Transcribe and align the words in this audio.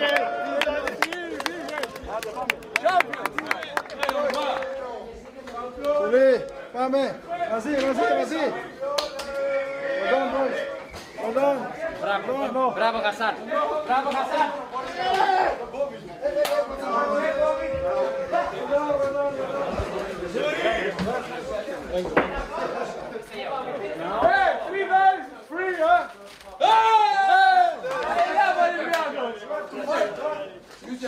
The 0.00 0.06
game. 0.06 0.40
Πολύ, 6.00 6.44
πάμε. 6.72 7.20
Μαζί, 7.50 7.70
μαζί, 7.70 8.14
μαζί. 8.18 8.44
Κοντών, 10.00 10.26
boys. 10.34 10.58
Κοντών. 11.22 11.56
Μπράβο, 12.00 12.72
μπράβο 12.74 12.98
Χασάν. 12.98 13.34
Μπράβο 13.86 14.08
Bravo, 30.90 31.06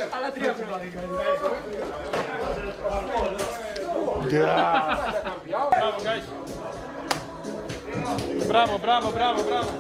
guys. 6.04 6.22
Bravo, 8.46 8.78
bravo, 8.78 9.10
bravo, 9.10 9.42
bravo. 9.42 9.72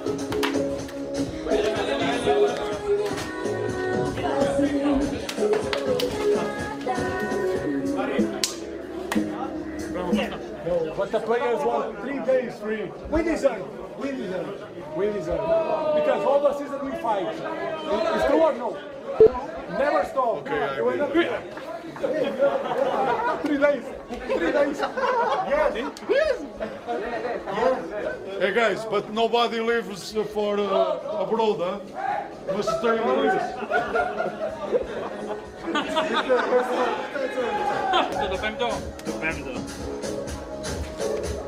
But 10.96 11.10
the 11.12 11.20
players 11.20 11.64
want 11.64 12.00
three 12.00 12.18
days 12.24 12.58
free. 12.58 12.90
We 13.08 13.22
deserve. 13.22 13.66
We 14.00 14.10
deserve. 14.10 14.96
We 14.96 15.06
deserve. 15.06 15.40
Because 15.94 16.24
all 16.26 16.40
the 16.40 16.58
season 16.58 16.84
we 16.84 16.90
fight. 16.98 17.28
It's 17.28 18.26
true 18.26 18.42
or 18.42 18.52
no? 18.54 19.51
Never 19.78 20.04
stop. 20.04 20.38
Okay, 20.38 20.62
I 20.62 20.80
will. 20.80 21.06
Three 23.42 23.58
days. 23.58 23.84
Three 24.26 24.52
days. 24.52 24.78
Yes. 25.48 25.74
Yes. 26.08 26.44
yes. 27.50 28.38
Hey 28.40 28.52
guys, 28.54 28.84
but 28.84 29.12
nobody 29.12 29.60
lives 29.60 30.12
for 30.32 30.58
uh, 30.58 31.22
abroad, 31.22 31.58
huh? 31.60 31.78
Must 32.54 32.68
stay 32.78 33.00
in 33.00 33.06
the 33.06 33.62
To 38.12 38.28
dopędą? 38.28 38.68
Dopędą. 39.06 39.50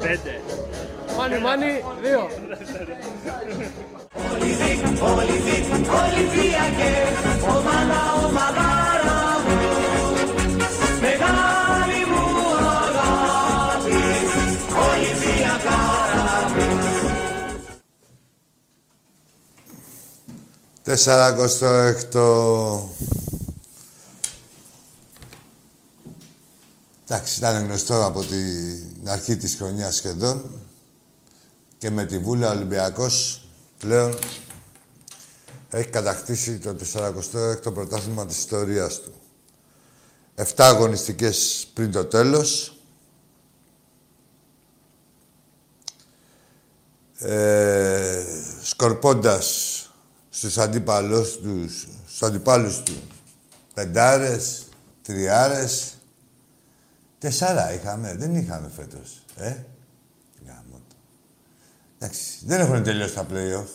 Będę. 0.01 0.74
Πέντε. 1.17 1.37
Money, 1.37 1.41
money, 1.41 2.03
δύο. 2.03 2.29
Τεσσαρακοστό 20.83 21.67
έκτο. 21.67 22.89
Εντάξει, 27.09 27.39
ήταν 27.39 27.65
γνωστό 27.65 28.05
από 28.05 28.21
την 28.21 29.09
αρχή 29.09 29.37
της 29.37 29.55
χρονιάς 29.55 29.95
σχεδόν 29.95 30.51
και 31.85 31.91
με 31.91 32.05
τη 32.05 32.19
Βούλα 32.19 32.51
Ολυμπιακός 32.51 33.47
πλέον 33.79 34.19
έχει 35.71 35.89
κατακτήσει 35.89 36.59
το 36.59 36.77
46ο 36.95 37.75
πρωτάθλημα 37.75 38.27
της 38.27 38.39
ιστορίας 38.39 39.01
του. 39.01 39.15
Εφτά 40.35 40.67
αγωνιστικές 40.67 41.67
πριν 41.75 41.93
το 41.93 42.05
τέλος. 42.05 42.79
Ε, 47.19 48.25
σκορπώντας 48.63 49.47
στους 50.31 50.59
αντίπαλους 50.59 51.39
τους, 51.39 51.89
στους 52.07 52.23
αντιπάλους 52.23 52.83
του 52.83 53.03
πεντάρες, 53.75 54.65
τριάρες, 55.03 55.99
τεσσάρα 57.19 57.75
είχαμε, 57.75 58.15
δεν 58.15 58.35
είχαμε 58.35 58.71
φέτος, 58.77 59.25
ε. 59.37 59.57
Γάμο 62.05 62.13
το. 62.13 62.13
Εντάξει, 62.13 62.39
δεν 62.45 62.61
έχουν 62.61 62.83
τελειώσει 62.83 63.15
τα 63.15 63.27
play-off. 63.33 63.69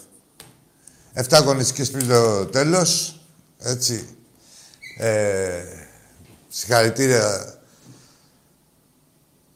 Εφτά 1.13 1.37
αγωνιστικές 1.37 1.91
πριν 1.91 2.07
το 2.07 2.45
τέλος, 2.45 3.19
έτσι. 3.57 4.17
Ε, 4.97 5.63
συγχαρητήρια 6.47 7.53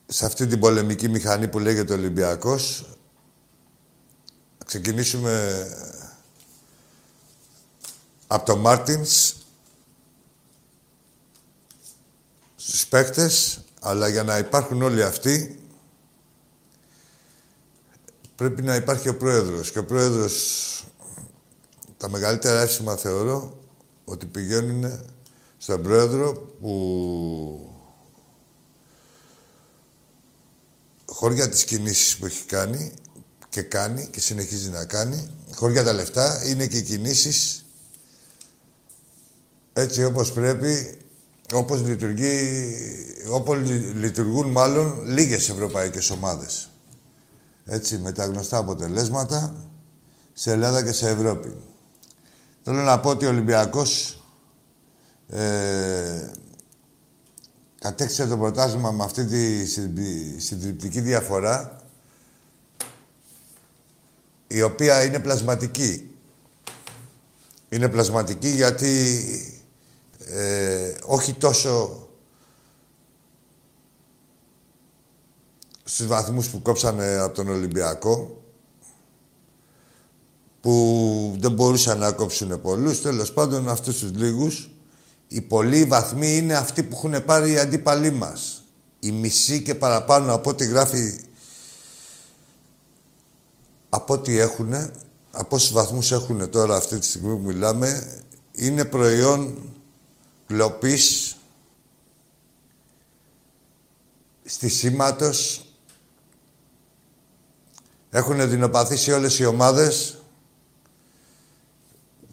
σε 0.05 0.25
αυτή 0.25 0.47
την 0.47 0.59
πολεμική 0.59 1.09
μηχανή 1.09 1.47
που 1.47 1.59
λέγεται 1.59 1.93
Ολυμπιακός. 1.93 2.85
Να 4.57 4.65
ξεκινήσουμε 4.65 5.67
από 8.27 8.45
το 8.45 8.57
Μάρτινς 8.57 9.35
στους 12.55 12.87
παίκτες, 12.87 13.63
αλλά 13.81 14.07
για 14.07 14.23
να 14.23 14.37
υπάρχουν 14.37 14.81
όλοι 14.81 15.03
αυτοί 15.03 15.62
πρέπει 18.35 18.61
να 18.61 18.75
υπάρχει 18.75 19.09
ο 19.09 19.17
πρόεδρος. 19.17 19.71
Και 19.71 19.79
ο 19.79 19.85
πρόεδρος, 19.85 20.33
τα 21.97 22.09
μεγαλύτερα 22.09 22.61
εύσημα 22.61 22.95
θεωρώ 22.95 23.57
ότι 24.05 24.25
πηγαίνουν 24.25 24.99
στον 25.57 25.81
πρόεδρο 25.81 26.33
που 26.61 27.73
χωριά 31.05 31.49
τις 31.49 31.63
κινήσεις 31.63 32.17
που 32.17 32.25
έχει 32.25 32.45
κάνει 32.45 32.93
και 33.49 33.61
κάνει 33.61 34.07
και 34.11 34.19
συνεχίζει 34.19 34.69
να 34.69 34.85
κάνει, 34.85 35.29
χωριά 35.55 35.83
τα 35.83 35.93
λεφτά, 35.93 36.45
είναι 36.45 36.67
και 36.67 36.77
οι 36.77 36.83
κινήσεις 36.83 37.65
έτσι 39.73 40.03
όπως 40.03 40.31
πρέπει, 40.31 40.97
όπως, 41.53 41.81
λειτουργεί, 41.81 42.59
όπως 43.29 43.57
λειτουργούν 43.93 44.51
μάλλον 44.51 45.05
λίγες 45.05 45.49
ευρωπαϊκές 45.49 46.09
ομάδες. 46.09 46.72
Έτσι, 47.65 47.97
με 47.97 48.11
τα 48.11 48.25
γνωστά 48.25 48.57
αποτελέσματα 48.57 49.55
σε 50.33 50.51
Ελλάδα 50.51 50.83
και 50.83 50.91
σε 50.91 51.09
Ευρώπη. 51.09 51.57
Θέλω 52.63 52.81
να 52.81 52.99
πω 52.99 53.09
ότι 53.09 53.25
ο 53.25 53.29
Ολυμπιακός 53.29 54.21
ε, 55.27 56.31
κατέκτησε 57.79 58.27
το 58.27 58.37
πρωτάθλημα 58.37 58.91
με 58.91 59.03
αυτή 59.03 59.25
τη 59.25 59.65
συντριπτική 60.39 61.01
διαφορά 61.01 61.77
η 64.47 64.61
οποία 64.61 65.03
είναι 65.03 65.19
πλασματική. 65.19 66.15
Είναι 67.69 67.89
πλασματική 67.89 68.49
γιατί 68.49 69.23
ε, 70.25 70.95
όχι 71.05 71.33
τόσο 71.33 72.02
στους 75.83 76.07
βαθμούς 76.07 76.47
που 76.47 76.61
κόψανε 76.61 77.17
από 77.17 77.35
τον 77.35 77.47
Ολυμπιακό 77.47 78.41
που 80.61 81.35
δεν 81.39 81.51
μπορούσαν 81.51 81.99
να 81.99 82.11
κόψουν 82.11 82.61
πολλούς, 82.61 83.01
τέλος 83.01 83.33
πάντων 83.33 83.69
αυτούς 83.69 83.99
τους 83.99 84.11
λίγους 84.11 84.69
οι 85.27 85.41
πολλοί 85.41 85.85
βαθμοί 85.85 86.37
είναι 86.37 86.53
αυτοί 86.53 86.83
που 86.83 86.95
έχουν 86.95 87.25
πάρει 87.25 87.51
οι 87.51 87.59
αντίπαλοι 87.59 88.11
μας. 88.11 88.63
Η 88.99 89.11
μισή 89.11 89.61
και 89.61 89.75
παραπάνω 89.75 90.33
από 90.33 90.49
ό,τι 90.49 90.65
γράφει 90.65 91.19
από 93.89 94.13
ό,τι 94.13 94.37
έχουν, 94.37 94.73
από 95.31 95.55
όσους 95.55 95.71
βαθμούς 95.71 96.11
έχουν 96.11 96.49
τώρα 96.49 96.75
αυτή 96.75 96.99
τη 96.99 97.05
στιγμή 97.05 97.35
που 97.35 97.41
μιλάμε, 97.41 98.21
είναι 98.51 98.85
προϊόν 98.85 99.57
κλοπής 100.47 101.35
στη 104.43 104.69
σήματος. 104.69 105.62
Έχουν 108.15 108.49
δεινοπαθήσει 108.49 109.11
όλες 109.11 109.39
οι 109.39 109.45
ομάδες 109.45 110.17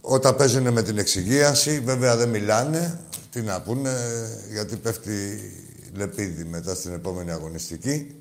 όταν 0.01 0.37
παίζουν 0.37 0.73
με 0.73 0.83
την 0.83 0.99
εξυγίαση, 0.99 1.81
βέβαια 1.81 2.17
δεν 2.17 2.29
μιλάνε. 2.29 3.01
Τι 3.31 3.41
να 3.41 3.61
πούνε, 3.61 3.93
γιατί 4.51 4.77
πέφτει 4.77 5.41
λεπίδι 5.95 6.45
μετά 6.45 6.75
στην 6.75 6.93
επόμενη 6.93 7.31
αγωνιστική. 7.31 8.15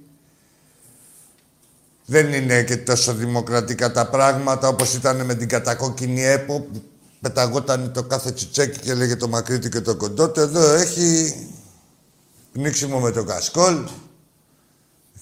Δεν 2.06 2.34
είναι 2.34 2.64
και 2.64 2.78
τόσο 2.78 3.14
δημοκρατικά 3.14 3.92
τα 3.92 4.10
πράγματα 4.10 4.68
όπως 4.68 4.94
ήταν 4.94 5.26
με 5.26 5.36
την 5.36 5.48
κατακόκκινη 5.48 6.24
ΕΠΟ 6.24 6.60
που 6.60 6.82
πεταγόταν 7.22 7.92
το 7.94 8.04
κάθε 8.04 8.32
τσιτσέκι 8.32 8.80
και 8.80 8.94
λέγε 8.94 9.16
το 9.16 9.28
μακρύτη 9.28 9.70
και 9.70 9.82
το 9.82 9.96
κοντό 9.96 10.32
Εδώ 10.36 10.74
έχει 10.74 11.36
πνίξιμο 12.52 13.00
με 13.00 13.12
το 13.12 13.24
κασκόλ, 13.24 13.88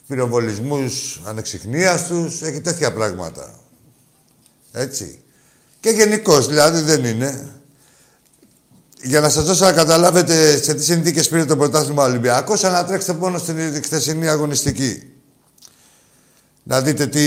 πυροβολισμούς 0.08 1.22
ανεξιχνίαστους, 1.26 2.42
έχει 2.42 2.62
τέτοια 2.62 2.94
πράγματα. 2.94 3.60
Έτσι. 4.72 5.22
Και 5.80 5.90
γενικώς, 5.90 6.48
δηλαδή 6.48 6.82
δεν 6.82 7.06
είναι. 7.06 7.52
Για 9.04 9.20
να 9.20 9.30
σας 9.30 9.46
δώσω 9.46 9.66
να 9.66 9.72
καταλάβετε 9.72 10.62
σε 10.62 10.74
τι 10.74 10.84
συνθήκες 10.84 11.28
πήρε 11.28 11.46
το 11.46 11.58
πρωτάθλημα 11.58 12.04
Ολυμπιακός, 12.04 12.64
ανατρέξτε 12.64 13.14
μόνο 13.14 13.38
στην 13.38 13.84
χθεσινή 13.84 14.28
αγωνιστική. 14.28 15.14
Να 16.64 16.82
δείτε 16.82 17.08
τι. 17.08 17.24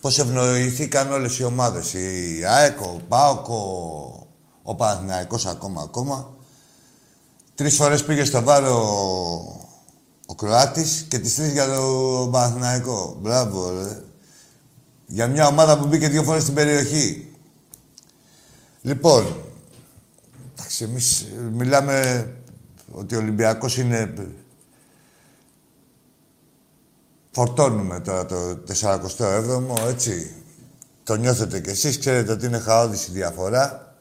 Πώς 0.00 0.18
ευνοηθήκαν 0.18 1.12
όλες 1.12 1.38
οι 1.38 1.44
ομάδες. 1.44 1.92
Η 1.92 2.44
ΑΕΚΟ, 2.48 2.94
ο 2.96 3.00
ΠΑΟΚΟ, 3.08 4.26
ο 4.62 4.74
Παναθηναϊκός 4.74 5.46
ακόμα 5.46 5.82
ακόμα. 5.82 6.36
Τρεις 7.54 7.76
φορές 7.76 8.04
πήγε 8.04 8.24
στο 8.24 8.42
βάρο 8.42 8.76
ο 10.26 10.34
Κροάτης 10.34 11.06
και 11.08 11.18
τις 11.18 11.34
τρεις 11.34 11.52
για 11.52 11.74
το 11.74 12.28
Παναθηναϊκό. 12.32 13.16
Μπράβο, 13.20 13.70
ρε. 13.70 14.02
Για 15.06 15.26
μια 15.26 15.46
ομάδα 15.46 15.78
που 15.78 15.86
μπήκε 15.86 16.08
δύο 16.08 16.22
φορές 16.22 16.42
στην 16.42 16.54
περιοχή. 16.54 17.36
Λοιπόν, 18.82 19.36
εντάξει, 20.52 20.84
εμείς 20.84 21.26
μιλάμε 21.52 22.26
ότι 22.92 23.14
ο 23.14 23.18
Ολυμπιακός 23.18 23.78
είναι... 23.78 24.14
Φορτώνουμε 27.30 28.00
τώρα 28.00 28.26
το 28.26 28.58
47ο, 28.80 29.88
έτσι. 29.88 30.34
Το 31.04 31.14
νιώθετε 31.14 31.60
κι 31.60 31.70
εσείς, 31.70 31.98
ξέρετε 31.98 32.32
ότι 32.32 32.46
είναι 32.46 32.58
χαόδηση 32.58 33.10
η 33.10 33.14
διαφορά. 33.14 33.94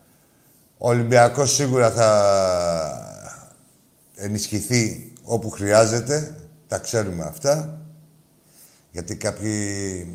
Ο 0.77 0.89
Ολυμπιακός 0.89 1.53
σίγουρα 1.53 1.91
θα 1.91 3.10
ενισχυθεί 4.21 5.13
όπου 5.23 5.49
χρειάζεται. 5.49 6.35
Τα 6.67 6.77
ξέρουμε 6.77 7.23
αυτά. 7.23 7.81
Γιατί 8.91 9.15
κάποιοι 9.15 10.07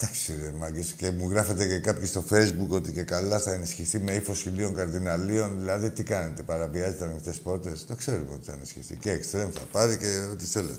Εντάξει, 0.00 0.36
ρε 0.42 0.50
μάγκες. 0.50 0.92
Και 0.92 1.10
μου 1.10 1.30
γράφετε 1.30 1.66
και 1.66 1.78
κάποιοι 1.78 2.06
στο 2.06 2.24
facebook 2.30 2.68
ότι 2.68 2.92
και 2.92 3.02
καλά 3.02 3.38
θα 3.38 3.52
ενισχυθεί 3.52 3.98
με 3.98 4.12
ύφος 4.12 4.40
χιλίων 4.40 4.74
καρδιναλίων. 4.74 5.58
Δηλαδή, 5.58 5.90
τι 5.90 6.02
κάνετε, 6.02 6.42
παραβιάζετε 6.42 7.04
ανοιχτέ 7.04 7.34
πόρτες. 7.42 7.84
Το 7.86 7.94
ξέρουμε 7.94 8.32
ότι 8.32 8.46
θα 8.46 8.52
ενισχυθεί. 8.52 8.96
Και 8.96 9.10
εξτρέμ 9.10 9.50
θα 9.50 9.60
πάρει 9.72 9.96
και 9.96 10.28
ό,τι 10.32 10.44
θέλετε. 10.44 10.78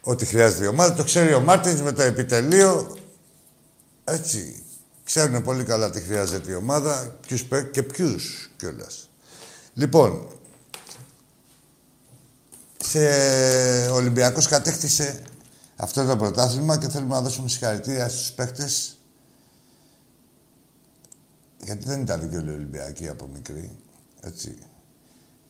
Ό,τι 0.00 0.26
χρειάζεται 0.26 0.64
η 0.64 0.66
ομάδα. 0.66 0.94
Το 0.94 1.04
ξέρει 1.04 1.34
ο 1.34 1.40
Μάρτινς 1.40 1.80
με 1.80 1.92
το 1.92 2.02
επιτελείο. 2.02 2.96
Έτσι. 4.04 4.62
Ξέρουν 5.08 5.42
πολύ 5.42 5.64
καλά 5.64 5.90
τι 5.90 6.00
χρειάζεται 6.00 6.50
η 6.50 6.54
ομάδα 6.54 7.18
ποιους, 7.26 7.44
και 7.72 7.82
ποιους 7.82 8.50
κιόλας. 8.56 9.10
Λοιπόν, 9.74 10.28
σε 12.84 13.00
Ολυμπιακός 13.90 14.46
κατέκτησε 14.46 15.22
αυτό 15.76 16.06
το 16.06 16.16
πρωτάθλημα 16.16 16.78
και 16.78 16.88
θέλουμε 16.88 17.14
να 17.14 17.20
δώσουμε 17.20 17.48
συγχαρητήρια 17.48 18.08
στους 18.08 18.30
παίχτες 18.30 18.98
γιατί 21.64 21.84
δεν 21.84 22.00
ήταν 22.00 22.30
και 22.30 22.36
όλοι 22.36 22.50
Ολυμπιακοί 22.50 23.08
από 23.08 23.26
μικροί, 23.32 23.78
έτσι, 24.20 24.58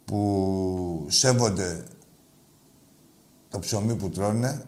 που 0.04 1.06
σέβονται 1.10 1.84
το 3.48 3.58
ψωμί 3.58 3.94
που 3.94 4.10
τρώνε, 4.10 4.64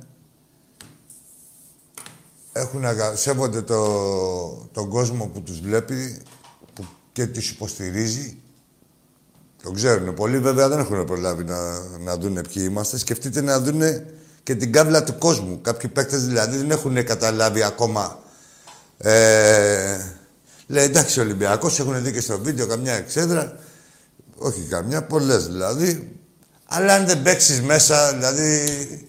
έχουν, 2.52 2.84
σέβονται 3.14 3.62
το, 3.62 3.82
τον 4.72 4.88
κόσμο 4.88 5.26
που 5.26 5.42
τους 5.42 5.60
βλέπει 5.60 6.22
που 6.74 6.84
και 7.12 7.26
τους 7.26 7.50
υποστηρίζει. 7.50 8.38
Το 9.62 9.70
ξέρουν 9.70 10.14
πολλοί, 10.14 10.38
βέβαια 10.38 10.68
δεν 10.68 10.78
έχουν 10.78 11.04
προλάβει 11.04 11.44
να, 11.44 11.78
να 11.98 12.16
δουν 12.16 12.34
ποιοι 12.34 12.66
είμαστε. 12.68 12.98
Σκεφτείτε 12.98 13.40
να 13.40 13.60
δούνε 13.60 14.06
και 14.42 14.54
την 14.54 14.72
κάβλα 14.72 15.04
του 15.04 15.18
κόσμου. 15.18 15.60
Κάποιοι 15.60 15.90
παίκτες 15.90 16.26
δηλαδή 16.26 16.56
δεν 16.56 16.70
έχουν 16.70 17.04
καταλάβει 17.04 17.62
ακόμα. 17.62 18.18
Ε, 18.98 19.98
λέει 20.66 20.84
εντάξει, 20.84 21.20
Ολυμπιακός 21.20 21.78
έχουν 21.78 22.02
δει 22.02 22.12
και 22.12 22.20
στο 22.20 22.38
βίντεο 22.38 22.66
καμιά 22.66 22.92
εξέδρα. 22.92 23.58
Όχι 24.38 24.60
καμιά, 24.60 25.02
πολλές 25.02 25.46
δηλαδή. 25.46 26.16
Αλλά 26.66 26.94
αν 26.94 27.06
δεν 27.06 27.22
παίξεις 27.22 27.62
μέσα, 27.62 28.12
δηλαδή. 28.12 29.06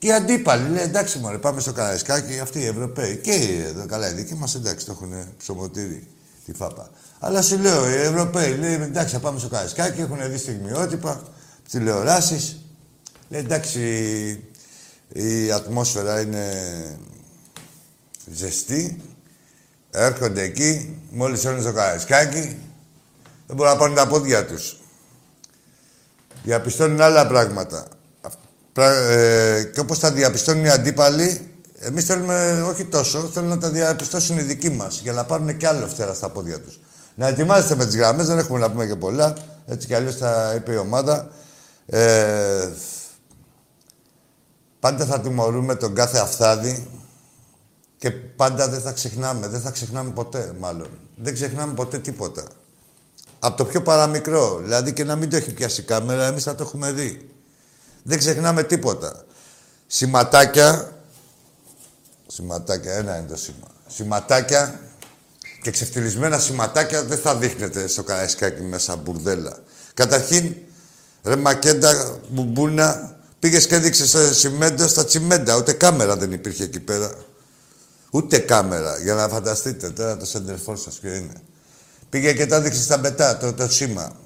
Και 0.00 0.06
οι 0.06 0.12
αντίπαλοι 0.12 0.68
λέει 0.68 0.82
εντάξει, 0.82 1.18
μωρέ, 1.18 1.38
πάμε 1.38 1.60
στο 1.60 1.72
Καραϊσκάκι, 1.72 2.38
αυτοί 2.38 2.58
οι 2.58 2.66
Ευρωπαίοι. 2.66 3.16
Και 3.16 3.64
εδώ 3.66 3.86
καλά, 3.86 4.10
οι 4.10 4.12
δικοί 4.12 4.34
μας 4.34 4.54
εντάξει, 4.54 4.86
το 4.86 4.92
έχουν 4.92 5.12
ψωμοτήρι 5.38 6.06
τη 6.44 6.52
φάπα. 6.52 6.90
Αλλά 7.18 7.42
σου 7.42 7.58
λέω, 7.58 7.90
οι 7.90 7.94
Ευρωπαίοι 7.94 8.56
λέει 8.56 8.72
εντάξει, 8.72 9.14
θα 9.14 9.20
πάμε 9.20 9.38
στο 9.38 9.48
Καραϊσκάκι, 9.48 10.00
έχουν 10.00 10.30
δει 10.30 10.38
στιγμιότυπα, 10.38 11.22
τηλεοράσεις. 11.70 12.60
Λέει 13.28 13.40
εντάξει, 13.40 13.80
η 15.12 15.52
ατμόσφαιρα 15.52 16.20
είναι 16.20 16.46
ζεστή. 18.32 19.02
Έρχονται 19.90 20.42
εκεί, 20.42 20.98
μόλις 21.10 21.44
έρθουν 21.44 21.62
στο 21.62 21.72
καραϊσκάκι, 21.72 22.58
δεν 23.46 23.56
μπορούν 23.56 23.72
να 23.72 23.78
πάνε 23.78 23.94
τα 23.94 24.06
πόδια 24.06 24.46
τους. 24.46 24.80
Διαπιστώνουν 26.42 27.00
άλλα 27.00 27.26
πράγματα. 27.26 27.86
Ε, 28.74 29.62
και 29.74 29.80
όπως 29.80 29.98
τα 29.98 30.12
διαπιστώνουν 30.12 30.64
οι 30.64 30.70
αντίπαλοι, 30.70 31.50
εμείς 31.78 32.04
θέλουμε 32.04 32.62
όχι 32.68 32.84
τόσο, 32.84 33.18
θέλουμε 33.20 33.54
να 33.54 33.60
τα 33.60 33.70
διαπιστώσουν 33.70 34.38
οι 34.38 34.42
δικοί 34.42 34.70
μας, 34.70 35.00
για 35.02 35.12
να 35.12 35.24
πάρουν 35.24 35.56
και 35.56 35.66
άλλο 35.66 35.86
φτερά 35.86 36.14
στα 36.14 36.28
πόδια 36.28 36.60
τους. 36.60 36.80
Να 37.14 37.26
ετοιμάζεστε 37.26 37.74
με 37.74 37.86
τις 37.86 37.96
γραμμές, 37.96 38.26
δεν 38.26 38.38
έχουμε 38.38 38.58
να 38.58 38.70
πούμε 38.70 38.86
και 38.86 38.96
πολλά. 38.96 39.36
Έτσι 39.66 39.86
κι 39.86 39.94
αλλιώς 39.94 40.16
θα 40.16 40.52
είπε 40.56 40.72
η 40.72 40.76
ομάδα. 40.76 41.30
Ε, 41.86 42.68
Πάντα 44.80 45.04
θα 45.04 45.20
τιμωρούμε 45.20 45.74
τον 45.74 45.94
κάθε 45.94 46.18
αφθάδη 46.18 46.88
και 47.98 48.10
πάντα 48.10 48.68
δεν 48.68 48.80
θα 48.80 48.92
ξεχνάμε. 48.92 49.48
Δεν 49.48 49.60
θα 49.60 49.70
ξεχνάμε 49.70 50.10
ποτέ, 50.10 50.52
μάλλον. 50.58 50.88
Δεν 51.16 51.34
ξεχνάμε 51.34 51.74
ποτέ 51.74 51.98
τίποτα. 51.98 52.42
Από 53.38 53.56
το 53.56 53.64
πιο 53.64 53.82
παραμικρό. 53.82 54.58
Δηλαδή 54.62 54.92
και 54.92 55.04
να 55.04 55.16
μην 55.16 55.30
το 55.30 55.36
έχει 55.36 55.52
πιάσει 55.52 55.80
η 55.80 55.84
κάμερα, 55.84 56.26
εμείς 56.26 56.42
θα 56.42 56.54
το 56.54 56.62
έχουμε 56.62 56.92
δει. 56.92 57.30
Δεν 58.02 58.18
ξεχνάμε 58.18 58.62
τίποτα. 58.62 59.24
Σηματάκια. 59.86 60.92
Σηματάκια, 62.26 62.92
ένα 62.92 63.18
είναι 63.18 63.28
το 63.28 63.36
σήμα. 63.36 63.66
Σηματάκια 63.86 64.80
και 65.62 65.70
ξεφτυλισμένα 65.70 66.38
σηματάκια 66.38 67.04
δεν 67.04 67.18
θα 67.18 67.36
δείχνετε 67.36 67.86
στο 67.86 68.02
καραϊσκάκι 68.02 68.62
μέσα 68.62 68.96
μπουρδέλα. 68.96 69.58
Καταρχήν, 69.94 70.54
ρε 71.22 71.36
Μακέντα, 71.36 72.18
μπουμπούνα, 72.28 73.16
πήγες 73.38 73.66
και 73.66 73.74
έδειξες 73.74 74.10
σε 74.10 74.34
σημέντο 74.34 74.88
στα 74.88 75.04
τσιμέντα. 75.04 75.56
Ούτε 75.56 75.72
κάμερα 75.72 76.16
δεν 76.16 76.32
υπήρχε 76.32 76.64
εκεί 76.64 76.80
πέρα. 76.80 77.14
Ούτε 78.10 78.38
κάμερα, 78.38 78.98
για 78.98 79.14
να 79.14 79.28
φανταστείτε 79.28 79.90
τώρα 79.90 80.16
το 80.16 80.26
σεντερφόρ 80.26 80.78
σας 80.78 80.94
ποιο 80.94 81.14
είναι. 81.14 81.32
Πήγε 82.08 82.32
και 82.32 82.46
το 82.46 82.54
έδειξε 82.54 82.82
στα 82.82 82.98
μπετά, 82.98 83.36
το, 83.36 83.52
το 83.52 83.68
σήμα. 83.68 84.16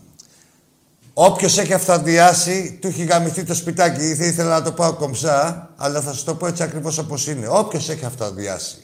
Όποιος 1.15 1.59
έχει 1.59 1.73
αυταδιάσει, 1.73 2.79
του 2.81 2.87
έχει 2.87 3.05
γαμηθεί 3.05 3.45
το 3.45 3.55
σπιτάκι. 3.55 4.05
Ήθελα 4.05 4.49
να 4.49 4.63
το 4.63 4.73
πάω 4.73 4.93
κομψά, 4.93 5.71
αλλά 5.77 6.01
θα 6.01 6.13
σας 6.13 6.25
το 6.25 6.35
πω 6.35 6.47
έτσι 6.47 6.63
ακριβώς 6.63 6.99
όπως 6.99 7.27
είναι. 7.27 7.49
Όποιος 7.49 7.89
έχει 7.89 8.05
αυταδιάσει. 8.05 8.77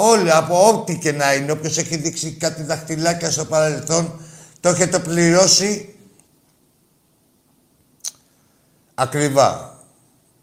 Όλοι, 0.00 0.30
από 0.30 0.68
ό,τι 0.68 0.98
και 0.98 1.12
να 1.12 1.34
είναι, 1.34 1.52
όποιος 1.52 1.78
έχει 1.78 1.96
δείξει 1.96 2.32
κάτι 2.32 2.62
δαχτυλάκια 2.62 3.30
στο 3.30 3.44
παρελθόν, 3.44 4.20
το 4.60 4.68
έχετε 4.68 4.98
πληρώσει 4.98 5.94
ακριβά. 8.94 9.78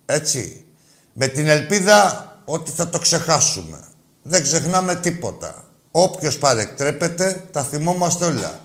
Έτσι. 0.05 0.65
Με 1.13 1.27
την 1.27 1.47
ελπίδα 1.47 2.29
ότι 2.45 2.71
θα 2.71 2.89
το 2.89 2.99
ξεχάσουμε. 2.99 3.79
Δεν 4.21 4.43
ξεχνάμε 4.43 4.95
τίποτα. 4.95 5.63
Όποιος 5.91 6.37
παρεκτρέπεται, 6.37 7.43
τα 7.51 7.63
θυμόμαστε 7.63 8.25
όλα. 8.25 8.59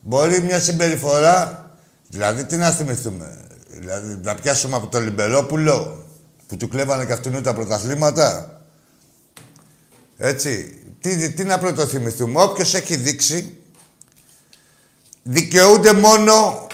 Μπορεί 0.00 0.42
μια 0.42 0.60
συμπεριφορά, 0.60 1.70
δηλαδή 2.08 2.44
τι 2.44 2.56
να 2.56 2.70
θυμηθούμε, 2.70 3.46
δηλαδή 3.68 4.20
να 4.22 4.34
πιάσουμε 4.34 4.76
από 4.76 4.86
το 4.86 5.00
Λιμπερόπουλο 5.00 6.04
που 6.46 6.56
του 6.56 6.68
κλέβανε 6.68 7.04
και 7.04 7.12
αυτού 7.12 7.40
τα 7.40 7.54
πρωταθλήματα. 7.54 8.54
Έτσι. 10.16 10.74
Τι, 11.00 11.32
τι 11.32 11.44
να 11.44 11.58
πρωτοθυμηθούμε. 11.58 12.42
Όποιος 12.42 12.74
έχει 12.74 12.96
δείξει, 12.96 13.58
δικαιούνται 15.22 15.92
μόνο 15.92 16.66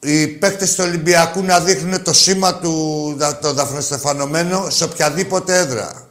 οι 0.00 0.26
παίκτες 0.26 0.74
του 0.74 0.84
Ολυμπιακού 0.86 1.42
να 1.42 1.60
δείχνουν 1.60 2.02
το 2.02 2.12
σήμα 2.12 2.58
του 2.58 3.16
το 3.40 3.52
δαφνοστεφανωμένο 3.52 4.70
σε 4.70 4.84
οποιαδήποτε 4.84 5.58
έδρα. 5.58 6.08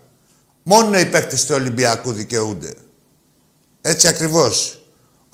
Μόνο 0.63 0.99
οι 0.99 1.05
παίκτες 1.05 1.45
του 1.45 1.55
Ολυμπιακού 1.55 2.11
δικαιούνται. 2.11 2.73
Έτσι 3.81 4.07
ακριβώς. 4.07 4.84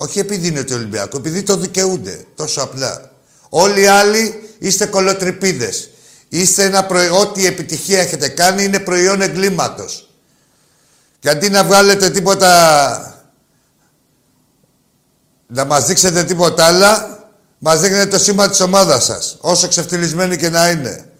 Όχι 0.02 0.18
επειδή 0.18 0.46
είναι 0.48 0.64
το 0.64 0.74
Ολυμπιακό, 0.74 1.16
επειδή 1.16 1.42
το 1.42 1.56
δικαιούνται. 1.56 2.24
Τόσο 2.36 2.62
απλά. 2.62 3.10
Όλοι 3.48 3.80
οι 3.80 3.86
άλλοι 3.86 4.50
είστε 4.58 4.86
κολοτρυπίδες. 4.86 5.90
Είστε 6.28 6.64
ένα 6.64 6.86
προϊόν, 6.86 7.20
ό,τι 7.20 7.46
επιτυχία 7.46 8.00
έχετε 8.00 8.28
κάνει 8.28 8.64
είναι 8.64 8.78
προϊόν 8.78 9.20
εγκλήματος. 9.20 10.10
Και 11.18 11.28
αντί 11.28 11.50
να 11.50 11.64
βγάλετε 11.64 12.10
τίποτα, 12.10 13.24
να 15.46 15.64
μας 15.64 15.86
δείξετε 15.86 16.24
τίποτα 16.24 16.64
άλλα, 16.64 17.18
μας 17.58 17.80
δείχνετε 17.80 18.06
το 18.06 18.18
σήμα 18.18 18.48
της 18.48 18.60
ομάδας 18.60 19.04
σας, 19.04 19.36
όσο 19.40 19.68
ξεφτυλισμένοι 19.68 20.36
και 20.36 20.48
να 20.48 20.70
είναι. 20.70 21.10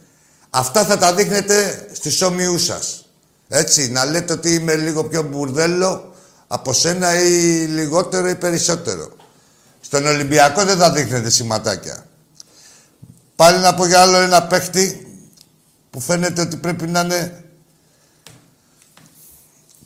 Αυτά 0.51 0.85
θα 0.85 0.99
τα 0.99 1.15
δείχνετε 1.15 1.87
στις 1.93 2.23
όμοιούς 2.23 2.65
σας. 2.65 3.07
Έτσι, 3.49 3.91
να 3.91 4.05
λέτε 4.05 4.33
ότι 4.33 4.55
είμαι 4.55 4.75
λίγο 4.75 5.05
πιο 5.05 5.23
μπουρδέλο 5.23 6.12
από 6.53 6.73
σένα 6.73 7.23
ή 7.23 7.67
λιγότερο 7.67 8.29
ή 8.29 8.35
περισσότερο. 8.35 9.17
Στον 9.81 10.07
Ολυμπιακό 10.07 10.65
δεν 10.65 10.79
θα 10.79 10.93
δείχνετε 10.93 11.31
σηματάκια. 11.31 12.07
Πάλι 13.37 13.59
να 13.59 13.75
πω 13.75 13.87
για 13.87 14.01
άλλο 14.01 14.17
ένα 14.17 14.47
παίχτη 14.47 15.07
που 15.91 16.01
φαίνεται 16.01 16.41
ότι 16.41 16.57
πρέπει 16.57 16.87
να 16.87 17.01
είναι 17.01 17.45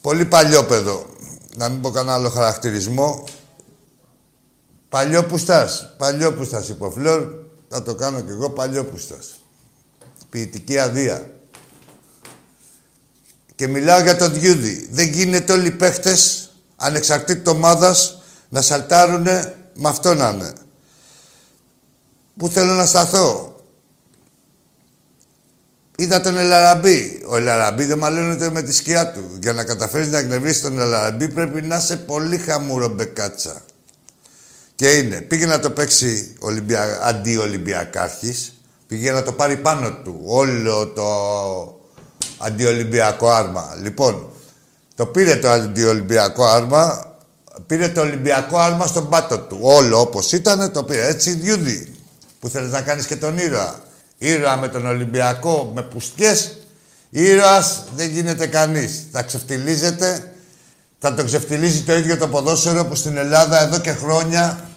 πολύ 0.01 0.25
παλιόπαιδο. 0.25 1.07
Να 1.57 1.69
μην 1.69 1.81
πω 1.81 1.91
κανένα 1.91 2.15
άλλο 2.15 2.31
χαρακτηρισμό. 2.31 3.25
Παλιόπουστας. 4.89 5.95
Παλιόπουστας 5.99 6.69
υποφλόρ. 6.69 7.33
Θα 7.69 7.83
το 7.83 7.95
κάνω 7.95 8.21
κι 8.21 8.31
εγώ 8.31 8.51
παλιόπουστας. 8.51 9.41
Ποιητική 10.31 10.79
αδεία. 10.79 11.31
Και 13.55 13.67
μιλάω 13.67 14.01
για 14.01 14.17
τον 14.17 14.33
Διούδη. 14.33 14.89
Δεν 14.91 15.09
γίνεται 15.09 15.53
όλοι 15.53 15.67
οι 15.67 15.71
παίχτες, 15.71 16.46
ανεξαρτήτως 16.77 17.55
ομάδας, 17.55 18.23
να 18.49 18.63
σαλτάρουνε 18.63 19.55
με 19.75 19.89
αυτό 19.89 20.15
να 20.15 20.29
είναι. 20.29 20.53
Πού 22.37 22.49
θέλω 22.49 22.73
να 22.73 22.87
σταθώ; 22.87 23.57
Είδα 25.99 26.21
τον 26.21 26.37
Ελαραμπή. 26.37 27.23
Ο 27.27 27.37
Ελαραμπή 27.37 27.85
δεν 27.85 27.99
μαλώνεται 27.99 28.51
με 28.51 28.63
τη 28.63 28.73
σκιά 28.73 29.13
του. 29.13 29.39
Για 29.43 29.53
να 29.53 29.65
καταφέρεις 29.65 30.09
να 30.09 30.19
εκνευρίσει 30.19 30.63
τον 30.63 30.79
Ελαραμπή 30.79 31.29
πρέπει 31.29 31.63
να 31.63 31.77
είσαι 31.77 31.97
πολύ 31.97 32.39
χαμούρο 32.39 32.89
μπεκάτσα. 32.89 33.63
Και 34.75 34.89
είναι. 34.89 35.21
Πήγε 35.21 35.47
να 35.47 35.61
το 35.61 35.71
παίξει 35.71 36.35
Ολυμπια... 36.39 37.01
αντιολυμπιακάρχης. 37.03 38.61
Πήγε 38.87 39.13
να 39.13 39.23
το 39.23 39.33
πάρει 39.33 39.57
πάνω 39.57 39.93
του. 39.93 40.21
Όλο 40.25 40.87
το 40.87 41.07
αντιολυμπιακό 42.39 43.29
άρμα. 43.29 43.77
Λοιπόν, 43.83 44.29
το 44.97 45.07
πήρε 45.07 45.37
το 45.37 45.51
αντιολυμπιακό 45.51 46.45
άρμα. 46.45 47.15
Πήρε 47.67 47.89
το 47.89 48.01
Ολυμπιακό 48.01 48.59
άρμα 48.59 48.87
στον 48.87 49.09
πάτο 49.09 49.39
του. 49.39 49.59
Όλο 49.61 50.01
όπως 50.01 50.33
ήταν 50.33 50.73
το 50.73 50.85
πήρε. 50.85 51.07
Έτσι, 51.07 51.31
Διούδη, 51.31 51.95
που 52.41 52.49
θέλεις 52.49 52.71
να 52.71 52.81
κάνεις 52.81 53.07
και 53.07 53.17
τον 53.17 53.39
ήρωα. 53.39 53.81
Ήρωα 54.19 54.57
με 54.57 54.69
τον 54.69 54.87
Ολυμπιακό, 54.87 55.73
με 55.75 55.83
πουστιές. 55.83 56.57
Ήρωας 57.11 57.85
δεν 57.97 58.11
γίνεται 58.11 58.47
κανείς. 58.47 59.07
Θα 59.13 59.23
ξεφτιλίζεται 59.23 60.31
θα 60.99 61.15
το 61.15 61.25
ξεφτυλίζει 61.25 61.83
το 61.83 61.97
ίδιο 61.97 62.17
το 62.17 62.29
ποδόσφαιρο 62.29 62.85
που 62.85 62.95
στην 62.95 63.17
Ελλάδα 63.17 63.63
εδώ 63.63 63.79
και 63.79 63.93
χρόνια 63.93 64.71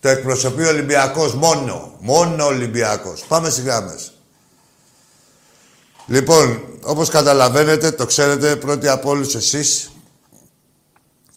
το 0.00 0.08
εκπροσωπεί 0.08 0.62
ο 0.62 0.68
Ολυμπιακός 0.68 1.34
μόνο. 1.34 1.94
Μόνο 2.00 2.44
ο 2.44 2.46
Ολυμπιακός. 2.46 3.24
Πάμε 3.28 3.50
στις 3.50 3.64
γράμμες. 3.64 4.12
Λοιπόν, 6.10 6.60
όπως 6.82 7.08
καταλαβαίνετε, 7.08 7.90
το 7.90 8.06
ξέρετε 8.06 8.56
πρώτοι 8.56 8.88
από 8.88 9.10
όλους 9.10 9.34
εσείς 9.34 9.90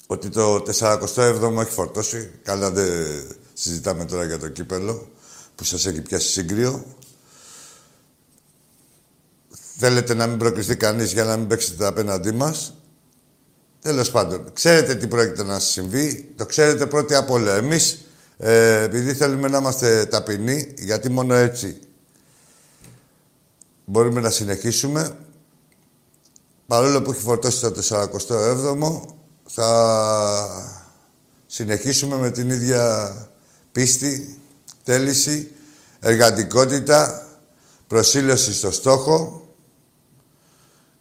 ότι 0.08 0.30
το 0.30 0.64
47ο 0.80 1.58
έχει 1.62 1.72
φορτώσει. 1.72 2.32
Καλά 2.44 2.72
δεν 2.72 2.88
συζητάμε 3.54 4.06
τώρα 4.06 4.26
για 4.26 4.40
το 4.40 4.48
κύπελο 4.48 5.08
που 5.56 5.64
σας 5.64 5.86
έχει 5.86 6.02
πιάσει 6.02 6.28
σύγκριο. 6.28 6.86
Θέλετε 9.78 10.14
να 10.14 10.28
μην 10.28 10.38
προκριστεί 10.38 10.76
κανείς 10.76 11.12
για 11.12 11.24
να 11.24 11.38
μην 11.38 11.48
παίξετε 11.48 11.86
απέναντί 11.86 12.32
μας. 12.32 12.74
Τέλος 13.82 14.12
πάντων, 14.12 14.54
ξέρετε 14.54 14.96
τι 14.96 15.08
πρόκειται 15.08 15.44
να 15.44 15.60
συμβεί. 15.60 16.34
Το 16.36 16.46
ξέρετε 16.46 16.86
πρώτοι 16.86 17.16
από 17.16 17.34
όλα. 17.34 17.56
Εμείς, 17.56 18.06
ε, 18.38 18.84
επειδή 18.84 19.14
θέλουμε 19.14 19.48
να 19.48 19.58
είμαστε 19.58 20.06
ταπεινοί, 20.06 20.74
γιατί 20.78 21.10
μόνο 21.10 21.34
έτσι 21.34 21.78
μπορούμε 23.86 24.22
να 24.22 24.30
συνεχίσουμε, 24.30 25.18
παρόλο 26.68 27.02
που 27.02 27.12
έχει 27.12 27.22
φορτώσει 27.22 27.62
το 27.62 27.82
47ο, 27.90 29.02
θα 29.46 30.90
συνεχίσουμε 31.46 32.18
με 32.18 32.32
την 32.32 32.50
ίδια 32.50 33.16
πίστη, 33.72 34.40
θέληση, 34.84 35.52
εργατικότητα, 36.00 37.28
προσήλωση 37.88 38.54
στο 38.54 38.72
στόχο 38.72 39.48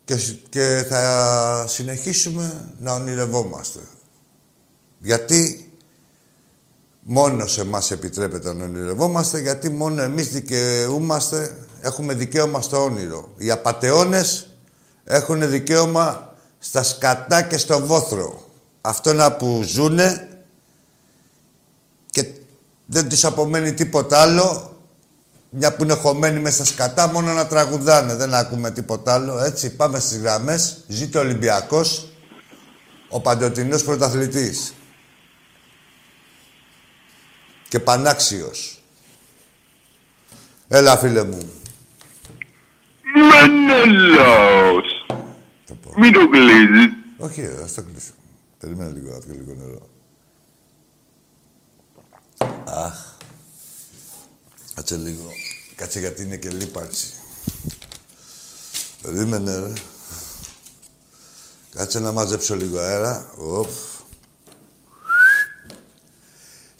και, 0.05 0.17
και 0.49 0.85
θα 0.89 1.65
συνεχίσουμε 1.69 2.75
να 2.79 2.93
ονειρευόμαστε. 2.93 3.81
Γιατί 4.99 5.72
μόνο 7.03 7.47
σε 7.47 7.61
εμάς 7.61 7.91
επιτρέπεται 7.91 8.55
να 8.55 8.65
ονειρευόμαστε, 8.65 9.41
γιατί 9.41 9.71
μόνο 9.71 10.03
εμείς 10.03 10.29
δικαιούμαστε, 10.29 11.57
έχουμε 11.81 12.15
δικαίωμα 12.15 12.61
στο 12.61 12.85
όνειρο. 12.85 13.29
Οι 13.37 13.51
απατεώνες 13.51 14.47
έχουν 15.05 15.51
δικαίωμα 15.51 16.35
στα 16.59 16.83
σκατά 16.83 17.43
και 17.43 17.59
στο 17.59 17.87
βόθρο. 17.87 18.51
Αυτό 18.81 19.13
να 19.13 19.33
που 19.33 19.63
ζουνε 19.65 20.29
και 22.11 22.27
δεν 22.87 23.09
τους 23.09 23.25
απομένει 23.25 23.73
τίποτα 23.73 24.21
άλλο 24.21 24.73
μια 25.55 25.75
που 25.75 25.83
είναι 25.83 25.95
χωμένοι 25.95 26.41
μέσα 26.41 26.65
σκατά, 26.65 27.09
μόνο 27.09 27.33
να 27.33 27.47
τραγουδάνε. 27.47 28.15
Δεν 28.15 28.35
ακούμε 28.35 28.71
τίποτα 28.71 29.15
άλλο. 29.15 29.39
Έτσι, 29.39 29.71
πάμε 29.71 29.99
στις 29.99 30.19
γραμμές. 30.19 30.85
Ζήτω 30.87 31.19
ο 31.19 31.23
Ολυμπιακός, 31.23 32.09
ο 33.09 33.21
παντοτινός 33.21 33.85
πρωταθλητής 33.85 34.75
και 37.73 37.81
πανάξιος. 37.81 38.83
Έλα, 40.69 40.97
φίλε 40.97 41.25
μου. 41.25 41.51
Μανολός. 43.31 45.07
Μην 45.97 46.13
το 46.13 46.29
κλείσει. 46.29 46.89
Όχι, 47.19 47.41
ε, 47.41 47.63
ας 47.63 47.75
το 47.75 47.83
κλείσω. 47.83 48.13
Περίμενα 48.59 48.91
λίγο, 48.91 49.19
να 49.27 49.35
λίγο 49.35 49.55
νερό. 49.55 49.89
Αχ. 52.65 53.17
Κάτσε 54.75 54.97
λίγο. 54.97 55.31
Κάτσε 55.77 55.99
γιατί 55.99 56.23
είναι 56.23 56.37
και 56.37 56.51
λίπαρξη. 56.51 57.07
Περίμενε, 59.03 59.59
ρε. 59.59 59.73
Κάτσε 61.71 62.01
να 62.01 62.13
μαζέψω 62.13 62.57
λίγο 62.57 62.79
αέρα. 62.79 63.31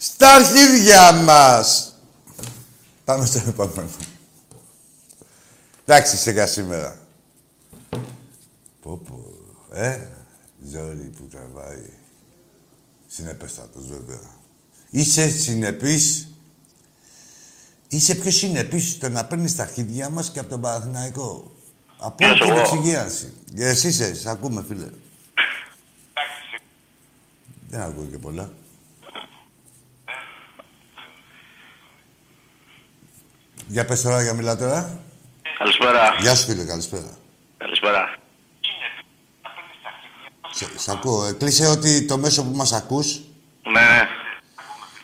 Στα 0.03 0.33
αρχίδια 0.33 1.11
μας! 1.11 1.95
Πάμε 3.05 3.25
στο 3.25 3.41
επόμενο. 3.47 3.89
Εντάξει, 5.85 6.17
σιγά 6.17 6.47
σήμερα. 6.47 6.99
Πω, 8.81 9.01
πω. 9.07 9.33
Ε, 9.71 10.07
ζόρι 10.71 11.11
που 11.17 11.27
τραβάει. 11.31 11.89
Συνεπέστατος, 13.07 13.87
βέβαια. 13.87 14.21
Είσαι 14.89 15.29
συνεπής. 15.29 16.27
Είσαι 17.87 18.15
πιο 18.15 18.31
συνεπής 18.31 18.91
στο 18.91 19.09
να 19.09 19.25
παίρνεις 19.25 19.55
τα 19.55 19.63
αρχίδια 19.63 20.09
μας 20.09 20.31
και 20.31 20.39
από 20.39 20.49
τον 20.49 20.61
Παναθηναϊκό. 20.61 21.51
Από 21.97 22.25
όλη 22.27 22.39
την 22.39 22.57
εξυγίανση. 22.57 23.33
Και 23.55 23.65
εσύ 23.65 23.87
είσαι, 23.87 24.15
σε 24.15 24.29
ακούμε, 24.29 24.63
φίλε. 24.67 24.89
Δεν 27.69 27.81
ακούω 27.81 28.05
και 28.05 28.17
πολλά. 28.17 28.51
Για 33.73 33.85
πες 33.85 34.01
τώρα, 34.01 34.21
για 34.21 34.33
μιλά 34.33 34.57
τώρα. 34.57 34.99
Καλησπέρα. 35.57 36.15
Γεια 36.19 36.35
σου, 36.35 36.45
φίλε, 36.45 36.63
καλησπέρα. 36.63 37.17
Καλησπέρα. 37.57 38.15
Σε, 40.51 40.65
σ' 40.79 40.89
ακούω. 40.89 41.25
Ε, 41.25 41.31
κλείσε 41.33 41.67
ότι 41.67 42.05
το 42.05 42.17
μέσο 42.17 42.43
που 42.43 42.55
μας 42.55 42.73
ακούς, 42.73 43.19
Ναι, 43.63 43.71
ναι. 43.81 44.07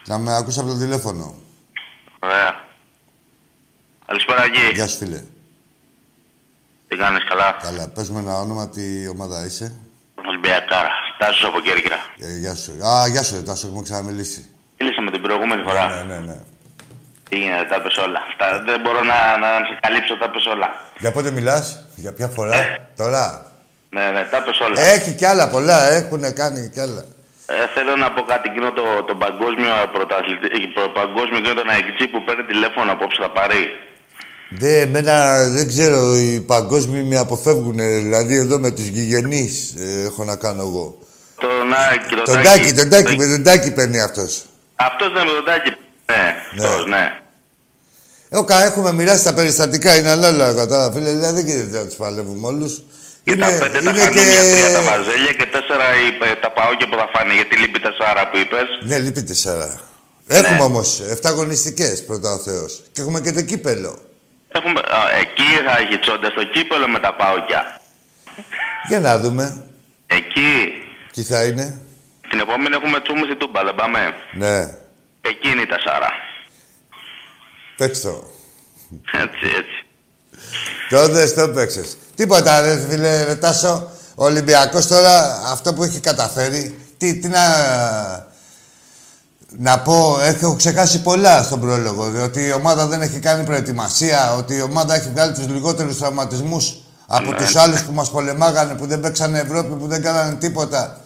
να 0.06 0.18
με 0.18 0.36
ακούς 0.36 0.58
από 0.58 0.68
το 0.68 0.78
τηλέφωνο. 0.78 1.36
Ωραία. 2.20 2.64
Καλησπέρα 4.06 4.44
εκεί. 4.44 4.74
Γεια 4.74 4.88
σου, 4.88 4.98
φίλε. 4.98 5.24
Τι 6.88 6.96
κάνεις 6.96 7.24
καλά; 7.24 7.58
Καλά, 7.62 7.88
πες 7.90 8.10
με 8.10 8.20
ένα 8.20 8.40
όνομα, 8.40 8.70
τι 8.70 9.08
ομάδα 9.08 9.46
είσαι. 9.46 9.76
Ολυμπιακάρα. 10.28 10.90
Τάσος 11.20 11.44
από 11.44 11.60
Κέρκυρα. 11.60 11.98
Ε, 12.20 12.38
γεια 12.38 12.56
σου. 12.56 12.86
Α, 12.86 13.08
γεια 13.08 13.24
σου, 13.24 13.36
ρε, 13.36 13.42
Τάσο, 13.42 13.68
έχουμε 13.68 13.84
ξαναμιλήσει. 13.84 14.50
Μίλησαμε 14.80 15.12
την 15.12 15.22
προηγούμενη 15.22 15.64
φορά. 15.64 16.04
Ναι, 16.04 16.14
ναι, 16.14 16.20
ναι. 16.20 16.40
Τι 17.30 17.36
γίνεται, 17.38 17.66
τα 17.70 17.82
πες 17.82 17.98
όλα. 17.98 18.20
Αυτά, 18.30 18.64
δεν 18.66 18.80
μπορώ 18.82 19.02
να, 19.12 19.18
να 19.44 19.50
σε 19.68 19.74
καλύψω, 19.82 20.18
τα 20.18 20.30
πες 20.30 20.46
όλα. 20.46 20.70
Για 21.00 21.12
πότε 21.12 21.32
μιλάς, 21.32 21.86
για 21.96 22.14
ποια 22.14 22.28
φορά, 22.28 22.56
τώρα; 22.96 23.26
Ναι, 23.90 24.06
ναι, 24.14 24.22
τα 24.32 24.44
πες 24.44 24.60
όλα. 24.60 24.82
Έχει 24.82 25.12
κι 25.20 25.26
άλλα 25.26 25.50
πολλά, 25.50 25.92
έχουν 25.92 26.34
κάνει 26.34 26.70
κι 26.74 26.80
άλλα. 26.80 27.04
Ε, 27.46 27.54
θέλω 27.74 27.96
να 27.96 28.12
πω 28.12 28.22
κάτι 28.22 28.50
εκείνο 28.50 28.72
το, 28.72 28.84
το 29.08 29.16
παγκόσμιο 29.16 29.74
πρωταθλητή, 29.94 30.74
το 30.74 30.84
παγκόσμιο 31.00 31.38
εκείνο 31.38 31.54
τον 31.54 31.70
Αιγτζή 31.70 32.08
που 32.12 32.24
παίρνει 32.26 32.44
τηλέφωνο 32.44 32.92
απόψε 32.92 33.22
θα 33.22 33.30
πάρει. 33.30 33.62
Δε, 34.50 34.80
εμένα 34.80 35.14
δεν 35.50 35.68
ξέρω, 35.68 36.16
οι 36.16 36.42
παγκόσμιοι 36.42 37.04
με 37.10 37.18
αποφεύγουν. 37.18 37.78
Δηλαδή 37.78 38.36
εδώ 38.36 38.60
με 38.60 38.72
τους 38.72 38.88
γηγενείς 38.88 39.76
ε, 39.78 40.04
έχω 40.06 40.24
να 40.24 40.36
κάνω 40.36 40.62
εγώ. 40.62 40.98
Τον 41.40 41.74
Άκη, 41.94 42.16
τον, 42.16 42.24
Τον 42.26 42.44
Τάκη, 42.44 42.74
τον 42.74 42.90
Τάκη, 42.90 43.16
με 43.16 43.26
τον 43.26 43.44
Τάκη 43.44 43.74
παίρνει 43.74 44.02
αυτός. 44.02 44.46
Αυτός 44.76 45.14
δεν 45.14 45.26
με 45.26 45.32
τον 45.32 45.46
Τάκη. 45.46 45.72
Ναι, 46.10 46.36
Ναι. 46.62 46.68
αυτός, 46.68 46.86
ναι. 46.86 47.20
Εγώ 48.30 48.44
κα, 48.44 48.64
έχουμε 48.64 48.94
μοιράσει 48.94 49.24
τα 49.24 49.34
περιστατικά, 49.34 49.96
είναι 49.98 50.10
άλλα 50.12 50.54
κατά 50.54 50.92
φίλε, 50.94 51.10
δηλαδή 51.12 51.42
δεν 51.42 51.46
γίνεται 51.48 51.78
να 51.80 51.86
τους 51.86 51.96
παλεύουμε 51.96 52.48
όλους. 52.48 52.84
Και 53.24 53.36
τα 53.36 53.46
πέντε 53.48 53.80
τα 53.82 53.92
χανούμια, 53.94 54.10
τρία 54.10 54.72
τα 54.74 54.82
βαζέλια 54.82 55.34
και 55.38 55.46
τέσσερα 55.46 55.86
είπε, 56.08 56.26
τα 56.42 56.52
παόκια 56.52 56.88
που 56.90 56.96
θα 56.96 57.10
φάνε. 57.14 57.34
Γιατί 57.34 57.56
λείπει 57.58 57.80
τεσσάρα 57.80 58.30
που 58.30 58.38
είπες. 58.38 58.68
Ναι, 58.82 58.98
λείπει 58.98 59.24
τεσσάρα. 59.24 59.80
Έχουμε 60.28 60.62
όμως 60.64 61.02
7 61.12 61.20
αγωνιστικές 61.24 62.06
πρώτα 62.06 62.32
ο 62.34 62.38
Θεός. 62.38 62.84
Και 62.92 63.02
έχουμε 63.02 63.20
και 63.22 63.32
το 63.32 63.42
κύπελο. 63.42 64.00
Έχουμε, 64.52 64.80
α, 64.80 65.00
εκεί 65.20 65.48
θα 65.68 65.78
έχει 65.82 66.00
τσόντα 66.00 66.30
στο 66.30 66.44
κύπελο 66.44 66.88
με 66.88 67.00
τα 67.00 67.16
παόκια. 67.16 67.82
Για 68.88 69.00
να 69.00 69.20
δούμε. 69.20 69.64
Εκεί, 70.08 70.52
Τι 71.14 71.24
θα 71.24 71.44
είναι. 71.44 71.82
την 72.30 72.40
επόμενη 72.40 72.76
έχουμε 72.76 73.02
τσούμι 73.02 73.24
στην 73.24 73.38
Τούμπα, 73.38 73.64
δεν 73.64 73.76
πάμε. 73.76 74.00
Ναι. 74.34 74.58
Εκεί 75.22 75.50
είναι 75.50 75.62
η 75.62 75.66
τεσσάρα. 75.66 76.10
Παίξ' 77.78 78.02
το. 78.02 78.24
Έτσι, 79.12 79.46
έτσι. 79.58 79.86
Τότε 80.90 81.26
το 81.42 81.50
παίξες. 81.50 81.98
Τίποτα 82.16 82.62
ρε 82.62 82.86
φίλε 82.90 83.24
ρε, 83.24 83.36
Τάσο. 83.36 83.92
Ο 84.16 84.24
Ολυμπιακός 84.26 84.88
τώρα 84.88 85.42
αυτό 85.52 85.74
που 85.74 85.84
έχει 85.84 86.00
καταφέρει. 86.00 86.80
Τι, 86.98 87.20
τι 87.20 87.28
να... 87.28 87.40
Να 89.58 89.80
πω, 89.80 90.18
έχω 90.22 90.56
ξεχάσει 90.56 91.02
πολλά 91.02 91.44
στον 91.44 91.60
πρόλογο. 91.60 92.24
Ότι 92.24 92.46
η 92.46 92.52
ομάδα 92.52 92.88
δεν 92.88 93.02
έχει 93.02 93.20
κάνει 93.20 93.44
προετοιμασία, 93.46 94.34
ότι 94.36 94.56
η 94.56 94.62
ομάδα 94.62 94.96
έχει 94.96 95.10
βγάλει 95.10 95.34
τους 95.34 95.48
λιγότερους 95.48 95.98
τραυματισμούς 95.98 96.74
από 97.08 97.32
Ναι. 97.32 97.38
τους 97.38 97.56
άλλους 97.56 97.84
που 97.84 97.94
μας 97.94 98.12
πολεμάγανε, 98.12 98.74
που 98.74 98.86
δεν 98.88 99.00
παίξανε 99.00 99.40
Ευρώπη, 99.40 99.74
που 99.76 99.88
δεν 99.88 100.02
κάνανε 100.02 100.36
τίποτα. 100.36 101.02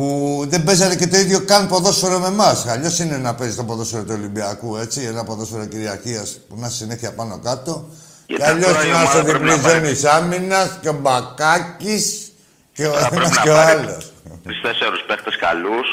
Που 0.00 0.44
δεν 0.48 0.62
παίζανε 0.64 0.94
και 0.96 1.06
το 1.06 1.16
ίδιο 1.18 1.40
καν 1.44 1.68
ποδόσφαιρο 1.68 2.18
με 2.18 2.26
εμάς. 2.26 2.66
Αλλιώς 2.66 2.98
είναι 2.98 3.16
να 3.16 3.34
παίζει 3.34 3.56
το 3.56 3.64
ποδόσφαιρο 3.64 4.02
του 4.04 4.14
Ολυμπιακού, 4.18 4.76
έτσι. 4.76 5.00
Ένα 5.12 5.24
ποδόσφαιρο 5.24 5.64
κυριαρχίας 5.66 6.38
που 6.48 6.54
να 6.58 6.66
είσαι 6.66 6.76
συνέχεια 6.76 7.12
πάνω 7.14 7.40
κάτω. 7.44 7.88
Και 8.26 8.34
Γιατί 8.36 8.50
αλλιώς 8.50 8.72
τώρα 8.72 8.84
η 8.86 8.90
να 8.90 8.96
ομάδα 8.96 9.12
είσαι 9.18 9.22
πρέπει 9.30 9.44
να 9.44 9.54
διπλής 9.54 9.72
πάρει- 9.72 9.84
ζώνης 9.84 10.04
άμυνας 10.04 10.78
και 10.82 10.88
ο 10.88 10.92
Μπακάκης 11.02 12.32
και 12.76 12.84
ο 12.86 12.92
Θα 12.92 12.98
ένας 12.98 13.08
πρέπει 13.16 13.36
και 13.44 13.50
ο 13.50 13.54
να 13.56 13.62
πάρεις 13.64 13.80
άλλος. 13.88 14.04
τους 14.46 14.60
τέσσερους 14.66 15.00
παίχτες 15.08 15.36
καλούς 15.46 15.86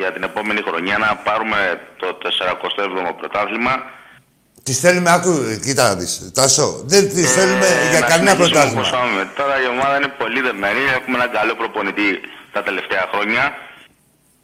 για 0.00 0.12
την 0.14 0.22
επόμενη 0.28 0.60
χρονιά 0.68 0.96
να 1.04 1.08
πάρουμε 1.26 1.58
το 2.00 2.06
47ο 2.38 3.12
πρωτάθλημα. 3.20 3.74
Τις 4.66 4.78
θέλουμε, 4.84 5.10
άκου, 5.16 5.32
κοίτα 5.64 5.82
να 5.88 5.94
δεις, 6.00 6.12
Τάσο. 6.38 6.68
Δεν 6.92 7.02
τις 7.14 7.26
θέλουμε 7.36 7.66
Ε, 7.66 7.90
για 7.90 8.00
να 8.00 8.06
κανένα 8.06 8.30
συνεχίσουμε 8.30 8.48
πρωτάθλημα. 8.50 8.80
όπως 8.80 8.90
πάμε. 8.98 9.20
Τώρα 9.40 9.54
η 9.64 9.66
ομάδα 9.74 9.94
είναι 9.98 10.10
πολύ 10.22 10.40
δεμένη. 10.48 10.82
Έχουμε 10.98 11.14
έναν 11.20 11.30
καλό 11.38 11.52
προπονητή 11.60 12.08
τα 12.52 12.62
τελευταία 12.62 13.04
χρόνια. 13.12 13.44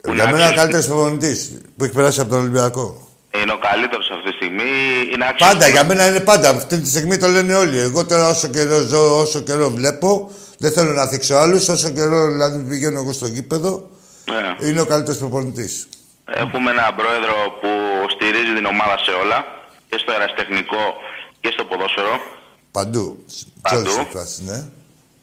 που 0.02 0.12
Για 0.14 0.22
είναι 0.22 0.32
μένα 0.32 0.44
ο 0.44 0.48
άξιος- 0.48 0.60
καλύτερος 0.60 0.86
προπονητής 0.86 1.38
που 1.76 1.84
έχει 1.84 1.92
περάσει 1.92 2.20
από 2.20 2.30
τον 2.30 2.38
Ολυμπιακό. 2.40 3.08
Είναι 3.42 3.52
ο 3.52 3.58
καλύτερος 3.58 4.10
αυτή 4.10 4.28
τη 4.30 4.34
στιγμή. 4.36 4.70
Είναι 5.12 5.24
άξιος 5.30 5.48
Πάντα, 5.48 5.64
που- 5.64 5.70
για 5.70 5.84
μένα 5.84 6.06
είναι 6.08 6.20
πάντα. 6.20 6.48
Αυτή 6.48 6.78
τη 6.80 6.88
στιγμή 6.88 7.16
το 7.16 7.28
λένε 7.28 7.54
όλοι. 7.54 7.78
Εγώ 7.78 8.06
τώρα 8.06 8.28
όσο 8.28 8.48
καιρό 8.48 8.78
ζω, 8.80 9.20
όσο 9.20 9.40
καιρό 9.40 9.70
βλέπω, 9.70 10.30
δεν 10.58 10.72
θέλω 10.72 10.92
να 10.92 11.06
θίξω 11.06 11.34
άλλους. 11.34 11.68
Όσο 11.68 11.90
καιρό 11.90 12.26
δηλαδή 12.30 12.62
πηγαίνω 12.68 12.98
εγώ 13.00 13.12
στο 13.12 13.26
γήπεδο, 13.26 13.90
Ναι. 14.24 14.68
είναι 14.68 14.80
ο 14.80 14.86
καλύτερος 14.86 15.18
προπονητής. 15.18 15.88
Έχουμε 16.24 16.70
έναν 16.70 16.94
πρόεδρο 16.96 17.34
που 17.60 17.68
στηρίζει 18.14 18.52
την 18.54 18.64
ομάδα 18.64 18.98
σε 18.98 19.10
όλα. 19.10 19.44
Και 19.88 19.98
στο 19.98 20.12
αεραστεχνικό 20.12 20.82
και 21.40 21.50
στο 21.52 21.64
ποδόσφαιρο. 21.64 22.20
Παντού. 22.70 23.22
Σε 23.26 23.44
Παντού. 23.62 23.78
όλες 23.80 23.94
τις 23.96 24.06
φάσεις, 24.14 24.40
ναι. 24.40 24.64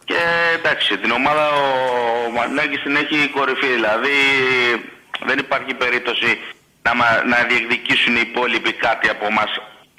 Και 0.09 0.19
εντάξει, 0.57 0.97
την 1.03 1.11
ομάδα 1.19 1.45
ο 1.61 2.31
Μανέκης 2.35 2.81
την 2.85 2.95
έχει 3.01 3.17
κορυφή. 3.37 3.69
Δηλαδή 3.79 4.17
δεν 5.27 5.37
υπάρχει 5.45 5.73
περίπτωση 5.83 6.29
να, 6.85 6.91
μα- 6.99 7.21
να 7.31 7.37
διεκδικήσουν 7.49 8.13
οι 8.15 8.23
υπόλοιποι 8.29 8.71
κάτι 8.85 9.07
από 9.15 9.25
εμάς 9.31 9.51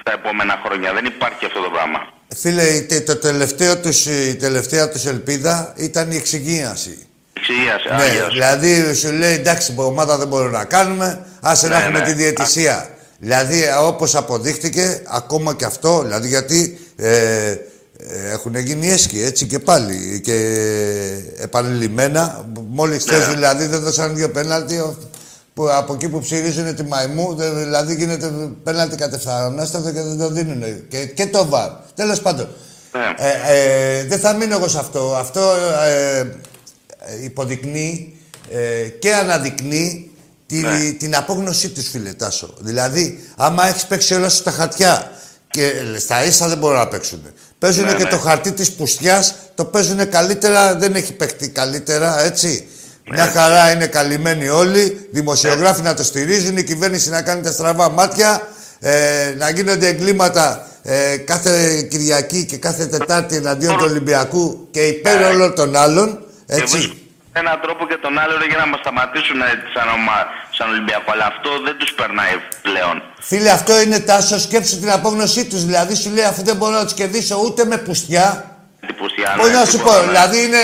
τα 0.06 0.12
επόμενα 0.18 0.54
χρόνια. 0.64 0.92
Δεν 0.92 1.04
υπάρχει 1.04 1.44
αυτό 1.50 1.60
το 1.66 1.70
πράγμα. 1.76 2.00
Φίλε, 2.36 2.62
η 2.62 2.82
τε- 2.82 3.06
το 3.06 3.16
τελευταίο 3.16 3.78
τους, 3.80 4.06
η 4.06 4.36
τελευταία 4.36 4.88
τους 4.90 5.04
ελπίδα 5.06 5.72
ήταν 5.76 6.10
η 6.10 6.16
εξυγίανση. 6.16 7.06
Εξηγίασε. 7.32 7.88
Ναι, 7.96 8.02
Άγιος. 8.02 8.32
δηλαδή 8.32 8.94
σου 8.94 9.12
λέει 9.12 9.32
εντάξει, 9.34 9.74
ομάδα 9.76 10.16
δεν 10.18 10.28
μπορούμε 10.28 10.50
να 10.58 10.64
κάνουμε, 10.64 11.26
άσε 11.40 11.68
να 11.68 11.76
Ναι, 11.78 11.82
έχουμε 11.82 11.98
ναι. 11.98 12.04
τη 12.04 12.12
διαιτησία. 12.12 12.90
Δηλαδή, 13.18 13.62
όπως 13.80 14.14
αποδείχτηκε, 14.14 15.02
ακόμα 15.08 15.54
και 15.54 15.64
αυτό, 15.64 16.02
δηλαδή 16.02 16.28
γιατί 16.28 16.78
ε, 16.96 17.50
ε, 17.50 17.58
έχουν 18.30 18.56
γίνει 18.56 18.88
έσχοι, 18.88 19.22
έτσι 19.22 19.46
και 19.46 19.58
πάλι. 19.58 20.20
Και 20.24 20.34
επανειλημμένα, 21.36 22.44
μόλις 22.68 23.06
Ναι. 23.06 23.12
θες 23.16 23.28
δηλαδή 23.28 23.66
δεν 23.66 23.80
δώσαν 23.80 24.14
δύο 24.16 24.30
πέναλτι, 24.30 24.76
ο- 24.78 24.96
που, 25.54 25.68
από 25.70 25.94
εκεί 25.94 26.08
που 26.08 26.20
ψηρίζουν 26.20 26.74
τη 26.74 26.82
μαϊμού, 26.82 27.34
δε- 27.34 27.50
δηλαδή 27.50 27.94
γίνεται 27.94 28.30
πέναλτι 28.62 28.96
κατευθανάστατο 28.96 29.90
και 29.90 30.00
δεν 30.02 30.18
το 30.18 30.30
δίνουν. 30.30 30.62
Και, 30.88 31.06
και 31.06 31.26
το 31.26 31.46
βαρ. 31.46 31.70
Τέλος 31.94 32.20
πάντων. 32.20 32.48
Ναι. 32.92 33.26
Ε, 33.28 33.98
ε, 33.98 34.04
δεν 34.04 34.18
θα 34.18 34.32
μείνω 34.34 34.54
εγώ 34.56 34.68
σε 34.68 34.78
αυτό. 34.78 35.16
Αυτό 35.16 35.40
ε, 35.86 36.18
ε, 36.18 36.26
υποδεικνύει 37.24 38.16
ε, 38.50 38.88
και 38.88 39.14
αναδεικνύει 39.14 40.10
τη, 40.46 40.56
Ναι. 40.56 40.90
την 40.98 41.16
απόγνωσή 41.16 41.68
τους, 41.68 41.88
φίλε 41.88 42.12
Τάσο. 42.12 42.54
Δηλαδή, 42.60 43.18
άμα 43.36 43.66
έχεις 43.68 43.86
παίξει 43.86 44.14
όλα 44.14 44.28
σου 44.28 44.42
τα 44.42 44.50
χαρτιά 44.50 45.10
και 45.50 45.72
στα 45.98 46.24
ίσα 46.24 46.48
δεν 46.48 46.58
μπορούν 46.58 46.76
να 46.78 46.88
παίξουν. 46.88 47.22
Παίζουν 47.58 47.84
Ναι, 47.84 47.94
και 47.94 48.02
ναι. 48.02 48.08
το 48.08 48.18
χαρτί 48.18 48.52
της 48.52 48.72
πουστιάς, 48.72 49.34
το 49.54 49.64
παίζουν 49.64 50.08
καλύτερα, 50.08 50.74
δεν 50.74 50.94
έχει 50.94 51.12
παίχτη 51.12 51.48
καλύτερα, 51.48 52.24
έτσι. 52.24 52.66
Ναι. 53.10 53.16
Μια 53.16 53.26
χαρά 53.26 53.70
είναι 53.72 53.86
καλυμμένοι 53.86 54.48
όλοι, 54.48 55.08
δημοσιογράφοι 55.12 55.82
να 55.82 55.94
το 55.94 56.02
στηρίζουν, 56.04 56.56
η 56.56 56.62
κυβέρνηση 56.64 57.10
να 57.10 57.22
κάνει 57.22 57.42
τα 57.42 57.52
στραβά 57.52 57.90
μάτια, 57.90 58.48
ε, 58.80 59.34
να 59.38 59.50
γίνονται 59.50 59.86
εγκλήματα 59.88 60.68
ε, 60.82 61.16
κάθε 61.16 61.82
Κυριακή 61.82 62.44
και 62.44 62.56
κάθε 62.56 62.86
Τετάρτη 62.86 63.36
εναντίον 63.36 63.76
του 63.76 63.84
Ολυμπιακού 63.88 64.68
και 64.70 64.80
υπέρ 64.86 65.18
Ναι. 65.18 65.24
όλων 65.26 65.54
των 65.54 65.76
άλλων, 65.76 66.24
Και 66.46 66.54
έτσι. 66.54 67.05
Βρίσκ- 67.36 67.46
έναν 67.46 67.60
τρόπο 67.64 67.86
και 67.86 67.98
τον 68.04 68.18
άλλο 68.18 68.34
ρε, 68.38 68.46
για 68.46 68.56
να 68.62 68.66
μας 68.66 68.80
σταματήσουν 68.80 69.40
ε, 69.40 69.44
σαν, 69.74 69.86
ομα... 69.96 70.16
σαν 70.56 70.66
Ολυμπιακό. 70.70 71.08
Αλλά 71.12 71.26
αυτό 71.32 71.50
δεν 71.66 71.76
τους 71.80 71.92
περνάει 71.92 72.34
πλέον. 72.62 72.96
Φίλε, 73.20 73.50
αυτό 73.50 73.80
είναι 73.80 73.98
τάσος. 74.00 74.42
Σκέψου 74.42 74.78
την 74.80 74.90
απόγνωσή 74.90 75.42
τους. 75.50 75.64
Δηλαδή 75.64 75.94
σου 75.94 76.10
λέει 76.10 76.24
αφού 76.24 76.42
δεν 76.42 76.56
μπορώ 76.56 76.72
να 76.80 76.84
τους 76.84 76.94
κερδίσω 76.94 77.36
ούτε 77.44 77.64
με 77.64 77.76
πουστιά. 77.78 78.26
Εντυπωσιά, 78.80 79.34
Πώς 79.38 79.48
ναι, 79.48 79.54
να 79.54 79.64
σου 79.64 79.76
πω, 79.76 79.78
τίποτα, 79.78 80.00
ναι. 80.00 80.06
δηλαδή 80.06 80.42
είναι. 80.44 80.62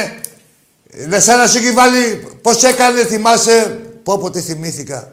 Δεν 1.12 1.20
σαν 1.22 1.38
να 1.38 1.46
σου 1.46 1.58
έχει 1.58 1.72
βάλει. 1.72 2.04
Πώς 2.42 2.62
έκανε, 2.62 3.04
θυμάσαι. 3.04 3.80
Πω 4.02 4.18
πω 4.18 4.30
τι 4.30 4.40
θυμήθηκα. 4.40 5.12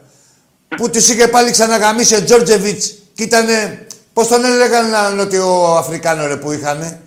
που 0.76 0.90
του 0.90 0.98
είχε 0.98 1.28
πάλι 1.28 1.50
ξαναγαμίσει 1.50 2.14
ο 2.14 2.24
Τζόρτζεβιτς 2.24 2.94
και 3.14 3.22
ήταν. 3.22 3.46
Πώς 4.12 4.28
τον 4.28 4.44
έλεγαν 4.44 4.86
έναν 4.86 5.16
Νότιο 5.16 5.74
Αφρικάνο 5.78 6.26
ρε 6.26 6.36
που 6.36 6.52
είχανε; 6.52 7.00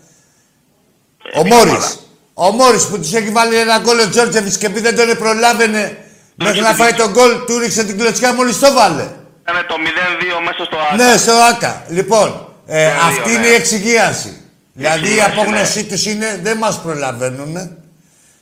Ο 1.35 1.43
μια 1.43 1.55
Μόρις. 1.55 1.99
Φορά. 2.36 2.48
Ο 2.48 2.52
Μόρις 2.52 2.86
που 2.86 3.00
τους 3.00 3.13
έχει 3.13 3.30
βάλει 3.30 3.56
ένα 3.56 3.78
γκολ 3.80 4.00
ο 4.00 4.10
Τζόρτζεβιτ 4.10 4.54
και 4.58 4.65
επειδή 4.65 4.91
δεν 4.91 5.08
τον 5.08 5.17
προλάβαινε 5.17 5.98
μέχρι 6.36 6.60
να 6.62 6.74
φάει 6.74 6.93
τον 6.93 7.12
γκολ, 7.12 7.32
του 7.46 7.58
ρίξε 7.60 7.84
την 7.84 7.98
κλωτσιά 7.98 8.34
μόλις 8.34 8.60
το 8.60 8.74
βάλε. 8.74 9.08
Ήταν 9.50 9.65
το 9.67 9.76
0-2 9.76 10.39
μέσα 10.46 10.63
στο 10.65 10.78
Άκα. 10.78 11.04
Ναι, 11.04 11.17
στο 11.17 11.32
ΑΚΑ. 11.32 11.84
Λοιπόν, 11.89 12.48
ε, 12.65 12.84
Πολύ 12.86 12.98
αυτή 13.08 13.22
ωραία. 13.24 13.34
είναι 13.38 13.48
η 13.48 13.54
εξυγίαση. 13.54 14.38
Δηλαδή 14.74 15.00
η 15.00 15.04
εξυγίαση, 15.10 15.32
απόγνωσή 15.32 15.84
τους 15.84 16.06
είναι 16.06 16.39
δεν 16.43 16.58
μας 16.58 16.82
προλαβαίνουν. 16.82 17.78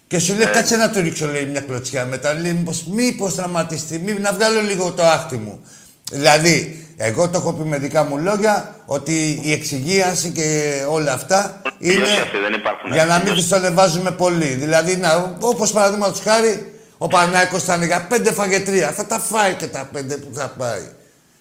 Και 0.07 0.19
σου 0.19 0.31
Ε. 0.31 0.35
λέει, 0.35 0.45
κάτσε 0.45 0.75
να 0.75 0.89
του 0.89 1.01
ρίξω 1.01 1.27
λέει, 1.27 1.45
μια 1.45 1.61
κλωτσιά 1.61 2.05
μετά. 2.05 2.33
Λέει, 2.33 2.51
μήπως, 2.51 2.83
μήπως 2.91 3.35
τραυματιστεί, 3.35 3.99
μήπως 3.99 4.21
να 4.21 4.33
βγάλω 4.33 4.61
λίγο 4.61 4.91
το 4.91 5.03
άχτι 5.03 5.35
μου. 5.37 5.65
Δηλαδή, 6.11 6.80
εγώ 7.03 7.29
το 7.29 7.37
έχω 7.37 7.53
πει 7.53 7.63
με 7.63 7.77
δικά 7.77 8.03
μου 8.03 8.17
λόγια 8.17 8.75
ότι 8.85 9.39
η 9.43 9.51
εξυγίαση 9.51 10.29
και 10.29 10.71
όλα 10.89 11.13
αυτά 11.13 11.61
είναι 11.79 11.93
Τελειώσει 11.93 12.19
αυτή, 12.21 12.37
δεν 12.37 12.53
υπάρχουν. 12.53 12.91
για 12.93 13.05
να 13.05 13.13
μην 13.13 13.23
Τελειώσει. 13.23 13.39
τους 13.41 13.49
το 13.49 13.55
ανεβάζουμε 13.55 14.11
πολύ. 14.11 14.45
Δηλαδή, 14.45 14.95
να, 14.95 15.35
όπως 15.39 15.71
παραδείγματος 15.71 16.19
χάρη, 16.19 16.73
ο 16.97 17.07
Παναγιώτος 17.07 17.63
θα 17.63 17.75
είναι 17.75 17.85
για 17.85 18.05
πέντε 18.09 18.31
φαγετρία. 18.31 18.91
Θα 18.91 19.05
τα 19.05 19.19
φάει 19.19 19.53
και 19.53 19.67
τα 19.67 19.89
πέντε 19.91 20.15
που 20.15 20.29
θα 20.33 20.53
πάει. 20.57 20.81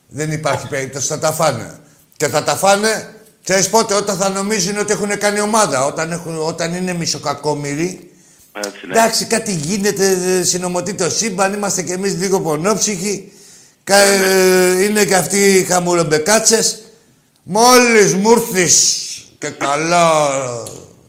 Δεν 0.08 0.32
υπάρχει 0.32 0.68
περίπτωση, 0.68 1.06
θα 1.06 1.18
τα 1.18 1.32
φάνε. 1.32 1.78
Και 2.16 2.28
θα 2.28 2.42
τα 2.42 2.56
φάνε, 2.56 3.14
ξέρεις 3.44 3.68
πότε, 3.68 3.94
όταν 3.94 4.16
θα 4.16 4.28
νομίζουν 4.28 4.78
ότι 4.78 4.92
έχουν 4.92 5.18
κάνει 5.18 5.40
ομάδα. 5.40 5.84
Όταν, 5.84 6.12
έχουν, 6.12 6.38
όταν 6.46 6.74
είναι 6.74 6.92
μισοκακόμοιροι. 6.92 8.10
Έτσι, 8.56 8.86
ναι. 8.86 8.92
Εντάξει, 8.92 9.24
κάτι 9.24 9.52
γίνεται, 9.52 10.16
ε, 10.38 10.42
συνομωτεί 10.42 10.94
το 10.94 11.10
σύμπαν, 11.10 11.52
είμαστε 11.52 11.82
κι 11.82 11.92
εμείς 11.92 12.14
λίγο 12.18 12.40
πονόψυχοι. 12.40 13.32
Κα- 13.90 13.96
ε, 13.96 14.82
είναι 14.82 15.04
και 15.04 15.14
αυτοί 15.14 15.38
οι 15.38 15.64
χαμουρομπεκάτσες. 15.64 16.78
Μόλις 17.42 18.14
μου 18.14 18.30
έρθεις 18.30 19.04
και 19.38 19.48
καλά, 19.48 20.10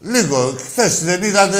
λίγο, 0.00 0.54
χθες 0.70 1.04
δεν 1.04 1.22
είδατε, 1.22 1.58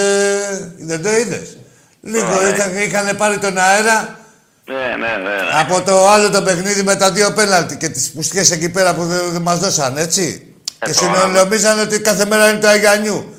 δεν 0.79 1.03
το 1.03 1.17
είδες. 1.17 1.57
Λίγο, 2.01 2.35
Ωραία. 2.37 2.55
είχαν, 2.55 2.77
είχαν 2.77 3.17
πάρει 3.17 3.39
τον 3.39 3.59
αέρα 3.59 4.19
Ναι, 4.65 4.75
ναι, 4.75 4.97
ναι. 4.97 5.29
ναι. 5.29 5.61
από 5.61 5.83
το 5.83 6.09
άλλο 6.09 6.31
το 6.31 6.43
παιχνίδι 6.43 6.83
με 6.83 6.97
τα 6.97 7.13
δύο 7.13 7.33
πέναλτι 7.33 7.77
και 7.77 7.89
τις 7.89 8.11
πουστιές 8.11 8.51
εκεί 8.51 8.69
πέρα 8.69 8.95
που 8.95 9.05
δεν, 9.05 9.21
δεν 9.33 9.43
μας 9.43 9.59
δώσαν, 9.59 9.97
έτσι. 9.97 10.47
Ε, 10.79 10.87
και 10.87 10.93
τώρα, 11.01 11.21
συνομίζαν 11.21 11.79
ότι 11.81 12.01
κάθε 12.01 12.27
μέρα 12.27 12.49
είναι 12.51 12.59
το 12.61 12.69
Αγιανιού. 12.69 13.35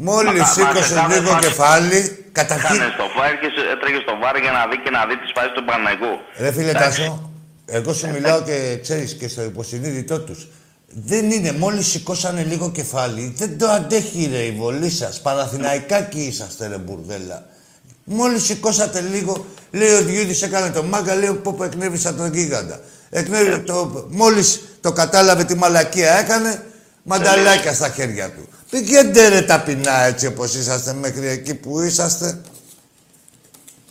Μόλις 0.00 0.40
Μα, 0.40 0.46
σήκωσε 0.46 0.94
μα, 0.94 1.14
λίγο 1.14 1.30
μα, 1.32 1.38
κεφάλι, 1.38 2.24
καταρχήν... 2.32 2.78
Κάνε 2.78 2.92
στο 2.94 3.04
φάρ 3.16 3.30
και 3.40 3.48
σε- 3.54 3.68
έτρεχε 3.72 4.00
στο 4.06 4.14
βάρ 4.22 4.36
για 4.44 4.50
να 4.50 4.62
δει 4.70 4.76
και 4.84 4.90
να 4.90 5.06
δει 5.08 5.16
τις 5.18 5.30
φάσεις 5.34 5.52
του 5.52 5.64
Παναγικού. 5.64 6.12
Ρε 6.38 6.52
φίλε 6.52 6.70
Εντάξει. 6.70 7.00
Τάσο, 7.00 7.30
εγώ 7.66 7.92
σου 7.92 8.08
μιλάω 8.10 8.42
και 8.42 8.78
ξέρεις 8.82 9.14
και 9.14 9.28
στο 9.28 9.42
υποσυνείδητό 9.42 10.20
τους. 10.20 10.48
Δεν 10.88 11.30
είναι, 11.30 11.52
μόλις 11.52 11.86
σηκώσανε 11.86 12.42
λίγο 12.42 12.70
κεφάλι, 12.70 13.34
δεν 13.36 13.58
το 13.58 13.68
αντέχει 13.68 14.28
ρε 14.32 14.38
η 14.38 14.50
βολή 14.50 14.90
σας. 14.90 15.20
Παναθηναϊκάκοι 15.20 16.20
είσαστε 16.20 16.66
ρε 16.66 16.78
μπουρδέλα. 16.78 17.46
Μόλις 18.04 18.42
σηκώσατε 18.44 19.00
λίγο, 19.00 19.46
λέει 19.70 19.92
ο 19.92 20.02
Διούδης 20.02 20.42
έκανε 20.42 20.70
το 20.70 20.82
μάγκα, 20.82 21.14
λέει 21.14 21.32
πω 21.32 21.52
πω 21.52 21.64
εκνεύρισα 21.64 22.14
τον 22.14 22.34
γίγαντα. 22.34 22.80
Εκνεύρισα 23.10 23.62
το, 23.62 24.06
μόλις 24.10 24.60
το 24.80 24.92
κατάλαβε 24.92 25.44
τι 25.44 25.54
μαλακία 25.56 26.18
έκανε, 26.18 26.64
μανταλάκια 27.02 27.72
στα 27.74 27.88
χέρια 27.88 28.30
του. 28.30 28.48
Πηγαίνετε 28.70 29.28
ρε 29.28 29.42
ταπεινά 29.42 30.02
έτσι 30.04 30.26
όπως 30.26 30.54
είσαστε 30.54 30.92
μέχρι 30.92 31.26
εκεί 31.26 31.54
που 31.54 31.80
είσαστε. 31.80 32.40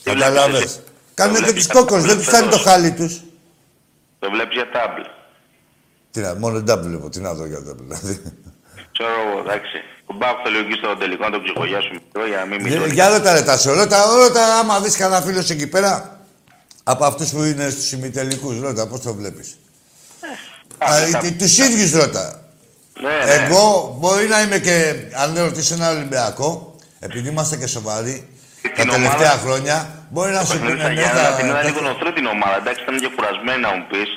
Τι 0.04 0.12
βλέπεις 0.12 0.24
Καταλάβες. 0.24 0.64
εσύ; 0.64 0.80
Κάνουν 1.14 1.34
Το 1.36 1.40
και 1.40 1.46
βλέπεις 1.46 1.68
τους 1.68 1.76
κόκκους, 1.76 1.98
δεν 1.98 2.06
για 2.06 2.16
τους 2.16 2.28
κάνει 2.28 2.44
το 2.46 2.52
τάμπλ. 2.52 2.64
χάλι 2.64 2.92
τους. 2.92 3.22
Το 4.20 4.30
βλέπεις 4.30 4.56
για 4.56 4.70
τάμπλ. 4.72 5.02
Τι 6.12 6.20
να, 6.20 6.36
μόνο 6.36 6.58
double 6.60 6.80
βλέπω, 6.82 7.10
τι 7.10 7.20
να 7.20 7.34
δω 7.34 7.46
για 7.46 7.58
double. 7.58 7.78
δηλαδή. 7.80 8.22
Ξέρω 8.92 9.10
εγώ, 9.30 9.40
εντάξει. 9.40 9.78
Κουμπάκου 10.06 10.42
το 10.44 10.50
λίγο 10.50 10.64
εκεί 10.68 10.74
στο 10.78 10.96
τελικό 10.98 11.24
να 11.24 11.32
το 11.32 11.42
ψυχογιάσουμε 11.42 11.94
μικρό 12.06 12.28
για 12.28 12.38
να 12.38 12.46
μην 12.46 12.60
Για- 12.68 12.80
μιλώ. 12.80 12.94
Για 12.94 13.10
ρώτα 13.10 13.34
ρε 13.34 13.42
Τάσο, 13.42 13.74
ρώτα, 13.74 14.06
ρώτα 14.16 14.60
άμα 14.60 14.80
δεις 14.82 14.96
κανένα 14.98 15.22
φίλο 15.22 15.42
σου 15.42 15.54
εκεί 15.54 15.68
πέρα 15.68 16.20
από 16.84 17.06
αυτούς 17.06 17.30
που 17.30 17.44
είναι 17.44 17.70
στους 17.70 17.92
ημιτελικούς, 17.92 18.60
ρώτα, 18.60 18.88
πώς 18.88 19.02
το 19.02 19.14
βλέπεις. 19.14 19.58
Α, 20.78 20.98
ε, 20.98 21.32
Τους 21.32 21.58
ίδιους 21.58 21.92
ρώτα. 21.92 22.47
Ναι, 23.02 23.10
ναι. 23.26 23.44
Εγώ 23.46 23.96
μπορεί 24.00 24.28
να 24.28 24.42
είμαι 24.42 24.58
και, 24.60 24.94
αν 25.14 25.38
ρωτήσω 25.38 25.74
ένα 25.74 25.90
Ολυμπιακό, 25.92 26.76
επειδή 27.00 27.30
είμαστε 27.30 27.56
και 27.58 27.68
σοβαροί, 27.68 28.28
τα 28.62 28.70
Την 28.82 28.92
τελευταία 28.92 29.16
ομάδα- 29.34 29.42
χρόνια, 29.44 30.06
μπορεί 30.10 30.32
να 30.32 30.40
Το 30.40 30.46
σου 30.46 30.52
παιχνίδι 30.52 30.72
πούνε 30.72 30.82
στα 30.84 30.90
ναι, 30.94 31.02
Γιάννενα 31.02 31.36
την 31.36 31.46
είδα 31.46 31.56
θα- 31.56 31.64
λίγο 31.64 31.82
νοθρό 31.82 32.14
την 32.14 32.26
ομάδα. 32.26 32.56
Εντάξει, 32.62 32.82
ήταν 32.84 32.96
και 33.00 33.10
κουρασμένη 33.16 33.62
να 33.62 33.70
μου 33.76 33.86
πεις. 33.92 34.10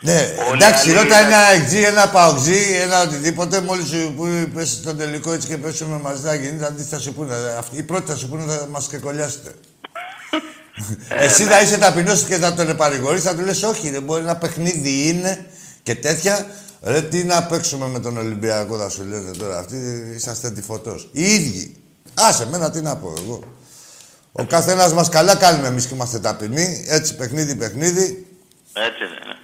Ναι, 0.00 0.18
Όλοι 0.50 0.62
εντάξει, 0.62 0.88
οι 0.88 0.90
άλλοι 0.92 0.98
ρώτα 1.02 1.18
ήταν- 1.20 1.32
ένα 1.32 1.40
εξή, 1.58 1.78
ένα 1.92 2.08
παοξή, 2.08 2.60
ένα 2.84 2.96
οτιδήποτε. 3.02 3.60
Μόλις 3.60 3.86
σου 3.88 4.12
που 4.16 4.24
πέσει 4.54 4.74
στον 4.82 4.96
τελικό 4.98 5.32
έτσι 5.32 5.46
και 5.48 5.56
πέσουμε 5.56 5.96
μαζί, 6.06 6.22
θα 6.22 6.34
γίνει. 6.34 6.58
Θα 6.58 6.70
δεις, 6.70 6.88
θα 6.88 6.98
σου 6.98 7.12
πούνε. 7.14 7.34
Αυτοί, 7.58 7.76
οι 7.76 7.82
πρώτοι 7.82 8.10
θα 8.10 8.16
σου 8.16 8.28
πούνε 8.28 8.42
θα 8.52 8.66
μας 8.70 8.86
ξεκολλιάσετε. 8.86 9.50
Εσύ 11.08 11.42
θα 11.44 11.60
είσαι 11.60 11.78
ταπεινός 11.78 12.22
και 12.22 12.36
θα 12.36 12.54
τον 12.54 12.76
παρηγορεί, 12.76 13.18
θα 13.18 13.34
του 13.34 13.44
λες: 13.44 13.62
Όχι, 13.62 13.90
δεν 13.90 14.02
μπορεί 14.02 14.22
ένα 14.22 14.36
παιχνίδι 14.36 15.08
είναι 15.08 15.46
και 15.82 15.94
τέτοια. 15.94 16.46
Ρε, 16.82 17.02
τι 17.02 17.24
να 17.24 17.42
παίξουμε 17.42 17.86
με 17.86 18.00
τον 18.00 18.16
Ολυμπιακό, 18.16 18.78
θα 18.78 18.88
σου 18.88 19.04
λένε 19.04 19.30
τώρα. 19.30 19.58
Αυτοί 19.58 19.76
είσαστε 20.16 20.50
τυφωτό. 20.50 20.96
Οι 21.12 21.22
ίδιοι. 21.34 21.76
Άσε, 22.14 22.46
μένα 22.46 22.70
τι 22.70 22.80
να 22.80 22.96
πω 22.96 23.14
εγώ. 23.24 23.42
Ο 24.32 24.44
καθένας 24.44 24.92
μας 24.92 25.08
καλά 25.08 25.36
κάνουμε 25.36 25.66
εμείς 25.68 25.86
και 25.86 25.94
είμαστε 25.94 26.18
ταπεινοί. 26.18 26.84
Έτσι, 26.88 27.16
παιχνίδι, 27.16 27.54
παιχνίδι. 27.56 28.26
Έτσι, 28.72 29.02
ναι. 29.02 29.26
ναι. 29.28 29.36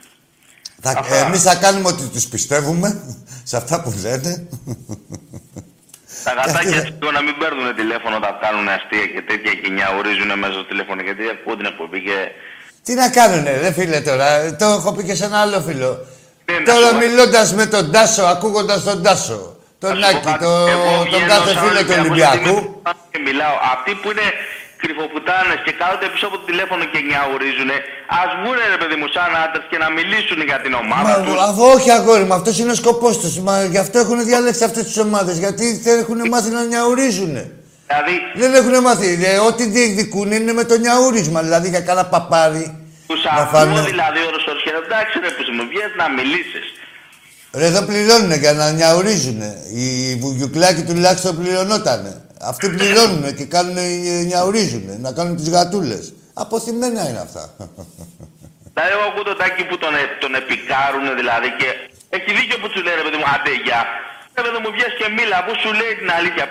Θα, 0.81 0.91
Αυτά. 0.99 1.17
εμείς 1.17 1.43
θα 1.43 1.55
κάνουμε 1.55 1.89
ότι 1.89 2.03
τους 2.07 2.27
πιστεύουμε 2.27 3.03
σε 3.51 3.57
αυτά 3.57 3.83
που 3.83 3.95
λένε. 4.03 4.47
Τα 6.25 6.33
γατάκια 6.33 6.59
αυτή- 6.61 6.77
έτσι 6.77 6.93
λίγο 7.01 7.11
να 7.13 7.23
μην 7.23 7.35
παίρνουν 7.39 7.75
τηλέφωνο 7.75 8.17
όταν 8.17 8.39
κάνουν 8.41 8.69
αστεία 8.69 9.07
και 9.15 9.23
τέτοια 9.29 9.53
και 9.61 9.69
νιαουρίζουν 9.71 10.39
μέσα 10.39 10.53
στο 10.53 10.65
τηλέφωνο 10.67 11.03
γιατί 11.03 11.23
ακούω 11.35 11.57
την 11.57 11.67
εκπομπή 11.67 12.03
και. 12.03 12.17
Τι 12.83 12.95
να 12.95 13.09
κάνουνε, 13.11 13.53
ρε 13.61 13.73
φίλε 13.73 14.01
τώρα. 14.01 14.57
Το 14.57 14.65
έχω 14.65 14.93
πει 14.93 15.03
και 15.05 15.15
σε 15.15 15.25
ένα 15.25 15.39
άλλο 15.41 15.61
φίλο. 15.61 16.07
Ναι, 16.47 16.55
να 16.59 16.65
τώρα 16.73 16.87
σου 16.89 16.93
πω- 16.95 17.03
μιλώντας 17.05 17.49
με 17.59 17.67
τον 17.75 17.85
Τάσο, 17.95 18.23
ακούγοντας 18.35 18.79
τον 18.89 18.99
Τάσο, 19.07 19.41
τον 19.83 19.99
Να 19.99 20.07
σου 20.07 20.13
πω 20.13 20.19
Άκη, 20.19 20.27
κάτι. 20.27 20.45
το, 20.45 20.51
Εγώ 20.75 20.91
τον 20.99 21.05
βγαίνω 21.09 21.27
κάθε 21.33 21.51
σαν 21.53 21.63
φίλο 21.65 21.81
του 21.87 21.95
Ολυμπιακός, 21.99 22.01
Ολυμπιακού. 22.01 22.35
γιατί 22.35 22.49
είμαι 22.51 22.93
Και 23.13 23.21
μιλάω. 23.29 23.57
Αυτοί 23.75 23.91
που 24.01 24.09
είναι 24.13 24.27
κρυφοπουτάνες 24.83 25.59
και 25.65 25.73
κάθονται 25.81 26.09
πίσω 26.13 26.25
από 26.29 26.37
το 26.41 26.45
τηλέφωνο 26.51 26.83
και 26.93 27.01
νιαουρίζουν, 27.11 27.71
ας 28.23 28.29
βγουν 28.39 28.57
ρε 28.75 28.79
παιδί 28.81 28.97
μου 29.01 29.09
σαν 29.17 29.31
άντρες 29.45 29.65
και 29.71 29.79
να 29.85 29.89
μιλήσουν 29.99 30.39
για 30.51 30.59
την 30.65 30.73
ομάδα 30.83 31.11
Μα, 31.13 31.25
τους. 31.27 31.37
αφού 31.49 31.63
όχι 31.77 31.89
αγόρι 31.99 32.25
μου, 32.29 32.35
αυτός 32.41 32.55
είναι 32.61 32.73
ο 32.77 32.79
σκοπός 32.83 33.15
τους. 33.23 33.35
Μα 33.47 33.55
γι' 33.75 33.83
αυτό 33.85 33.97
έχουν 34.05 34.19
διαλέξει 34.31 34.63
αυτές 34.69 34.83
τις 34.89 34.99
ομάδες, 35.07 35.37
γιατί 35.45 35.65
δεν 35.87 35.95
έχουν 36.03 36.19
μάθει 36.33 36.51
να 36.59 36.63
νιαουρίζουν. 36.73 37.35
Δηλαδή, 37.91 38.15
Δεν 38.43 38.51
έχουν 38.61 38.75
μάθει. 38.87 39.09
Ε, 39.33 39.39
ό,τι 39.49 39.63
διεκδικούν 39.77 40.29
είναι 40.33 40.53
με 40.53 40.65
το 40.71 40.75
νιαούρισμα, 40.85 41.39
δηλαδή 41.47 41.69
για 41.69 41.81
κάνα 41.89 42.05
παπάρι. 42.15 42.67
Τους 43.09 43.21
να 43.25 43.31
ακούω 43.31 43.61
φάνε- 43.61 43.87
δηλαδή 43.93 44.19
ώρες 44.31 44.43
ώρες 44.51 44.63
και 44.65 44.73
εντάξει 44.85 45.15
ρε 45.25 45.31
που 45.37 45.43
μου 45.57 45.65
βγες 45.71 45.91
να 46.01 46.07
μιλήσεις. 46.19 46.67
Ρε, 47.59 47.67
εδώ 47.71 47.83
πληρώνουν 47.91 48.33
για 48.45 48.53
να 48.53 48.71
νιαουρίζουν. 48.71 49.41
Οι 49.75 49.89
βουγιουκλάκοι 50.23 50.83
τουλάχιστον 50.83 51.33
πληρωνότανε. 51.41 52.13
Αυτοί 52.41 52.69
πληρώνουν 52.69 53.35
και 53.39 53.45
κάνουν, 53.45 53.77
νιαουρίζουν, 54.31 54.85
να 55.01 55.11
κάνουν 55.13 55.37
τις 55.37 55.49
γατούλες. 55.51 56.05
Αποθυμένα 56.35 57.09
είναι 57.09 57.23
αυτά. 57.29 57.43
Δηλαδή, 58.75 58.93
εγώ 58.97 59.05
ακούω 59.11 59.23
τον 59.31 59.37
Τάκη 59.41 59.63
που 59.69 59.77
τον, 59.79 59.95
ε- 59.95 60.13
τον 60.23 60.33
επικάρουν 60.43 61.05
δηλαδή 61.21 61.49
και 61.61 61.69
έχει 62.17 62.31
δίκιο 62.39 62.57
που 62.61 62.69
σου 62.73 62.81
λέει 62.87 62.95
ρε 63.01 63.05
παιδί 63.07 63.17
μου, 63.21 63.29
άντε 63.35 63.53
γεια. 63.67 63.81
Ρε 64.37 64.43
παιδί 64.45 64.59
μου, 64.63 64.71
βγες 64.77 64.93
και 64.99 65.07
μίλα, 65.17 65.39
που 65.47 65.53
σου 65.63 65.71
λέει 65.81 65.93
την 66.01 66.11
αλήθεια. 66.19 66.47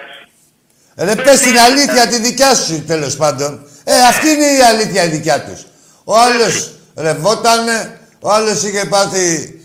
Ρε, 1.07 1.15
πες 1.25 1.39
την 1.47 1.57
αλήθεια 1.67 2.03
τη 2.11 2.17
δικιά 2.27 2.51
σου, 2.55 2.75
τέλος 2.91 3.13
πάντων. 3.21 3.51
Ε, 3.83 3.93
αυτή 4.11 4.27
είναι 4.33 4.45
η 4.59 4.61
αλήθεια 4.71 5.01
η 5.03 5.07
δικιά 5.17 5.37
τους. 5.45 5.59
Ο 6.03 6.13
άλλος 6.17 6.71
ρευότανε, 6.95 7.99
ο 8.19 8.31
άλλος 8.31 8.63
είχε 8.63 8.85
πάθει... 8.85 9.57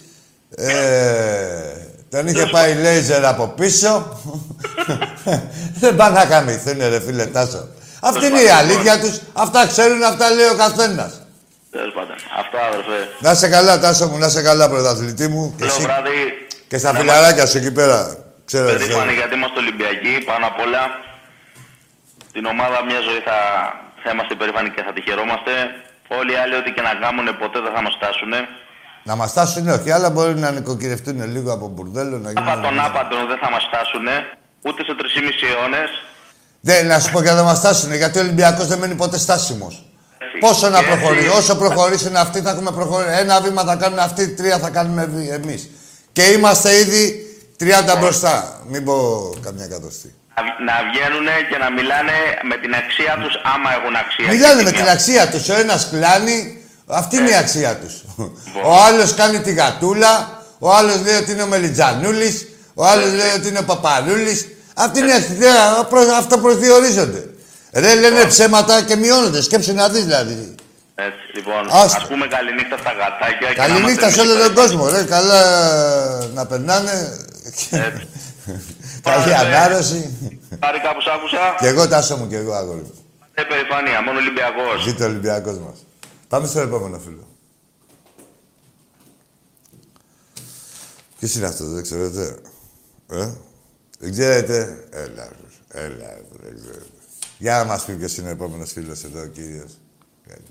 Ε, 0.57 1.72
τον 2.11 2.27
είχε 2.27 2.46
πάει 2.46 2.74
λέιζερ 2.74 3.24
από 3.24 3.46
πίσω. 3.48 4.20
Δεν 5.81 5.96
πάνε 5.96 6.18
να 6.18 6.24
καμηθούν, 6.27 6.79
ρε 6.79 7.01
φίλε 7.01 7.27
Τάσο. 7.27 7.68
Αυτή 8.01 8.27
είναι 8.27 8.40
η 8.40 8.48
αλήθεια 8.48 9.01
τους. 9.01 9.20
Αυτά 9.33 9.66
ξέρουν, 9.66 10.03
αυτά 10.03 10.31
λέει 10.31 10.46
ο 10.46 10.55
καθένας. 10.57 11.12
Τέλος 11.70 11.92
πάντων. 11.94 12.16
Αυτά, 12.40 12.59
αδερφέ. 12.68 13.09
Να 13.20 13.35
σε 13.35 13.48
καλά, 13.48 13.79
Τάσο 13.81 14.07
μου, 14.09 14.18
να 14.18 14.29
σε 14.29 14.42
καλά, 14.42 14.68
πρωταθλητή 14.68 15.29
μου. 15.29 15.55
Και, 15.57 15.64
Καλό 15.64 15.72
εσύ, 15.77 15.83
βράδυ. 15.83 16.18
και 16.68 16.79
στα 16.79 16.92
Να 16.92 16.98
φιλαράκια 16.98 17.46
σου 17.46 17.57
εκεί 17.59 17.72
πέρα. 17.72 18.16
Ξέρω, 18.44 18.62
είμαστε 18.68 18.85
εσύ. 18.85 18.92
περήφανοι 18.92 19.14
γιατί 19.20 19.35
είμαστε 19.35 19.59
Ολυμπιακοί, 19.59 20.24
πάνω 20.31 20.46
απ' 20.46 20.61
όλα. 20.66 20.83
Την 22.33 22.44
ομάδα 22.46 22.79
μια 22.88 23.01
ζωή 23.09 23.20
θα, 23.29 23.38
θα 24.03 24.11
είμαστε 24.12 24.35
περήφανοι 24.35 24.70
και 24.74 24.83
θα 24.87 24.92
τη 24.92 25.01
χαιρόμαστε. 25.07 25.53
Όλοι 26.09 26.33
οι 26.33 26.37
άλλοι, 26.42 26.55
ό,τι 26.61 26.71
και 26.77 26.81
να 26.88 26.92
κάνουν, 27.03 27.27
ποτέ 27.42 27.59
δεν 27.61 27.73
θα 27.77 27.83
μας 27.83 27.94
φτάσουν. 27.99 28.33
Να 29.09 29.14
μας 29.16 29.31
φτάσουν 29.31 29.68
όχι, 29.68 29.90
αλλά 29.90 30.11
μπορεί 30.11 30.35
να 30.44 30.51
νοικοκυρευτούν 30.51 31.18
λίγο 31.35 31.53
από 31.53 31.66
μπουρδέλο. 31.68 32.18
Να 32.18 32.31
γίνουν... 32.33 32.49
Άπατον 32.49 32.81
άπατον 32.81 33.27
δεν 33.31 33.38
θα 33.42 33.51
μας 33.51 33.62
φτάσουν. 33.68 34.07
Ούτε 34.66 34.81
σε 34.85 34.92
3,5 34.99 35.03
αιώνες. 35.51 35.90
Δεν, 36.61 36.87
να 36.87 36.99
σου 37.01 37.11
πω 37.12 37.23
και 37.23 37.31
να 37.31 37.42
μας 37.42 37.59
φτάσουν, 37.59 37.94
γιατί 37.94 38.18
ο 38.18 38.21
Ολυμπιακός 38.21 38.66
δεν 38.66 38.79
μένει 38.79 38.94
ποτέ 38.94 39.18
στάσιμος. 39.18 39.83
Πόσο 40.40 40.68
να 40.68 40.79
Και- 40.81 40.87
προχωρήσει, 40.87 41.29
όσο 41.29 41.57
προχωρήσουν 41.57 42.16
αυτοί 42.16 42.40
θα 42.40 42.51
έχουμε 42.51 42.71
προχωρήσει. 42.71 43.11
Ένα 43.18 43.40
βήμα 43.40 43.62
θα 43.64 43.77
κάνουν 43.77 43.99
αυτοί, 43.99 44.29
τρία 44.29 44.59
θα 44.59 44.71
κάνουμε 44.71 45.03
εμείς. 45.31 45.71
Και 46.12 46.23
είμαστε 46.23 46.79
ήδη 46.79 47.27
30 47.61 47.97
μπροστά. 48.01 48.61
Μην 48.66 48.85
πω 48.85 48.94
καμιά 49.42 49.64
εκατοστή. 49.64 50.14
Να, 50.38 50.72
να 50.72 50.74
βγαίνουν 50.88 51.27
και 51.51 51.57
να 51.64 51.68
μιλάνε 51.79 52.16
με 52.51 52.57
την 52.62 52.72
αξία 52.83 53.12
τους, 53.22 53.35
άμα 53.53 53.68
έχουν 53.79 53.94
αξία. 54.05 54.29
Μιλάνε 54.35 54.59
Και 54.59 54.64
με 54.64 54.70
τιμή. 54.70 54.83
την 54.83 54.90
αξία 54.96 55.24
τους. 55.33 55.48
Ο 55.48 55.57
ένας 55.64 55.81
κλάνει, 55.92 56.38
αυτή 57.01 57.16
είναι 57.16 57.31
η 57.31 57.38
αξία 57.44 57.72
τους. 57.81 57.94
Ο 58.70 58.70
άλλος 58.87 59.14
κάνει 59.20 59.38
τη 59.40 59.53
γατούλα, 59.61 60.42
ο 60.59 60.68
άλλος 60.79 60.98
λέει 61.07 61.16
ότι 61.22 61.31
είναι 61.33 61.42
ο 61.42 61.46
Μελιτζανούλης, 61.46 62.37
ο 62.74 62.83
άλλος 62.87 63.11
λέει 63.20 63.33
ότι 63.38 63.48
είναι 63.48 63.59
ο 63.59 63.64
Παπαρούλης. 63.64 64.46
Αυτή 64.74 64.98
είναι 65.01 65.11
η 65.11 65.18
αξία, 65.20 65.87
προ- 65.90 66.11
αυτό 66.20 66.38
προσδιορίζονται. 66.38 67.22
Ρε 67.72 67.94
λένε 67.94 68.24
ψέματα 68.24 68.83
και 68.83 68.96
μειώνονται. 68.96 69.42
Σκέψου 69.42 69.74
να 69.74 69.88
δεις 69.88 70.05
δηλαδή. 70.05 70.55
Έτσι, 70.94 71.18
λοιπόν, 71.35 71.68
Άστο. 71.70 71.96
ας 72.01 72.07
πούμε 72.09 72.27
καληνύχτα 72.27 72.77
στα 72.77 72.92
γατάκια. 72.92 73.48
και 73.53 73.61
να 73.61 73.66
Καληνύχτα 73.66 73.90
είμαστε 73.90 74.11
σε 74.11 74.20
όλο 74.20 74.33
εμείς 74.33 74.44
τον 74.44 74.55
κόσμο, 74.55 74.88
ρε. 74.88 75.03
Καλά 75.05 75.40
να 76.35 76.46
περνάνε. 76.46 77.18
Έτσι. 77.44 78.09
Καλή 79.02 79.22
Πάμε. 79.32 79.34
ανάρρωση. 79.34 80.16
Χάρηκα 80.64 80.94
που 80.94 81.00
σ' 81.00 81.08
άκουσα. 81.16 81.54
Κι 81.58 81.66
εγώ 81.66 81.88
τάσο 81.88 82.16
μου, 82.16 82.28
κι 82.28 82.34
εγώ 82.34 82.52
αγόρι 82.52 82.80
μου. 82.80 82.94
Ε, 83.34 83.42
περηφανία, 83.42 84.02
μόνο 84.02 84.18
Ολυμπιακός. 84.18 84.82
Ζήτω 84.84 85.04
ο 85.04 85.06
Ολυμπιακός 85.06 85.58
μας. 85.58 85.87
Πάμε 86.28 86.46
στο 86.46 86.61
επόμενο 86.61 86.98
φίλο. 86.98 87.26
Ποιος 91.18 91.34
είναι 91.34 91.46
αυτός, 91.46 91.68
δεν 91.72 91.82
ξέρετε. 91.82 92.37
Ε; 93.11 93.30
Δεν 93.98 94.11
ξέρετε. 94.12 94.87
Έλα, 94.90 95.28
ρε, 95.28 95.84
έλα, 95.84 96.06
ρε, 96.14 96.22
δεν 96.42 96.61
ξέρετε. 96.62 96.87
Για 97.38 97.56
να 97.56 97.64
μας 97.64 97.84
πει 97.84 97.92
ποιος 97.92 98.16
είναι 98.16 98.28
ο 98.28 98.32
επόμενος 98.32 98.72
φίλος 98.72 99.04
εδώ, 99.04 99.20
ο 99.20 99.26
κύριος. 99.26 99.78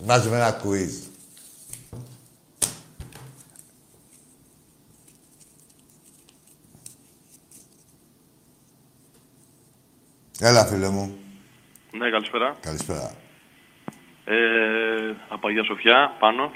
Βάζουμε 0.03 0.35
ένα 0.35 0.61
quiz. 0.63 0.89
Έλα, 10.39 10.65
φίλε 10.65 10.89
μου. 10.89 11.17
Ναι, 11.91 12.09
καλησπέρα. 12.09 12.55
Καλησπέρα. 12.61 13.11
Ε, 14.25 14.35
από 15.29 15.47
Αγία 15.47 15.63
Σοφιά, 15.63 16.15
πάνω, 16.19 16.51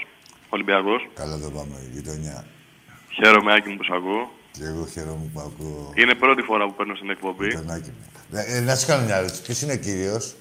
Ολυμπιακός. 0.48 1.08
Καλά 1.14 1.38
το 1.38 1.50
πάμε, 1.50 1.76
γειτονιά. 1.92 2.44
Χαίρομαι, 3.08 3.52
Άκη 3.54 3.68
μου, 3.68 3.76
που 3.76 3.84
σ' 3.84 3.90
ακούω. 3.90 4.30
Και 4.52 4.64
εγώ 4.64 4.86
χαίρομαι 4.86 5.30
που 5.32 5.40
ακούω 5.40 5.92
Είναι 5.94 6.14
πρώτη 6.14 6.42
φορά 6.42 6.66
που 6.66 6.74
παίρνω 6.74 6.94
στην 6.94 7.10
εκπομπή. 7.10 7.54
τον 7.54 7.70
Άκη 7.70 7.90
μου. 7.90 8.38
Ε, 8.38 8.56
ε, 8.56 8.60
να 8.60 8.74
σου 8.76 8.86
κάνω 8.86 9.04
μια 9.04 9.16
ερώτηση. 9.16 9.42
Ποιος 9.42 9.60
είναι 9.62 9.76
κύριος; 9.76 10.34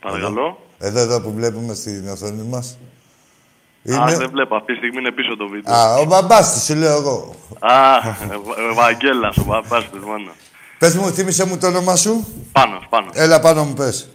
Παρακαλώ. 0.00 0.60
Εδώ, 0.78 0.98
εδώ 1.00 1.20
που 1.20 1.32
βλέπουμε 1.32 1.74
στην 1.74 2.08
οθόνη 2.08 2.42
μας. 2.42 2.78
Α, 3.94 4.04
δεν 4.16 4.30
βλέπω. 4.30 4.56
Αυτή 4.56 4.72
τη 4.72 4.78
στιγμή 4.78 4.98
είναι 4.98 5.10
πίσω 5.12 5.36
το 5.36 5.48
βίντεο. 5.48 5.74
Α, 5.74 5.94
ο 5.96 6.04
μπαμπάς 6.04 6.52
της, 6.52 6.64
σου 6.64 6.74
λέω 6.74 6.96
εγώ. 6.96 7.34
Α, 7.60 7.96
ο 8.70 8.74
Βαγγέλας, 8.74 9.36
ο 9.36 9.44
παπάς 9.44 9.90
της, 9.90 10.00
μόνο. 10.00 10.32
Πες 10.78 10.94
μου, 10.94 11.10
θύμισε 11.10 11.46
μου 11.46 11.58
το 11.58 11.66
όνομα 11.66 11.96
σου. 11.96 12.26
Πάνω, 12.52 12.82
πάνω. 12.88 13.10
Έλα 13.14 13.40
πάνω 13.40 13.64
μου 13.64 13.74
πες. 13.74 14.08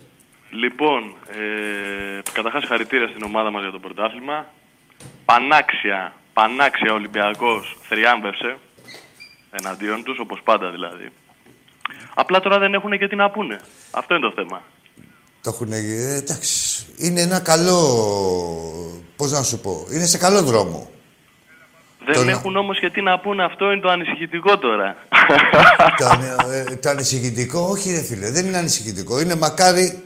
Λοιπόν, 0.49 1.15
ε, 1.27 2.21
καταρχάς 2.33 2.61
συγχαρητήρια 2.61 3.07
στην 3.07 3.23
ομάδα 3.23 3.51
μας 3.51 3.61
για 3.61 3.71
το 3.71 3.79
πρωτάθλημα. 3.79 4.45
Πανάξια, 5.25 6.13
πανάξια 6.33 6.91
ο 6.91 6.95
Ολυμπιακός 6.95 7.77
θριάμβευσε 7.87 8.57
εναντίον 9.51 10.03
τους, 10.03 10.19
όπως 10.19 10.41
πάντα 10.43 10.69
δηλαδή. 10.69 11.09
Απλά 12.13 12.39
τώρα 12.39 12.59
δεν 12.59 12.73
έχουν 12.73 12.97
και 12.97 13.07
τι 13.07 13.15
να 13.15 13.29
πούνε. 13.31 13.59
Αυτό 13.91 14.15
είναι 14.15 14.27
το 14.29 14.33
θέμα. 14.35 14.61
Το 15.41 15.49
έχουν... 15.49 15.71
Ε, 15.71 16.15
εντάξει. 16.15 16.85
Είναι 16.97 17.21
ένα 17.21 17.39
καλό... 17.39 17.79
Πώς 19.15 19.31
να 19.31 19.43
σου 19.43 19.59
πω. 19.59 19.87
Είναι 19.91 20.05
σε 20.05 20.17
καλό 20.17 20.41
δρόμο. 20.41 20.89
Δεν 22.05 22.15
Το 22.15 22.23
να- 22.23 22.31
έχουν 22.31 22.55
όμως 22.55 22.79
και 22.79 22.89
τι 22.89 23.01
να 23.01 23.19
πούνε, 23.19 23.43
αυτό 23.43 23.71
είναι 23.71 23.81
το 23.81 23.89
ανησυχητικό 23.89 24.57
τώρα. 24.57 24.95
το, 25.97 26.05
ανε- 26.05 26.69
ε, 26.71 26.75
το 26.75 26.89
ανησυχητικό, 26.89 27.59
όχι 27.59 27.91
ρε 27.91 28.01
φίλε, 28.01 28.31
δεν 28.31 28.45
είναι 28.45 28.57
ανησυχητικό. 28.57 29.19
Είναι 29.19 29.35
μακάρι 29.35 30.03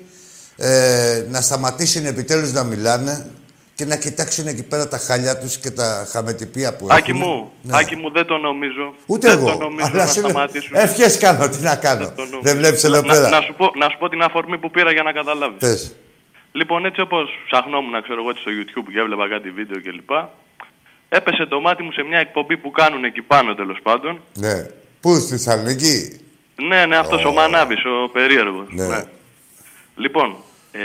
ε, 0.57 1.25
να 1.29 1.41
σταματήσουν 1.41 2.05
επιτέλους 2.05 2.51
να 2.51 2.63
μιλάνε 2.63 3.31
και 3.75 3.85
να 3.85 3.95
κοιτάξουν 3.95 4.47
εκεί 4.47 4.63
πέρα 4.63 4.87
τα 4.87 4.97
χαλιά 4.97 5.37
τους 5.37 5.57
και 5.57 5.71
τα 5.71 6.07
χαμετυπία 6.11 6.75
που 6.75 6.87
Άκη 6.89 7.11
έχουν. 7.11 7.21
μου, 7.23 7.51
Ναι. 7.61 7.77
Άκη 7.77 7.95
μου, 7.95 8.11
δεν 8.11 8.25
το 8.25 8.37
νομίζω. 8.37 8.93
Ούτε 9.05 9.27
δεν 9.29 9.37
εγώ. 9.37 9.51
το 9.51 9.57
νομίζω 9.63 9.85
Αλλά 9.87 10.03
να 10.03 10.09
σου 10.09 10.21
λέω, 10.21 10.29
σταματήσουν. 10.29 10.75
Ευχές 10.75 11.17
κάνω, 11.17 11.49
τι 11.49 11.59
να 11.61 11.75
κάνω. 11.75 12.05
Δεν 12.05 12.15
το 12.15 12.21
νομίζω. 12.21 12.39
Δεν 12.43 12.57
βλέπεις 12.57 12.83
εδώ 12.83 13.01
Να- 13.01 13.13
πέρα. 13.13 13.29
Να, 13.29 13.41
σου 13.41 13.53
πω, 13.57 13.71
να 13.75 13.89
σου 13.89 13.97
πω 13.99 14.09
την 14.09 14.21
αφορμή 14.21 14.57
που 14.57 14.71
πήρα 14.71 14.91
για 14.91 15.03
να 15.03 15.11
καταλάβεις. 15.11 15.57
Πες. 15.59 15.95
Λοιπόν, 16.51 16.85
έτσι 16.85 17.01
όπως 17.01 17.29
ψαχνόμουν, 17.49 18.01
ξέρω 18.03 18.19
εγώ, 18.21 18.29
έτσι 18.29 18.41
στο 18.41 18.51
YouTube 18.59 18.87
και 18.93 18.99
έβλεπα 18.99 19.29
κάτι 19.29 19.49
βίντεο 19.51 19.81
κλπ. 19.81 20.09
Έπεσε 21.09 21.45
το 21.45 21.59
μάτι 21.59 21.83
μου 21.83 21.91
σε 21.91 22.03
μια 22.03 22.19
εκπομπή 22.19 22.57
που 22.57 22.71
κάνουν 22.71 23.03
εκεί 23.03 23.21
πάνω 23.21 23.55
τέλος 23.55 23.79
πάντων. 23.83 24.21
Ναι. 24.33 24.65
Πού, 25.01 25.15
στη 25.19 25.29
Θεσσαλονίκη; 25.29 26.19
Ναι, 26.55 26.85
ναι, 26.85 26.97
αυτός 26.97 27.25
ο 27.25 27.31
Μανάβης, 27.31 27.85
ο 27.85 28.09
περίεργος. 28.09 28.67
Ναι. 28.69 29.03
Λοιπόν, 29.95 30.35
ε, 30.71 30.79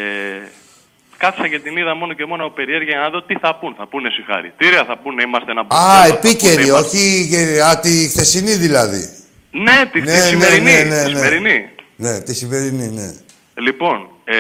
κάθισα 1.17 1.49
και 1.49 1.59
την 1.59 1.77
είδα 1.77 1.95
μόνο 1.95 2.13
και 2.13 2.27
μόνο 2.27 2.45
από 2.45 2.55
περιέργεια 2.55 2.93
για 2.93 3.01
να 3.01 3.11
δω 3.11 3.23
τι 3.23 3.35
θα 3.39 3.55
πούν. 3.55 3.75
Θα 3.79 3.87
πούνε 3.87 4.11
συγχαρητήρια, 4.11 4.85
θα 4.85 4.97
πούνε 4.99 5.23
είμαστε 5.23 5.51
ένα 5.51 5.61
Α, 5.61 5.65
μπουρδέλο, 5.65 6.07
θα 6.09 6.15
επίκαιρη, 6.29 6.55
πούνε 6.55 6.67
είμαστε- 6.67 6.95
όχι 7.01 7.61
α, 7.61 7.79
τη 7.81 8.09
χθεσινή 8.09 8.53
δηλαδή. 8.55 9.09
Ναι, 9.51 9.87
τη, 9.93 10.01
Ναι, 10.01 10.05
τη 10.07 10.13
ναι, 10.13 10.19
σημερινή. 10.19 10.71
ναι, 10.73 10.83
ναι, 10.83 11.05
τη 11.05 11.11
ναι. 11.13 11.17
σημερινή. 11.19 11.69
Ναι, 11.97 12.21
τη 12.21 12.35
σημερινή, 12.35 12.89
ναι. 12.89 13.11
Λοιπόν, 13.55 14.09
ε, 14.25 14.35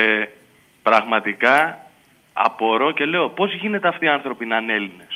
πραγματικά 0.83 1.87
απορώ 2.33 2.93
και 2.93 3.05
λέω 3.05 3.29
πώς 3.29 3.55
γίνεται 3.55 3.89
αυτοί 3.89 4.05
οι 4.05 4.09
άνθρωποι 4.09 4.47
να 4.47 4.57
είναι 4.57 4.73
Έλληνες; 4.73 5.12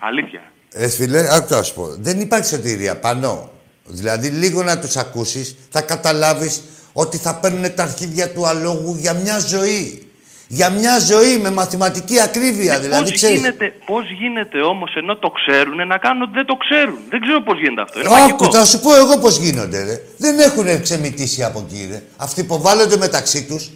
Αλήθεια. 0.00 0.40
Ε, 0.72 0.88
φίλε, 0.88 1.34
άκου 1.34 1.54
να 1.54 1.62
σου 1.62 1.74
πω. 1.74 1.86
Δεν 1.98 2.20
υπάρχει 2.20 2.46
σωτηρία 2.46 2.96
πανώ. 2.96 3.50
Δηλαδή, 3.84 4.28
λίγο 4.28 4.62
να 4.62 4.78
τους 4.78 4.96
ακούσεις, 4.96 5.56
θα 5.70 5.80
καταλάβεις 5.80 6.62
ότι 6.92 7.16
θα 7.16 7.34
παίρνουν 7.34 7.74
τα 7.74 7.82
αρχίδια 7.82 8.30
του 8.30 8.46
αλόγου 8.46 8.96
για 8.98 9.12
μια 9.12 9.38
ζωή. 9.38 10.04
Για 10.52 10.70
μια 10.70 10.98
ζωή 10.98 11.38
με 11.38 11.50
μαθηματική 11.50 12.20
ακρίβεια. 12.20 12.78
δηλαδή, 12.78 13.02
πώς, 13.02 13.12
ξέρεις. 13.12 13.36
γίνεται, 13.36 13.74
πώς 13.86 14.10
γίνεται 14.10 14.60
όμως 14.60 14.94
ενώ 14.94 15.16
το 15.16 15.30
ξέρουν 15.30 15.86
να 15.86 15.98
κάνουν 15.98 16.22
ότι 16.22 16.32
δεν 16.34 16.46
το 16.46 16.54
ξέρουν. 16.54 16.98
Δεν 17.08 17.20
ξέρω 17.20 17.42
πώς 17.42 17.58
γίνεται 17.58 17.82
αυτό. 17.82 17.98
Είναι 18.00 18.08
Άκου, 18.08 18.18
μαγικό. 18.20 18.52
θα 18.52 18.64
σου 18.64 18.80
πω 18.80 18.96
εγώ 18.96 19.18
πώς 19.18 19.38
γίνονται, 19.38 19.84
ρε. 19.84 20.02
Δεν 20.16 20.38
έχουν 20.38 20.82
ξεμητήσει 20.82 21.44
από 21.44 21.66
εκεί, 21.68 21.88
ρε. 21.90 22.02
Αυτοί 22.16 22.44
που 22.44 22.60
βάλλονται 22.60 22.96
μεταξύ 22.96 23.44
τους, 23.44 23.70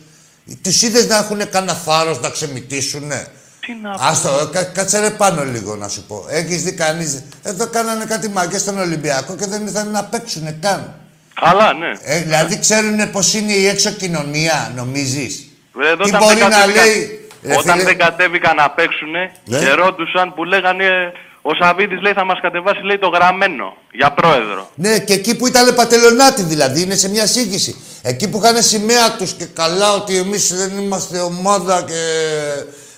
τους 0.62 0.82
είδες 0.82 1.06
να 1.06 1.16
έχουν 1.16 1.50
κανένα 1.50 1.74
θάρρος 1.74 2.20
να 2.20 2.30
ξεμητήσουνε; 2.30 3.26
Τι 3.66 3.76
να 3.82 3.90
πω. 3.90 4.04
Άστο, 4.04 4.28
ε, 4.28 4.48
κα, 4.52 4.62
κάτσε 4.64 5.00
ρε 5.00 5.10
πάνω 5.10 5.44
λίγο 5.44 5.76
να 5.76 5.88
σου 5.88 6.04
πω. 6.08 6.24
Έχεις 6.28 6.62
δει 6.62 6.72
κανείς... 6.72 7.22
Εδώ 7.42 7.66
κάνανε 7.66 8.04
κάτι 8.04 8.28
μαγκές 8.28 8.60
στον 8.60 8.78
Ολυμπιακό 8.78 9.34
και 9.36 9.46
δεν 9.46 9.66
ήθελαν 9.66 9.90
να 9.90 10.04
παίξουνε 10.04 10.56
καν. 10.60 10.94
Καλά, 11.40 11.72
ναι. 11.72 11.90
Ε, 12.02 12.20
δηλαδή 12.20 12.58
ξέρουν 12.58 13.10
πώς 13.10 13.34
είναι 13.34 13.52
η 13.52 13.66
έξω 13.66 13.90
κοινωνία, 13.90 14.72
νομίζεις; 14.76 15.48
Ρε, 15.78 15.88
Εδώ 15.88 16.02
Τι 16.04 16.08
όταν 16.08 16.22
μπορεί 16.22 16.34
δεν 16.38 16.48
να 16.48 16.56
κατέβηκαν- 16.56 16.84
λέει, 16.86 17.28
ρε 17.42 17.56
Όταν 17.56 17.72
φίλε; 17.72 17.84
δεν 17.84 17.98
κατέβηκαν 17.98 18.56
να 18.56 18.70
παίξουνε 18.70 19.32
Ναι. 19.44 19.58
και 19.58 19.70
ρώτουσαν 19.70 20.34
που 20.34 20.44
λέγανε 20.44 21.12
ο 21.42 21.54
Σαββίδης 21.54 22.00
λέει 22.00 22.12
θα 22.12 22.24
μας 22.24 22.38
κατεβάσει 22.42 22.82
λέει 22.82 22.98
το 22.98 23.08
γραμμένο 23.08 23.76
για 23.92 24.10
πρόεδρο. 24.12 24.70
Ναι, 24.74 24.98
και 24.98 25.12
εκεί 25.12 25.36
που 25.36 25.46
ήταν 25.46 25.74
πατελονάτι 25.74 26.42
δηλαδή, 26.42 26.82
είναι 26.82 26.94
σε 26.94 27.08
μια 27.08 27.26
σύγκριση. 27.26 27.76
Εκεί 28.02 28.28
που 28.28 28.40
είχαν 28.42 28.62
σημαία 28.62 29.16
τους 29.18 29.32
και 29.32 29.44
καλά 29.44 29.92
ότι 29.92 30.16
εμείς 30.16 30.54
δεν 30.54 30.78
είμαστε 30.78 31.18
ομάδα 31.18 31.82
και 31.86 32.00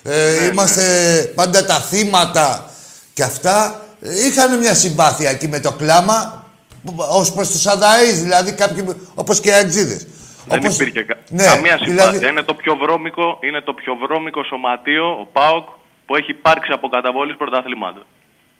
ε, 0.06 0.40
Ναι, 0.40 0.46
είμαστε 0.46 0.82
πάντα 1.34 1.64
τα 1.64 1.74
θύματα 1.74 2.70
και 3.14 3.22
αυτά, 3.22 3.80
ε, 4.00 4.26
είχαν 4.26 4.58
μια 4.58 4.74
συμπάθεια 4.74 5.30
εκεί 5.30 5.48
με 5.48 5.60
το 5.60 5.72
κλάμα 5.72 6.44
ως 6.96 7.32
προς 7.32 7.48
τους 7.50 7.66
αδαείς, 7.66 8.22
δηλαδή 8.22 8.52
κάποιοι 8.52 8.82
που- 8.82 8.96
όπως 9.14 9.40
και 9.40 9.48
οι 9.48 9.52
αγτζίδες. 9.52 10.06
Δεν 10.48 10.58
Όπως- 10.58 10.74
υπήρχε 10.74 11.02
κα... 11.02 11.14
Ναι, 11.28 11.44
καμία 11.44 11.78
συμπάθεια. 11.78 12.10
δηλαδή- 12.10 12.28
Είναι, 12.28 12.42
το 12.42 12.54
πιο 12.54 12.76
βρώμικο, 12.76 13.38
είναι 13.40 13.60
το 13.60 13.72
πιο 13.72 13.94
βρώμικο 14.06 14.44
σωματείο, 14.44 15.06
ο 15.10 15.26
ΠΑΟΚ, 15.32 15.66
που 16.06 16.16
έχει 16.16 16.30
υπάρξει 16.30 16.72
από 16.72 16.88
καταβολής 16.88 17.36
πρωταθλημάτων. 17.36 18.04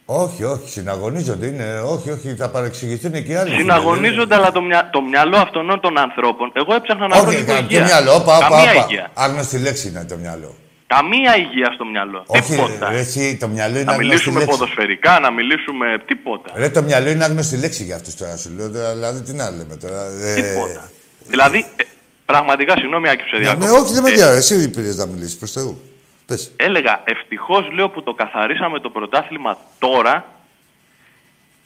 Όχι, 0.09 0.45
όχι, 0.45 0.69
συναγωνίζονται. 0.71 1.47
Είναι, 1.47 1.81
όχι, 1.81 2.11
όχι, 2.11 2.35
θα 2.35 2.49
παρεξηγηθούν 2.49 3.13
και 3.13 3.33
οι 3.33 3.35
άλλοι. 3.35 3.55
Συναγωνίζονται, 3.55 4.35
αλλά 4.35 4.53
το, 4.53 4.61
μυα... 4.63 4.91
το 4.93 5.01
μυαλό 5.03 5.37
αυτών 5.37 5.81
των 5.81 5.99
ανθρώπων. 5.99 6.51
Εγώ 6.55 6.75
έψαχνα 6.75 7.07
να 7.09 7.17
βρω 7.21 7.29
Όχι, 7.29 7.37
λίγο 7.37 7.53
το 7.53 7.59
υγεία. 7.59 7.83
μυαλό, 7.85 8.21
πα, 8.21 8.39
πα, 8.39 8.49
Καμία 8.49 8.73
πα. 8.75 8.85
υγεία. 8.89 9.11
Άγνωστη 9.15 9.59
λέξη 9.59 9.89
είναι 9.89 10.05
το 10.05 10.17
μυαλό. 10.17 10.55
Καμία 10.87 11.37
υγεία 11.37 11.71
στο 11.75 11.85
μυαλό. 11.85 12.23
Όχι, 12.27 12.43
τίποτα. 12.51 12.91
ρε, 12.91 12.99
εσύ, 12.99 13.37
το 13.41 13.49
μυαλό 13.49 13.75
είναι 13.75 13.85
να 13.85 13.93
άγνωστη 13.93 14.09
μιλήσουμε 14.09 14.39
λέξη. 14.39 14.51
ποδοσφαιρικά, 14.59 15.21
να 15.21 15.31
μιλήσουμε 15.31 16.03
τίποτα. 16.07 16.53
Ρε, 16.55 16.69
το 16.69 16.83
μυαλό 16.83 17.09
είναι 17.11 17.25
άγνωστη 17.25 17.57
λέξη 17.57 17.85
για 17.85 17.95
αυτούς 17.97 18.15
τώρα, 18.15 18.37
σου 18.37 18.51
λέω. 18.57 18.71
τώρα, 18.71 18.93
Δηλαδή, 18.95 19.21
τι 19.23 19.33
να 19.33 19.51
λέμε 19.51 19.77
τώρα. 19.77 20.01
Ε, 20.21 20.35
Τίποτα. 20.35 20.91
Δηλαδή, 21.27 21.59
ε, 21.77 21.83
Πραγματικά, 22.27 22.75
συγγνώμη, 22.77 23.09
Άκη 23.09 23.23
Ναι, 23.23 23.29
Ψεδιακό. 23.31 23.59
ναι, 23.65 23.71
όχι, 23.71 23.93
δεν 23.93 24.03
με 24.03 24.11
διάρκεια. 24.11 24.37
Εσύ 24.37 24.71
πήρες 24.71 24.97
να 24.97 25.07
μιλήσεις 25.07 25.37
προς 25.37 25.53
Θεού. 25.53 25.81
Πες. 26.27 26.51
Έλεγα, 26.57 27.03
ευτυχώς 27.05 27.71
λέω 27.73 27.89
που 27.89 28.03
το 28.03 28.13
καθαρίσαμε 28.15 28.81
το 28.81 28.91
πρωτάθλημα 28.91 29.59
τώρα 29.79 30.25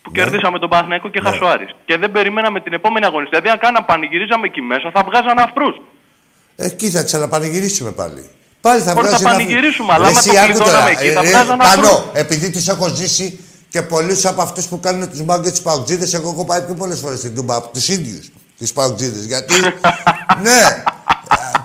που 0.03 0.11
κερδίσαμε 0.11 0.59
τον 0.59 0.69
Παναθηναϊκό 0.69 1.09
και 1.09 1.21
Ναι. 1.21 1.29
Χασουάρης. 1.31 1.71
Και 1.85 1.97
δεν 1.97 2.11
περιμέναμε 2.13 2.61
την 2.61 2.73
επόμενη 2.73 3.07
αγωνιστή. 3.07 3.37
Δηλαδή, 3.37 3.49
αν 3.55 3.59
κάναμε 3.59 3.87
πανηγυρίζαμε 3.89 4.47
εκεί 4.47 4.61
μέσα, 4.61 4.91
θα 4.91 5.03
βγάζαν 5.03 5.39
αφρούς. 5.39 5.77
Εκεί 6.57 6.91
θα 6.91 7.03
ξαναπανηγυρίσουμε 7.03 7.91
πάλι. 7.93 8.31
Πάλι 8.61 8.81
θα 8.83 8.93
Μπορείς 8.95 9.09
βγάζει 9.09 9.25
να 9.25 9.31
ένα- 9.31 9.39
πανηγυρίσουμε, 9.39 9.93
αλλά 9.93 10.05
Ρε, 10.05 10.11
άμα 10.11 10.19
εσύ, 10.19 10.31
το 10.31 10.39
άκου 10.39 10.47
κλειδώναμε 10.47 10.79
τώρα, 10.79 10.91
εκεί, 10.91 11.07
ε, 11.07 11.13
θα 11.13 11.21
ε, 11.21 11.29
βγάζαν 11.31 11.59
Πανώ, 11.59 11.89
αφρούς. 11.89 12.01
επειδή 12.13 12.51
τους 12.51 12.69
έχω 12.69 12.89
ζήσει 12.89 13.39
και 13.69 13.83
πολλούς 13.83 14.25
από 14.25 14.43
αυτούς 14.43 14.67
που 14.67 14.81
κάνουν 14.81 15.11
τους 15.11 15.23
μάγκε 15.23 15.51
του 15.51 15.63
παουτζίδες, 15.63 16.15
εγώ 16.15 16.31
έχω 16.31 16.45
πάει 16.45 16.61
πιο 16.63 16.75
πολλές 16.75 16.99
φορές 17.01 17.19
στην 17.19 17.35
Τούμπα 17.35 17.55
από 17.55 17.69
τους 17.73 17.89
ίδιους 17.89 18.31
του 18.59 18.67
παουτζίδες. 18.75 19.25
Γιατί. 19.25 19.55
ναι, 20.45 20.51
ε, 20.51 20.83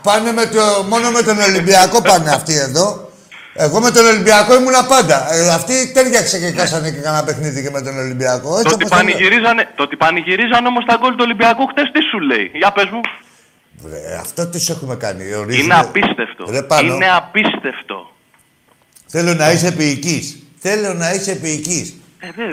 πάνε 0.03 0.31
με 0.31 0.45
το, 0.45 0.83
μόνο 0.89 1.11
με 1.11 1.21
τον 1.21 1.39
Ολυμπιακό 1.41 2.01
πάνε 2.01 2.29
αυτοί 2.31 2.53
εδώ. 2.53 3.09
Εγώ 3.57 3.79
με 3.81 3.91
τον 3.91 4.05
Ολυμπιακό 4.05 4.55
ήμουνα 4.55 4.83
πάντα. 4.85 5.33
Ε, 5.33 5.49
αυτοί 5.53 5.91
τέριαξε 5.93 6.39
και 6.39 6.51
κάσανε 6.51 6.89
και 6.91 6.97
κανένα 6.99 7.23
παιχνίδι 7.23 7.61
και 7.63 7.69
με 7.71 7.81
τον 7.81 7.97
Ολυμπιακό. 7.99 8.49
Έτσι 8.57 8.63
Το 8.63 8.73
ότι, 8.73 8.83
όπως 8.83 8.89
το 8.89 8.95
λέω. 8.95 9.05
πανηγυρίζανε, 9.05 9.67
το 9.75 9.83
ότι 9.83 9.95
πανηγυρίζαν 9.95 10.65
όμως 10.65 10.85
τα 10.85 10.95
γκολ 10.99 11.09
του 11.11 11.17
Ολυμπιακού 11.21 11.65
χτες 11.67 11.89
τι 11.93 12.01
σου 12.09 12.19
λέει; 12.19 12.51
Για 12.53 12.71
πες 12.71 12.89
μου. 12.91 13.01
Βρε, 13.81 14.17
αυτό 14.19 14.47
τι 14.47 14.59
σου 14.59 14.71
έχουμε 14.71 14.95
κάνει. 14.95 15.33
Ορίζουμε- 15.33 15.63
Είναι 15.63 15.73
απίστευτο. 15.79 16.45
Ρε, 16.49 16.61
πάνω. 16.61 16.93
Είναι 16.95 17.11
απίστευτο. 17.15 18.11
Θέλω 19.07 19.33
να 19.33 19.51
είσαι 19.51 19.67
επίοικης. 19.67 20.37
Θέλω 20.59 20.93
να 20.93 21.13
είσαι 21.13 21.31
επίοικης. 21.31 21.93
Ε, 22.19 22.27
δε, 22.35 22.43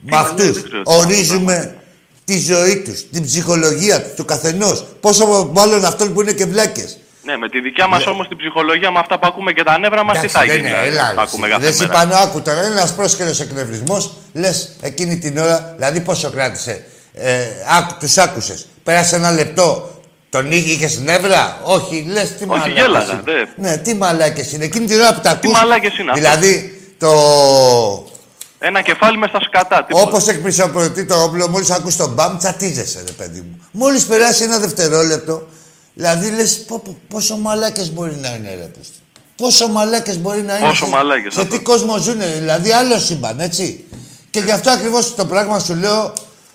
Με 0.00 0.16
αυτούς 0.16 0.62
ορίζουμε 0.84 1.76
τη 2.24 2.38
ζωή 2.38 2.82
τους, 2.82 3.08
την 3.10 3.22
ψυχολογία 3.24 4.02
τους, 4.02 4.14
του 4.14 4.24
καθενός. 4.24 4.84
Πόσο 5.00 5.50
μάλλον 5.54 5.84
αυτών 5.84 6.12
που 6.12 6.20
είναι 6.20 6.32
και 6.32 6.46
βλάκες. 6.46 6.96
Ναι, 7.24 7.36
με 7.36 7.48
τη 7.48 7.60
δικιά 7.60 7.86
μας 7.86 8.06
όμως 8.06 8.28
την 8.28 8.36
ψυχολογία, 8.36 8.90
με 8.90 8.98
αυτά 8.98 9.18
που 9.18 9.26
ακούμε 9.26 9.52
και 9.52 9.62
τα 9.62 9.78
νεύρα 9.78 10.04
μας, 10.04 10.20
τι 10.20 10.28
θα 10.28 10.44
γίνει. 10.44 10.56
δηλαδή, 10.56 10.86
έλα. 10.88 11.12
θα 11.14 11.22
ακούμε 11.22 11.48
Δεν 11.48 11.58
κάθε 11.60 11.72
σου 11.72 11.78
μέρα. 11.78 11.92
πάνω, 11.92 12.14
άκου 12.14 12.42
τώρα. 12.42 12.62
Ένας 12.62 12.94
πρόσκαιρος 12.94 13.40
εκνευρισμός, 13.40 14.12
λες 14.32 14.76
εκείνη 14.80 15.18
την 15.18 15.38
ώρα, 15.38 15.74
δηλαδή 15.76 16.00
πόσο 16.00 16.30
κράτησε. 16.30 16.84
Ε, 17.14 17.44
άκου, 17.78 17.94
τους 18.00 18.18
άκουσες. 18.18 18.66
Πέρασε 18.82 19.16
ένα 19.16 19.30
λεπτό. 19.32 19.90
Τον 20.32 20.52
είχες 20.52 20.98
νεύρα; 20.98 21.60
Όχι, 21.64 22.04
λες 22.08 22.36
τι 22.36 22.46
μαλάκες 22.46 22.72
γέλαγα, 22.72 23.12
είναι. 23.12 23.22
δε. 23.24 23.68
Ναι, 23.68 23.76
τι 23.76 23.94
μαλάκες 23.94 24.52
είναι. 24.52 24.64
Εκείνη 24.64 24.86
την 24.86 25.00
ώρα 25.00 25.14
που 25.14 25.20
τα 25.20 25.30
ακούς, 25.30 25.52
μαλάκες 25.52 25.98
είναι 25.98 26.10
αυτό. 26.10 26.22
Δηλαδή 26.22 26.80
το. 26.98 27.10
Ένα 28.58 28.82
κεφάλι 28.82 29.16
μες 29.18 29.28
στα 29.28 29.40
σκατά. 29.40 29.84
τίποτα. 29.84 30.06
Όπως 30.08 30.26
εκπροσωπητεί 30.28 31.04
το 31.04 31.22
όπλο, 31.22 31.48
μόλις 31.48 31.70
ακούς 31.70 31.96
τον 31.96 32.12
μπαμ, 32.12 32.36
τσατίζεσαι, 32.36 33.02
ρε 33.06 33.12
παιδί 33.12 33.40
μου. 33.40 33.60
Μόλις 33.72 34.04
περάσει 34.06 34.42
ένα 34.42 34.58
δευτερόλεπτο, 34.58 35.48
δηλαδή 35.94 36.30
λες 36.30 36.66
πόσο 37.08 37.36
μαλάκες 37.36 37.92
μπορεί 37.92 38.14
να 38.16 38.28
είναι, 38.34 38.48
ρε 38.48 38.54
παιδί. 38.56 38.86
Πόσο 39.36 39.68
μαλάκες 39.68 40.18
μπορεί 40.18 40.42
να 40.42 40.56
είναι. 40.56 40.66
Πόσο 40.66 40.84
σε- 40.84 40.90
μαλάκες, 40.90 41.34
Σε 41.34 41.40
αυτό. 41.40 41.56
τι 41.56 41.62
κόσμο 41.62 41.96
ζουν, 41.98 42.20
δηλαδή 42.38 42.72
άλλο 42.72 42.98
σύμπαν, 42.98 43.40
έτσι. 43.40 43.84
Και 44.30 44.40
γι' 44.40 44.50
αυτό 44.50 44.70
ακριβώς 44.70 45.14
το 45.14 45.24
πράγμα 45.26 45.58
σου 45.58 45.74
λέω, 45.74 46.12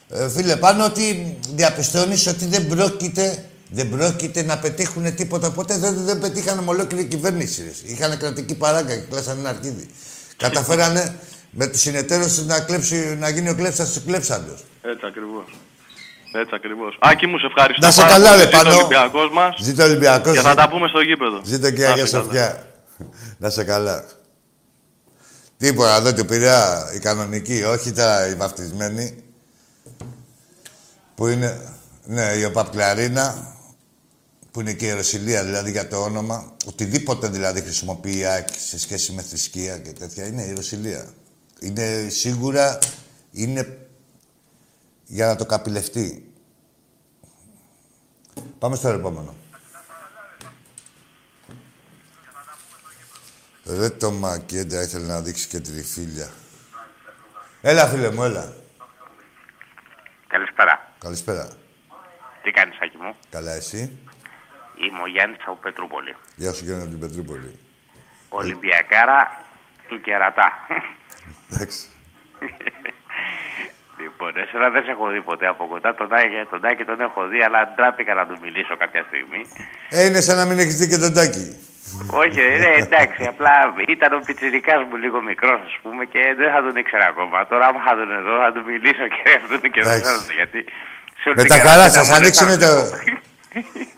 ε, 0.09 0.29
φίλε, 0.29 0.55
πάνω 0.55 0.85
ότι 0.85 1.37
διαπιστώνεις 1.55 2.27
ότι 2.27 2.45
δεν 2.45 2.67
πρόκειται, 2.67 3.43
δεν 3.69 3.89
πρόκειται 3.89 4.43
να 4.43 4.57
πετύχουν 4.57 5.15
τίποτα. 5.15 5.51
Ποτέ 5.51 5.77
δεν, 5.77 6.03
δεν 6.03 6.19
πετύχανε 6.19 6.61
με 6.61 6.69
ολόκληρη 6.69 7.05
κυβέρνηση. 7.05 7.63
ρε. 7.63 7.91
Είχαν 7.91 8.17
κρατική 8.17 8.55
παράγκα 8.55 8.95
και 8.95 9.05
κλάσανε 9.09 9.39
ένα 9.39 9.49
αρχίδι. 9.49 9.89
Καταφέρανε 10.37 11.15
με 11.49 11.67
τους 11.67 11.81
συνεταίρους 11.81 12.33
τους 12.35 12.45
να, 12.45 12.59
κλέψει, 12.59 13.15
να 13.19 13.29
γίνει 13.29 13.49
ο 13.49 13.55
κλέψας 13.55 13.93
του 13.93 14.03
κλέψαντος. 14.05 14.63
Έτσι 14.81 15.05
ακριβώς. 15.05 15.45
Έτσι 16.31 16.55
ακριβώς. 16.55 16.97
Άκη 17.01 17.27
μου, 17.27 17.37
σε 17.37 17.45
ευχαριστώ. 17.45 17.85
Να 17.85 17.91
σε 17.91 18.01
πάρα 18.01 18.13
καλά, 18.13 18.29
πολύ. 18.29 18.41
ρε 18.41 18.45
Ζήτω 18.45 18.57
ο 18.57 18.63
πάνω. 18.63 18.75
Ολυμπιακός 18.75 19.29
μας 19.31 19.55
Ζήτω 19.61 19.83
Ολυμπιακός. 19.83 20.33
Και 20.33 20.41
θα 20.41 20.55
τα 20.55 20.69
πούμε 20.69 20.87
στο 20.87 21.01
γήπεδο. 21.01 21.41
Ζήτω 21.43 21.71
και 21.71 21.81
η 21.81 21.85
Να 21.85 21.91
Αγία 21.91 22.03
είσαι 22.03 22.11
καλά. 22.11 22.23
Σοφιά. 22.23 22.67
Να 23.37 23.49
σε 23.49 23.63
καλά. 23.63 24.05
Τίποτα 25.57 25.95
εδώ 25.95 26.13
του 26.13 26.25
Πειραιά, 26.25 26.91
η 26.95 26.99
κανονική, 26.99 27.63
όχι 27.63 27.91
τα 27.91 28.27
οι 28.27 28.35
βαφτισμένοι. 28.35 29.23
Που 31.15 31.27
είναι, 31.27 31.75
ναι, 32.03 32.23
η 32.23 32.43
Οπαπκλαρίνα, 32.43 33.55
που 34.51 34.59
είναι 34.59 34.73
και 34.73 34.85
η 34.85 34.87
Ιεροσιλία 34.87 35.43
δηλαδή 35.43 35.71
για 35.71 35.87
το 35.87 36.03
όνομα. 36.03 36.55
Οτιδήποτε 36.65 37.27
δηλαδή 37.27 37.61
χρησιμοποιεί 37.61 38.17
η 38.17 38.25
ΑΕΚ 38.25 38.47
σε 38.57 38.79
σχέση 38.79 39.11
με 39.11 39.21
θρησκεία 39.21 39.77
και 39.77 39.91
τέτοια, 39.91 40.27
είναι 40.27 40.41
η 40.41 40.45
Ιεροσιλία. 40.47 41.09
Είναι 41.59 42.07
σίγουρα, 42.09 42.79
είναι 43.31 43.87
για 45.05 45.27
να 45.27 45.35
το 45.35 45.45
καπηλευτεί. 45.45 46.31
Πάμε 48.59 48.75
στο 48.75 48.87
επόμενο. 48.87 49.35
Ρε 53.65 53.89
το 53.89 54.11
Μακέντα 54.11 54.81
ήθελε 54.81 55.05
να 55.05 55.21
δείξει 55.21 55.47
και 55.47 55.59
τριφύλια. 55.59 56.31
Έλα 57.61 57.87
φίλε 57.87 58.11
μου, 58.11 58.23
έλα. 58.23 58.53
Καλησπέρα. 60.27 60.91
Καλησπέρα. 60.99 61.47
Τι 62.43 62.51
κάνεις, 62.51 62.77
Άκη 62.81 62.97
μου; 62.97 63.15
Καλά 63.29 63.51
εσύ; 63.51 63.97
Είμαι 64.83 65.01
ο 65.05 65.07
Γιάννης 65.07 65.39
από 65.45 65.57
Πετρούπολη. 65.61 66.15
Γεια 66.35 66.53
σου 66.53 66.63
Γιάννη 66.65 66.81
από 66.83 66.91
την 66.91 66.99
Πετρούπολη. 66.99 67.59
Ολυμπιακάρα 68.29 69.19
του 69.87 70.01
Κερατά. 70.01 70.49
Εντάξει. 71.51 71.79
λοιπόν, 74.03 74.31
εσένα 74.43 74.69
δεν 74.69 74.83
σε 74.83 74.91
έχω 74.91 75.07
δει 75.13 75.21
ποτέ 75.21 75.47
από 75.47 75.63
κοντά. 75.71 75.95
Τον 75.95 76.07
Τάκη, 76.09 76.35
τον 76.49 76.61
Τάκη 76.61 76.83
τον 76.83 76.99
έχω 77.01 77.27
δει, 77.27 77.39
αλλά 77.43 77.59
ντράπηκα 77.75 78.13
να 78.13 78.25
τους 78.27 78.39
μιλήσω 78.39 78.77
κάποια 78.77 79.03
στιγμή. 79.07 79.41
Ε, 79.89 80.05
είναι 80.05 80.21
σαν 80.21 80.35
να 80.37 80.45
μην 80.45 80.59
έχεις 80.59 80.75
δει 80.79 80.87
και 80.87 80.97
τον 80.97 81.13
Τάκη. 81.13 81.45
Όχι, 82.23 82.41
ναι, 82.63 82.71
εντάξει, 82.85 83.23
απλά 83.33 83.53
ήταν 83.87 84.13
ο 84.13 84.19
πιτσιρικάς 84.25 84.81
μου 84.89 84.95
λίγο 84.95 85.21
μικρός, 85.21 85.59
ας 85.69 85.77
πούμε, 85.81 86.05
και 86.05 86.21
δεν 86.37 86.51
θα 86.53 86.59
τον 86.65 86.75
ήξερα 86.75 87.05
ακόμα. 87.05 87.47
Τώρα, 87.47 87.65
άμα 87.67 87.79
θα 87.87 87.93
τον 87.99 88.11
εδώ, 88.19 88.35
θα 88.45 88.51
του 88.55 88.63
μιλήσω 88.71 89.05
και 89.15 89.23
αυτόν 89.41 89.61
και 89.71 89.81
δεν 89.83 89.91
Εντάξει. 89.99 90.25
θα 90.27 90.33
γιατί... 90.39 90.59
σε 91.21 91.25
όλη 91.29 91.35
Με 91.37 91.43
την 91.43 91.51
τα 91.51 91.57
καραντίνα 91.57 91.73
καλά 91.73 91.85
μου 91.87 91.93
σας, 91.97 92.07
δεν 92.07 92.15
ανοίξουνε 92.15 92.55
θα- 92.57 92.59
το... 92.65 92.73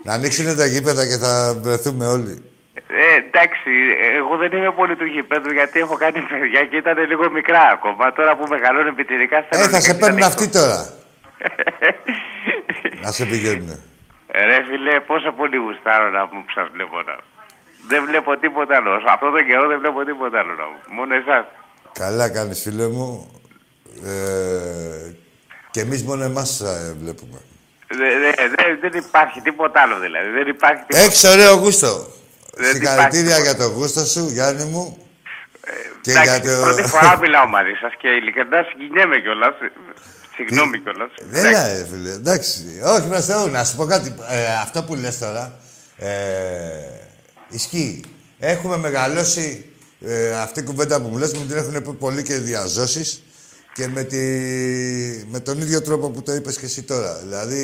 να 0.04 0.14
ανοίξουνε 0.14 0.54
τα 0.56 0.66
γήπεδα 0.66 1.08
και 1.08 1.18
θα 1.18 1.60
βρεθούμε 1.62 2.06
όλοι. 2.08 2.44
Ε, 2.88 3.16
εντάξει, 3.26 3.72
εγώ 4.18 4.38
δεν 4.38 4.52
είμαι 4.58 4.72
πολύ 4.72 4.96
του 4.96 5.06
γηπέδου 5.06 5.52
γιατί 5.52 5.80
έχω 5.80 5.96
κάνει 5.96 6.20
παιδιά 6.22 6.66
και 6.66 6.76
ήταν 6.76 6.98
λίγο 7.08 7.32
μικρά 7.32 7.64
ακόμα. 7.74 8.14
Τώρα 8.14 8.36
που 8.38 8.46
μεγαλώνει 8.50 8.92
πιτσιρικά 8.92 9.38
Ε, 9.50 9.68
θα 9.68 9.80
σε 9.80 9.94
παίρνουν 9.94 10.24
αυτοί 10.24 10.50
τώρα. 10.50 10.94
να 13.04 13.12
σε 13.12 13.26
πηγαίνουνε. 13.26 13.80
Ρε 14.48 14.64
φίλε, 14.68 15.00
πόσο 15.00 15.32
πολύ 15.32 15.58
γουστάρω 15.58 16.10
να 16.10 16.22
μου 16.22 16.44
που 16.46 16.52
σας 16.56 16.68
βλέπω 16.74 17.02
να. 17.02 17.16
Δεν 17.88 18.06
βλέπω 18.06 18.38
τίποτα 18.38 18.76
άλλο. 18.76 19.00
Σε 19.00 19.06
αυτό 19.10 19.30
το 19.30 19.44
καιρό 19.44 19.68
δεν 19.68 19.80
βλέπω 19.80 20.04
τίποτα 20.06 20.40
άλλο 20.40 20.54
να 20.54 20.66
μου. 20.70 20.80
Μόνο 20.98 21.14
εσάς. 21.16 21.46
Καλά 21.94 22.30
κάνεις 22.30 22.62
φίλε 22.62 22.88
μου. 22.88 23.32
Ε, 24.06 25.12
και 25.72 25.80
εμείς 25.80 26.04
μόνο 26.04 26.24
εμάς 26.24 26.60
ε, 26.62 26.96
βλέπουμε. 27.02 27.40
Δε- 27.98 27.98
δε- 28.24 28.48
δε- 28.56 28.90
δεν 28.90 29.00
υπάρχει 29.00 29.42
τίποτα 29.42 29.82
άλλο 29.82 30.00
δηλαδή. 30.00 30.30
Δεν 30.30 30.48
υπάρχει 30.48 30.84
τίποτα. 30.88 31.06
Έχεις 31.06 31.24
ωραίο 31.24 31.54
γούστο. 31.54 32.14
Δεν 32.56 32.74
Συγχαρητήρια 32.74 33.26
υπάρχει 33.38 33.42
για 33.42 33.56
το 33.56 33.66
γούστο 33.68 34.06
σου, 34.06 34.28
Γιάννη 34.30 34.64
μου. 34.64 34.98
και 36.02 36.12
Εντάξει, 36.12 36.30
για 36.30 36.56
το... 36.56 36.62
Πρώτη 36.62 36.84
φορά 36.84 37.18
μιλάω 37.24 37.48
μαζί 37.48 37.74
σας 37.82 37.94
και 38.02 38.08
ειλικρινά 38.08 38.66
συγκινιέμαι 38.70 39.18
κιόλας. 39.20 39.54
Συγγνώμη 40.36 40.80
κιόλας. 40.80 41.10
Έλα, 41.32 41.68
ρε 41.68 41.86
φίλε. 41.92 42.12
Εντάξει. 42.12 42.82
Όχι, 42.86 43.08
προς 43.08 43.26
Θεού. 43.26 43.48
Να 43.48 43.64
σου 43.64 43.76
πω 43.76 43.86
κάτι. 43.86 44.16
Ε, 44.30 44.46
αυτό 44.64 44.84
που 44.84 44.96
λες 44.96 45.18
τώρα, 45.20 45.54
ε, 45.98 46.10
ισχύει. 47.50 48.02
Έχουμε 48.40 48.78
μεγαλώσει 48.78 49.66
ε, 50.06 50.32
αυτή 50.40 50.60
η 50.60 50.64
κουβέντα 50.64 51.02
που 51.02 51.08
μου 51.08 51.18
λες, 51.18 51.34
μου 51.34 51.46
την 51.46 51.58
έχουν 51.58 51.72
πει 51.82 51.94
πολύ 51.94 52.24
και 52.24 52.34
διαζώσεις 52.36 53.24
και 53.80 53.88
με, 53.88 54.04
τη, 54.04 54.18
με 55.32 55.40
τον 55.40 55.58
ίδιο 55.58 55.82
τρόπο 55.82 56.10
που 56.10 56.22
το 56.24 56.32
είπες 56.34 56.58
και 56.60 56.66
εσύ 56.66 56.84
τώρα. 56.84 57.12
Δηλαδή, 57.24 57.64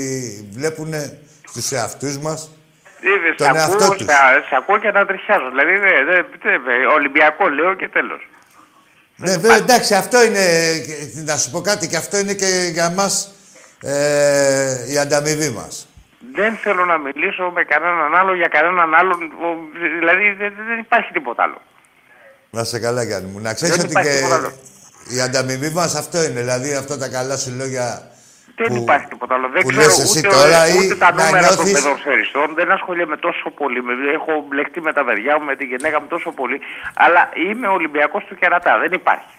βλέπουν 0.51 0.93
στους 1.49 1.71
εαυτούς 1.71 2.17
μας 2.17 2.49
Ε, 3.01 3.33
τον 3.37 3.47
σε 3.47 3.53
εαυτό 3.57 3.83
ακούω, 3.83 3.95
τους. 3.95 4.05
σε- 4.05 4.45
σε 4.49 4.55
ακούω 4.57 4.77
και 4.77 4.91
να 4.91 5.05
τριχιάζω. 5.05 5.49
Δηλαδή, 5.49 5.71
δε- 5.77 6.03
δε- 6.09 6.57
δε- 6.65 6.85
Ολυμπιακό 6.97 7.49
λέω 7.49 7.73
και 7.75 7.89
τέλος. 7.89 8.29
Ναι, 9.15 9.31
βέβαια, 9.31 9.55
εντάξει, 9.55 9.93
αυτό 9.95 10.23
είναι. 10.23 10.45
και- 10.85 11.21
Να 11.25 11.37
σου 11.37 11.51
πω 11.51 11.61
κάτι, 11.61 11.87
και 11.87 11.97
αυτό 11.97 12.17
είναι 12.17 12.33
και 12.33 12.69
για 12.73 12.89
μας 12.89 13.31
ε, 13.81 14.91
η 14.93 14.97
ανταμοιβή 14.97 15.49
μας. 15.49 15.87
Δεν 16.35 16.55
θέλω 16.55 16.85
να 16.85 16.97
μιλήσω 16.97 17.43
με 17.55 17.63
κανέναν 17.63 18.15
άλλο 18.15 18.35
για 18.35 18.47
κανέναν 18.47 18.93
άλλον. 18.93 19.23
ο- 19.23 19.69
Δηλαδή 19.99 20.31
δεν, 20.39 20.53
δεν 20.67 20.79
υπάρχει 20.79 21.11
τίποτα 21.13 21.43
άλλο. 21.43 21.61
Να 22.49 22.63
σε 22.63 22.79
καλά, 22.79 23.03
Γιάννη 23.03 23.29
μου. 23.31 23.39
Να 23.39 23.53
ξέρεις 23.53 23.75
Δεν 23.75 23.83
ότι 23.85 23.91
υπάρχει 23.93 24.09
και 24.09 24.15
τίποτα 24.15 24.35
άλλο. 24.35 24.51
Η 25.09 25.21
ανταμοιβή 25.21 25.69
μας 25.69 25.95
αυτό 25.95 26.23
είναι. 26.23 26.39
Δηλαδή, 26.39 26.75
αυτά 26.75 26.97
τα 26.97 27.09
καλά 27.09 27.37
σου 27.37 27.51
λόγια 27.57 28.11
Δεν 28.55 28.67
που, 28.67 28.75
υπάρχει 28.75 29.07
τίποτα 29.07 29.33
άλλο. 29.35 29.49
Δεν 29.49 29.61
που 29.61 29.67
ξέρω 29.67 29.83
λες 29.83 29.99
εσύ 29.99 30.19
ούτε, 30.19 30.27
τώρα 30.27 30.67
ή 30.67 30.77
ούτε 30.77 30.95
τα 30.95 31.13
να 31.13 31.23
νούμερα 31.23 31.47
των 31.47 31.65
νιώθεις... 31.65 31.83
παιδοσφαιριστών. 31.83 32.53
Δεν 32.55 32.71
ασχολιέμαι 32.71 33.17
τόσο 33.17 33.49
πολύ. 33.49 33.83
Με, 33.83 33.93
έχω 34.13 34.45
μπλεχτεί 34.47 34.81
με 34.81 34.93
τα 34.93 35.03
παιδιά 35.05 35.39
μου, 35.39 35.45
με 35.45 35.55
τη 35.55 35.65
γυναίκα 35.65 36.01
μου 36.01 36.07
τόσο 36.07 36.31
πολύ. 36.31 36.59
Αλλά 36.93 37.29
είμαι 37.47 37.67
Ολυμπιακός 37.67 38.23
του 38.27 38.35
κερατά. 38.35 38.79
Δεν 38.79 38.91
υπάρχει. 38.91 39.33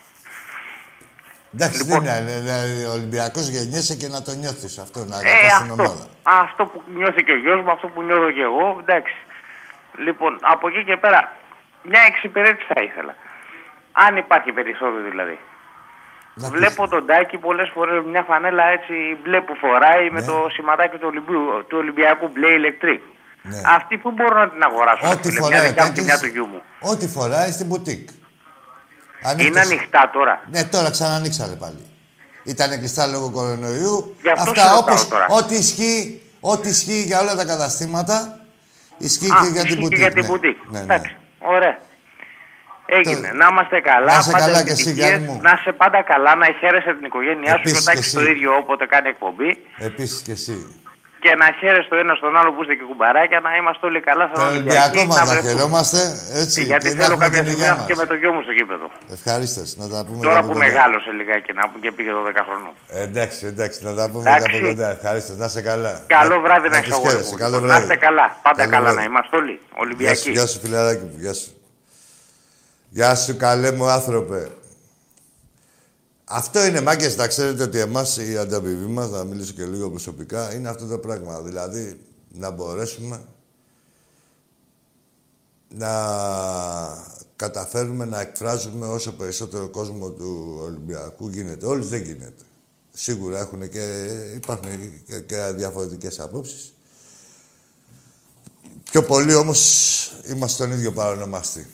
Εντάξει, 1.54 1.78
Λοιπόν. 1.82 2.04
δεν 2.04 2.22
είναι. 2.22 2.40
Δηλαδή, 2.40 2.84
ο 2.84 2.92
Ολυμπιακός 2.92 3.48
γεννιέσαι 3.48 3.94
και 3.94 4.08
να 4.08 4.22
το 4.22 4.32
νιώθεις 4.32 4.78
αυτό, 4.78 5.04
να 5.04 5.16
Ε, 5.16 5.20
αγαπάς 5.20 5.62
την 5.62 5.70
αυτό. 5.70 5.82
ομάδα. 5.82 6.06
Αυτό 6.22 6.66
που 6.66 6.82
νιώθει 6.96 7.24
και 7.24 7.32
ο 7.32 7.36
γιος 7.36 7.60
μου, 7.62 7.70
αυτό 7.70 7.86
που 7.88 8.02
νιώθω 8.02 8.30
και 8.30 8.42
εγώ, 8.50 8.66
εντάξει. 8.80 9.16
Λοιπόν, 10.06 10.38
από 10.40 10.68
εκεί 10.68 10.84
και 10.84 10.96
πέρα, 10.96 11.36
μια 11.82 12.02
εξυπηρέτηση 12.10 12.66
θα 12.74 12.82
ήθελα. 12.82 13.14
Αν 13.92 14.16
υπάρχει 14.16 14.52
περισσότερο 14.52 15.02
δηλαδή. 15.10 15.38
Να 16.38 16.48
Βλέπω 16.48 16.88
τον 16.88 17.06
Τάκη 17.06 17.36
πολλές 17.38 17.68
φορές 17.74 18.02
μια 18.12 18.22
φανέλα 18.28 18.64
έτσι 18.76 18.94
μπλε 19.22 19.40
που 19.40 19.54
φοράει 19.56 20.10
με 20.10 20.20
Ναι. 20.20 20.26
το 20.26 20.36
σηματάκι 20.54 20.96
του, 20.96 21.06
Ολυμπίου, 21.10 21.44
του 21.68 21.76
Ολυμπιακού 21.82 22.28
μπλε 22.32 22.48
ηλεκτρικ. 22.48 23.02
Ναι. 23.42 23.60
Αυτή 23.76 23.96
που 23.98 24.10
μπορώ 24.10 24.38
να 24.38 24.48
την 24.50 24.62
αγοράσω, 24.62 25.10
Ό,τι 25.10 25.28
φίλε, 25.30 25.38
μια 25.40 25.48
φοράει 25.48 25.66
δικιά 25.68 25.84
μου 25.84 25.92
και 25.92 26.00
Τάκης, 26.00 26.04
μια 26.04 26.18
του 26.18 26.26
γιού 26.26 26.46
μου. 26.46 26.62
Ό,τι 26.80 27.08
φοράει 27.08 27.50
στην 27.50 27.66
μπουτίκ. 27.66 28.08
Είναι 28.08 29.30
Ανοίχτες. 29.30 29.64
ανοιχτά 29.66 30.10
τώρα. 30.12 30.42
Ναι, 30.50 30.64
τώρα 30.64 30.90
ξανανοίξανε 30.90 31.54
πάλι. 31.56 31.82
Ήταν 32.44 32.68
κλειστά 32.78 33.06
λόγω 33.06 33.30
κορονοϊού. 33.30 34.16
Γι' 34.22 34.30
αυτό 34.30 34.44
σε 34.44 34.50
Αυτά 34.50 34.62
ρωτάω 34.62 34.78
όπως 34.78 35.08
τώρα. 35.08 35.26
ό,τι 35.28 35.54
ισχύει, 35.54 36.22
ό,τι 36.40 36.68
ισχύει 36.68 37.02
για 37.02 37.20
όλα 37.20 37.34
τα 37.36 37.44
καταστήματα, 37.44 38.38
ισχύει 38.98 39.30
Α, 39.32 39.38
και 39.42 39.48
για 39.52 39.62
την 39.62 39.70
ισχύει 39.70 39.80
μπουτίκ. 39.80 39.96
και 39.98 40.02
για 40.04 40.12
την 40.12 40.20
ναι. 40.22 40.26
μπουτίκ. 40.28 40.56
Ναι, 40.66 40.78
ναι. 40.78 40.84
Εντάξει, 40.84 41.16
ωραία. 41.38 41.78
Έγινε. 42.86 43.28
Το- 43.28 43.36
Να 43.40 43.46
είμαστε 43.50 43.80
καλά. 43.90 44.12
Να 44.12 44.18
είσαι 44.18 44.30
πάντα 44.30 44.44
καλά 44.46 44.62
και 44.66 44.70
εσύ, 44.76 44.82
επιτυχίες, 44.82 45.08
Γιάννη 45.08 45.26
μου. 45.26 45.38
Να 45.46 45.52
είσαι 45.58 45.72
πάντα 45.82 46.00
καλά, 46.12 46.32
να 46.42 46.46
χαίρεσαι 46.60 46.92
την 46.98 47.04
οικογένειά 47.10 47.52
σου 47.54 47.60
Επίσης 47.64 47.78
και 47.84 47.90
ο 47.90 47.92
Τάκης 47.92 48.08
και 48.10 48.16
το 48.16 48.22
εσύ. 48.22 48.30
ίδιο 48.32 48.50
όποτε 48.62 48.84
κάνει 48.94 49.08
εκπομπή. 49.14 49.50
Επίσης 49.88 50.18
και 50.26 50.32
εσύ. 50.38 50.56
Και 51.24 51.34
να 51.42 51.48
χαίρεσαι 51.60 51.88
το 51.92 51.96
ένα 52.04 52.14
στον 52.20 52.32
άλλο 52.38 52.50
που 52.54 52.60
είστε 52.62 52.74
και 52.78 52.84
κουμπαράκια, 52.90 53.38
να 53.46 53.50
είμαστε 53.58 53.82
όλοι 53.88 54.00
καλά 54.08 54.24
σαν 54.30 54.38
Το 54.42 54.46
Ολυμπιακό 54.52 55.00
μας 55.10 55.16
να 55.18 55.24
βρεθούμε. 55.30 55.50
χαιρόμαστε, 55.52 56.00
έτσι. 56.42 56.58
Γιατί 56.70 56.88
και 56.88 56.94
να 56.94 57.00
θέλω 57.00 57.12
έχουμε 57.12 57.24
κάποια 57.26 57.40
την 57.42 57.46
στιγμή 57.48 57.54
υγεία 57.60 57.70
να 57.70 57.76
έρθω 57.76 57.86
και 57.90 57.94
μας. 57.96 58.02
με 58.02 58.06
το 58.10 58.14
γιο 58.20 58.30
μου 58.34 58.42
στο 58.46 58.52
γήπεδο. 58.58 58.86
Ευχαρίστως, 59.16 59.68
να 59.80 59.86
τα 59.92 59.98
πούμε 60.06 60.20
Τώρα 60.26 60.38
από 60.42 60.46
που 60.48 60.52
κοντά. 60.56 60.64
μεγάλωσε 60.66 61.10
λιγάκι 61.20 61.50
να 61.58 61.62
πούμε 61.68 61.80
και 61.84 61.92
πήγε 61.96 62.10
12 62.18 62.42
χρονών. 62.48 62.72
Ε, 62.96 62.98
εντάξει, 63.08 63.40
εντάξει, 63.52 63.78
να 63.88 63.92
τα 63.98 64.04
πούμε 64.12 64.22
Εντάξει. 64.30 64.56
από 64.56 64.66
κοντά. 64.68 64.88
Ευχαρίστως, 64.96 65.36
να 65.42 65.46
είσαι 65.50 65.62
καλά. 65.70 65.92
Καλό 66.16 66.36
βράδυ 66.44 66.68
να 66.68 66.76
τους 66.76 66.78
έχεις 66.82 66.92
αγόρι 66.96 67.10
χαίρεσαι. 67.10 67.30
μου. 67.32 67.38
Καλό 67.44 67.56
Να 67.60 67.64
βράδυ. 67.66 67.82
είστε 67.82 67.96
καλά. 68.06 68.26
Πάντα 68.46 68.58
Καλό 68.62 68.70
καλά 68.76 68.82
βράδυ. 68.92 68.98
να 69.00 69.04
είμαστε 69.10 69.32
όλοι. 69.40 69.54
Γεια 69.60 69.68
σου, 69.74 69.80
Ολυμπιακοί. 69.84 70.28
γεια 70.36 70.46
σου 70.50 70.58
φιλαράκι 70.64 71.04
μου, 71.08 71.14
γεια 71.24 71.34
σου. 71.40 71.48
Γεια 72.96 73.14
σου 73.14 73.36
καλέ 73.36 73.72
μου 73.72 73.86
άνθρωπε. 73.86 74.50
Αυτό 76.24 76.64
είναι 76.64 76.80
μάγκες, 76.80 77.16
να 77.16 77.26
ξέρετε 77.26 77.62
ότι 77.62 77.78
εμάς 77.78 78.16
η 78.16 78.36
ανταπηβή 78.36 78.86
μας, 78.86 79.10
να 79.10 79.24
μιλήσω 79.24 79.52
και 79.52 79.64
λίγο 79.64 79.90
προσωπικά, 79.90 80.54
είναι 80.54 80.68
αυτό 80.68 80.86
το 80.86 80.98
πράγμα. 80.98 81.40
Δηλαδή, 81.40 82.00
να 82.28 82.50
μπορέσουμε 82.50 83.24
να 85.68 85.90
καταφέρουμε 87.36 88.04
να 88.04 88.20
εκφράζουμε 88.20 88.86
όσο 88.86 89.12
περισσότερο 89.12 89.68
κόσμο 89.68 90.10
του 90.10 90.58
Ολυμπιακού 90.62 91.28
γίνεται. 91.28 91.66
Όλοι 91.66 91.84
δεν 91.84 92.02
γίνεται. 92.02 92.42
Σίγουρα 92.92 93.38
έχουν 93.38 93.68
και, 93.68 94.08
υπάρχουν 94.34 94.68
και, 95.06 95.20
και 95.20 95.52
διαφορετικές 95.54 96.20
απόψεις. 96.20 96.72
Πιο 98.90 99.02
πολύ 99.02 99.34
όμως 99.34 100.12
είμαστε 100.26 100.64
στον 100.64 100.78
ίδιο 100.78 100.92
παρονομαστή. 100.92 101.66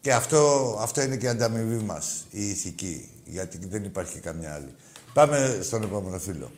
Και 0.00 0.12
αυτό, 0.12 0.76
αυτό 0.80 1.02
είναι 1.02 1.16
και 1.16 1.26
η 1.26 1.28
ανταμοιβή 1.28 1.84
μας, 1.84 2.26
η 2.30 2.48
ηθική, 2.48 3.10
γιατί 3.24 3.66
δεν 3.66 3.84
υπάρχει 3.84 4.20
καμιά 4.20 4.54
άλλη. 4.54 4.74
Πάμε 5.12 5.58
στον 5.62 5.82
επόμενο 5.82 6.18
φίλο. 6.18 6.50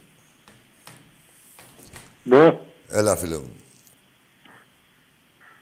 Ναι, 2.23 2.59
Έλα, 2.89 3.17
φίλο 3.17 3.41
μου. 3.41 3.57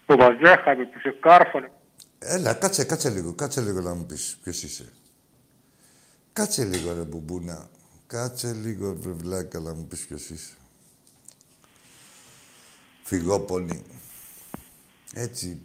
ο 0.07 0.17
Βαζέχαρη 0.17 0.87
που 0.87 0.99
σε 1.01 1.11
κάρφωνε. 1.21 1.71
Έλα, 2.19 2.55
κάτσε, 2.55 2.85
κάτσε 2.85 3.11
λίγο, 3.11 3.33
κάτσε 3.35 3.61
λίγο 3.61 3.81
να 3.81 3.95
μου 3.95 4.07
πεις 4.07 4.39
ποιος 4.43 4.63
είσαι. 4.63 4.93
Κάτσε 6.33 6.65
λίγο, 6.65 6.93
ρε 6.93 7.03
μπουμπούνα. 7.03 7.69
Κάτσε 8.07 8.53
λίγο, 8.53 8.99
ρε 9.05 9.11
βλάκα, 9.11 9.61
να 9.61 9.75
μου 9.75 9.87
πεις 9.87 10.07
ποιος 10.07 10.31
είσαι. 10.31 10.53
Φυγόπονη. 13.03 13.83
Έτσι. 15.15 15.61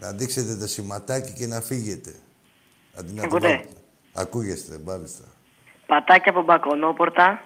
Να 0.00 0.12
δείξετε 0.12 0.56
το 0.56 0.66
σηματάκι 0.66 1.32
και 1.32 1.46
να 1.46 1.60
φύγετε. 1.60 2.14
Αντί 2.94 3.12
να 3.12 3.20
το 3.20 3.26
Ακούτε; 3.26 3.48
βάλετε. 3.48 3.68
Ακούγεστε, 4.12 4.78
μάλιστα. 4.84 5.24
Πατάκια 5.86 6.30
από 6.30 6.42
μπακονόπορτα. 6.42 7.40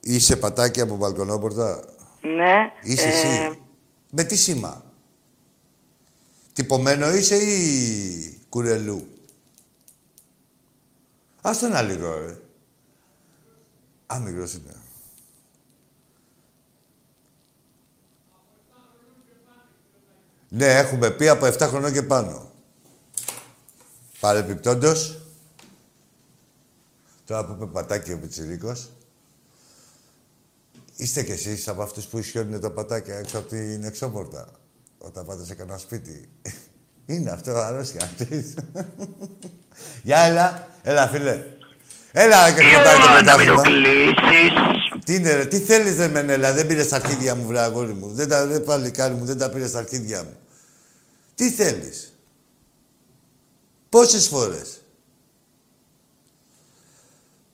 Είσαι 0.00 0.36
πατάκι 0.36 0.80
από 0.80 0.96
μπαλκονόπορτα; 0.96 1.84
Ναι. 2.20 2.72
Είσαι 2.82 3.08
ε, 3.08 3.10
εσύ. 3.10 3.60
Με 4.10 4.24
τι 4.24 4.36
σήμα; 4.36 4.84
Τυπωμένο 6.52 7.10
είσαι 7.10 7.36
ή 7.36 8.40
κουρελού; 8.48 9.08
Ας 11.42 11.58
τον 11.58 11.74
άλλο, 11.74 12.18
ρε. 12.26 12.38
Α, 14.06 14.18
μικρός 14.18 14.54
είναι. 14.54 14.74
Ναι, 20.52 20.66
έχουμε 20.66 21.10
πει 21.10 21.28
από 21.28 21.46
7 21.46 21.58
χρονών 21.60 21.92
και 21.92 22.02
πάνω. 22.02 22.50
Παρεπιπτόντως, 24.20 25.20
τώρα 27.26 27.44
που 27.44 27.52
είπε 27.52 27.66
πατάκι 27.66 28.12
ο 28.12 28.18
Πιτσιρίκος, 28.18 28.90
είστε 30.96 31.22
κι 31.22 31.32
εσείς 31.32 31.68
από 31.68 31.82
αυτούς 31.82 32.06
που 32.06 32.18
ισιώνουν 32.18 32.60
τα 32.60 32.70
πατάκια 32.70 33.18
έξω 33.18 33.38
από 33.38 33.48
την 33.48 33.84
εξώπορτα, 33.84 34.48
όταν 34.98 35.26
πάτε 35.26 35.44
σε 35.44 35.54
κανένα 35.54 35.78
σπίτι. 35.78 36.28
Είναι 37.06 37.30
αυτό 37.30 37.52
αρρώστια. 37.56 38.10
Γεια, 40.02 40.18
έλα. 40.18 40.68
Έλα, 40.82 41.08
φίλε. 41.08 41.44
Έλα, 42.12 42.52
και 42.52 42.60
το 42.60 42.82
πάει 42.84 42.96
το 42.96 43.12
πρωτάθλημα. 43.12 43.62
Τι 45.04 45.14
είναι, 45.14 45.34
ρε, 45.34 45.46
τι 45.46 45.58
θέλεις, 45.58 45.96
ρε 45.96 46.08
Μενέλα, 46.08 46.52
δεν 46.52 46.66
πήρες 46.66 46.88
τα 46.88 46.96
αρχίδια 46.96 47.34
μου, 47.34 47.46
βρε 47.46 47.60
αγόρι 47.60 47.92
μου. 47.92 48.12
Δεν 48.12 48.28
τα, 48.28 48.46
δεν 48.46 48.64
παλικάρι 48.64 49.14
μου, 49.14 49.24
δεν 49.24 49.38
τα 49.38 49.50
πήρες 49.50 49.70
τα 49.70 49.78
αρχίδια 49.78 50.22
μου. 50.22 50.36
Τι 51.40 51.50
θέλεις; 51.50 52.18
Πόσες 53.88 54.28
φορές; 54.28 54.82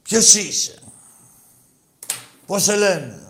Ποιος 0.03 0.35
είσαι; 0.35 0.79
Πώς 2.47 2.63
σε 2.63 2.77
λένε; 2.77 3.27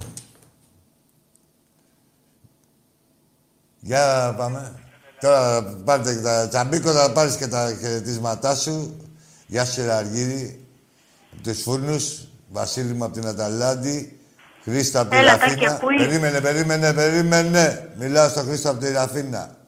Για 3.81 4.35
πάμε. 4.37 4.81
Τώρα 5.21 5.63
πάρτε 5.65 6.15
και 6.15 6.21
τα 6.21 6.49
τσαμπίκο, 6.49 6.93
θα 6.93 7.13
πάρεις 7.13 7.37
και 7.37 7.47
τα 7.47 7.77
χαιρετίσματά 7.81 8.55
σου. 8.55 8.97
Γεια 9.47 9.65
σου, 9.65 9.91
Αργύρι. 9.91 10.67
Από 11.33 11.43
τους 11.43 11.63
φούρνους. 11.63 12.29
Βασίλη 12.49 12.93
μου 12.93 13.05
από 13.05 13.13
την 13.13 13.27
Αταλάντη. 13.27 14.21
Χρήστο 14.63 15.01
από 15.01 15.11
τη 15.11 15.17
Έλα, 15.17 15.37
Ραφίνα. 15.37 15.55
Τάκη, 15.55 15.67
ακούει. 15.67 15.97
Περίμενε, 15.97 16.41
περίμενε, 16.41 16.93
περίμενε. 16.93 17.93
Μιλάω 17.97 18.29
στον 18.29 18.47
Χρήστο 18.47 18.71
από 18.71 18.81
τη 18.81 18.91
Ραφίνα. 18.91 19.66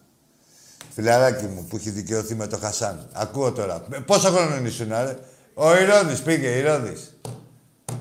Φιλαράκι 0.95 1.45
μου 1.45 1.65
που 1.65 1.77
έχει 1.77 1.91
δικαιωθεί 1.91 2.35
με 2.35 2.47
το 2.47 2.59
Χασάν. 2.59 3.09
Ακούω 3.13 3.53
τώρα. 3.53 3.85
Ε, 3.91 3.99
Πόσο 3.99 4.31
χρόνο 4.31 4.67
ήσουν, 4.67 4.89
ρε. 4.89 5.19
Ο 5.55 5.77
Ηρώδης 5.77 6.23
πήγε, 6.23 6.49
Ηρώδης. 6.49 7.15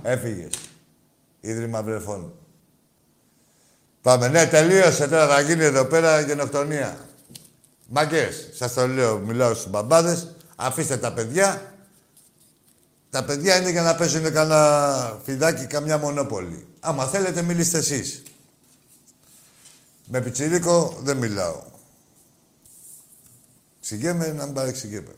Έφυγες. 0.04 0.54
Ίδρυμα 1.40 1.84
βρεφών. 1.84 2.34
Πάμε, 4.02 4.28
ναι, 4.28 4.46
τελείωσε 4.46 5.08
τώρα. 5.08 5.28
Θα 5.28 5.42
γίνει 5.42 5.64
εδώ 5.64 5.86
πέρα 5.86 6.20
γενοκτονία. 6.22 6.98
Μαγκές, 7.88 8.50
σας 8.54 8.74
το 8.74 8.88
λέω, 8.88 9.18
μιλάω 9.18 9.54
στους 9.54 9.70
μπαμπάδες. 9.70 10.36
Αφήστε 10.56 10.98
τα 10.98 11.14
παιδιά. 11.14 11.74
Τα 13.10 13.24
παιδιά 13.24 13.58
είναι 13.58 13.70
για 13.70 13.82
να 13.82 13.96
παίζουν 13.96 14.34
κανένα 14.34 15.20
φιδάκι, 15.24 15.66
καμιά 15.66 15.98
μονόπολη. 15.98 16.68
Άμα 16.80 17.06
θέλετε, 17.06 17.42
μιλήστε 17.42 17.78
εσείς. 17.78 18.24
Με 20.06 20.22
πιτσιρίκο 20.22 20.98
δεν 21.04 21.18
μιλάω. 21.18 21.62
Ξηγέμαι 23.88 24.28
να 24.28 24.46
μην 24.46 24.54
παρεξηγέμαι. 24.54 25.16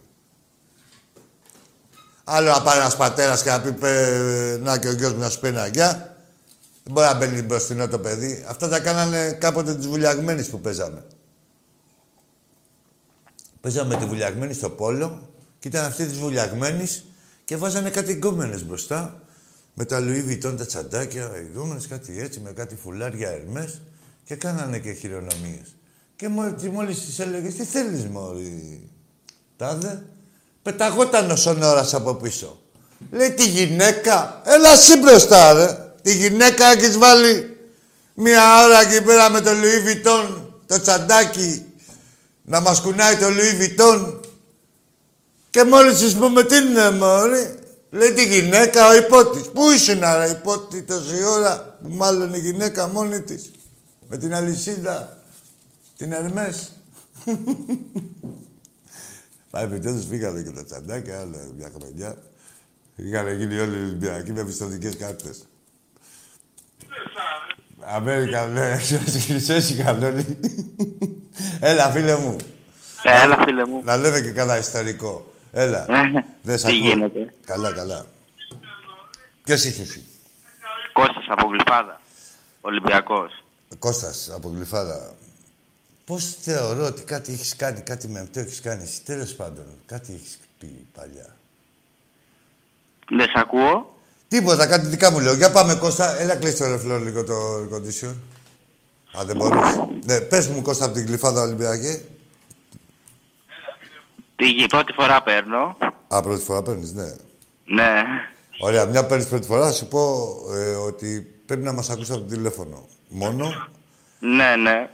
Άλλο 2.24 2.52
να 2.52 2.62
πάρει 2.62 2.80
ένας 2.80 2.98
πατέρας 2.98 3.44
και 3.44 3.50
να 3.50 3.62
πει 3.62 3.72
«Παι, 3.72 4.60
να 4.62 4.78
και 4.78 4.88
ο 4.88 4.92
γιος 4.92 5.14
μου 5.14 5.20
να 5.20 5.30
σου 5.30 5.40
πει 5.40 5.48
ένα 5.48 5.68
γεια. 5.68 6.18
Δεν 6.84 6.94
μπορεί 6.94 7.08
να 7.08 7.14
μπαίνει 7.14 7.42
μπροστινό 7.42 7.88
το 7.88 8.00
παιδί. 8.00 8.46
Αυτά 8.48 8.70
τα 8.70 8.80
κάνανε 8.80 9.32
κάποτε 9.32 9.76
τις 9.76 9.88
βουλιαγμένες 9.88 10.48
που 10.50 10.60
παίζαμε. 10.60 11.06
Παίζαμε 13.62 13.96
τη 13.96 14.06
βουλιαγμένη 14.06 14.54
στο 14.54 14.70
πόλο 14.70 15.30
και 15.60 15.68
ήταν 15.68 15.86
αυτή 15.86 16.06
της 16.06 16.18
βουλιαγμένης 16.18 17.06
και 17.46 17.58
βάζανε 17.58 17.90
κάτι 17.90 18.14
γκόμενες 18.14 18.66
μπροστά. 18.66 19.22
Με 19.74 19.86
τα 19.86 20.00
Louis 20.02 20.30
Vuitton 20.30 20.58
τα 20.58 20.66
τσαντάκια, 20.66 21.32
οι 21.40 21.46
γκόμενες 21.52 21.88
κάτι 21.88 22.20
έτσι, 22.20 22.40
με 22.40 22.52
κάτι 22.52 22.76
φουλάρια 22.76 23.30
ερμές 23.30 23.82
και 24.24 24.36
κάνανε 24.36 24.80
και 24.80 24.94
χειρονομίες. 24.94 25.79
Και 26.20 26.28
μόλι 26.28 26.54
και 26.62 26.70
μόλις 26.70 27.06
της 27.06 27.20
έλεγες, 27.20 27.54
τι 27.54 27.64
θέλεις 27.64 28.06
μόλι, 28.06 28.90
τάδε. 29.58 30.04
Πεταγόταν 30.62 31.32
ο 31.32 31.36
Σονόρας 31.36 31.94
από 31.94 32.14
πίσω. 32.14 32.60
Λέει, 33.12 33.32
τη 33.32 33.50
γυναίκα, 33.50 34.42
έλα 34.46 34.70
εσύ 34.70 34.98
μπροστά, 34.98 35.54
ρε. 35.54 35.94
Τη 36.02 36.16
γυναίκα 36.16 36.66
έχεις 36.66 36.98
βάλει 36.98 37.58
μία 38.14 38.64
ώρα 38.66 38.82
εκεί 38.82 39.02
πέρα 39.02 39.30
με 39.30 39.42
το 39.42 39.50
Louis 39.50 39.88
Vuitton, 39.88 40.38
το 40.66 40.82
τσαντάκι, 40.82 41.66
να 42.42 42.60
μας 42.60 42.82
κουνάει 42.82 43.16
το 43.16 43.26
Louis 43.28 43.62
Vuitton. 43.62 44.20
Και 45.50 45.64
μόλις 45.64 46.00
της 46.00 46.16
πούμε 46.16 46.44
τι 46.44 46.56
είναι, 46.56 46.92
Μωρή. 46.92 47.56
Λέει 47.90 48.14
τη 48.14 48.26
γυναίκα, 48.26 48.88
ο 48.88 48.96
υπότη. 48.96 49.50
Πού 49.54 49.72
ήσουν, 49.72 50.04
άρα, 50.04 50.28
υπότη 50.28 50.82
τόση 50.82 51.24
ώρα 51.24 51.78
που 51.84 51.90
μάλλον 51.90 52.34
η 52.34 52.40
γυναίκα 52.40 52.88
μόνη 52.88 53.22
της. 53.22 53.52
Με 54.10 54.18
την 54.18 54.34
αλυσίδα. 54.34 55.19
Την 56.00 56.12
Ερμές. 56.12 56.72
Πάει 59.52 59.64
επιτέλους 59.64 60.06
πήγανε 60.06 60.42
και 60.42 60.50
τα 60.52 60.66
τσαντάκια, 60.66 61.20
άλλα 61.20 61.38
μια 61.58 61.72
χρονιά. 61.78 62.18
Είχαν 62.96 63.38
γίνει 63.38 63.60
όλοι 63.60 63.78
οι 63.78 63.82
Ολυμπιακοί 63.84 64.32
με 64.32 64.46
πιστοτικές 64.46 64.98
κάρτες. 64.98 65.48
Αμέρικα, 67.80 68.48
ναι, 68.48 68.78
χρυσές 69.28 69.70
είχαν 69.70 70.04
όλοι. 70.04 70.40
Έλα, 71.60 71.90
φίλε 71.92 72.18
μου. 72.18 72.36
Έλα, 73.04 73.44
φίλε 73.44 73.66
μου. 73.66 73.82
Να 73.84 73.98
λέμε 73.98 74.22
και 74.22 74.32
καλά 74.32 74.58
ιστορικό. 74.58 75.34
Έλα. 75.52 75.86
Δεν 76.42 76.58
σ' 76.58 76.64
Τι 76.64 76.68
ακούω. 76.68 76.80
γίνεται. 76.82 77.34
Καλά, 77.46 77.74
καλά. 77.74 78.06
Ποιος 79.44 79.64
είχε 79.66 79.82
εσύ; 79.82 80.06
Κώστας 80.94 81.26
από 81.28 81.48
Γλυφάδα. 81.48 82.02
Ολυμπιακός. 82.62 83.44
Κώστας 83.80 84.30
από 84.34 84.50
Γλυφάδα. 84.50 85.16
Πώς 86.10 86.36
θεωρώ 86.42 86.86
ότι 86.86 87.02
κάτι 87.02 87.32
έχεις 87.34 87.56
κάνει, 87.56 87.82
κάτι 87.82 88.08
με 88.08 88.20
αυτό 88.20 88.40
έχεις 88.40 88.62
κάνει 88.62 88.84
εσύ. 88.84 89.02
Τέλος 89.04 89.34
πάντων, 89.34 89.66
κάτι 89.86 90.14
έχεις 90.14 90.40
πει 90.60 90.88
παλιά. 90.94 91.36
Δεν 93.10 93.28
σ' 93.28 93.36
ακούω. 93.36 93.98
Τίποτα, 94.28 94.68
κάτι 94.68 94.88
δικά 94.88 95.12
μου 95.12 95.20
λέω. 95.20 95.34
Για 95.34 95.52
πάμε, 95.52 95.76
Κώστα. 95.76 96.20
Έλα, 96.20 96.36
κλείσει 96.36 96.58
το 96.58 96.68
ρεφλό 96.68 96.98
λίγο 96.98 97.24
το 97.24 97.34
air 97.34 97.76
condition. 97.76 98.14
Αν 99.14 99.26
δεν 99.28 99.36
μπορείς. 99.36 99.76
Ναι, 100.06 100.20
πες 100.20 100.48
μου, 100.48 100.62
Κώστα, 100.62 100.86
από 100.86 100.94
την 100.94 101.06
Γλυφάδα 101.06 101.42
Ολυμπιακή. 101.42 102.02
Τι 104.36 104.66
πρώτη 104.70 104.94
φορά 104.94 105.24
παίρνω. 105.24 105.78
Α, 106.08 106.22
πρώτη 106.22 106.44
φορά 106.44 106.62
παίρνεις, 106.62 106.94
ναι. 106.94 107.14
Ναι. 107.66 108.04
Ωραία, 108.60 108.86
μια 108.86 109.06
παίρνεις 109.06 109.28
πρώτη 109.28 109.48
φορά, 109.48 109.66
θα 109.66 109.72
σου 109.72 109.88
πω 109.88 110.32
ε, 110.56 110.76
ότι 110.76 111.42
πρέπει 111.46 111.64
να 111.64 111.74
μας 111.74 111.90
ακούσει 111.90 112.12
από 112.12 112.22
το 112.22 112.28
τηλέφωνο. 112.28 112.88
Μόνο. 113.08 113.68
Ναι, 114.20 114.56
ναι. 114.56 114.90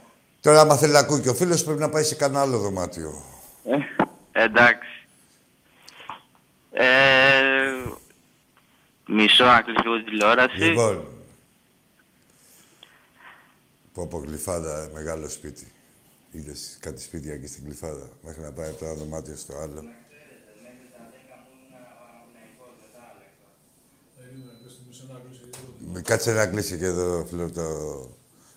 Τώρα, 0.46 0.60
άμα 0.60 0.76
θέλει 0.76 0.92
να 0.92 0.98
ακούει 0.98 1.20
και 1.20 1.28
ο 1.28 1.34
φίλος, 1.34 1.64
πρέπει 1.64 1.80
να 1.80 1.88
πάει 1.88 2.02
σε 2.02 2.14
κανένα 2.14 2.40
άλλο 2.40 2.58
δωμάτιο. 2.58 3.22
Ε, 4.32 4.42
εντάξει. 4.42 5.06
Ε, 6.70 6.86
μισό 9.06 9.44
να 9.44 9.62
κλείσω 9.62 9.82
λίγο 9.84 9.96
τη 9.96 10.04
τηλεόραση. 10.04 10.56
Λοιπόν. 10.56 11.06
Πω 13.92 14.02
από 14.02 14.18
Γλυφάδα, 14.18 14.82
ε, 14.82 14.90
μεγάλο 14.92 15.28
σπίτι. 15.28 15.72
Είδες 16.30 16.76
κάτι 16.80 17.02
σπίτια 17.02 17.32
εκεί 17.34 17.46
στην 17.46 17.64
Γλυφάδα. 17.64 18.08
Μέχρι 18.22 18.42
να 18.42 18.52
πάει 18.52 18.68
από 18.68 18.78
το 18.78 18.84
ένα 18.84 18.94
δωμάτιο 18.94 19.36
στο 19.36 19.54
άλλο. 19.56 19.84
Με 25.92 26.00
Κάτσε 26.00 26.32
να 26.32 26.46
κλείσει 26.46 26.78
και 26.78 26.84
εδώ, 26.84 27.24
φίλο, 27.24 27.50
το 27.50 27.62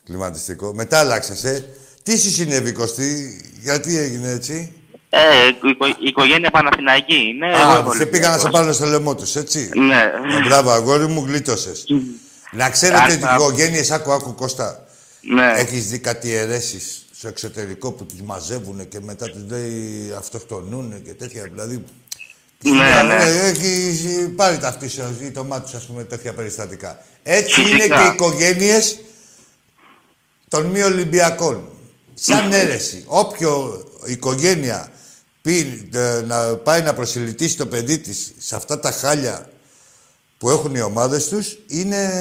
κλιματιστικό. 0.10 0.74
Μετά 0.74 1.00
άλλαξες, 1.00 1.44
ε. 1.44 1.66
Τι 2.04 2.18
σου 2.20 2.30
συνέβη, 2.32 2.72
Κωστή, 2.72 3.42
γιατί 3.62 3.98
έγινε 3.98 4.32
έτσι; 4.32 4.74
Ε, 5.10 5.18
η, 5.64 5.70
οικο- 5.70 5.86
η 5.88 5.94
οικογένεια 6.08 6.50
Παναθηναϊκή 6.50 7.16
είναι. 7.16 7.48
εγώ 7.48 7.72
Α, 7.72 7.80
είμαι 7.80 7.96
σε 7.96 8.06
πήγα 8.06 8.28
να 8.30 8.34
σε 8.38 8.40
Ολυμπιακός. 8.40 8.52
πάρουν 8.52 8.74
στο 8.74 8.86
λαιμό 8.86 9.16
τους, 9.16 9.36
έτσι; 9.36 9.70
Ναι. 9.76 9.96
Ε, 9.96 10.44
Μπράβο, 10.48 10.70
αγόρι 10.72 11.08
μου, 11.08 11.24
γλίτωσες. 11.28 11.86
να 12.52 12.70
ξέρετε 12.70 13.04
ότι 13.04 13.12
οι 13.14 13.20
Άρχα. 13.24 13.36
οικογένειες, 13.36 13.92
άκου, 13.92 14.12
άκου, 14.12 14.36
Κώστα. 14.36 14.84
Ναι. 15.22 15.54
Έχεις 15.56 15.88
δει 15.90 16.00
κάτι 16.00 16.34
αιρέσεις 16.34 17.06
στο 17.18 17.28
εξωτερικό 17.28 17.92
που 17.92 18.06
τους 18.06 18.22
μαζεύουν 18.22 18.88
και 18.88 19.00
μετά 19.00 19.26
τους 19.30 19.42
λέει 19.50 20.14
αυτοκτονούν 20.18 21.02
και 21.06 21.14
τέτοια, 21.14 21.44
δηλαδή... 21.54 21.84
Ναι, 22.64 23.02
ναι. 23.08 23.16
Ε, 23.24 23.48
Έχει 23.50 24.30
πάρει 24.36 24.58
ταυτίσεις 24.58 25.04
ή 25.22 25.32
το 25.32 25.44
μάτι 25.44 25.64
τους, 25.64 25.74
ας 25.74 25.86
πούμε, 25.86 26.04
τέτοια 26.04 26.34
περιστατικά. 26.34 27.04
Έτσι 27.24 27.54
Φυσικά. 27.62 27.70
είναι 27.86 27.96
και 27.96 28.04
οι 28.04 28.14
οικογένειες 28.14 29.00
των 30.50 30.66
μη 30.66 30.82
Ολυμπιακών. 30.82 31.70
Σαν 32.14 32.52
αίρεση. 32.52 33.04
Όποιο 33.06 33.84
οικογένεια 34.06 34.92
πει, 35.42 35.90
ε, 35.94 36.22
να 36.22 36.56
πάει 36.56 36.82
να 36.82 36.94
προσιλητήσει 36.94 37.58
το 37.58 37.66
παιδί 37.66 38.00
της 38.00 38.34
σε 38.38 38.56
αυτά 38.56 38.80
τα 38.80 38.92
χάλια 38.92 39.50
που 40.38 40.50
έχουν 40.50 40.76
οι 40.76 40.82
ομάδες 40.82 41.28
τους, 41.28 41.58
είναι 41.68 42.12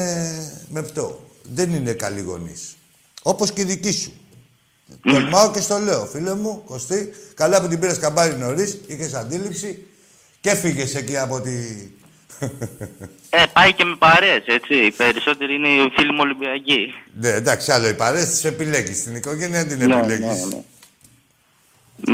μεπτό. 0.68 1.26
Δεν 1.42 1.72
είναι 1.72 1.92
καλοί 1.92 2.20
γονείς. 2.20 2.76
Όπως 3.22 3.52
και 3.52 3.60
οι 3.60 3.64
δικοί 3.64 3.92
σου. 3.92 4.12
Τολμάω 5.02 5.50
και 5.50 5.60
στο 5.60 5.78
λέω, 5.78 6.06
φίλε 6.06 6.34
μου, 6.34 6.62
Κωστή, 6.64 7.10
καλά 7.34 7.60
που 7.60 7.68
την 7.68 7.78
πήρες 7.78 7.98
καμπάρι 7.98 8.36
νωρίς, 8.36 8.78
είχες 8.86 9.14
αντίληψη 9.14 9.86
και 10.40 10.54
φύγες 10.54 10.94
εκεί 10.94 11.16
από 11.16 11.40
τη... 11.40 11.50
Ε, 13.30 13.42
πάει 13.52 13.72
και 13.72 13.84
με 13.84 13.96
παρέες, 13.98 14.42
έτσι. 14.46 14.74
Οι 14.74 14.90
περισσότεροι 14.90 15.54
είναι 15.54 15.68
οι 15.68 15.92
φίλοι 15.96 16.12
μου 16.12 16.18
Ολυμπιακοί. 16.20 16.94
ναι, 17.20 17.28
εντάξει, 17.28 17.72
άλλο 17.72 17.88
οι 17.88 17.94
παρέες 17.94 18.28
τις 18.28 18.44
επιλέγεις. 18.44 19.02
Την 19.02 19.14
οικογένεια 19.16 19.64
δεν 19.64 19.78
την 19.78 19.88
Ναι, 19.88 19.96
επιλέγεις. 19.96 20.26
ναι, 20.26 20.56
ναι. 20.56 20.62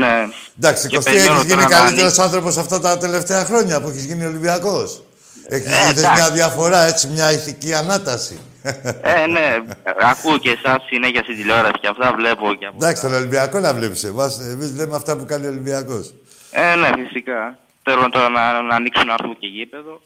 Ναι. 0.07 0.27
Εντάξει, 0.59 0.89
Και 0.89 0.97
Κωστή, 0.97 1.11
περιμένω 1.11 1.35
έχεις 1.35 1.47
γίνει 1.47 1.63
τώρα 1.63 1.69
να 1.69 1.77
καλύτερος 1.79 2.03
ανοίξει. 2.03 2.21
άνθρωπος 2.21 2.57
αυτά 2.57 2.81
τα 2.81 2.99
τελευταία 2.99 3.45
χρόνια 3.45 3.81
που 3.81 3.89
έχεις 3.89 4.05
γίνει 4.05 4.25
Ολυμπιακός. 4.25 5.03
Έχεις 5.49 5.67
Ε, 5.67 5.71
είδες 5.91 6.03
εντάξει. 6.05 6.21
μια 6.23 6.31
διαφορά, 6.31 6.83
έτσι, 6.87 7.07
μια 7.09 7.33
ηθική 7.33 7.75
ανάταση. 7.75 8.39
Ε, 8.63 9.27
ναι. 9.27 9.57
Ακούω 10.01 10.39
και 10.39 10.51
εσάς 10.51 10.77
συνέχεια 10.87 11.23
στην 11.23 11.37
τηλεόραση 11.37 11.73
και 11.81 11.89
αυτά 11.89 12.15
βλέπω 12.17 12.55
και 12.55 12.67
από. 12.67 12.77
Εντάξει, 12.81 13.03
τον 13.03 13.15
Ολυμπιακό 13.15 13.59
να 13.61 13.75
βλέπεις 13.75 14.05
εμάς. 14.05 14.39
Εμείς 14.41 14.73
λέμε 14.77 14.97
αυτά 14.97 15.17
που 15.17 15.25
κάνει 15.25 15.47
ο 15.47 15.49
Ολυμπιακός. 15.49 16.15
Ε, 16.51 16.75
ναι, 16.75 16.91
φυσικά. 17.07 17.59
Θέλω 17.85 18.09
τώρα 18.11 18.29
να, 18.29 18.63
να 18.63 18.75
ανοίξω 18.75 19.05
να 19.05 19.13
έρθουμε 19.13 19.35
και 19.39 19.47
γήπεδο. 19.47 20.01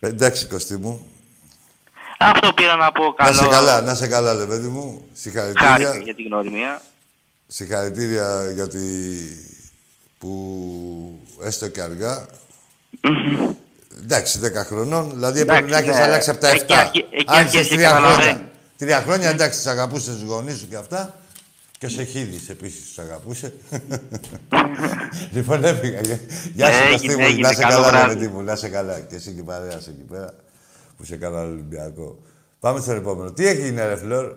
Ε, 0.00 0.06
Εντάξει, 0.08 0.46
Κωστή 0.46 0.76
μου. 0.76 1.06
Αυτό 2.18 2.52
πήρα 2.52 2.76
να 2.76 2.92
πω 2.92 3.12
καλό. 3.12 3.30
Να 3.36 3.42
σε 3.42 3.48
καλά, 3.48 3.80
να 3.80 3.94
σε 3.94 4.06
καλά, 4.06 4.34
ρε 4.34 4.44
παιδί 4.46 4.68
μου. 4.68 5.04
Συγχαρητήρια. 5.12 5.68
Χάρηκα 5.68 5.96
για 5.96 6.14
την 6.14 6.26
γνωριμία. 6.26 6.82
Συγχαρητήρια 7.46 8.50
γιατί 8.54 8.80
που 10.18 11.20
έστω 11.42 11.68
και 11.68 11.80
αργά. 11.80 12.26
Εντάξει, 14.02 14.40
10 14.42 14.64
χρονών. 14.66 15.10
Δηλαδή 15.10 15.40
Εντάξει, 15.40 15.58
έπρεπε 15.64 15.70
να 15.70 15.78
έχεις 15.86 15.96
ναι. 15.98 16.02
αλλάξει 16.04 16.30
από 16.30 16.40
τα 16.40 16.50
7. 16.50 16.54
Εκεί 16.54 16.74
αρχι- 16.74 17.06
εκεί 17.10 17.24
Άρχισες 17.26 17.58
αρχίζει 17.58 17.74
τρία 17.74 17.88
και 17.88 17.94
χρόνια. 17.94 18.10
καταλαβαίνει. 18.16 18.48
Τρία 18.78 19.00
χρόνια 19.02 19.28
εντάξει, 19.28 19.62
του 19.62 19.70
αγαπούσες 19.70 20.14
τους 20.14 20.22
γονείς 20.22 20.58
σου 20.58 20.68
και 20.68 20.76
αυτά. 20.76 21.14
Και 21.82 21.88
σε 21.88 22.04
χείδη 22.04 22.40
επίσης 22.50 22.86
τους 22.86 22.98
αγαπούσε. 22.98 23.54
λοιπόν, 25.34 25.64
έφυγα. 25.64 26.00
Γεια- 26.00 26.18
Γεια 26.54 26.66
σου, 26.72 26.82
Έγινε, 26.82 26.90
Κωστή 26.90 27.16
μου. 27.16 27.24
έγινε. 27.24 27.48
Να 27.48 27.54
σε 27.54 27.60
Καλό 27.62 27.74
καλά, 27.74 27.90
ρε 27.90 27.96
βράδυ. 27.98 28.14
παιδί 28.14 28.28
μου. 28.28 28.42
Να 28.42 28.56
σε 28.56 28.68
καλά. 28.68 29.00
Και 29.00 29.14
εσύ 29.14 29.32
και 29.32 29.40
η 29.40 29.42
παρέα 29.42 29.80
σου 29.80 29.90
εκεί 29.90 30.02
πέρα 30.02 30.34
που 30.96 31.04
σε 31.04 31.16
καλά 31.16 31.40
Ολυμπιακό. 31.42 32.22
Πάμε 32.60 32.80
στο 32.80 32.92
επόμενο. 32.92 33.32
Τι 33.32 33.46
έγινε, 33.46 33.86
ρε 33.86 33.96
Φλόρ; 33.96 34.34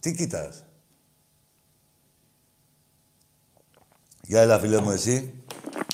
Τι 0.00 0.12
κοιτάς; 0.14 0.64
Γεια, 4.22 4.40
έλα, 4.40 4.58
φίλε 4.58 4.80
μου, 4.80 4.90
εσύ. 4.90 5.34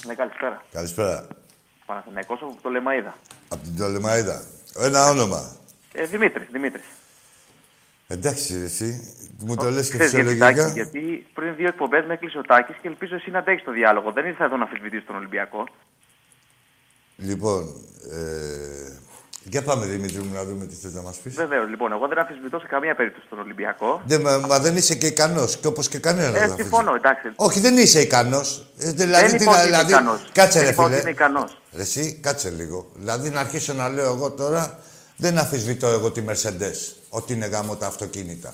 Ναι, 0.06 0.14
καλησπέρα. 0.14 0.64
Καλησπέρα. 0.72 1.26
Παναθηναϊκός 1.86 2.38
από 2.42 2.56
το 2.62 2.68
Λεμαΐδα. 2.70 3.12
Από 3.48 3.62
την 3.62 3.76
Τολεμαίδα. 3.76 4.42
Ένα 4.78 5.08
όνομα. 5.10 5.56
Ε, 5.92 6.04
Δημήτρης, 6.06 6.48
Δημήτρης. 6.52 6.84
Εντάξει, 8.08 8.54
εσύ. 8.64 9.14
Μου 9.38 9.54
το 9.56 9.70
λες 9.70 9.90
και 9.90 9.98
Ξέρεις 9.98 10.12
γιατί, 10.12 10.28
φυσιολογικά. 10.28 10.62
Τάκη, 10.62 10.72
γιατί 10.80 11.26
πριν 11.34 11.54
δύο 11.56 11.68
εκπομπές 11.68 12.04
με 12.06 12.12
έκλεισε 12.14 12.38
ο 12.38 12.42
Τάκης 12.42 12.76
και 12.82 12.88
ελπίζω 12.88 13.14
εσύ 13.14 13.30
να 13.30 13.38
αντέχεις 13.38 13.64
το 13.64 13.72
διάλογο. 13.72 14.12
Δεν 14.12 14.26
ήρθα 14.26 14.44
εδώ 14.44 14.56
να 14.56 14.62
αμφισβητήσω 14.62 15.04
τον 15.06 15.16
Ολυμπιακό. 15.16 15.64
Λοιπόν, 17.16 17.74
ε, 18.12 18.98
για 19.42 19.62
πάμε 19.62 19.86
Δημήτρη 19.86 20.18
μου 20.18 20.34
να 20.34 20.44
δούμε 20.44 20.66
τι 20.66 20.74
θες 20.74 20.92
να 20.92 21.02
μας 21.02 21.16
πεις. 21.16 21.34
Βεβαίως, 21.34 21.68
λοιπόν, 21.68 21.92
εγώ 21.92 22.08
δεν 22.08 22.18
αμφισβητώ 22.18 22.58
σε 22.58 22.66
καμία 22.66 22.94
περίπτωση 22.94 23.26
τον 23.28 23.38
Ολυμπιακό. 23.38 24.02
Δεν, 24.06 24.20
μα, 24.20 24.38
μα 24.38 24.58
δεν 24.60 24.76
είσαι 24.76 24.94
και 24.94 25.06
ικανός 25.06 25.56
και 25.56 25.66
όπως 25.66 25.88
και 25.88 25.98
κανένας. 25.98 26.34
Ε, 26.42 26.46
δεν 26.46 26.56
συμφωνώ, 26.56 26.94
εντάξει. 26.94 27.32
Όχι, 27.36 27.60
δεν 27.60 27.76
είσαι 27.76 28.00
ικανός. 28.00 28.66
Ε, 28.78 28.90
δηλαδή, 28.92 29.26
δεν 29.28 29.36
τι 29.38 29.42
είπα 29.44 29.52
να- 29.52 29.58
ότι 29.58 29.68
είμαι 29.68 29.76
δηλαδή, 29.76 29.92
ικανός. 29.92 30.30
Κάτσε 30.32 30.58
δεν 30.58 30.66
ρε 30.68 30.72
είπα 30.72 30.82
ότι 30.82 30.90
φίλε. 30.92 31.02
είμαι 31.02 31.10
ικανός. 31.10 31.60
Ρε, 31.74 31.82
Εσύ, 31.82 32.18
κάτσε 32.22 32.50
λίγο. 32.50 32.86
Δηλαδή 32.94 33.30
να 33.30 33.40
αρχίσω 33.40 33.72
να 33.72 33.88
λέω 33.88 34.12
εγώ 34.12 34.30
τώρα, 34.30 34.78
δεν 35.16 35.38
αφισβητώ 35.38 35.86
εγώ 35.86 36.10
τη 36.10 36.22
Mercedes, 36.28 36.94
ότι 37.08 37.32
είναι 37.32 37.46
γάμο 37.46 37.76
τα 37.76 37.86
αυτοκίνητα. 37.86 38.52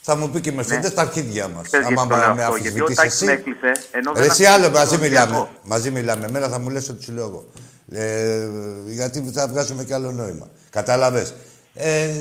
Θα 0.00 0.16
μου 0.16 0.30
πει 0.30 0.40
και 0.40 0.48
η 0.48 0.56
Mercedes 0.60 0.92
τα 0.94 1.00
αρχίδια 1.00 1.48
μας. 1.48 1.62
Ναι. 1.62 1.62
Ξέρεις 1.62 1.86
Άμα 1.86 1.94
γιατί 1.94 2.08
το 2.08 2.16
λέω 2.16 2.34
με 2.34 2.44
αυτό, 2.44 2.56
γιατί 2.56 2.80
ο 2.80 2.84
αφισβητείς 2.84 2.96
Τάκης 2.96 3.14
εσύ. 3.14 3.24
με 3.24 3.32
έκλεισε, 3.32 3.72
ενώ 3.90 4.12
Ρε, 4.12 4.20
δεν 4.20 4.30
εσύ 4.30 4.44
άλλο, 4.44 4.66
αφισβητώ 4.66 4.78
μαζί 4.78 4.90
τον 4.90 5.00
μιλάμε. 5.00 5.36
Ολυμπιακό. 5.36 5.58
Μαζί 5.62 5.90
μιλάμε. 5.90 6.26
Εμένα 6.26 6.48
θα 6.48 6.58
μου 6.58 6.70
λες 6.70 6.88
ότι 6.88 7.04
σου 7.04 7.12
λέω 7.12 7.24
εγώ. 7.26 7.48
Ε, 7.92 8.48
γιατί 8.86 9.30
θα 9.34 9.48
βγάζουμε 9.48 9.84
και 9.84 9.94
άλλο 9.94 10.12
νόημα. 10.12 10.48
Κατάλαβες. 10.70 11.34
Ε, 11.74 12.02
ε, 12.04 12.20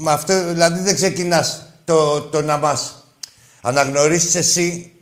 με 0.00 0.12
αυτό, 0.12 0.44
δηλαδή 0.46 0.80
δεν 0.80 0.94
ξεκινάς 0.94 1.66
το, 1.84 2.20
το 2.20 2.42
να 2.42 2.56
μας 2.56 3.04
αναγνωρίσεις 3.60 4.34
εσύ. 4.34 4.92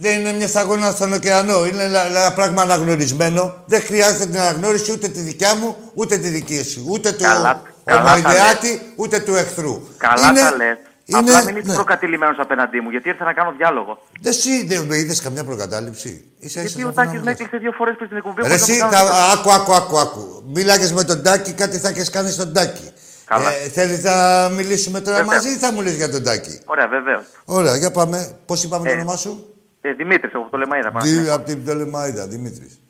Δεν 0.00 0.20
είναι 0.20 0.32
μια 0.32 0.48
σταγόνα 0.48 0.90
στον 0.90 1.12
ωκεανό. 1.12 1.66
Είναι 1.66 1.82
ένα, 1.82 2.06
ένα 2.06 2.32
πράγμα 2.32 2.62
αναγνωρισμένο. 2.62 3.54
Δεν 3.66 3.80
χρειάζεται 3.82 4.26
την 4.26 4.40
αναγνώριση 4.40 4.92
ούτε 4.92 5.08
τη 5.08 5.20
δικιά 5.20 5.54
μου, 5.54 5.76
ούτε 5.94 6.16
τη 6.18 6.28
δική 6.28 6.62
σου. 6.64 6.84
Ούτε 6.88 7.12
του 7.12 7.22
Καλά- 7.22 7.62
καλά 7.84 8.04
τα 8.04 8.10
ομοειδεάτη, 8.10 8.92
ούτε 8.96 9.18
του 9.20 9.34
εχθρού. 9.34 9.82
Καλά 9.96 10.28
είναι, 10.28 10.40
τα 10.40 10.56
λες. 10.56 10.76
Απλά 11.12 11.44
μην 11.44 11.56
είσαι 11.56 11.66
ναι. 11.66 11.74
προκατηλημένος 11.74 12.38
απέναντί 12.38 12.80
μου, 12.80 12.90
γιατί 12.90 13.08
ήρθα 13.08 13.24
να 13.24 13.32
κάνω 13.32 13.54
διάλογο. 13.56 13.98
Δεν 14.20 14.32
εσύ 14.32 14.66
δεν 14.66 14.82
με 14.82 14.96
είδες 14.96 15.20
καμιά 15.20 15.44
προκατάληψη; 15.44 16.24
Ίσα 16.38 16.60
ίσα 16.62 16.68
Γιατί 16.68 16.84
ο 16.84 16.92
θα 16.92 17.04
Τάκης 17.04 17.20
με 17.22 17.30
έκλεισε 17.30 17.56
δύο 17.56 17.72
φορές 17.72 17.94
πριν 17.96 18.08
την 18.08 18.16
εκπομπή. 18.16 18.42
Ρε 18.42 18.48
χωρίς 18.48 18.66
να 18.68 18.72
εσύ, 18.74 18.82
μου 18.84 18.90
θα, 18.90 18.96
κάνει- 18.96 19.10
άκου, 19.34 19.52
άκου, 19.52 19.72
άκου, 19.74 19.98
άκου. 19.98 20.42
Μίλαγες 20.54 20.92
με 20.92 21.04
τον 21.04 21.22
Τάκη, 21.22 21.52
κάτι 21.52 21.78
θα 21.78 21.88
έχεις 21.88 22.10
κάνει 22.10 22.30
στον 22.30 22.52
Τάκη. 22.52 22.90
Καλά. 23.24 23.50
Ε, 23.50 23.68
θέλεις 23.68 24.02
να 24.02 24.48
μιλήσουμε 24.48 25.00
τώρα 25.00 25.16
Βέβαια. 25.16 25.34
μαζί 25.34 25.48
ή 25.48 25.56
θα 25.56 25.72
μου 25.72 25.80
λες 25.82 25.94
για 25.94 26.10
τον 26.10 26.22
Τάκη; 26.22 26.60
Ωραία, 26.64 26.88
βεβαίως. 26.88 27.22
Ωραία, 27.44 27.76
για 27.76 27.90
πάμε. 27.90 28.38
Πώς 28.46 28.62
είπαμε 28.64 28.84
το 28.84 28.90
Ε, 28.90 28.94
όνομά 28.94 29.16
σου; 29.16 29.54
Ε, 29.80 29.92
Δημήτρης, 29.92 30.34
από 30.34 30.48
το 30.50 30.56
Λεμαίδα. 30.58 30.90
πάνω. 30.90 31.04
Δι, 31.04 31.28
από 31.30 31.44
την 31.44 31.62
Πτολεμαίδα, 31.64 32.26
Δημήτρης. 32.28 32.80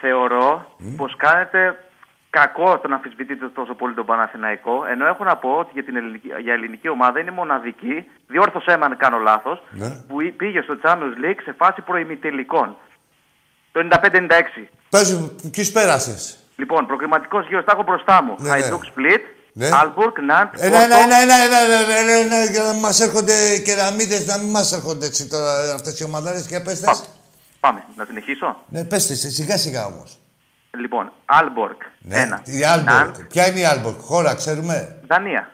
Θεωρώ 0.00 0.72
πως 0.96 1.16
κάνετε 1.16 1.84
κακό 2.30 2.78
το 2.78 2.88
να 2.88 2.94
αμφισβητείτε 2.94 3.48
τόσο 3.48 3.74
πολύ 3.74 3.94
τον 3.94 4.06
Παναθηναϊκό, 4.06 4.84
ενώ 4.90 5.06
έχω 5.06 5.24
να 5.24 5.36
πω 5.36 5.50
ότι 5.50 5.70
για 5.72 5.84
την 5.84 5.96
ελληνική, 5.96 6.28
για 6.42 6.52
ελληνική 6.52 6.88
ομάδα 6.88 7.20
είναι 7.20 7.30
μοναδική, 7.30 8.04
διόρθωσέ 8.26 8.76
με 8.76 8.84
αν 8.84 8.96
κάνω 8.96 9.18
λάθος, 9.18 9.62
Ναι. 9.70 9.88
που 10.08 10.20
ή- 10.20 10.30
πήγε 10.30 10.60
στο 10.60 10.76
Champions 10.82 11.24
League 11.24 11.40
σε 11.44 11.52
φάση 11.58 11.80
προημιτελικών. 11.82 12.76
Το 13.72 13.80
95-96. 13.80 14.68
Πες 14.88 15.14
μου, 15.14 15.36
ποιους 15.50 15.70
πέρασες; 15.72 16.38
Λοιπόν, 16.56 16.86
προκριματικός 16.86 17.46
γύρος, 17.48 17.64
τα 17.64 17.72
έχω 17.74 17.82
μπροστά 17.82 18.22
μου. 18.22 18.34
Ναι, 18.38 18.42
ναι. 18.42 18.48
Χαϊντούκ 18.60 18.84
Σπλίτ, 18.84 19.22
Ναι. 19.58 19.68
Άλμπουργκ, 19.72 20.18
Ναντ, 20.26 20.48
Ένα, 20.56 20.82
ένα, 20.82 20.96
ένα, 21.02 21.16
ένα, 21.22 21.34
ένα, 21.34 21.58
ένα, 21.58 21.96
ένα, 21.98 22.12
ένα, 22.12 22.44
για 22.50 22.62
να 22.62 22.72
μας 22.72 23.00
έρχονται 23.00 23.58
κεραμίδες, 23.58 24.26
να 24.26 24.38
μην 24.38 24.48
μας 24.50 24.72
έρχονται 24.72 25.06
έτσι 25.06 25.26
τώρα 25.26 25.74
αυτές 25.74 26.00
οι 26.00 26.04
ομαδάρες 26.04 26.46
και 26.46 26.60
πες 26.60 26.80
τες. 26.80 27.02
Πάμε, 27.60 27.84
να 27.96 28.04
συνεχίσω. 28.04 28.56
Ναι, 28.68 28.84
πες 28.84 29.06
τες, 29.06 29.26
σιγά 29.34 29.58
σιγά 29.58 29.86
όμως. 29.86 30.18
Λοιπόν, 30.80 31.12
Άλμπορκ, 31.24 31.80
Ναι, 31.98 32.16
ένα. 32.20 32.42
η 32.44 32.64
Άλμπορκ. 32.64 33.24
Ποια 33.28 33.48
είναι 33.48 33.60
η 33.60 33.64
Άλμπορκ, 33.64 34.00
χώρα, 34.00 34.34
ξέρουμε; 34.34 34.96
Δανία. 35.08 35.50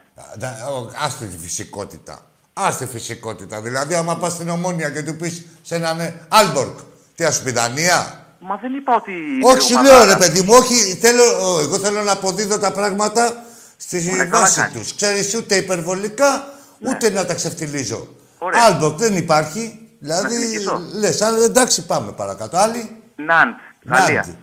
Άστε 1.05 1.25
τη 1.25 1.37
φυσικότητα. 1.37 2.19
Άστε 2.53 2.85
φυσικότητα. 2.85 3.61
Δηλαδή, 3.61 3.95
άμα 3.95 4.17
πας 4.17 4.31
στην 4.33 4.49
ομόνια 4.49 4.89
και 4.89 5.03
του 5.03 5.15
πεις 5.15 5.45
σε 5.61 5.75
έναν 5.75 5.99
ε, 5.99 6.21
Άλμπορκ, 6.27 6.77
τι 7.15 7.23
θα 7.25 7.31
σου 7.31 7.43
πει, 7.43 7.51
Δανία; 7.51 8.25
Μα 8.39 8.55
δεν 8.55 8.73
είπα 8.73 8.95
ότι. 8.95 9.11
Όχι, 9.43 9.61
σου 9.61 9.73
ομαδάρα. 9.77 10.05
λέω 10.05 10.13
ρε 10.13 10.19
παιδί 10.19 10.41
μου, 10.41 10.53
όχι. 10.53 10.75
Θέλω, 10.75 11.23
ο, 11.23 11.59
εγώ 11.59 11.77
θέλω 11.77 12.01
να 12.01 12.11
αποδίδω 12.11 12.59
τα 12.59 12.71
πράγματα 12.71 13.44
στη 13.87 14.09
Ωραία, 14.11 14.25
καλά 14.25 14.39
βάση 14.39 14.59
κάνεις. 14.59 14.77
τους. 14.77 14.95
Ξέρεις, 14.95 15.35
ούτε 15.35 15.55
υπερβολικά, 15.55 16.53
ούτε 16.79 17.09
να 17.09 17.25
τα 17.25 17.33
ξεφτυλίζω. 17.33 18.07
Ωραία. 18.37 18.63
Άλμπορκ 18.65 18.97
δεν 18.97 19.15
υπάρχει. 19.17 19.79
Δηλαδή, 19.99 20.33
συνεχίσω. 20.33 20.81
λες, 20.93 21.21
εντάξει, 21.21 21.85
πάμε 21.85 22.11
παρακάτω. 22.11 22.57
Άλλοι; 22.57 23.01
Ναντ, 23.15 23.55
Γαλλία. 23.85 24.23
Νάντ. 24.27 24.35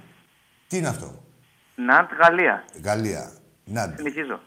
Τι 0.68 0.76
είναι 0.76 0.88
αυτό; 0.88 1.22
Ναντ, 1.74 2.08
Γαλλία. 2.22 2.64
Γαλλία. 2.84 3.32
Νάντ. 3.64 3.96
Συνεχίζω. 3.96 4.40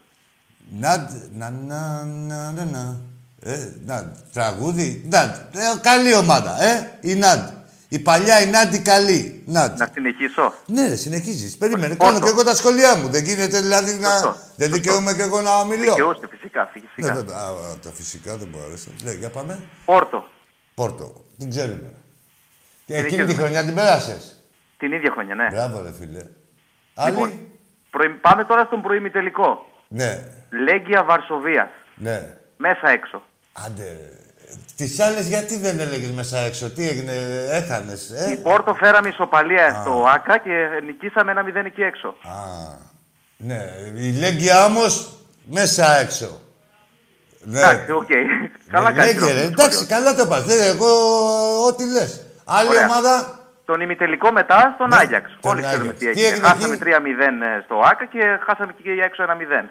Ναντ, 0.79 1.09
να, 1.33 1.49
να, 1.49 2.03
να, 2.03 2.51
να, 2.51 2.65
να. 2.65 2.97
Ε, 3.39 3.73
Ναντ. 3.85 4.15
Τραγούδι. 4.33 5.05
Ναντ. 5.11 5.35
Ε, 5.53 5.59
καλή 5.81 6.13
ομάδα, 6.13 6.63
ε. 6.63 6.97
Η 7.01 7.15
Ναντ. 7.15 7.47
Η 7.95 7.99
παλιά 7.99 8.41
η 8.41 8.45
Ναντ 8.49 8.73
η 8.73 8.79
καλή. 8.79 9.43
Ναντ. 9.45 9.79
Να 9.79 9.89
συνεχίσω; 9.93 10.53
Ναι, 10.65 10.87
ρε, 10.87 10.95
συνεχίζεις. 10.95 11.57
Περίμενε. 11.57 11.95
Πόρτο. 11.95 12.13
Κάνω 12.13 12.25
και 12.25 12.29
εγώ 12.31 12.43
τα 12.43 12.55
σχολεία 12.55 12.95
μου. 12.95 13.07
Δεν 13.07 13.23
γίνεται 13.23 13.59
δηλαδή 13.61 13.93
να... 13.93 14.09
Σωστό. 14.09 14.35
Δεν 14.55 14.71
δικαιούμαι 14.71 15.13
και 15.13 15.21
εγώ 15.21 15.41
να 15.41 15.65
μιλώ. 15.65 15.93
Δικαιούστε, 15.93 16.27
φυσικά. 16.27 16.71
Ναι, 16.73 16.81
φυσικά. 16.95 17.13
βέβαια. 17.13 17.37
Α, 17.37 17.47
α, 17.49 17.77
τα 17.83 17.89
φυσικά 17.91 18.37
δεν 18.37 18.47
μπορώ. 18.47 18.73
Ναι, 19.03 19.11
για 19.11 19.29
πάμε. 19.29 19.59
Πόρτο. 19.85 20.27
Πόρτο. 20.73 21.25
Την 21.37 21.49
ξέρουμε. 21.49 21.93
Και 22.85 22.93
εκείνη 22.93 23.09
δικαιούμαι. 23.09 23.31
τη 23.33 23.39
χρονιά 23.39 23.63
την 23.63 23.75
πέρασες. 23.75 24.43
Την 24.77 24.91
ίδια 24.91 25.11
χρονιά, 25.11 25.35
ναι. 25.35 25.47
Μπράβο, 25.51 25.81
ρε 25.81 25.91
φίλε. 25.99 26.23
Άλλη; 26.95 27.11
Λοιπόν, 27.11 27.39
προη- 27.89 28.09
Πάμε 28.21 28.43
τώρα 28.45 28.63
στον 28.65 28.81
προημιτελικό. 28.81 29.65
Ναι, 29.87 30.23
Λέγκια 30.49 31.03
Βαρσοβίας. 31.03 31.69
ναι. 31.95 32.37
Μέσα 32.57 32.89
έξω. 32.89 33.21
Άντε. 33.65 34.09
Τις 34.75 34.99
άλλες 34.99 35.27
γιατί 35.27 35.57
δεν 35.57 35.79
έλεγες 35.79 36.11
μέσα 36.11 36.37
έξω, 36.39 36.69
τι 36.71 36.87
έγινε, 36.89 37.11
έχανες. 37.49 38.09
Η 38.29 38.31
Ε; 38.31 38.35
Πόρτο 38.35 38.73
φέραμε 38.73 39.09
ισοπαλία 39.09 39.77
στο 39.81 40.05
ΟΑΚΑ 40.13 40.37
και 40.37 40.51
νικήσαμε 40.85 41.31
ένα 41.31 41.43
μηδέν 41.43 41.65
εκεί 41.65 41.81
έξω. 41.81 42.07
Α, 42.07 42.33
ναι. 43.37 43.59
Η 43.95 44.11
Λέγκια 44.19 44.65
όμως 44.65 44.83
μέσα 45.45 45.97
έξω. 45.99 46.41
Ναι. 47.39 47.59
Εντάξει, 47.59 47.91
οκ. 47.91 48.07
Καλά 48.71 48.91
Ναι, 48.91 48.95
κάνει. 48.97 49.13
Λέγκια, 49.13 49.33
ρε. 49.33 49.41
Εντάξει, 49.43 49.85
καλά 49.85 50.15
το 50.15 50.27
πας. 50.27 50.47
Ε, 50.47 50.65
Εγώ 50.67 50.87
ό,τι 51.65 51.91
λες. 51.91 52.21
Άλλη 52.45 52.69
Ωραία. 52.69 52.85
ομάδα. 52.85 53.39
Τον 53.65 53.81
ημιτελικό 53.81 54.31
μετά 54.31 54.71
στον 54.75 54.87
Ναι, 54.89 54.95
Άγιαξ. 54.95 55.37
τον 55.41 55.51
Όλοι 55.51 55.61
ξέρουμε 55.61 55.89
Άγιαξ. 55.89 55.99
τι 55.99 56.05
Τι 56.05 56.09
έγινε. 56.11 56.27
έγινε 56.27 56.47
Χάσαμε 56.47 56.73
εκεί; 56.73 56.83
3-0 56.83 57.61
στο 57.65 57.75
ΟΑΚΑ 57.85 58.05
και 58.05 58.19
χάσαμε 58.47 58.73
και 58.83 58.89
έξω 59.05 59.23
ένα 59.23 59.35
0. 59.35 59.69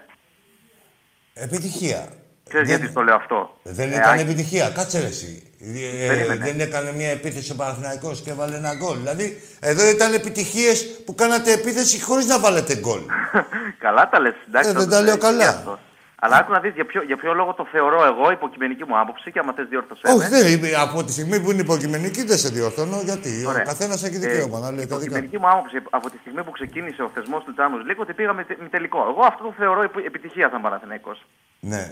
Επιτυχία. 1.34 2.08
Ξέρεις 2.48 2.68
Δεν- 2.68 2.76
γιατί 2.78 2.92
στο 2.92 3.02
λέω 3.02 3.14
αυτό; 3.14 3.56
Δεν 3.62 3.92
Ε, 3.92 3.94
ήταν 3.96 4.12
Άγι- 4.12 4.20
επιτυχία. 4.22 4.70
Κάτσε 4.70 5.00
ρε 5.00 5.06
εσύ. 5.06 5.42
Ε, 5.60 6.06
Περίμενε. 6.08 6.44
δεν 6.44 6.60
έκανε 6.60 6.92
μια 6.92 7.10
επίθεση 7.10 7.52
ο 7.52 7.54
Παναθηναϊκός 7.54 8.20
και 8.20 8.30
έβαλε 8.30 8.56
ένα 8.56 8.74
γκολ. 8.74 8.96
Δηλαδή, 8.96 9.40
εδώ 9.60 9.88
ήταν 9.90 10.14
επιτυχίες 10.14 10.86
που 11.04 11.14
κάνατε 11.14 11.52
επίθεση 11.52 12.00
χωρίς 12.02 12.26
να 12.26 12.38
βάλετε 12.38 12.74
γκολ. 12.76 13.00
Καλά 13.84 14.08
τα 14.08 14.20
λες, 14.20 14.34
εντάξει. 14.48 14.70
Ε, 14.70 14.72
θα 14.72 14.78
δεν 14.78 14.88
το 14.88 14.94
τα 14.94 15.02
λέω 15.02 15.16
ξέρεις 15.18 15.36
καλά. 15.38 15.50
και 15.50 15.56
αυτό. 15.58 15.78
Αλλά 16.24 16.36
άκου 16.36 16.52
να 16.52 16.60
δεις 16.60 16.72
για 16.74 16.86
ποιο, 16.86 17.02
για 17.02 17.16
ποιο 17.16 17.32
λόγο 17.34 17.54
το 17.54 17.66
θεωρώ 17.72 18.04
εγώ 18.04 18.30
υποκειμενική 18.30 18.84
μου 18.88 18.98
άποψη 19.00 19.30
και 19.32 19.38
άμα 19.38 19.52
θες 19.52 19.66
διόρθωσέ 19.68 20.00
Όχι, 20.06 20.16
με. 20.18 20.28
δεν 20.28 20.46
είμαι. 20.52 20.68
Από 20.86 21.04
τη 21.04 21.12
στιγμή 21.12 21.40
που 21.40 21.50
είναι 21.50 21.60
υποκειμενική 21.60 22.22
δεν 22.24 22.36
σε 22.38 22.48
διορθώνω. 22.48 23.00
Γιατί 23.04 23.44
Ωραία. 23.46 23.62
ο 23.62 23.64
καθένας 23.66 24.02
έχει 24.04 24.16
Ε, 24.16 24.18
δικαίωμα 24.18 24.58
να 24.58 24.70
λέει 24.70 24.74
τα 24.74 24.80
δικά 24.80 24.96
του. 24.96 25.00
υποκειμενική 25.04 25.38
μου 25.38 25.48
άποψη 25.50 25.76
από 25.90 26.10
τη 26.10 26.16
στιγμή 26.20 26.42
που 26.44 26.50
ξεκίνησε 26.50 27.02
ο 27.02 27.10
θεσμός 27.14 27.44
του 27.44 27.54
Champions 27.58 27.84
League 27.90 28.00
ότι 28.04 28.12
πήγαμε 28.12 28.44
τε- 28.44 28.60
με 28.60 28.68
τελικό. 28.68 28.98
Εγώ 29.10 29.22
αυτό 29.30 29.42
το 29.44 29.54
θεωρώ 29.58 29.82
επι- 29.82 30.06
επιτυχία 30.06 30.48
σαν 30.52 30.60
Παναθηναϊκός. 30.62 31.26
Ναι. 31.60 31.84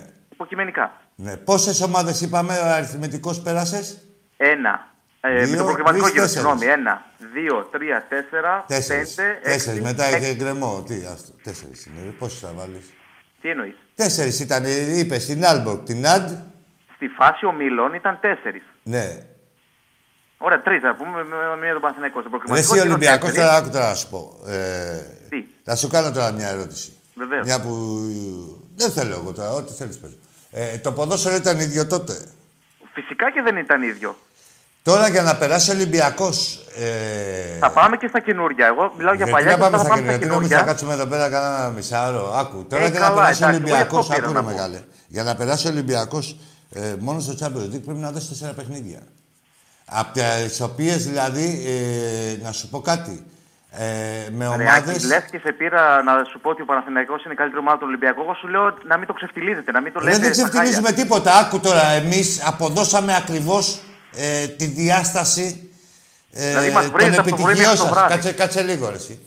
Υποκειμενικά. 0.42 0.92
ναι. 1.14 1.36
Πόσες 1.36 1.80
ομάδες 1.80 2.20
είπαμε 2.20 2.58
ο 2.58 2.66
αριθμητικός 2.66 3.40
πέρασες; 3.40 3.98
Ένα. 4.36 4.90
Ε, 5.20 5.28
με 5.32 5.44
Δύο, 5.44 5.56
το 5.58 5.64
προκριματικό 5.64 6.02
τρεις, 6.04 6.12
γύρο, 6.14 6.24
τέσσερις. 6.24 6.48
συγγνώμη. 6.48 6.66
Ένα, 6.80 7.04
δύο, 7.34 7.68
τρία, 7.72 8.06
τέσσερα, 8.08 8.64
Τέσσερις. 8.68 9.14
πέντε, 9.14 9.38
Τέσσερις. 9.42 9.66
έξι, 9.68 9.80
Μετά 9.80 10.04
έξι. 10.04 10.18
είχε 10.18 10.34
γκρεμό. 10.34 10.82
Τι, 10.86 10.94
άστο. 11.12 11.32
Τέσσερις 11.42 11.86
είναι. 11.86 12.14
Πόσες 12.18 12.38
θα 12.40 12.52
βάλεις; 12.56 12.86
Τι 13.40 13.48
εννοείς; 13.48 13.74
Τέσσερις 13.94 14.40
ήταν. 14.40 14.64
Είπες 14.98 15.22
στην 15.22 15.44
Άλμπορκ, 15.46 15.82
την 15.84 16.06
Αντ. 16.06 16.28
Στη 16.94 17.08
φάση 17.08 17.46
ομίλων 17.46 17.94
ήταν 17.94 18.18
τέσσερις. 18.20 18.62
Ναι. 18.82 19.06
Ωραία, 20.38 20.62
τρεις 20.62 20.80
θα 20.80 20.94
πούμε 20.94 21.10
με- 21.24 21.36
με 21.52 21.56
μία 21.62 21.72
τον 21.72 21.80
Παναθηναϊκό. 21.80 22.20
Στον 22.20 22.32
Ρε 22.32 22.38
προκριματικό 22.38 22.74
εσύ 22.74 22.82
γύρο 22.82 22.94
Ολυμπιακός, 22.94 23.28
τέσσερις. 23.30 23.44
τώρα 23.48 23.56
άκου 23.60 23.70
τώρα 23.70 23.88
να 23.88 23.94
σου 23.94 24.08
πω. 24.10 24.20
Ε, 24.46 24.98
Τι; 25.28 25.44
θα 25.64 25.76
σου 25.76 25.88
κάνω 25.88 26.10
τώρα 26.12 26.32
μια 26.32 26.48
ερώτηση. 26.48 26.92
Βεβαίως. 27.14 27.46
Μια 27.46 27.60
που. 27.60 27.72
Δεν 28.76 28.90
θέλω 28.90 29.14
εγώ 29.14 29.32
τώρα, 29.32 29.50
ό,τι 29.52 29.72
θέλεις 29.72 29.98
πες. 29.98 30.16
Ε, 30.54 30.78
το 30.78 30.92
ποδόσφαιρο 30.92 31.34
ήταν 31.36 31.60
ίδιο 31.60 31.86
τότε. 31.86 32.16
Φυσικά 32.92 33.30
και 33.32 33.42
δεν 33.42 33.56
ήταν 33.56 33.82
ίδιο. 33.82 34.16
Τώρα 34.82 35.08
για 35.08 35.22
να 35.22 35.36
περάσει 35.36 35.70
ο 35.70 35.74
Ολυμπιακός. 35.74 36.64
Ε, 36.76 37.58
Θα 37.58 37.70
πάμε 37.70 37.96
και 37.96 38.06
στα 38.08 38.20
καινούργια. 38.20 38.66
Εγώ 38.66 38.92
μιλάω 38.96 39.14
για 39.14 39.24
γιατί 39.26 39.30
παλιά 39.30 39.50
να 39.50 39.54
και 39.54 39.60
πάμε 39.60 39.76
θα 39.76 39.82
στα 39.82 39.88
πάμε 39.88 40.02
στα 40.02 40.18
καινούργια. 40.18 40.18
Τι 40.18 40.34
νομίζεις, 40.34 40.56
θα 40.56 40.62
καινούργια. 40.62 40.72
κάτσουμε 40.72 40.92
εδώ 40.92 41.06
πέρα 41.06 41.28
κανένα 41.30 41.68
μισάωρο. 41.70 42.32
Άκου. 42.34 42.66
Τώρα 42.68 42.84
Ε, 42.84 42.88
για 42.88 42.98
να 43.00 43.06
καλά, 43.06 43.16
περάσει 43.20 43.42
ο 43.44 43.48
εντάξει, 43.48 43.62
εγώ 43.62 43.74
Ολυμπιακός. 43.76 44.10
αυτό 44.10 44.14
πήρα 44.14 44.24
Άκου 44.26 44.34
να 44.34 44.40
ρε 44.40 44.46
πω. 44.46 44.52
μεγάλε. 44.52 44.80
Για 45.08 45.22
να 45.22 45.34
περάσει 45.34 45.66
ο 45.66 45.70
Ολυμπιακός 45.70 46.36
ε, 46.72 46.94
μόνο 46.98 47.20
στο 47.20 47.34
Champions 47.40 47.66
League 47.74 47.82
πρέπει 47.84 47.98
να 47.98 48.10
δώσει 48.12 48.28
τέσσερα 48.28 48.52
παιχνίδια. 48.52 49.00
Από 49.84 50.18
τις 50.46 50.60
οποίες 50.60 51.06
δηλαδή, 51.06 51.62
ε, 51.66 52.44
να 52.44 52.52
σου 52.52 52.68
πω 52.68 52.80
κάτι. 52.80 53.24
Ε, 53.74 54.30
με 54.30 54.46
ομάδε. 54.46 54.62
Ρεάκι, 54.64 55.06
λες 55.06 55.24
και 55.30 55.38
σε 55.38 55.52
πήρα 55.52 56.02
να 56.02 56.24
σου 56.30 56.40
πω 56.40 56.50
ότι 56.50 56.62
ο 56.62 56.64
Παναθηναϊκός 56.64 57.24
είναι 57.24 57.32
η 57.32 57.36
καλύτερη 57.36 57.60
ομάδα 57.60 57.78
του 57.78 57.86
Ολυμπιακού. 57.88 58.20
Εγώ 58.20 58.34
σου 58.34 58.48
λέω 58.48 58.74
να 58.86 58.96
μην 58.98 59.06
το 59.06 59.12
ξεφτιλίζετε, 59.12 59.70
να 59.70 59.80
μην 59.80 59.92
το 59.92 60.00
λέτε. 60.00 60.18
Δεν 60.18 60.34
στα 60.34 60.48
ξεφτυλίζουμε 60.48 60.88
χάλια. 60.88 61.02
τίποτα. 61.02 61.38
Άκου 61.38 61.60
τώρα, 61.60 61.86
εμείς 61.88 62.42
αποδώσαμε 62.46 63.16
ακριβώς 63.16 63.80
ε, 64.16 64.46
τη 64.46 64.66
διάσταση 64.66 65.70
ε, 66.32 66.48
Δηλαδή, 66.48 66.70
μας 66.70 66.84
των 66.84 66.92
βρίζετε 66.92 67.20
από 67.20 67.30
το 67.30 67.36
πρωί 67.36 67.52
επιτυχιών 67.52 67.70
μέχρι 67.70 67.76
το 67.76 67.82
σας. 67.84 67.92
βράδυ. 67.92 68.14
Κάτσε, 68.14 68.32
κάτσε 68.32 68.62
λίγο, 68.62 68.88
ρε, 68.88 68.96
εσύ. 68.96 69.20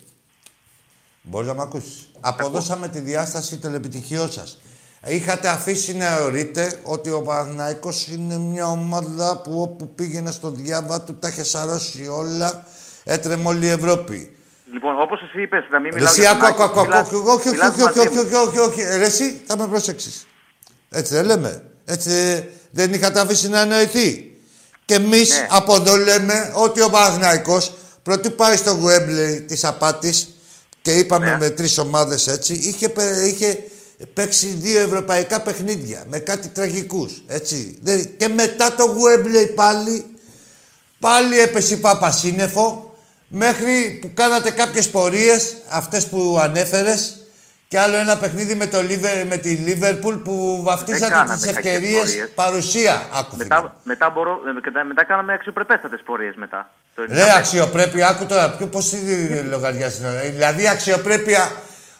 Μπορείς 1.21 1.47
να 1.47 1.53
με 1.53 1.61
ακούσεις. 1.61 2.09
Αποδώσαμε 2.19 2.87
τη 2.87 2.99
διάσταση 2.99 3.57
των 3.57 3.75
επιτυχιών 3.75 4.31
σας. 4.31 4.59
Είχατε 5.05 5.47
αφήσει 5.47 5.95
να 5.95 6.05
θεωρείτε 6.05 6.79
ότι 6.83 7.09
ο 7.09 7.21
Παναθηναϊκός 7.21 8.07
είναι 8.07 8.37
μια 8.37 8.67
ομάδα 8.67 9.41
που 9.41 9.61
όπου 9.61 9.93
πήγαινε 9.95 10.31
στο 10.31 10.49
διάβα 10.49 11.01
του 11.01 11.17
τα 11.17 11.27
είχε 11.27 11.43
σαρώσει 11.43 12.07
όλα, 12.07 12.65
έτρεμε 13.03 13.47
όλη 13.47 13.65
η 13.65 13.69
Ευρώπη. 13.69 14.34
Λοιπόν, 14.76 15.01
όπως 15.01 15.19
εσύ 15.21 15.41
είπες, 15.41 15.63
να 15.71 15.80
μην 15.80 15.89
Ρε 15.89 15.95
μιλάω 15.97 16.11
εσύ, 16.11 16.21
για 16.21 16.32
άκου, 16.32 16.39
τον 16.39 16.49
άκου, 16.49 16.63
Άκη, 16.63 16.80
άκου, 16.80 16.80
άκου, 16.80 16.86
μιλάς- 16.89 17.07
άκου, 17.07 17.17
όχι, 17.17 17.38
όχι, 17.38 17.49
μιλάς 17.49 17.69
όχι, 17.69 17.82
όχι, 17.82 17.97
μαζί 17.97 18.07
όχι, 18.07 18.15
μου. 18.17 18.41
όχι, 18.47 18.57
όχι, 18.59 18.82
όχι, 18.82 18.97
Ρε 18.97 19.05
εσύ, 19.05 19.41
θα 19.47 19.57
με 19.57 19.67
προσέξεις. 19.67 20.28
Έτσι 20.89 21.13
δεν 21.13 21.26
λέμε. 21.26 21.63
Έτσι 21.86 22.09
ε, 22.11 22.43
δεν 22.71 22.93
είχατε 22.93 23.19
αφήσει 23.19 23.49
να 23.49 23.59
εννοηθεί. 23.59 24.32
Και 24.86 24.93
εμείς 24.93 25.30
Ναι. 25.30 25.47
από 25.49 25.76
εδώ 25.76 25.95
λέμε 25.95 26.51
ότι 26.55 26.82
ο 26.82 26.89
Παναθηναϊκός 26.89 27.73
πρωτού 28.03 28.32
πάει 28.36 28.55
στο 28.55 28.71
Γουέμπλεϊ 28.71 29.41
της 29.41 29.63
απάτης 29.63 30.30
και 30.82 30.91
είπαμε 30.91 31.30
Ναι. 31.30 31.38
με 31.38 31.49
τρεις 31.49 31.78
ομάδες 31.78 32.28
έτσι, 32.28 32.53
είχε, 32.53 32.89
πε- 32.89 33.26
είχε 33.26 33.63
παίξει 34.13 34.47
δύο 34.47 34.80
ευρωπαϊκά 34.80 35.41
παιχνίδια 35.41 36.03
με 36.09 36.19
κάτι 36.19 36.47
τραγικούς, 36.47 37.23
έτσι. 37.28 37.78
Δεν- 37.82 38.17
Και 38.17 38.28
μετά 38.28 38.76
το 38.76 38.84
Γουέμπλεϊ 38.86 39.45
πάλι 39.47 40.05
Πάλι 40.99 41.39
έπεσε 41.39 41.73
η 41.73 41.78
Πάπα 41.78 42.11
σύννεφο 42.11 42.84
μέχρι 43.28 43.99
που 44.01 44.11
κάνατε 44.13 44.51
κάποιες 44.51 44.89
πορείες, 44.89 45.53
αυτές 45.69 46.07
που 46.07 46.38
ανέφερες, 46.41 47.15
και 47.67 47.78
και 47.78 47.80
άλλο 47.80 47.95
ένα 47.95 48.17
παιχνίδι 48.17 48.55
με, 48.55 48.67
το 48.67 48.78
Liver, 48.78 49.26
με 49.30 49.38
τη 49.38 49.49
Λίβερπουλ 49.49 50.15
που 50.15 50.59
βαφτίσατε 50.63 51.11
κάναμε 51.11 51.36
τις 51.36 51.45
κακές 51.45 51.57
ευκαιρίες 51.65 51.99
πορείες. 51.99 52.30
παρουσία. 52.36 53.07
Άκου, 53.13 53.32
φίλε. 53.36 53.43
Μετά, 53.43 53.76
μετά, 53.84 54.09
μπορώ, 54.09 54.32
ε, 54.49 54.51
μετά, 54.53 54.84
μετά 54.84 55.03
κάναμε 55.05 55.34
αξιοπρεπέστατες 55.34 55.99
πορείες 56.05 56.34
μετά. 56.36 56.69
Το 56.95 57.01
Ρε 57.01 57.23
95. 57.23 57.38
αξιοπρέπεια, 57.38 58.07
άκου 58.07 58.26
τώρα, 58.26 58.49
ποιο, 58.55 58.67
πώς 58.67 58.91
είναι 58.91 59.41
λογαριασμό. 59.49 60.09
Δηλαδή 60.32 60.67
αξιοπρέπεια, 60.67 61.51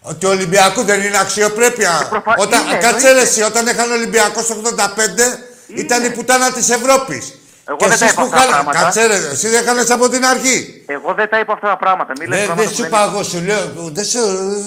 ότι 0.02 0.26
ο 0.26 0.30
Ολυμπιακού 0.30 0.84
δεν 0.84 1.02
είναι 1.02 1.18
αξιοπρέπεια. 1.20 2.08
προφα- 2.10 2.36
Όταν, 2.38 2.66
είναι, 2.66 2.78
κάτσε 2.78 2.88
εννοείται. 3.08 3.12
ρε 3.14 3.22
εσύ, 3.22 3.42
όταν 3.42 3.68
είχαν 3.68 3.92
Ολυμπιακό 3.92 4.44
το 4.44 4.54
85, 4.54 5.40
ήταν 5.76 6.04
η 6.04 6.10
πουτάνα 6.12 6.52
της 6.52 6.70
Ευρώπης. 6.70 7.34
Εγώ 7.68 7.78
και 7.78 7.88
δεν 7.88 8.00
τα 8.00 8.06
εσείς 8.06 8.16
είπα 8.16 8.22
που 8.22 8.28
αυτά 8.28 8.38
τα 8.38 8.46
κάνατε, 8.46 8.64
πράγματα. 8.64 8.80
κάτσε 8.80 9.06
ρε, 9.06 9.30
εσύ 9.32 9.48
δεν 9.48 9.62
έκανες 9.62 9.90
από 9.90 10.10
την 10.10 10.26
αρχή. 10.26 10.84
Εγώ 10.88 11.14
δεν 11.14 11.30
τα 11.30 11.40
είπα 11.40 11.54
αυτά 11.54 11.68
τα 11.68 11.78
πράγματα. 11.78 12.14
Μη 12.20 12.26
λες 12.26 12.38
Δεν, 12.38 12.46
πράγματα 12.46 12.70
δεν 12.70 12.70
που 12.70 12.82
σου 12.82 12.86
είπα 12.86 13.04
εγώ, 13.04 13.24
σου 13.24 13.42
λέω, 13.42 13.92
δεν 13.92 14.06
σε 14.06 14.20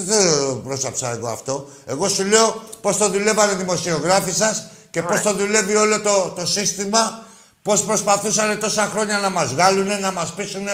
δεν 0.05 0.63
πρόσαψα 0.65 1.11
εγώ 1.11 1.29
αυτό. 1.29 1.69
Εγώ 1.87 2.09
σου 2.09 2.25
λέω 2.25 2.63
πώς 2.81 2.97
το 2.97 3.09
δουλεύανε 3.09 3.53
οι 3.53 3.55
δημοσιογράφοι 3.55 4.33
σας 4.33 4.67
και 4.91 5.03
πώς 5.03 5.21
το 5.21 5.33
δουλεύει 5.33 5.77
όλο 5.77 6.01
το, 6.01 6.33
το 6.37 6.47
σύστημα, 6.47 7.23
πώς 7.63 7.83
προσπαθούσαν 7.83 8.59
τόσα 8.61 8.85
χρόνια 8.93 9.19
να 9.19 9.31
μας 9.31 9.53
βγάλουν, 9.53 10.01
να 10.01 10.13
μας 10.13 10.33
πείσουν, 10.37 10.69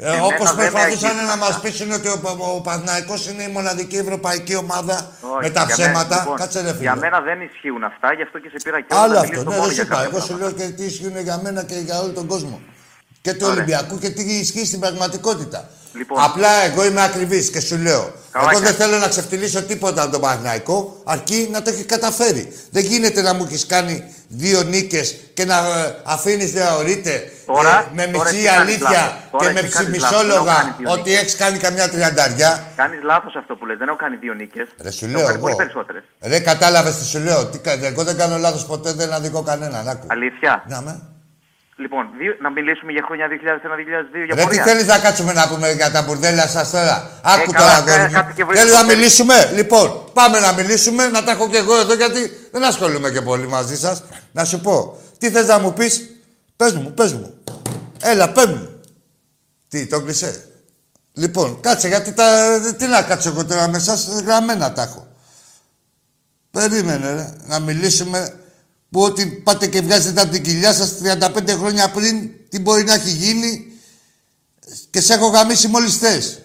ε, 0.00 0.06
Εμένα 0.06 0.24
όπως 0.24 0.46
δεν 0.46 0.56
με 0.56 0.62
προσπαθούσαν 0.70 1.10
αγγίζουν 1.10 1.26
να 1.26 1.32
αυτά. 1.32 1.36
μας 1.44 1.60
πείσουν 1.60 1.90
ότι 1.98 2.08
ο, 2.08 2.16
ο, 2.22 2.54
ο 2.56 2.60
Παναθηναϊκός 2.60 3.20
είναι 3.28 3.42
η 3.42 3.48
μοναδική 3.56 3.96
ευρωπαϊκή 3.96 4.54
ομάδα 4.56 4.96
Όχι, 5.20 5.42
με 5.42 5.50
τα 5.50 5.62
για 5.64 5.74
ψέματα. 5.74 6.08
μένα- 6.08 6.20
λοιπόν, 6.20 6.36
Κάτσε 6.36 6.60
ρε 6.60 6.68
φίλε. 6.70 6.80
Για 6.80 6.94
μένα 6.96 7.20
δεν 7.20 7.38
ισχύουν 7.40 7.82
αυτά, 7.84 8.08
γι' 8.12 8.22
αυτό 8.22 8.38
και 8.38 8.48
σε 8.52 8.56
πήρα 8.64 8.80
και 8.80 8.86
Άλλο 9.02 9.12
να 9.12 9.20
αυτό, 9.20 9.30
μιλήσω 9.32 9.50
ναι, 9.50 9.56
μόνο 9.56 9.66
δεν 9.66 9.72
για 9.74 9.82
σου 9.84 9.88
είπα. 9.88 9.94
κάποια 9.96 10.10
Εγώ 10.12 10.20
σου 10.26 10.34
λέω 10.40 10.48
πράγματα. 10.50 10.64
και 10.64 10.72
τι 10.76 10.84
ισχύουν 10.90 11.16
για 11.28 11.36
μένα 11.44 11.60
και 11.70 11.74
για 11.86 11.96
όλο 12.02 12.12
τον 12.20 12.26
κόσμο. 12.26 12.60
Και 13.24 13.32
του 13.32 13.38
Ωραία. 13.42 13.54
Ολυμπιακού 13.56 13.98
και 13.98 14.10
τι 14.10 14.22
ισχύει 14.44 14.66
στην 14.66 14.80
πραγματικότητα. 14.80 15.60
Λοιπόν. 15.92 16.18
Απλά 16.22 16.52
εγώ 16.68 16.84
είμαι 16.84 17.02
ακριβής 17.02 17.50
και 17.50 17.60
σου 17.60 17.76
λέω. 17.76 18.02
Καλά 18.30 18.50
εγώ 18.50 18.60
δεν 18.60 18.62
κάνεις. 18.62 18.76
θέλω 18.84 18.96
να 18.98 19.08
ξεφτυλίσω 19.08 19.62
τίποτα 19.62 20.02
από 20.02 20.12
τον 20.12 20.20
Παναθηναϊκό, 20.20 21.00
αρκεί 21.04 21.48
να 21.52 21.62
το 21.62 21.70
έχεις 21.70 21.86
καταφέρει. 21.86 22.52
Δεν 22.70 22.84
γίνεται 22.84 23.22
να 23.22 23.34
μου 23.34 23.44
έχεις 23.48 23.66
κάνει 23.66 24.14
δύο 24.28 24.62
νίκες 24.62 25.16
και 25.34 25.44
να 25.44 25.56
αφήνεις 26.04 26.50
θεωρείται 26.50 27.32
Τώρα- 27.46 27.90
με 27.94 28.06
τώρα 28.06 28.24
μισή 28.30 28.36
εσύ 28.36 28.46
κάνεις 28.46 28.60
αλήθεια 28.60 28.90
λάθος. 28.90 29.12
Τώρα 29.30 29.46
και 29.46 29.52
με 29.52 29.60
εσύ 29.60 29.68
κάνεις 29.68 30.00
λάθος. 30.00 30.18
Δεν 30.18 30.30
έχω 30.30 30.36
ψημισόλογα 30.38 30.54
κάνει 30.54 30.74
δύο 30.78 30.90
ότι 30.90 31.14
έχεις 31.14 31.36
κάνει 31.36 31.58
καμιά 31.58 31.88
τριανταριά. 31.88 32.66
Κάνεις 32.76 33.02
λάθος 33.02 33.34
αυτό 33.36 33.54
που 33.56 33.66
λες. 33.66 33.76
Δεν 33.78 33.88
έχω 33.88 33.96
κάνει 33.96 34.16
δύο 34.16 34.34
νίκες. 34.34 34.68
Ρε 34.82 34.90
σου 34.90 35.04
έχω 35.04 35.16
λέω 35.16 35.26
κάνει 35.26 35.38
πολύ 35.38 35.52
εγώ. 35.52 35.62
περισσότερες. 35.62 36.02
Ρε 36.20 36.40
κατάλαβες 36.40 36.96
τι 36.96 37.04
σου 37.04 37.18
λέω. 37.18 37.46
Τι, 37.46 37.58
κα- 37.58 37.78
εγώ 37.86 38.04
δεν 38.04 38.16
κάνω 38.16 38.36
λάθος 38.36 38.64
ποτέ, 38.66 38.92
δεν 38.92 39.12
αδικώ 39.12 39.42
κανέναν. 39.42 39.88
Άκου. 39.88 40.06
Αλήθεια; 40.10 40.64
Να 40.68 40.80
με. 40.80 41.00
Λοιπόν, 41.80 42.04
δύο, 42.18 42.32
να 42.40 42.50
μιλήσουμε 42.50 42.92
για 42.92 43.02
χρόνια 43.06 43.26
2001-2002 43.28 44.24
για 44.26 44.34
Ρε 44.34 44.40
τι 44.40 44.46
πορεία. 44.46 44.62
θέλεις 44.64 44.86
να 44.86 44.98
κάτσουμε 44.98 45.32
να 45.32 45.48
πούμε 45.48 45.72
για 45.72 45.90
τα 45.90 46.02
μπουρδέλα 46.02 46.46
σας 46.46 46.70
τώρα; 46.70 47.20
Άκου 47.22 47.50
Ε, 47.50 47.52
καλά, 47.52 47.68
τώρα, 47.68 47.72
αγόρι 47.74 47.96
κα- 47.96 48.06
μου. 48.08 48.12
κάτι 48.12 48.32
και 48.34 48.44
βρίσκω 48.44 48.60
Θέλεις 48.66 48.80
να 48.80 48.86
το- 48.86 48.86
μιλήσουμε; 48.94 49.50
Λοιπόν, 49.54 50.04
πάμε 50.12 50.38
να 50.40 50.52
μιλήσουμε, 50.52 51.08
να 51.08 51.24
τα 51.24 51.30
έχω 51.30 51.48
και 51.48 51.56
εγώ 51.56 51.78
εδώ 51.78 51.94
γιατί 51.94 52.20
δεν 52.52 52.64
ασχολούμαι 52.64 53.10
και 53.10 53.20
πολύ 53.20 53.46
μαζί 53.48 53.76
σας. 53.76 54.02
Να 54.32 54.44
σου 54.44 54.60
πω, 54.60 54.98
τι 55.18 55.30
θες 55.30 55.46
να 55.46 55.58
μου 55.58 55.72
πεις, 55.72 56.10
πες 56.56 56.72
μου, 56.72 56.92
πες 56.94 57.12
μου. 57.12 57.34
Έλα, 58.02 58.32
πες 58.32 58.46
μου. 58.46 58.68
Τι, 59.68 59.86
το 59.86 60.00
κλεισέ. 60.02 60.44
Λοιπόν, 61.12 61.60
κάτσε 61.60 61.88
γιατί 61.88 62.12
τα. 62.12 62.26
Τι 62.78 62.86
να 62.86 63.02
κάτσω 63.02 63.28
εγώ 63.28 63.44
τώρα 63.44 63.68
με 63.68 63.76
εσάς, 63.76 64.06
γραμμένα 64.26 64.72
τα 64.72 64.82
έχω. 64.82 65.06
Περίμενε, 66.50 67.12
ρε, 67.12 67.28
να 67.46 67.58
μιλήσουμε 67.58 68.34
που 68.90 69.00
ότι 69.00 69.26
πάτε 69.26 69.66
και 69.68 69.80
βγάζετε 69.80 70.20
από 70.20 70.32
την 70.32 70.42
κοιλιά 70.42 70.72
σας 70.74 70.94
35 71.02 71.48
χρόνια 71.48 71.90
πριν 71.90 72.30
τι 72.48 72.58
μπορεί 72.58 72.84
να 72.84 72.94
έχει 72.94 73.10
γίνει 73.10 73.72
και 74.90 75.00
σε 75.00 75.14
έχω 75.14 75.26
γαμίσει 75.26 75.68
μόλις 75.68 75.96
θες. 75.96 76.42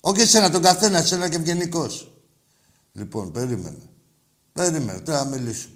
Όχι 0.00 0.20
εσένα, 0.20 0.50
τον 0.50 0.62
καθένα, 0.62 0.98
εσένα 0.98 1.28
και 1.28 1.36
ευγενικός. 1.36 2.12
Λοιπόν, 2.92 3.32
περίμενε. 3.32 3.90
Περίμενε, 4.52 5.00
τώρα 5.00 5.24
να 5.24 5.30
μιλήσουμε. 5.30 5.74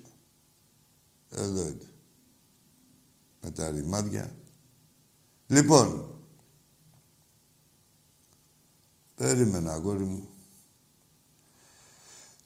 Εδώ 1.30 1.60
είναι. 1.60 1.90
Με 3.40 3.50
τα 3.50 3.70
ρημάδια. 3.70 4.34
Λοιπόν. 5.46 6.10
Περίμενα, 9.14 9.72
αγόρι 9.72 10.04
μου. 10.04 10.28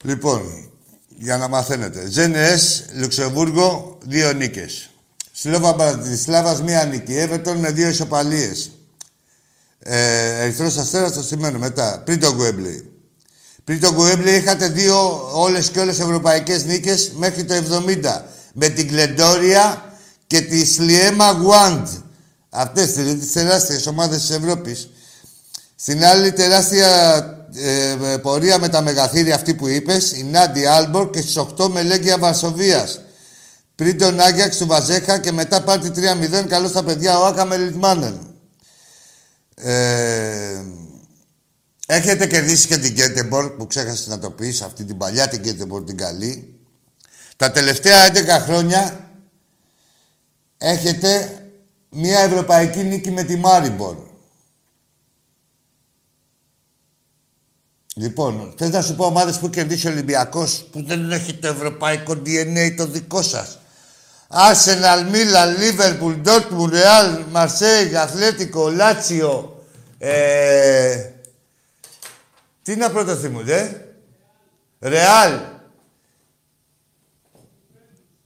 Λοιπόν, 0.03 0.70
για 1.21 1.37
να 1.37 1.47
μαθαίνετε. 1.47 2.07
Ζένες, 2.09 2.85
Λουξεμβούργο, 2.93 3.97
δύο 4.05 4.33
νίκες. 4.33 4.89
Σλόβα 5.31 5.73
Μπρατισλάβας, 5.73 6.61
μία 6.61 6.85
νίκη. 6.85 7.17
Εύετον 7.17 7.57
με 7.57 7.71
δύο 7.71 7.89
ισοπαλίες. 7.89 8.71
Ε, 9.79 10.43
Ερυθρός 10.43 10.77
Αστέρας 10.77 11.13
το 11.13 11.23
σημαίνω 11.23 11.59
μετά. 11.59 12.01
Πριν 12.05 12.19
τον 12.19 12.35
Γκουέμπλεϊ. 12.35 12.91
Πριν 13.63 13.79
τον 13.79 13.93
Γκουέμπλεϊ 13.93 14.37
είχατε 14.37 14.67
δύο 14.67 15.29
όλες 15.33 15.69
και 15.69 15.79
όλες 15.79 15.99
ευρωπαϊκές 15.99 16.65
νίκες 16.65 17.11
μέχρι 17.15 17.43
το 17.43 17.53
70. 17.53 18.25
Με 18.53 18.69
την 18.69 18.87
Κλεντόρια 18.87 19.93
και 20.27 20.41
τη 20.41 20.65
Σλιέμα 20.65 21.31
Γουάντ. 21.31 21.87
Αυτές 22.49 22.91
τις, 22.91 23.19
τις 23.19 23.31
τεράστιες 23.31 23.87
ομάδες 23.87 24.19
της 24.19 24.29
Ευρώπης. 24.29 24.89
Στην 25.81 26.05
άλλη 26.05 26.31
τεράστια 26.31 26.89
ε, 27.55 28.17
πορεία 28.17 28.59
με 28.59 28.69
τα 28.69 28.81
μεγαθύρια 28.81 29.35
αυτή 29.35 29.53
που 29.53 29.67
είπες, 29.67 30.11
η 30.11 30.23
Νάντι 30.23 30.65
Άλμπορ 30.65 31.09
και 31.09 31.21
στις 31.21 31.37
8 31.37 31.67
με 31.69 31.83
Λέγκια 31.83 32.17
Βαρσοβίας. 32.17 33.01
Πριν 33.75 33.97
τον 33.97 34.19
Άγιαξ 34.19 34.57
του 34.57 34.67
Βαζέχα 34.67 35.19
και 35.19 35.31
μετά 35.31 35.61
πάρτι 35.61 35.91
3-0, 35.95 36.45
καλό 36.47 36.67
στα 36.67 36.83
παιδιά 36.83 37.19
ο 37.19 37.25
Άκα 37.25 37.45
με 37.45 37.57
Λιτμάνεν. 37.57 38.35
Ε, 39.55 40.61
έχετε 41.87 42.27
κερδίσει 42.27 42.67
και 42.67 42.77
την 42.77 42.91
Γκέτεμπορ 42.91 43.55
που 43.55 43.67
ξέχασες 43.67 44.07
να 44.07 44.19
το 44.19 44.29
πεις, 44.31 44.61
αυτή 44.61 44.83
την 44.83 44.97
παλιά 44.97 45.27
την 45.27 45.39
Γκέτεμπορ 45.39 45.83
την 45.83 45.97
καλή. 45.97 46.59
Τα 47.35 47.51
τελευταία 47.51 48.07
11 48.07 48.43
χρόνια 48.43 49.09
έχετε 50.57 51.35
μια 51.89 52.19
ευρωπαϊκή 52.19 52.83
νίκη 52.83 53.11
με 53.11 53.23
τη 53.23 53.35
Μάριμπορ. 53.35 54.09
Λοιπόν, 57.95 58.53
θες 58.57 58.69
να 58.69 58.81
σου 58.81 58.95
πω 58.95 59.05
ομάδες 59.05 59.39
που 59.39 59.49
κερδίσει 59.49 59.87
ο 59.87 59.91
Ολυμπιακός 59.91 60.67
που 60.71 60.83
δεν 60.85 61.11
έχει 61.11 61.33
το 61.33 61.47
ευρωπαϊκό 61.47 62.13
DNA 62.25 62.73
το 62.77 62.85
δικό 62.85 63.21
σας; 63.21 63.59
Arsenal, 64.27 65.09
Μίλαν, 65.11 65.57
Λίβερπουλ, 65.57 66.13
Ντόρτμουντ, 66.13 66.73
Ρεάλ, 66.73 67.19
Μαρσέιγ, 67.31 67.95
Αθλέτικο, 67.95 68.69
Λάτσιο. 68.69 69.63
Ε... 69.97 71.11
Τι 72.61 72.75
να 72.75 72.91
πρώτο 72.91 73.15
θυμούνται. 73.15 73.85
Ρεάλ. 74.79 75.39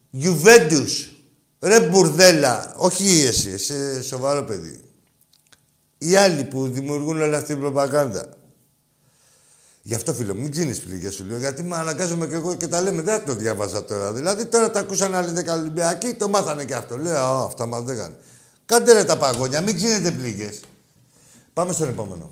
Γιουβέντους. 0.09 1.09
Ρε 1.59 1.79
μπουρδέλα. 1.79 2.73
Όχι 2.77 3.23
εσύ, 3.27 3.49
εσύ 3.49 4.03
σοβαρό 4.03 4.43
παιδί. 4.43 4.83
Οι 5.97 6.15
άλλοι 6.15 6.43
που 6.43 6.67
δημιουργούν 6.67 7.21
όλη 7.21 7.35
αυτή 7.35 7.47
την 7.47 7.59
προπαγάνδα. 7.59 8.34
Γι' 9.87 9.95
αυτό 9.95 10.13
φίλο 10.13 10.35
μου, 10.35 10.41
μην 10.41 10.51
τζίνει 10.51 10.77
πληγέ 10.77 11.09
σου 11.09 11.25
λέω, 11.25 11.37
γιατί 11.37 11.63
με 11.63 11.75
αναγκάζομαι 11.75 12.27
και 12.27 12.33
εγώ 12.33 12.55
και 12.57 12.67
τα 12.67 12.81
λέμε. 12.81 13.01
Δεν 13.01 13.25
το 13.25 13.33
διάβαζα 13.35 13.85
τώρα. 13.85 14.13
Δηλαδή 14.13 14.45
τώρα 14.45 14.71
τα 14.71 14.79
ακούσαν 14.79 15.15
άλλοι 15.15 15.31
δέκα 15.31 15.53
Ολυμπιακοί, 15.53 16.13
το 16.13 16.29
μάθανε 16.29 16.65
και 16.65 16.75
αυτό. 16.75 16.97
Λέω, 16.97 17.15
Α, 17.23 17.45
αυτά 17.45 17.65
μας 17.65 17.83
λέγανε. 17.83 18.15
Κάντε 18.65 18.93
ρε 18.93 19.03
τα 19.03 19.17
παγόνια, 19.17 19.61
μην 19.61 19.75
τζίνετε 19.75 20.11
πληγές. 20.11 20.61
Πάμε 21.53 21.73
στον 21.73 21.89
επόμενο. 21.89 22.31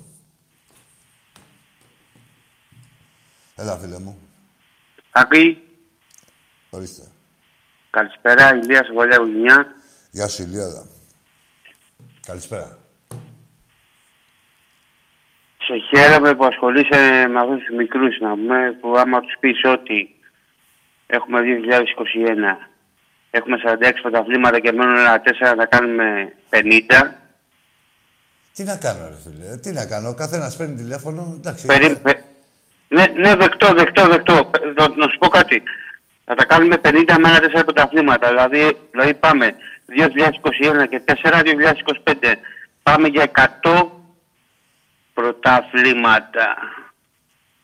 Έλα, 3.54 3.78
φίλε 3.78 3.98
μου. 3.98 4.18
Ακή, 5.10 5.58
Ορίστε. 6.70 7.02
καλησπέρα, 7.90 8.54
Ηλίας 8.54 8.88
Βολιά 8.94 9.16
Γουνιά. 9.16 9.66
Γεια 10.10 10.28
σου, 10.28 10.42
Ηλιάδα. 10.42 10.86
Καλησπέρα. 12.26 12.78
Σε 15.66 15.74
χαίρομαι 15.88 16.34
που 16.34 16.44
ασχολείσαι 16.44 17.26
με 17.28 17.40
αυτούς 17.40 17.64
τους 17.64 17.76
μικρούς, 17.76 18.18
να 18.20 18.30
πούμε, 18.30 18.76
που 18.80 18.94
άμα 18.96 19.20
τους 19.20 19.34
πεις 19.40 19.60
ότι 19.64 20.14
έχουμε 21.06 21.40
2021, 21.40 22.68
έχουμε 23.30 23.56
46 23.64 24.00
πρωταθλήματα 24.02 24.58
και 24.60 24.72
μένουν 24.72 24.96
ένα 24.96 25.22
4 25.52 25.56
να 25.56 25.64
κάνουμε 25.66 26.32
50. 26.50 27.16
Τι 28.54 28.62
να 28.64 28.76
κάνω, 28.76 29.08
ρε 29.08 29.14
φίλε, 29.24 29.56
τι 29.56 29.72
να 29.72 29.86
κάνω. 29.86 30.08
Ο 30.08 30.14
καθένας 30.14 30.56
παίρνει 30.56 30.74
τηλέφωνο. 30.76 31.34
Εντάξει. 31.36 31.66
Περί, 31.66 31.96
πε- 32.02 32.22
ναι, 32.88 33.04
ναι, 33.16 33.34
δεκτό, 33.34 33.74
δεκτό, 33.74 34.06
δεκτό. 34.08 34.50
Ε, 34.62 34.72
Να, 34.76 34.88
να 34.88 35.08
σου 35.08 35.18
πω 35.18 35.28
κάτι. 35.28 35.62
Θα 36.24 36.34
τα 36.34 36.44
κάνουμε 36.44 36.76
50 36.84 36.90
με 37.20 37.28
ένα 37.28 37.38
4 37.40 37.64
πρωταθλήματα. 37.64 38.28
Δηλαδή, 38.28 38.78
δηλαδή 38.90 39.14
πάμε 39.14 39.54
2021 40.82 40.86
και 40.88 41.00
4, 41.04 41.42
2025. 41.42 42.34
Πάμε 42.82 43.08
για 43.08 43.30
100 43.62 43.86
πρωταθλήματα. 45.14 46.48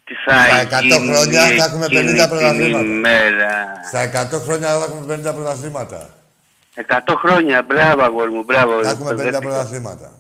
Τι 0.05 0.15
θα 0.27 0.45
Στα 0.45 0.79
100 0.79 0.83
γίνει 0.83 1.15
χρόνια 1.15 1.43
θα 1.47 1.65
έχουμε 1.65 1.87
50 1.87 1.91
εκείνη 1.93 2.13
την 2.19 2.29
πρωταθλήματα. 2.29 2.85
ημέρας. 2.85 3.89
Στα 3.89 4.01
100 4.01 4.41
χρόνια 4.41 4.69
θα 4.79 4.85
έχουμε 4.85 5.15
50 5.15 5.35
πρωταθλήματα. 5.35 6.11
100 6.75 7.15
χρόνια, 7.17 7.63
μπράβο 7.63 8.03
αγόρι 8.03 8.31
μου, 8.31 8.43
μπράβο. 8.43 8.83
Θα 8.85 8.91
έχουμε 8.91 9.11
50 9.11 9.15
μπερδεύτηκα. 9.17 9.41
πρωταθλήματα. 9.49 10.13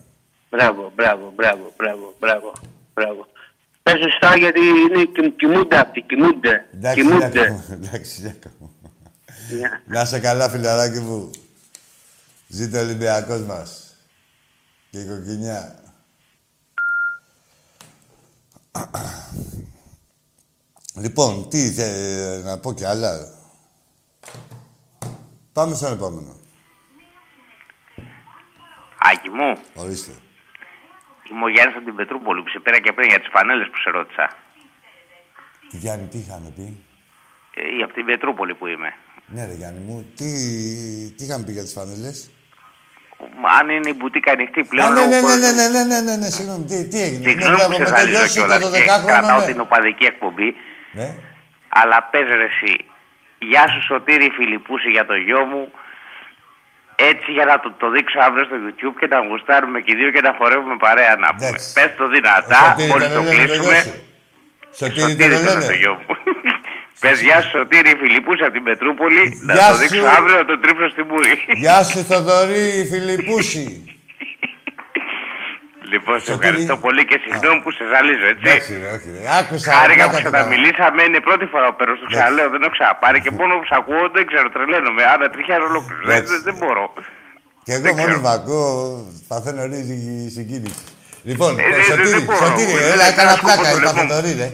Μπράβο, 0.50 0.92
μπράβο, 0.94 1.32
μπράβο, 1.36 1.72
μπράβο, 1.76 2.14
μπράβο, 2.20 2.52
μπράβο. 2.94 3.26
Πες 3.82 3.94
σωστά 4.02 4.36
γιατί 4.36 4.60
είναι, 4.60 5.04
κοι- 5.04 5.36
κοιμούνται 5.36 5.76
αυτοί, 5.76 6.00
κοιμούνται. 6.02 6.66
Εντάξει, 6.74 7.00
Κοιμούνται. 7.02 7.28
Γιάκο 7.28 7.52
μου, 7.52 7.64
εντάξει, 7.82 8.20
Γιάκο 8.20 8.48
μου. 8.58 8.70
Γεια. 9.48 9.82
Να 9.86 10.04
σε 10.04 10.18
καλά, 10.18 10.48
φιλαράκι 10.48 10.98
μου. 10.98 11.30
Ζήτω 12.48 12.78
ο 12.78 12.80
Ολυμπιακός 12.80 13.40
μας. 13.40 13.96
Και 14.90 14.98
η 14.98 15.04
κοκκινιά. 15.06 15.74
Λοιπόν, 20.94 21.48
τι, 21.48 21.70
θε- 21.70 22.44
να 22.44 22.58
πω 22.58 22.72
κι 22.72 22.84
άλλα. 22.84 23.34
Πάμε 25.52 25.74
στον 25.74 25.92
επόμενο. 25.92 26.36
Άκη 29.12 29.28
μου, 29.28 29.58
Ορίστε. 29.74 30.12
είμαι 31.30 31.44
ο 31.44 31.48
Γιάννης 31.48 31.76
από 31.76 31.84
την 31.84 31.94
Πετρούπολη 31.94 32.42
που 32.42 32.48
σε 32.48 32.60
πήρα 32.60 32.80
και 32.80 32.92
πριν 32.92 33.08
για 33.08 33.18
τις 33.18 33.28
φανέλες 33.32 33.68
που 33.70 33.76
σε 33.78 33.90
ρώτησα. 33.90 34.36
Τι 35.70 35.76
Γιάννη, 35.76 36.06
τι 36.06 36.18
είχαμε 36.18 36.52
πει; 36.56 36.84
Ε, 37.54 37.82
από 37.84 37.92
την 37.92 38.04
Πετρούπολη 38.04 38.54
που 38.54 38.66
είμαι. 38.66 38.94
Ναι 39.26 39.46
ρε 39.46 39.54
Γιάννη 39.54 39.80
μου, 39.80 40.12
τι, 40.16 40.24
τι 41.16 41.24
είχαμε 41.24 41.44
πει 41.44 41.52
για 41.52 41.62
τις 41.62 41.72
φανέλες; 41.72 42.30
Αν 43.58 43.68
είναι 43.68 43.88
η 43.88 43.94
μπουτίκα 43.98 44.30
ανοιχτή 44.32 44.60
Α, 44.60 44.64
πλέον... 44.72 44.92
ναι, 44.92 45.00
ο 45.00 45.02
ναι, 45.04 45.08
ναι, 45.16 45.20
κόσμος- 45.20 45.40
ναι, 45.40 45.50
ναι, 45.52 45.66
ναι, 45.68 45.82
ναι, 45.90 45.98
ναι, 46.08 46.14
ναι, 46.22 46.28
συγγνώμη, 46.36 46.64
τι, 46.70 46.76
τι 46.90 46.98
έγινε; 47.06 47.24
Ναι, 47.24 47.30
Συγγνώμη 47.30 47.56
μπράβο, 47.56 47.68
που 47.70 47.74
σε 47.74 47.82
με 47.82 47.84
το 47.88 47.94
ζαλίζω 47.96 48.18
γιο 48.18 48.26
σου 48.28 48.34
κιόλας 48.34 48.60
το 48.64 48.68
και 48.70 48.82
12χρονο, 48.88 49.06
κρατάω 49.10 49.40
ναι. 49.40 49.46
την 49.50 49.58
οπαδική 49.66 50.04
εκπομπή. 50.12 50.48
Ναι. 50.98 51.08
Αλλά 51.80 51.98
πες 52.10 52.26
ρε 52.40 52.48
εσύ, 52.52 52.74
γεια 53.50 53.64
σου 53.72 53.80
Σωτήρη 53.88 54.28
Φιλιππούση 54.36 54.88
για 54.96 55.04
το 55.10 55.14
γιο 55.26 55.42
μου. 55.50 55.62
Έτσι 57.10 57.28
για 57.36 57.44
να 57.50 57.60
το, 57.60 57.68
το 57.82 57.90
δείξω 57.90 58.18
αύριο 58.26 58.44
στο 58.48 58.56
YouTube 58.66 58.94
και 59.00 59.06
να 59.12 59.18
γουστάρουμε 59.28 59.78
και 59.84 59.90
οι 59.92 59.96
δύο 60.00 60.10
και 60.14 60.20
να 60.20 60.32
χορεύουμε 60.38 60.76
παρέα 60.86 61.14
να 61.24 61.28
πούμε. 61.36 61.58
Πες 61.76 61.90
το 62.00 62.06
δυνατά, 62.14 62.60
Σωτήρη, 62.68 62.88
μόλις 62.90 63.08
τον 63.08 63.24
το 63.24 63.30
λένε 63.32 63.46
το 63.46 63.46
κλείσουμε. 63.46 63.72
γιο 63.72 63.82
σου. 63.86 63.94
Σωτήρη, 64.78 65.00
τον 65.00 65.10
Σωτήρη 65.10 65.36
το 65.46 65.52
λένε. 65.52 65.98
Το 67.00 67.06
γιο 67.08 67.12
μου. 67.12 67.12
Πες 67.12 67.16
γεια 67.26 67.38
σου 67.42 67.50
Σωτήρη 67.56 67.92
Φιλιππούση 68.02 68.42
από 68.46 68.54
την 68.58 68.64
Πετρούπολη. 68.68 69.22
Να 69.46 69.52
Γεια 69.56 69.68
το 69.70 69.76
δείξω 69.80 70.02
σου. 70.02 70.08
αύριο 70.18 70.36
να 70.42 70.46
το 70.50 70.54
τρίψω 70.62 70.86
στην 70.94 71.04
μούρη. 71.10 71.34
Γεια 71.62 71.78
σου 71.88 71.98
Θοδωρή 72.10 72.66
Φιλιππούση. 72.92 73.66
Λοιπόν, 75.92 76.16
σε 76.24 76.32
ευχαριστώ 76.36 76.76
πολύ 76.86 77.02
και 77.10 77.16
συγγνώμη 77.24 77.58
που 77.64 77.70
σε 77.78 77.84
ζαλίζω, 77.92 78.26
έτσι. 78.32 78.44
Εντάξει, 78.48 78.72
ρε, 78.82 78.88
όχι. 78.96 79.08
ρε. 79.14 79.20
Άκουσα. 79.38 79.70
Χάρηκα 79.78 80.04
που 80.04 80.10
πλάκα 80.10 80.28
του 80.28 80.30
ξαναμιλήσαμε, 80.34 81.00
είναι 81.06 81.18
η 81.22 81.24
πρώτη 81.28 81.44
φορά 81.52 81.66
που 81.70 81.76
παίρνω 81.80 81.94
στο 81.98 82.06
Εντάξει. 82.06 82.16
ξαναλέω, 82.18 82.48
δεν 82.54 82.60
έχω 82.64 82.74
ξαναπάρει 82.78 83.18
και 83.24 83.32
μόνο 83.40 83.52
που 83.58 83.66
σε 83.70 83.74
ακούω 83.80 84.02
δεν 84.16 84.24
ξέρω, 84.30 84.46
τρελαίνομαι. 84.54 85.02
Άρα 85.12 85.24
τριχιάζω 85.34 85.66
ολόκληρο. 85.72 86.00
Δεν, 86.08 86.16
Εντάξει. 86.16 86.30
δεν, 86.32 86.40
δεν 86.48 86.54
μπορώ. 86.60 86.84
Και 87.66 87.72
εγώ 87.78 87.88
μόλι 88.00 88.16
μ' 88.26 88.32
ακούω, 88.38 88.68
παθαίνω 89.30 89.62
ρίζι 89.72 89.96
συγκίνηση. 90.36 90.82
Λοιπόν, 91.30 91.50
Ε, 91.58 91.62
δεν- 91.76 91.84
Σωτήρη, 91.90 92.08
δεν 92.16 92.22
μπορώ. 92.26 92.40
Σωτήρη, 92.44 92.72
Δεν- 92.78 92.92
έλα, 92.92 93.04
δεν 93.04 93.12
έκανα 93.12 93.32
θα 93.34 93.38
πλάκα, 93.42 93.64
σκοπό 93.64 93.70
το 93.74 93.78
είπα 93.80 93.90
λαιμό 93.92 94.02
μου. 94.02 94.08
Θοδωρή, 94.08 94.32
ρε. 94.42 94.48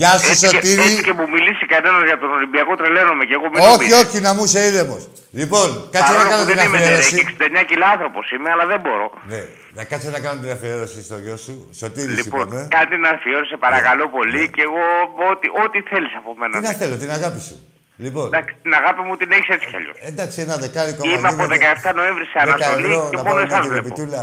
Γεια 0.00 0.12
σου, 0.18 0.30
Έτσι 0.30 0.40
και, 0.40 0.46
Σωτήρη. 0.54 0.80
έτσι 0.86 1.02
και 1.06 1.12
μου 1.18 1.26
μιλήσει 1.34 1.64
κανένας 1.74 2.02
για 2.10 2.18
τον 2.22 2.30
Ολυμπιακό 2.38 2.72
τρελαίνομαι 2.80 3.24
και 3.28 3.34
εγώ 3.38 3.46
μην 3.52 3.58
Όχι, 3.60 3.70
νομίζεις. 3.72 3.94
όχι, 4.02 4.16
να 4.26 4.30
μου 4.36 4.42
είσαι 4.46 4.60
ήρεμος. 4.70 5.02
Λοιπόν, 5.40 5.68
κάτσε 5.94 6.12
να 6.12 6.18
Παρόλο 6.18 6.30
κάνω 6.32 6.42
που 6.42 6.48
την 6.50 6.56
δεν 6.58 6.66
είμαι 6.66 6.78
νερέ, 6.78 6.98
αφιέρωση. 7.02 7.14
και 7.18 7.22
69 7.62 7.62
κιλά 7.70 7.86
άνθρωπος 7.94 8.24
είμαι, 8.34 8.48
αλλά 8.54 8.64
δεν 8.72 8.80
μπορώ. 8.84 9.06
Ναι, 9.32 9.40
να 9.78 9.82
κάτσε 9.90 10.08
να 10.16 10.20
κάνω 10.24 10.36
την 10.42 10.50
αφιέρωση 10.56 10.98
στο 11.08 11.16
γιο 11.24 11.36
σου. 11.44 11.54
Σωτήρη, 11.80 12.12
Λοιπόν, 12.20 12.40
είπαμε. 12.46 12.60
κάτι 12.78 12.94
να 13.04 13.08
αφιέρωσε 13.16 13.56
παρακαλώ 13.66 14.04
πολύ 14.16 14.42
και 14.54 14.62
εγώ 14.68 14.82
ό,τι, 15.30 15.46
ό,τι 15.64 15.78
θέλεις 15.90 16.12
από 16.20 16.30
μένα. 16.40 16.52
Τι 16.56 16.62
να 16.68 16.72
θέλω, 16.80 16.94
την 17.04 17.10
αγάπη 17.18 17.40
σου. 17.48 17.56
Λοιπόν, 18.04 18.26
Εντάξει, 18.32 18.52
την 18.64 18.72
αγάπη 18.80 19.00
μου 19.06 19.14
την 19.20 19.28
έχεις 19.36 19.48
έτσι 19.54 19.66
κι 19.70 19.76
αλλιώς. 19.80 19.96
εντάξει, 20.10 20.36
ένα 20.46 20.56
δεκάρικο 20.64 21.00
Είμαι 21.12 21.28
από 21.34 21.44
17 21.90 21.94
Νοέμβρη 21.98 22.24
σε 22.32 22.38
αναστολή 22.44 22.94
και 23.10 23.18
μόνο 23.26 23.40
εσάς 23.46 23.60
την 23.64 23.70
βλέπω. 23.72 23.86
επιτούλα. 23.86 24.22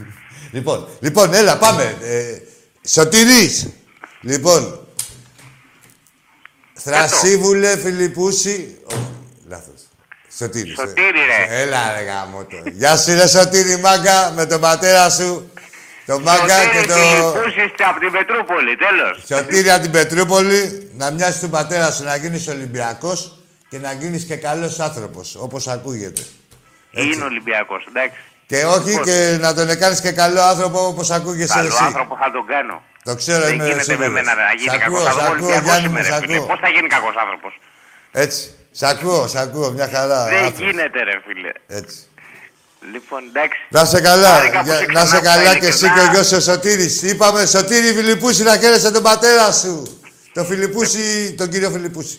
λοιπόν, 0.56 0.78
λοιπόν, 1.06 1.26
έλα, 1.40 1.54
πάμε. 1.64 1.84
Ε, 2.02 2.22
Σωτήρης. 2.96 3.54
Λοιπόν, 4.20 4.60
Θρασίβουλε 6.82 7.76
Φιλιππούση. 7.76 8.78
Όχι, 8.84 9.08
λάθος. 9.48 9.80
Σωτήρης. 10.38 10.78
ε. 10.78 10.80
Σωτήρη, 10.86 11.18
ρε. 11.26 11.60
Έλα, 11.60 11.92
ρε 11.98 12.04
γαμώτο. 12.04 12.56
Γεια 12.72 12.96
σου, 12.96 13.12
ρε 13.14 13.28
Σωτήρη, 13.28 13.76
μάγκα, 13.76 14.32
με 14.36 14.46
τον 14.46 14.60
πατέρα 14.60 15.10
σου. 15.10 15.50
Το 16.06 16.20
μάγκα 16.20 16.64
και 16.64 16.86
το... 16.86 16.94
Φιλιππούς 16.94 17.56
είστε 17.64 17.84
από 17.84 18.00
την 18.00 18.10
Πετρούπολη, 18.12 18.76
τέλος. 18.76 19.24
Σωτήρη 19.26 19.70
από 19.70 19.82
την 19.82 19.90
Πετρούπολη, 19.90 20.90
να 20.96 21.10
μοιάσει 21.10 21.40
του 21.40 21.48
πατέρα 21.50 21.90
σου 21.90 22.04
να 22.04 22.16
γίνεις 22.16 22.48
Ολυμπιακός 22.48 23.38
και 23.68 23.78
να 23.78 23.92
γίνεις 23.92 24.24
και 24.24 24.36
καλός 24.36 24.80
άνθρωπος, 24.80 25.36
όπως 25.38 25.68
ακούγεται. 25.68 26.22
Είναι 26.90 27.24
Ολυμπιακός, 27.24 27.84
εντάξει. 27.88 28.18
Και 28.50 28.64
όχι 28.64 28.88
Λοιπόν, 28.90 29.04
και 29.04 29.36
να 29.40 29.54
τον 29.54 29.78
κάνεις 29.78 30.00
και 30.00 30.12
καλό 30.12 30.40
άνθρωπο 30.42 30.86
όπως 30.86 31.10
ακούγεσαι 31.10 31.54
Καλό 31.54 31.66
εσύ. 31.66 31.84
άνθρωπο 31.84 32.16
θα 32.22 32.30
τον 32.30 32.46
κάνω. 32.46 32.76
Το 33.04 33.14
ξέρω, 33.20 33.44
Δεν 33.44 33.54
είμαι 33.54 33.64
γίνεται 33.64 33.76
με 33.76 33.82
σίγουρος. 33.82 34.12
μένα 34.12 34.32
να 34.34 34.42
Σ' 34.50 34.54
γίνει 34.60 34.82
ακούω, 34.84 34.96
κακός 34.96 35.02
σ' 35.02 35.06
άνθρωπος. 35.06 35.32
ακούω, 35.34 35.46
Ολυμπιακός 35.46 35.64
Γιάννη 35.68 35.86
είμαι, 35.88 35.98
μου, 36.00 36.04
ρε 36.06 36.12
σ' 36.16 36.20
φίλε. 36.20 36.36
ακούω. 36.36 36.46
Πώς 36.50 36.58
θα 36.64 36.68
γίνει 36.74 36.88
κακός 36.96 37.14
άνθρωπος; 37.24 37.52
Έτσι. 38.24 38.40
Σ' 38.78 38.82
ακούω, 38.92 39.22
σ' 39.32 39.38
ακούω, 39.44 39.68
μια 39.76 39.88
χαρά. 39.94 40.20
Δεν 40.24 40.34
άνθρωπος. 40.44 40.60
γίνεται 40.64 40.98
ρε 41.08 41.16
φίλε. 41.26 41.52
Έτσι. 41.80 41.96
Λοιπόν, 42.92 43.20
εντάξει. 43.30 43.58
Να 43.76 43.82
σε 43.92 44.00
καλά, 44.08 44.28
Χάρηκα 44.34 44.58
που 44.60 44.64
για- 44.68 44.76
σε 44.76 44.84
να 44.98 45.04
σε 45.04 45.20
ξανάκουσα, 45.20 45.30
καλά 45.32 45.52
και 45.62 45.66
εσύ 45.72 45.84
ειλικρινά. 45.84 46.02
και 46.02 46.08
ο 46.08 46.12
γιος 46.12 46.26
σου 46.30 46.36
ο 46.36 46.40
Σωτήρης. 46.48 46.94
Είπαμε, 47.10 47.40
Σωτήρη 47.54 47.88
Φιλιππούση, 47.98 48.42
να 48.42 48.54
χαίρεσαι 48.60 48.90
τον 48.96 49.02
πατέρα 49.08 49.46
σου. 49.60 49.74
Το 50.36 50.42
Φιλιππούση, 50.44 51.34
τον 51.38 51.48
κύριο 51.52 51.70
Φιλιππούση. 51.74 52.16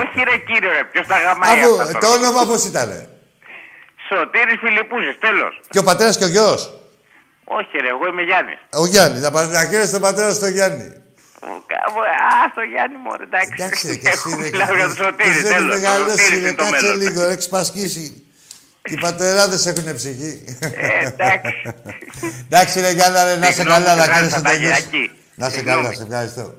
Όχι 0.00 0.16
ρε 0.28 0.36
κύριο 0.48 0.70
ρε, 0.76 0.84
ποιος 0.92 1.06
τα 1.06 1.18
γαμάει 1.24 1.58
Αφού, 1.60 1.70
αυτά 1.80 1.92
το 1.92 1.98
τώρα. 2.06 2.12
όνομα 2.18 2.46
πώς 2.50 2.64
ήτανε; 2.64 2.98
Σωτήρης 4.10 4.58
Φιλιππούσης, 4.64 5.16
τέλος. 5.26 5.52
Και 5.72 5.78
ο 5.78 5.82
πατέρας 5.82 6.16
και 6.18 6.24
ο 6.24 6.32
γιος. 6.34 6.60
Όχι 7.58 7.74
ρε, 7.84 7.88
εγώ 7.88 8.06
είμαι 8.10 8.22
Γιάννης. 8.22 8.58
Ο 8.82 8.86
Γιάννης, 8.86 9.20
να, 9.26 9.30
πα- 9.30 9.46
να 9.46 9.64
χαίρεσαι 9.70 9.92
τον 9.92 10.00
πατέρα 10.00 10.32
σου 10.34 10.40
τον 10.40 10.52
Γιάννη. 10.56 10.84
Α, 12.30 12.48
στο 12.52 12.62
Γιάννη 12.72 12.96
μου, 13.02 13.10
ρε, 13.18 13.22
εντάξει. 13.22 13.52
Εντάξει, 13.58 13.86
ρε, 13.88 13.94
και 14.02 14.08
εσύ 14.08 14.22
Εγώ 14.32 14.36
ρε, 14.42 14.42
μιλάω 14.50 14.74
για 14.76 14.86
τον 14.86 14.94
και 14.96 15.02
Σωτήρη, 15.02 15.28
εσύ 15.30 15.42
τέλος. 15.42 15.74
έχεις 15.74 15.88
Ο 15.88 15.90
μεγαλώσει, 15.90 16.10
Σωτήρης 16.24 16.42
ρε, 16.42 16.48
είναι 16.48 16.56
το 16.56 16.64
κάτσε 16.64 16.80
μέλλον. 16.86 16.98
λίγο, 17.02 17.22
έχεις 17.22 17.48
πασχίσει. 17.48 18.06
Και 18.82 18.94
οι 18.94 18.98
πατεράδες 19.00 19.66
έχουν 19.70 19.94
ψυχή. 19.94 20.32
Ε, 20.60 21.06
εντάξει. 21.06 21.54
Εντάξει 22.48 22.80
ρε 22.80 22.90
Γιάννα, 22.90 23.24
ρε, 23.24 23.36
να 23.36 23.46
σε 23.46 23.52
Συγγνώμη 23.52 23.84
καλά, 23.84 23.92
που 23.92 23.98
να 23.98 24.04
σε 24.04 24.10
κάνεις 24.10 24.30
γράφησα 24.32 24.34
τον 24.36 24.44
τα 24.44 24.52
γιο 24.52 24.74
σου. 24.74 24.80
γυρακή. 24.90 25.10
Να 25.34 25.48
σε 25.48 25.54
Συγγνώμη. 25.56 25.82
καλά, 25.82 25.94
σε 25.96 26.02
ευχαριστώ. 26.02 26.54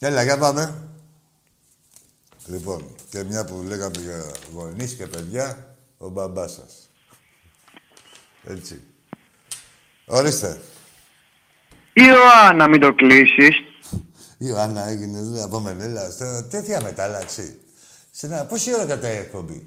Έλα, 0.00 0.22
για 0.22 0.38
πάμε. 0.38 0.88
Λοιπόν, 2.46 2.94
και 3.10 3.24
μια 3.24 3.44
που 3.44 3.62
λέγαμε 3.66 3.98
για 3.98 4.32
γονείς 4.52 4.94
και 4.94 5.06
παιδιά, 5.06 5.76
ο 5.98 6.08
μπαμπάς 6.08 6.52
σας. 6.52 6.90
Έτσι. 8.44 8.82
Ορίστε. 10.06 10.60
Ιωάννα, 11.92 12.68
μην 12.68 12.80
το 12.80 12.94
κλείσεις. 12.94 13.56
Η 14.38 14.46
Ιωάννα 14.46 14.86
έγινε 14.88 15.20
δουλειά 15.20 15.44
από 15.44 15.60
Μενέλα. 15.60 16.10
Στο 16.10 16.44
τέτοια 16.44 16.82
μετάλλαξη. 16.82 17.60
Σε 18.10 18.26
ένα... 18.26 18.44
Πόση 18.46 18.74
ώρα 18.74 18.86
κατά 18.86 19.12
η 19.12 19.16
εκπομπή; 19.16 19.66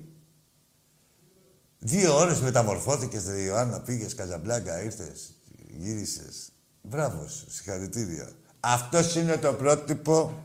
Δύο 1.79 2.17
ώρες 2.17 2.39
μεταμορφώθηκες, 2.39 3.25
ρε 3.25 3.41
Ιωάννα. 3.41 3.81
Πήγες 3.81 4.15
Καζαμπλάκα, 4.15 4.83
ήρθες, 4.83 5.33
γύρισες. 5.67 6.49
Μπράβο 6.81 7.27
σου, 7.27 7.51
συγχαρητήρια. 7.51 8.31
Αυτός 8.59 9.15
είναι 9.15 9.37
το 9.37 9.53
πρότυπο 9.53 10.43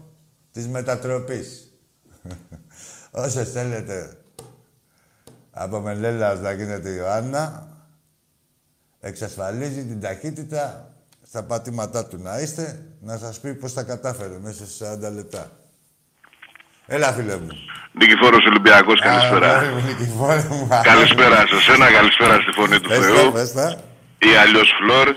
της 0.53 0.69
μετατροπής. 0.69 1.73
Όσες 3.11 3.51
θέλετε 3.53 4.17
από 5.51 5.81
Μενέλα 5.81 6.35
να 6.35 6.53
γίνετε 6.53 6.91
Ιωάννα, 6.91 7.69
εξασφαλίζει 9.01 9.85
την 9.85 10.01
ταχύτητα 10.01 10.89
στα 11.27 11.43
πατήματά 11.43 12.07
του 12.07 12.19
να 12.23 12.39
είστε, 12.41 12.87
να 13.01 13.19
σας 13.19 13.41
πει 13.41 13.55
πώς 13.55 13.75
τα 13.75 13.83
κατάφερε 13.83 14.39
μέσα 14.43 14.67
σε 14.67 14.99
40 15.11 15.15
λεπτά. 15.15 15.51
Έλα, 16.87 17.13
φίλε 17.13 17.37
μου. 17.37 17.49
Νικηφόρος 17.93 18.45
Ολυμπιακός, 18.47 19.01
καλησπέρα. 19.01 19.59
Α, 19.59 19.65
μου, 19.65 19.83
Νικηφόρε 19.87 20.47
μου. 20.51 20.69
Καλησπέρα 20.83 21.47
σε 21.47 21.61
σένα, 21.61 21.91
καλησπέρα 21.93 22.35
στη 22.41 22.51
φωνή 22.53 22.81
του 22.81 22.89
Πες 22.89 22.99
τα, 22.99 23.05
Θεού. 23.05 23.33
πες 23.33 23.53
τα. 23.53 23.77
Ή 24.19 24.37
αλλιώς 24.43 24.71
Φλόρ. 24.79 25.09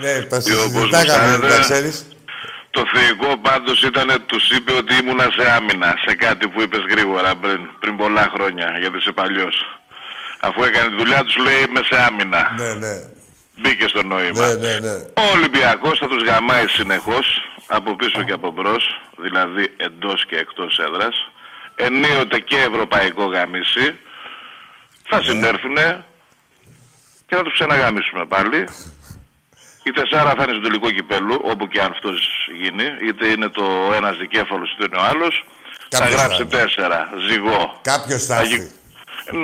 Ναι, 0.00 0.22
το 0.22 0.36
Ή 0.36 0.52
όπως 0.52 0.72
μου 0.72 0.78
συζητάγαμε, 0.78 1.36
φαίνεται, 1.36 1.56
να 1.56 1.60
ξέρεις. 1.60 2.06
Το 2.78 2.84
θεϊκό 2.92 3.38
πάντως 3.38 3.82
ήταν, 3.82 4.08
τους 4.26 4.50
είπε 4.50 4.72
ότι 4.72 4.94
ήμουνα 4.94 5.28
σε 5.36 5.50
άμυνα, 5.50 5.94
σε 6.06 6.14
κάτι 6.14 6.48
που 6.48 6.60
είπες 6.62 6.84
γρήγορα 6.90 7.36
πριν, 7.36 7.60
πριν 7.80 7.96
πολλά 7.96 8.30
χρόνια, 8.34 8.76
γιατί 8.80 8.96
είσαι 8.96 9.12
παλιός. 9.12 9.78
Αφού 10.40 10.62
έκανε 10.62 10.88
τη 10.88 10.96
δουλειά 10.96 11.24
τους, 11.24 11.36
λέει 11.36 11.60
είμαι 11.68 11.80
σε 11.90 12.02
άμυνα. 12.08 12.54
Ναι, 12.58 12.74
ναι. 12.74 12.94
Μπήκε 13.60 13.88
στο 13.88 14.02
νόημα. 14.02 14.46
Ναι, 14.46 14.54
ναι, 14.54 14.78
ναι. 14.78 14.92
Ο 14.92 15.22
Ολυμπιακός 15.34 15.98
θα 15.98 16.08
τους 16.08 16.22
γαμάει 16.22 16.66
συνεχώς, 16.68 17.26
από 17.66 17.96
πίσω 17.96 18.22
και 18.22 18.32
από 18.32 18.50
μπρος, 18.50 19.00
δηλαδή 19.16 19.74
εντός 19.76 20.26
και 20.26 20.36
εκτός 20.36 20.78
έδρας. 20.78 21.30
Ενίοτε 21.74 22.38
και 22.38 22.56
ευρωπαϊκό 22.56 23.24
γαμίσι. 23.24 23.98
Θα 25.08 25.22
συνέρθουνε 25.22 26.04
και 27.26 27.36
θα 27.36 27.42
τους 27.42 27.52
ξαναγαμίσουμε 27.52 28.24
πάλι. 28.26 28.68
Η 29.88 29.92
τεσσάρα 29.98 30.30
θα 30.36 30.42
είναι 30.44 30.52
στο 30.56 30.64
τελικό 30.66 30.88
κυπέλου, 30.98 31.36
όπου 31.50 31.64
και 31.72 31.80
αν 31.84 31.90
αυτός 31.96 32.16
γίνει, 32.62 32.86
είτε 33.08 33.24
είναι 33.34 33.48
το 33.58 33.64
ένας 34.00 34.14
δικέφαλος 34.22 34.68
είτε 34.72 34.84
είναι 34.88 34.98
ο 35.02 35.04
άλλος. 35.12 35.34
Θα 35.90 35.98
Κάποιος 35.98 36.14
θα 36.14 36.20
γράψει 36.20 36.42
είναι. 36.42 36.50
τέσσερα, 36.58 36.98
ζυγό. 37.28 37.60
Κάποιος 37.92 38.20
θα 38.28 38.34
Θα 38.36 38.40
έρθει. 38.42 38.54
γι- 38.56 38.70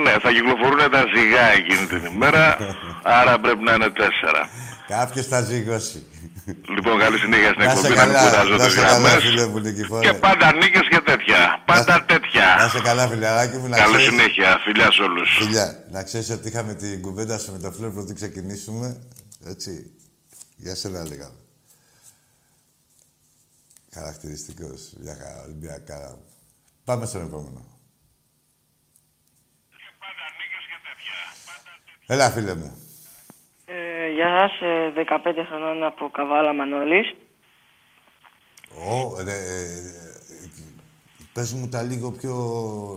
Ναι, 0.03 0.13
θα 0.23 0.29
κυκλοφορούν 0.35 0.81
τα 0.95 1.01
ζυγά 1.15 1.45
εκείνη 1.59 1.85
την 1.93 2.03
ημέρα, 2.13 2.45
άρα 3.19 3.33
πρέπει 3.43 3.63
να 3.69 3.73
είναι 3.73 3.89
τέσσερα. 4.01 4.41
Κάποιος 4.87 5.25
θα 5.31 5.39
ζυγώσει. 5.41 5.99
Λοιπόν, 6.75 6.99
καλή 6.99 7.17
συνέχεια 7.17 7.49
στην 7.55 7.63
Να 7.63 7.69
σε 7.69 7.77
εκπομπή, 7.77 7.95
να 7.99 8.05
μην 8.05 8.13
καλά, 8.15 8.29
κουράζω 8.29 8.55
να 8.55 8.63
τις 8.65 8.73
σε 8.73 8.81
καλά, 8.81 8.91
γραμμές. 8.91 9.23
φίλε 9.23 9.45
μου, 9.47 9.59
Νικηφόρε. 9.59 10.07
Και 10.07 10.13
πάντα 10.13 10.53
νίκες 10.53 10.85
και 10.89 10.99
τέτοια. 11.09 11.61
Πάντα 11.65 12.03
τέτοια. 12.11 12.47
Να 12.59 12.67
σε 12.67 12.81
καλά, 12.81 13.07
φιλαράκι 13.07 13.57
μου. 13.57 13.67
να 13.67 13.77
Καλή 13.77 13.95
ξέρεις- 13.95 14.07
συνέχεια. 14.09 14.59
Φιλιά 14.65 14.91
σε 14.91 15.01
όλους. 15.01 15.29
Φιλιά, 15.39 15.67
να 15.91 16.03
ξέρεις 16.03 16.29
ότι 16.29 16.47
είχαμε 16.47 16.73
την 16.73 17.01
κουβέντα 17.01 17.37
σου 17.37 17.51
με 17.51 17.59
το 17.59 17.71
φλερ 17.71 17.89
πριν 17.89 18.15
ξεκινήσουμε. 18.15 18.87
Έτσι. 19.53 19.71
Για 20.55 20.75
σένα 20.75 20.99
έλεγα. 20.99 21.31
Χαρακτηριστικός. 23.93 24.93
Μια 24.99 25.15
χαρά, 25.15 25.41
Ολυμπιακά. 25.43 26.17
Πάμε 26.85 27.05
στον 27.05 27.21
επόμενο. 27.21 27.65
Έλα, 32.07 32.29
φίλε 32.31 32.55
μου. 32.55 32.77
Ε, 33.65 34.09
γεια 34.09 34.27
σας, 34.27 34.61
ε, 34.61 34.91
15 34.95 35.45
χρονών 35.47 35.83
από 35.83 36.09
Καβάλα 36.09 36.53
Μανώλης. 36.53 37.15
Ω, 38.69 39.21
ρε, 39.23 39.33
ε, 39.33 39.81
πες 41.33 41.53
μου 41.53 41.69
τα 41.69 41.81
λίγο 41.81 42.11
πιο... 42.11 42.33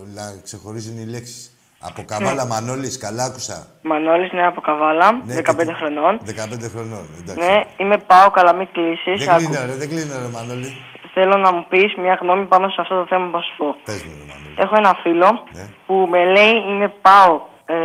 να 0.06 0.40
ξεχωρίζουν 0.42 0.98
οι 0.98 1.04
λέξεις. 1.06 1.57
Από 1.80 2.04
Καβάλα 2.04 2.46
Μανώλης, 2.46 2.98
καλά 2.98 3.24
άκουσα. 3.24 3.66
Μανώλης, 3.82 4.32
ναι, 4.32 4.46
από 4.46 4.60
Καβάλα, 4.60 5.12
Ναι, 5.12 5.34
15 5.34 5.56
και 5.56 5.64
τι- 5.64 5.74
χρονών. 5.74 6.18
15 6.24 6.68
χρονών, 6.68 7.06
εντάξει. 7.20 7.46
Ναι, 7.48 7.64
είμαι 7.76 7.98
πάω 7.98 8.30
καλά, 8.30 8.52
μην 8.52 8.68
κλείσεις. 8.72 9.26
Δεν 9.26 9.36
κλείνω, 9.36 9.66
ρε, 9.66 9.74
δεν 9.74 9.88
κλείνω, 9.88 10.14
ρε, 10.22 10.28
Μανώλη. 10.28 10.76
Θέλω 11.14 11.36
να 11.36 11.52
μου 11.52 11.66
πεις 11.68 11.94
μια 11.96 12.18
γνώμη 12.20 12.44
πάνω 12.46 12.68
σε 12.68 12.80
αυτό 12.80 12.94
το 13.00 13.06
θέμα 13.06 13.26
που 13.26 13.32
θα 13.36 13.42
σου 13.42 13.54
πω. 13.56 13.76
Πες 13.84 14.02
μου, 14.04 14.12
ρε, 14.18 14.24
Μανώλη. 14.32 14.54
Έχω 14.58 14.74
ένα 14.76 14.94
φίλο 15.02 15.44
Ναι. 15.52 15.66
που 15.86 16.06
με 16.10 16.24
λέει 16.24 16.52
είμαι 16.68 16.88
πάω 16.88 17.40
ε, 17.66 17.76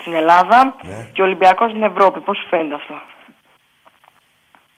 στην 0.00 0.14
Ελλάδα 0.14 0.76
Ναι. 0.82 1.08
και 1.12 1.22
Ολυμπιακός 1.22 1.70
στην 1.70 1.82
Ευρώπη. 1.82 2.20
Πώς 2.20 2.36
σου 2.38 2.46
φαίνεται 2.48 2.74
αυτό; 2.74 2.94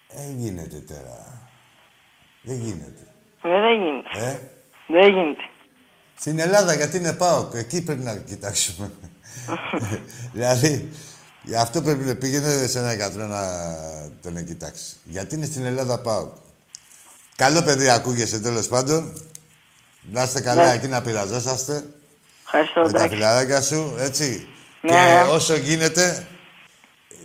Δεν 0.09 0.37
γίνεται 0.37 0.79
τώρα. 0.93 1.17
Δεν 2.43 2.57
γίνεται. 2.57 3.03
Ε, 3.43 3.61
δεν 3.61 3.75
γίνεται. 3.83 4.09
Ε, 4.27 4.39
Δεν 4.87 5.09
γίνεται. 5.15 5.45
Στην 6.19 6.39
Ελλάδα 6.39 6.75
γιατί 6.75 6.97
είναι 6.97 7.13
ΠΑΟΚ, 7.13 7.55
εκεί 7.55 7.83
πρέπει 7.83 8.03
να 8.03 8.17
κοιτάξουμε. 8.17 8.91
δηλαδή, 10.35 10.89
γι' 11.43 11.57
αυτό 11.57 11.83
πρέπει 11.83 12.05
να 12.05 12.15
πήγαινε 12.15 12.67
σε 12.67 12.79
ένα 12.79 12.95
γιατρό 12.95 13.27
να 13.27 13.43
τον 14.23 14.45
κοιτάξει. 14.45 14.97
Γιατί 15.05 15.35
είναι 15.35 15.47
στην 15.47 15.65
Ελλάδα 15.65 15.99
ΠΑΟΚ. 15.99 16.35
Καλό 17.37 17.63
παιδί 17.63 17.91
ακούγεσαι 17.91 18.41
τέλος 18.41 18.69
πάντων. 18.69 19.23
Να 20.13 20.23
είστε 20.23 20.41
καλά 20.41 20.65
Ναι. 20.67 20.73
εκεί 20.73 20.87
να 20.87 21.03
πειραζόσαστε. 21.03 21.85
Ευχαριστώ, 22.45 22.81
με 22.81 22.93
τα 22.93 22.99
εντάξει. 22.99 23.15
φιλαράκια 23.15 23.61
σου, 23.63 23.97
έτσι. 23.99 24.47
Ναι, 24.81 24.91
και 24.91 24.97
ναι. 24.97 25.23
όσο 25.31 25.57
γίνεται, 25.57 26.27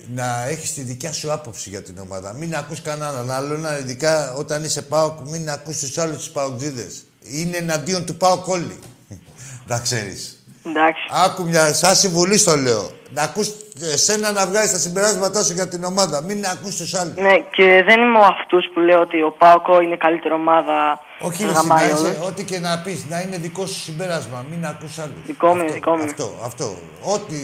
να 0.07 0.47
έχεις 0.47 0.73
τη 0.73 0.81
δικιά 0.81 1.11
σου 1.13 1.31
άποψη 1.31 1.69
για 1.69 1.81
την 1.81 1.97
ομάδα. 1.97 2.33
Μην 2.33 2.55
ακούς 2.55 2.81
κανέναν 2.81 3.31
άλλον, 3.31 3.65
ειδικά 3.79 4.33
όταν 4.33 4.63
είσαι 4.63 4.81
ΠΑΟΚ, 4.81 5.19
μην 5.27 5.49
ακούς 5.49 5.79
τους 5.79 5.97
άλλους 5.97 6.17
τους 6.17 6.29
ΠΑΟΚδίδες. 6.29 7.03
Είναι 7.21 7.57
εναντίον 7.57 8.05
του 8.05 8.15
ΠΑΟΚ 8.15 8.47
όλοι. 8.47 8.79
να 9.67 9.79
ξέρεις. 9.79 10.43
Εντάξει. 10.65 11.01
Άκου 11.25 11.43
μια, 11.43 11.73
σαν 11.73 11.95
συμβουλή 11.95 12.37
στο 12.37 12.55
λέω. 12.55 12.91
Να 13.13 13.21
ακούς 13.21 13.51
εσένα 13.93 14.31
να 14.31 14.47
βγάζεις 14.47 14.71
τα 14.71 14.77
συμπεράσματά 14.77 15.43
σου 15.43 15.53
για 15.53 15.67
την 15.67 15.83
ομάδα. 15.83 16.21
Μην 16.21 16.45
ακούς 16.45 16.75
τους 16.75 16.93
άλλους. 16.93 17.15
Ναι, 17.15 17.37
και 17.51 17.83
δεν 17.85 18.01
είμαι 18.01 18.17
ο 18.17 18.23
αυτούς 18.25 18.65
που 18.73 18.79
λέω 18.79 18.99
ότι 18.99 19.21
ο 19.21 19.31
Πάοκο 19.31 19.81
είναι 19.81 19.97
καλύτερη 19.97 20.33
ομάδα. 20.33 20.99
Όχι, 21.19 21.43
να 21.43 21.47
ρε, 21.47 21.53
γαμάει 21.53 21.87
να 21.89 21.93
είσαι, 21.93 22.05
όλους. 22.05 22.27
ό,τι 22.27 22.43
και 22.43 22.59
να 22.59 22.79
πεις, 22.79 23.05
να 23.09 23.21
είναι 23.21 23.37
δικό 23.37 23.65
σου 23.65 23.79
συμπέρασμα. 23.79 24.45
Μην 24.49 24.65
ακούς 24.65 24.99
άλλους. 24.99 25.25
Δικό 25.25 25.47
μου 25.47 25.53
είναι, 25.53 25.63
Αυτό, 25.63 25.73
δικό 25.73 25.91
μου 25.91 26.01
είναι. 26.01 26.11
Αυτό, 26.11 26.33
αυτό. 26.43 26.77
Ό,τι 27.03 27.35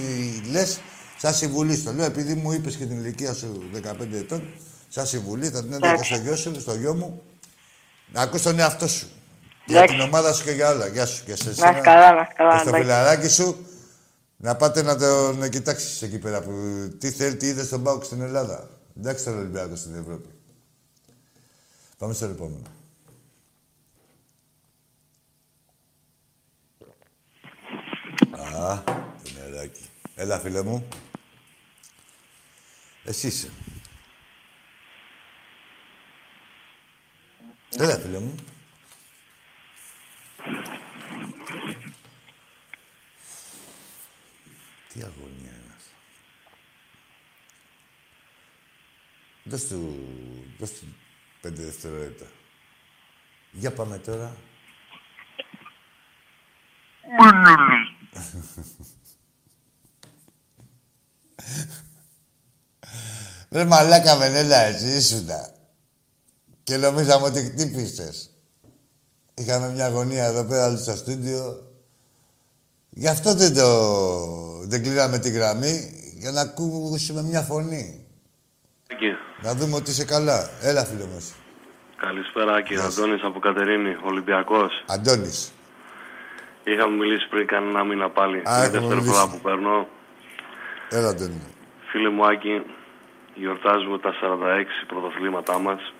λες, 0.52 0.80
σαν 1.18 1.34
συμβουλή 1.34 1.76
στο 1.76 1.92
λέω, 1.94 2.06
επειδή 2.06 2.34
μου 2.34 2.52
είπες 2.52 2.76
και 2.76 2.86
την 2.86 2.98
ηλικία 2.98 3.34
σου 3.34 3.64
15 3.72 4.18
ετών, 4.18 4.44
σαν 4.88 5.06
συμβουλή 5.06 5.50
θα 5.50 5.64
την 5.64 5.74
έδωσα 5.74 5.88
και 5.88 5.94
Εντάξει. 5.94 6.14
στο 6.14 6.24
γιο 6.24 6.36
σου, 6.36 6.62
στο 6.62 6.74
γιο 6.74 6.94
μου, 6.94 7.22
να 8.14 8.22
ακούς 8.22 8.42
τον 8.42 8.60
εαυτό 8.60 8.88
σου. 8.88 9.08
Για 9.68 9.78
Εντάξει. 9.78 9.96
την 9.96 10.04
ομάδα 10.04 10.34
σου 10.34 10.44
και 10.44 10.52
για 10.52 10.70
όλα. 10.70 10.88
Γεια 10.88 11.06
σου 11.06 11.24
και 11.26 11.36
σε 11.36 11.44
Να 11.46 11.52
εσένα. 11.52 11.72
είσαι 11.72 11.80
καλά, 11.82 12.14
να 12.14 12.22
είσαι 12.22 12.34
καλά, 12.36 12.52
Και 12.54 12.58
στο 12.60 12.68
εντάξει. 12.70 12.84
φιλαράκι 12.86 13.28
σου, 13.28 13.66
να 14.38 14.56
πάτε 14.56 14.82
να 14.82 14.98
τον 14.98 15.50
κοιτάξεις 15.50 16.02
εκεί 16.02 16.20
πέρα. 16.20 16.42
Που, 16.42 16.52
τι 17.00 17.12
θέλει, 17.12 17.36
τι 17.36 17.48
είδες 17.48 17.66
στον 17.66 17.84
Πάουκ 17.84 18.04
στην 18.04 18.22
Ελλάδα. 18.22 18.70
Εντάξει 18.98 19.24
τον 19.24 19.38
Ολυμπιακό 19.38 19.76
στην 19.76 19.96
Ευρώπη. 19.96 20.30
Πάμε 21.98 22.14
στο 22.14 22.26
επόμενο. 22.26 22.62
Α, 28.58 28.84
το 28.84 29.30
νεράκι. 29.40 29.86
Έλα, 30.16 30.40
φίλε 30.40 30.62
μου. 30.64 30.88
Εσύ 33.04 33.28
είσαι. 33.28 33.50
Έλα, 37.78 37.98
φίλε 37.98 38.20
μου. 38.20 38.36
Τι 44.94 45.02
αγωνία 45.04 45.52
είναι 45.52 45.74
αυτό. 45.76 45.96
Δώσ' 49.44 49.68
του, 49.68 50.06
δώσ' 50.60 50.72
του 50.72 50.96
πέντε 51.42 51.64
δευτερόλεπτα. 51.64 52.26
Για 53.52 53.74
πάμε 53.74 53.98
τώρα. 53.98 54.38
Ρε 63.50 63.66
μαλάκα 63.66 64.18
Βενέλα, 64.18 64.58
εσύ 64.58 64.98
ήσουνα. 64.98 65.56
Και 66.64 66.78
νομίζαμε 66.78 67.26
ότι 67.26 67.44
χτύπησες. 67.44 68.37
Είχαμε 69.40 69.70
μια 69.70 69.86
αγωνία 69.86 70.26
εδώ 70.26 70.46
πέρα 70.46 70.68
όλοι 70.68 70.78
στο 70.78 70.92
στούντιο. 70.92 71.64
Γι' 72.90 73.08
αυτό 73.08 73.34
δεν 73.34 73.54
το... 73.54 73.68
δεν 74.68 74.84
κλείναμε 74.84 75.18
τη 75.20 75.30
γραμμή, 75.30 75.74
για 76.18 76.32
να 76.32 76.42
ακούσουμε 76.42 77.22
μια 77.22 77.42
φωνή. 77.42 78.06
Άκη. 78.92 79.16
Να 79.42 79.54
δούμε 79.56 79.76
ότι 79.76 79.90
είσαι 79.92 80.06
καλά. 80.06 80.50
Έλα, 80.62 80.86
φίλε 80.86 81.04
μου. 81.06 81.16
εσύ. 81.18 81.34
Καλησπέρα, 81.98 82.54
Άκη. 82.56 82.74
Γεια 82.74 82.90
σου. 82.90 83.02
Αντώνης 83.04 83.24
από 83.24 83.40
Κατερίνη, 83.40 83.98
Ολυμπιακός. 84.04 84.84
Αντώνης. 84.88 85.52
Είχαμε 86.64 86.96
μιλήσει 86.96 87.28
πριν 87.30 87.48
κανένα 87.48 87.84
μήνα 87.84 88.10
πάλι. 88.10 88.38
Α, 88.38 88.42
Είναι 88.42 88.50
η 88.50 88.66
έχουμε 88.66 88.70
δεύτερη 88.80 88.96
μιλήσει. 88.96 89.14
φορά 89.14 89.28
που 89.32 89.40
παίρνω. 89.40 89.88
Έλα, 90.90 91.10
Αντώνη. 91.10 91.42
Φίλε 91.92 92.10
μου, 92.10 92.26
Άκη, 92.26 92.64
γιορτάζουμε 93.36 94.00
τα 94.00 94.14
46 94.22 94.86
πρωτοθλήματά 94.88 95.60
μας. 95.60 95.94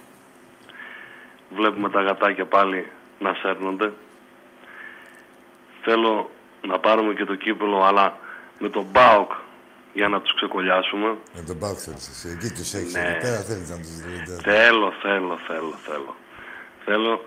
Βλέπουμε 1.56 1.90
τα 1.90 2.02
γατάκια 2.02 2.46
πάλι 2.46 2.92
να 3.20 3.34
σέρνονται. 3.42 3.94
Θέλω 5.84 6.30
να 6.68 6.80
πάρουμε 6.80 7.14
και 7.14 7.26
το 7.26 7.36
κύπελο, 7.36 7.84
αλλά 7.84 8.18
με 8.60 8.70
τον 8.70 8.86
Μπάουκ 8.92 9.32
για 9.94 10.08
να 10.08 10.22
τους 10.22 10.36
ξεκολλιάσουμε. 10.36 11.18
Με 11.36 11.42
τον 11.42 11.58
Πάουκ 11.60 11.78
θέλεις 11.86 12.08
εσύ. 12.10 12.28
Εκεί 12.42 12.54
τους 12.54 12.74
έχεις. 12.74 12.94
Ναι. 12.94 13.00
Εκεί 13.10 13.20
πέρα 13.22 13.40
θέλεις 13.42 13.70
να 13.70 13.76
τους 13.78 13.96
δείτε. 13.96 14.40
Θέλω, 14.52 14.94
θέλω, 15.02 15.40
θέλω, 15.48 15.74
θέλω. 15.88 16.16
Θέλω, 16.86 17.22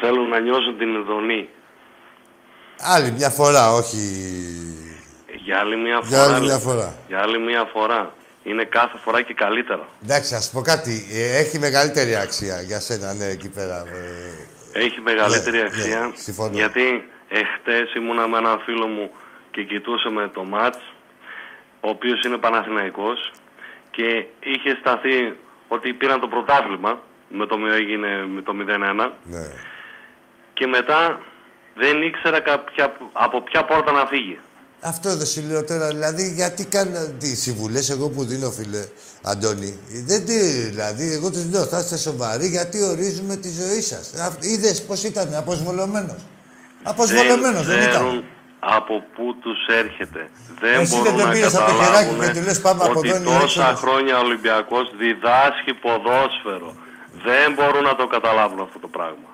θέλω 0.00 0.22
να 0.22 0.40
νιώσω 0.40 0.72
την 0.78 0.94
ειδονή. 0.94 1.48
Άλλη 2.80 3.10
μια 3.10 3.30
φορά, 3.30 3.72
όχι... 3.72 3.98
Για 5.44 5.58
άλλη 5.58 5.76
μια 5.76 6.00
Για 6.04 6.18
φορά. 6.18 6.34
άλλη 6.34 6.40
μια 6.40 6.48
λέω. 6.48 6.58
φορά. 6.58 6.96
Για 7.08 7.20
άλλη 7.20 7.38
μια 7.38 7.64
φορά. 7.72 8.14
Είναι 8.42 8.64
κάθε 8.64 8.98
φορά 9.04 9.22
και 9.22 9.34
καλύτερα. 9.34 9.88
Εντάξει, 10.02 10.34
ας 10.34 10.50
πω 10.50 10.60
κάτι. 10.60 11.06
Ε, 11.12 11.36
Έχει 11.38 11.58
μεγαλύτερη 11.58 12.16
αξία 12.16 12.60
για 12.62 12.80
σένα, 12.80 13.14
ναι, 13.14 13.24
εκεί 13.24 13.48
πέρα. 13.48 13.76
ε, 13.86 14.46
Έχει 14.74 15.00
μεγαλύτερη 15.00 15.56
Ναι, 15.56 15.62
αξία. 15.62 16.00
ναι, 16.06 16.12
συμφωνώ. 16.14 16.50
γιατί 16.52 17.08
εχθές 17.28 17.94
ήμουνα 17.94 18.28
με 18.28 18.38
έναν 18.38 18.60
φίλο 18.64 18.86
μου 18.86 19.10
και 19.50 19.62
κοιτούσαμε 19.62 20.30
το 20.34 20.44
μάτς, 20.44 20.78
ο 21.80 21.88
οποίος 21.88 22.20
είναι 22.24 22.36
Παναθηναϊκός 22.36 23.30
και 23.90 24.24
είχε 24.40 24.76
σταθεί 24.80 25.36
ότι 25.68 25.92
πήραν 25.92 26.20
το 26.20 26.28
πρωτάθλημα 26.28 27.00
με 27.28 27.46
το, 27.46 27.58
έγινε 27.72 28.26
με 28.26 28.42
το 28.42 28.52
0-1 28.52 29.10
Ναι. 29.24 29.50
και 30.54 30.66
μετά 30.66 31.20
δεν 31.74 32.02
ήξερα 32.02 32.40
κάποια, 32.40 32.96
από 33.12 33.40
ποια 33.42 33.64
πόρτα 33.64 33.92
να 33.92 34.06
φύγει. 34.06 34.38
Αυτό 34.86 35.16
δεν 35.16 35.26
σου 35.26 35.42
λέω 35.48 35.64
τώρα. 35.64 35.86
Δηλαδή, 35.88 36.32
γιατί 36.32 36.64
κάνω 36.64 36.98
τι 37.18 37.36
συμβουλές 37.36 37.90
εγώ 37.90 38.08
που 38.08 38.24
δίνω, 38.24 38.50
φίλε 38.50 38.84
Αντώνη. 39.22 39.78
Δεν 40.06 40.24
τι, 40.24 40.38
δηλαδή, 40.38 41.12
εγώ 41.12 41.30
τους 41.30 41.44
λέω, 41.50 41.64
θα 41.64 41.78
είστε 41.78 41.96
σοβαροί 41.96 42.46
γιατί 42.46 42.82
ορίζουμε 42.82 43.36
τη 43.36 43.48
ζωή 43.48 43.80
σας. 43.80 44.10
Είδες 44.40 44.82
πώς 44.82 45.02
ήταν, 45.02 45.34
αποσβολωμένο. 45.34 46.14
Αποσβολωμένο 46.82 47.62
δεν, 47.62 47.78
ήταν. 47.78 47.90
ξέρουν 47.90 48.24
από 48.58 48.94
πού 49.14 49.36
τους 49.42 49.58
έρχεται. 49.66 50.30
Δεν 50.60 50.80
Εσύ 50.80 50.92
δεν 50.92 51.02
μπορούν 51.02 51.18
τον 51.18 51.26
να 51.26 51.32
πήρες 51.32 51.54
από 51.54 51.70
το 51.70 51.76
χεράκι 51.84 52.10
καταλάβουν 52.10 52.32
και 52.32 52.38
του 52.38 52.46
λες, 52.46 52.60
πάμε 52.60 52.84
από 52.84 52.98
ότι 52.98 53.08
εδώ, 53.08 53.16
είναι 53.16 53.40
τόσα 53.40 53.68
έξοδος. 53.68 53.80
χρόνια 53.80 54.18
ο 54.18 54.22
Ολυμπιακός 54.26 54.86
διδάσκει 54.98 55.72
ποδόσφαιρο. 55.84 56.70
Δεν 57.26 57.52
μπορούν 57.54 57.82
να 57.82 57.94
το 57.94 58.06
καταλάβουν 58.06 58.60
αυτό 58.60 58.78
το 58.78 58.88
πράγμα. 58.88 59.28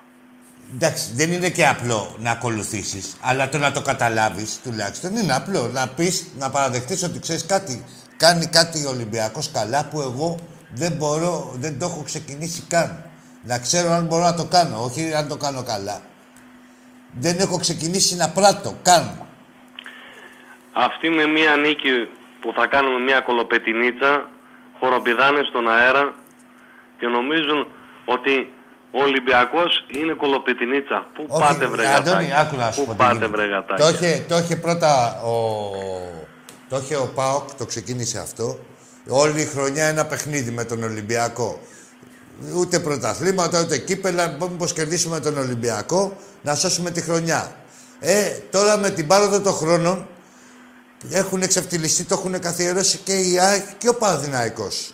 Εντάξει, 0.73 1.11
δεν 1.13 1.31
είναι 1.31 1.49
και 1.49 1.67
απλό 1.67 2.15
να 2.19 2.31
ακολουθήσεις, 2.31 3.15
αλλά 3.21 3.49
το 3.49 3.57
να 3.57 3.71
το 3.71 3.81
καταλάβεις 3.81 4.59
τουλάχιστον 4.63 5.15
είναι 5.15 5.35
απλό. 5.35 5.67
Να 5.67 5.87
πεις, 5.87 6.27
να 6.37 6.49
παραδεχτείς 6.49 7.03
ότι 7.03 7.19
ξέρεις 7.19 7.45
κάτι. 7.45 7.85
Κάνει 8.17 8.45
κάτι 8.45 8.85
ο 8.85 8.89
Ολυμπιακός 8.89 9.51
καλά 9.51 9.85
που 9.85 10.01
εγώ 10.01 10.39
δεν 10.73 10.91
μπορώ, 10.91 11.51
δεν 11.55 11.79
το 11.79 11.85
έχω 11.85 12.03
ξεκινήσει 12.03 12.61
καν. 12.67 13.03
Να 13.43 13.59
ξέρω 13.59 13.91
αν 13.91 14.05
μπορώ 14.05 14.23
να 14.23 14.33
το 14.33 14.45
κάνω, 14.45 14.83
όχι 14.83 15.13
αν 15.13 15.27
το 15.27 15.37
κάνω 15.37 15.63
καλά. 15.63 16.01
Δεν 17.11 17.39
έχω 17.39 17.57
ξεκινήσει 17.59 18.15
να 18.15 18.29
πράττω 18.29 18.75
καν. 18.81 19.27
Αυτή 20.73 21.09
με 21.09 21.25
μία 21.25 21.55
νίκη 21.55 22.09
που 22.41 22.53
θα 22.55 22.67
κάνουμε 22.67 22.99
μία 22.99 23.19
κολοπετινίτσα, 23.19 24.29
χοροπηδάνε 24.79 25.41
στον 25.49 25.69
αέρα 25.69 26.13
και 26.99 27.07
νομίζουν 27.07 27.67
ότι 28.05 28.53
ο 28.91 29.01
Ολυμπιακός 29.01 29.85
είναι 29.99 30.13
κολοπετινίτσα. 30.13 31.07
Πού 31.13 31.25
Όχι, 31.27 31.41
πάτε 31.41 31.65
βρε 31.67 31.87
Αντώνη, 31.87 32.09
γατάκια. 32.27 32.37
άκου 32.39 32.55
να 32.55 32.71
σου 32.71 32.79
Πού 32.79 32.85
πω 32.85 32.91
τι 32.91 32.97
πάτε 32.97 33.13
γίνεται. 33.13 33.27
βρε 33.31 33.45
Το 33.47 33.53
γατάκια. 33.53 33.89
είχε, 33.89 34.25
το 34.27 34.37
είχε 34.37 34.55
πρώτα 34.55 35.21
ο... 35.23 35.33
Το 36.69 36.77
είχε 36.77 36.95
ο 36.95 37.11
ΠΑΟΚ, 37.15 37.53
το 37.57 37.65
ξεκίνησε 37.65 38.19
αυτό. 38.19 38.59
Όλη 39.07 39.41
η 39.41 39.45
χρονιά 39.45 39.85
ένα 39.87 40.05
παιχνίδι 40.05 40.51
με 40.51 40.63
τον 40.63 40.83
Ολυμπιακό. 40.83 41.59
Ούτε 42.55 42.79
πρωταθλήματα, 42.79 43.61
ούτε 43.61 43.77
κύπελα. 43.77 44.37
Μήπως 44.39 44.73
κερδίσουμε 44.73 45.19
τον 45.19 45.37
Ολυμπιακό, 45.37 46.17
να 46.41 46.55
σώσουμε 46.55 46.91
τη 46.91 47.01
χρονιά. 47.01 47.55
Ε, 47.99 48.29
τώρα 48.51 48.77
με 48.77 48.89
την 48.89 49.07
πάροδο 49.07 49.41
των 49.41 49.53
χρόνων 49.53 50.07
έχουν 51.11 51.41
εξευτελιστεί, 51.41 52.03
το 52.03 52.15
έχουν 52.19 52.39
καθιερώσει 52.39 52.97
και 52.97 53.13
η 53.13 53.39
ΑΕΚ 53.39 53.63
και 53.77 53.89
ο 53.89 53.95
Παναθηναϊκός. 53.95 54.93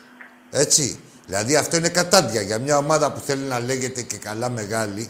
Έτσι. 0.51 0.99
Δηλαδή 1.27 1.55
αυτό 1.55 1.77
είναι 1.77 1.89
κατάντια 1.89 2.41
για 2.41 2.59
μια 2.59 2.77
ομάδα 2.77 3.11
που 3.11 3.19
θέλει 3.19 3.43
να 3.43 3.59
λέγεται 3.59 4.01
και 4.01 4.17
καλά 4.17 4.49
μεγάλη. 4.49 5.09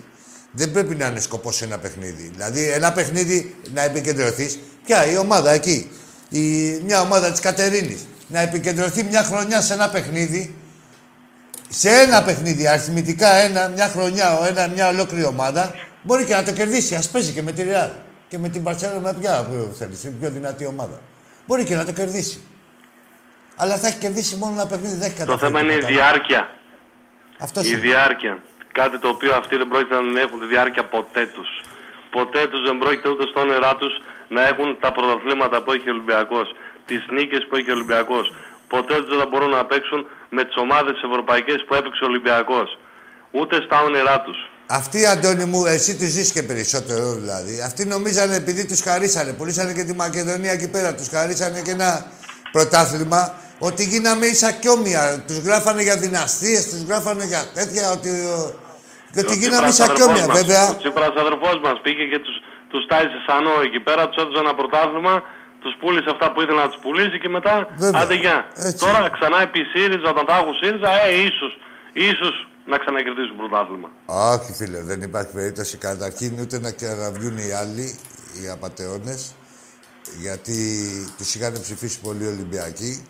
Δεν 0.52 0.72
πρέπει 0.72 0.96
να 0.96 1.08
είναι 1.08 1.20
σκοπός 1.20 1.62
ένα 1.62 1.78
παιχνίδι. 1.78 2.30
Δηλαδή 2.34 2.70
ένα 2.70 2.92
παιχνίδι 2.92 3.56
να 3.74 3.82
επικεντρωθείς. 3.82 4.60
Ποια 4.86 5.12
η 5.12 5.18
ομάδα 5.18 5.52
εκεί. 5.52 5.92
Η, 6.30 6.42
μια 6.86 7.02
ομάδα 7.02 7.32
της 7.32 7.40
Κατερίνης. 7.40 8.06
Να 8.28 8.40
επικεντρωθεί 8.40 9.04
μια 9.04 9.24
χρονιά 9.24 9.62
σε 9.62 9.74
ένα 9.74 9.90
παιχνίδι. 9.90 10.56
Σε 11.70 11.90
ένα 11.90 12.24
παιχνίδι, 12.24 12.68
αριθμητικά 12.68 13.34
ένα, 13.34 13.68
μια 13.68 13.88
χρονιά, 13.88 14.40
ο 14.40 14.46
ένα, 14.46 14.68
μια 14.68 14.88
ολόκληρη 14.88 15.26
ομάδα, 15.26 15.74
μπορεί 16.04 16.26
και 16.26 16.34
να 16.34 16.44
το 16.44 16.52
κερδίσει. 16.52 16.96
Α 16.96 17.04
παίζει 17.12 17.32
και 17.32 17.42
με 17.42 17.52
τη 17.52 17.64
Real. 17.66 17.90
Και 18.28 18.38
με 18.38 18.50
την 18.50 18.64
Παρσέλα 18.64 19.00
με 19.00 19.14
ποια 19.20 19.44
που 19.44 19.76
θέλεις, 19.78 20.00
την 20.00 20.20
πιο 20.20 20.30
δυνατή 20.30 20.66
ομάδα. 20.66 21.02
Μπορεί 21.48 21.64
και 21.64 21.76
να 21.76 21.86
το 21.86 21.92
κερδίσει. 21.92 22.40
Αλλά 23.62 23.76
θα 23.82 23.88
έχει 23.88 23.98
κερδίσει 24.06 24.36
μόνο 24.42 24.54
ένα 24.60 24.68
παιχνίδι, 24.72 24.96
δεν 25.02 25.08
έχει 25.10 25.18
Το 25.20 25.26
καταφέρει. 25.26 25.46
θέμα 25.46 25.60
είναι 25.64 25.74
η 25.74 25.76
τίποτα. 25.76 25.94
διάρκεια. 25.96 26.42
Αυτός 27.46 27.64
η 27.66 27.70
είναι. 27.72 27.80
διάρκεια. 27.88 28.34
Κάτι 28.80 29.00
το 29.04 29.08
οποίο 29.16 29.32
αυτοί 29.42 29.56
δεν 29.62 29.68
πρόκειται 29.72 29.96
να 30.16 30.20
έχουν 30.26 30.40
τη 30.40 30.48
διάρκεια 30.54 30.84
ποτέ 30.96 31.24
τους. 31.36 31.50
Ποτέ 32.16 32.42
τους 32.52 32.62
δεν 32.68 32.78
πρόκειται 32.82 33.10
ούτε 33.14 33.24
στο 33.32 33.40
όνειρά 33.46 33.76
τους 33.82 33.94
να 34.36 34.42
έχουν 34.52 34.68
τα 34.84 34.90
πρωταθλήματα 34.92 35.58
που 35.64 35.72
έχει 35.76 35.88
ο 35.90 35.94
Ολυμπιακός, 35.98 36.48
τις 36.90 37.02
νίκες 37.16 37.42
που 37.48 37.56
έχει 37.60 37.70
ο 37.74 37.76
Ολυμπιακός. 37.80 38.26
Ποτέ 38.74 38.96
τους 39.02 39.10
δεν 39.12 39.20
θα 39.24 39.28
μπορούν 39.32 39.50
να 39.60 39.66
παίξουν 39.72 40.00
με 40.30 40.42
τις 40.48 40.56
ομάδες 40.64 40.96
ευρωπαϊκές 41.08 41.60
που 41.68 41.74
έπαιξε 41.80 42.04
ο 42.04 42.08
Ολυμπιακός. 42.12 42.68
Ούτε 43.32 43.56
στα 43.66 43.78
όνειρά 43.88 44.18
τους. 44.26 44.38
Αυτοί, 44.70 45.06
Αντώνη 45.06 45.46
μου, 45.46 45.66
εσύ 45.66 45.92
τους 45.98 46.08
ζεις 46.08 46.32
και 46.32 46.44
περισσότερο 46.44 47.14
δηλαδή. 47.24 47.62
Αυτοί 47.62 47.86
νομίζανε 47.86 48.36
επειδή 48.36 48.66
τους 48.66 48.82
χαρίσανε, 48.82 49.32
πουλήσανε 49.34 49.74
και 49.74 49.84
τη 49.84 49.94
Μακεδονία 49.96 50.52
εκεί 50.52 50.70
πέρα, 50.70 50.96
τους 50.96 51.08
χαρίσανε 51.10 51.62
και 51.62 51.72
ένα 51.72 52.06
πρωτάθλημα, 52.52 53.34
ότι 53.60 53.84
γίναμε 53.84 54.26
ίσα 54.26 54.52
κι 54.52 54.70
όμοια. 54.70 55.24
Τους 55.28 55.38
γράφανε 55.38 55.82
για 55.82 55.98
δυναστείες, 55.98 56.70
τους 56.70 56.82
γράφανε 56.90 57.26
για 57.26 57.42
τέτοια, 57.54 57.92
ότι, 57.92 58.10
και 59.14 59.20
ότι 59.20 59.34
Ο 59.34 59.40
γίναμε 59.42 59.68
Τσίπρας 59.68 59.78
ίσα 59.78 59.86
κι 59.86 59.92
αδερφός 59.92 60.08
όμοια, 60.10 60.28
μας, 60.28 60.38
βέβαια. 60.40 60.70
Ο 60.70 60.78
Τσίπρας 60.78 61.14
αδερφός 61.24 61.60
μας 61.64 61.78
πήγε 61.84 62.04
και 62.12 62.20
τους, 62.26 62.36
τους 62.72 62.84
τάισε 62.90 63.20
σανό 63.28 63.56
εκεί 63.68 63.80
πέρα, 63.88 64.02
τους 64.10 64.18
έδωσε 64.24 64.40
ένα 64.46 64.54
πρωτάθλημα, 64.60 65.16
τους 65.62 65.74
πούλησε 65.80 66.10
αυτά 66.16 66.26
που 66.32 66.42
ήθελε 66.42 66.60
να 66.66 66.70
τους 66.72 66.80
πουλήσει 66.84 67.18
και 67.24 67.30
μετά 67.38 67.54
Βέβαια. 67.78 68.02
άντε 68.02 68.16
γεια. 68.24 68.38
Έτσι. 68.68 68.78
Τώρα 68.86 69.10
ξανά 69.18 69.42
επί 69.48 69.62
ΣΥΡΙΖΑ, 69.72 70.10
όταν 70.14 70.26
θα 70.30 70.36
έχουν 70.42 70.54
ΣΥΡΙΖΑ, 70.62 70.90
ε, 71.06 71.10
ίσως, 71.30 71.52
ίσως 71.94 72.36
να 72.72 72.78
ξανακερδίσουν 72.78 73.36
πρωτάθλημα. 73.42 73.90
Όχι, 74.06 74.50
φίλε, 74.54 74.80
δεν 74.90 75.02
υπάρχει 75.02 75.32
περίπτωση. 75.40 75.78
Καταρχήν 75.78 76.40
ούτε 76.42 76.60
να 76.60 76.72
καραβιούν 76.72 77.38
οι 77.38 77.52
άλλοι, 77.62 78.00
οι 78.38 78.50
απαταιώνες, 78.50 79.22
γιατί 80.20 80.58
τους 81.18 81.36
είχαν 81.36 81.54
ψηφίσει 81.62 82.00
πολλοί 82.00 82.28
Ολυμπιακοί. 82.28 83.06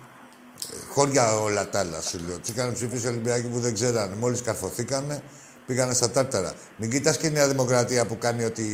Ε, 0.71 0.75
Χώρια 0.93 1.39
όλα 1.39 1.69
τα 1.69 1.79
άλλα, 1.79 2.01
σου 2.01 2.19
λέω. 2.27 2.38
Τους 2.38 2.49
είχαν 2.49 2.73
ψηφίσει 2.73 3.07
Ολυμπιακοί 3.07 3.47
που 3.47 3.59
δεν 3.59 3.73
ξέρανε. 3.73 4.15
Μόλις 4.15 4.41
καρφωθήκανε, 4.41 5.21
πήγανε 5.65 5.93
στα 5.93 6.09
τάρταρα. 6.09 6.53
Μην 6.77 6.89
κοιτάς 6.89 7.17
και 7.17 7.27
η 7.27 7.31
Νέα 7.31 7.47
Δημοκρατία 7.47 8.05
που 8.05 8.17
κάνει 8.17 8.43
ότι 8.43 8.65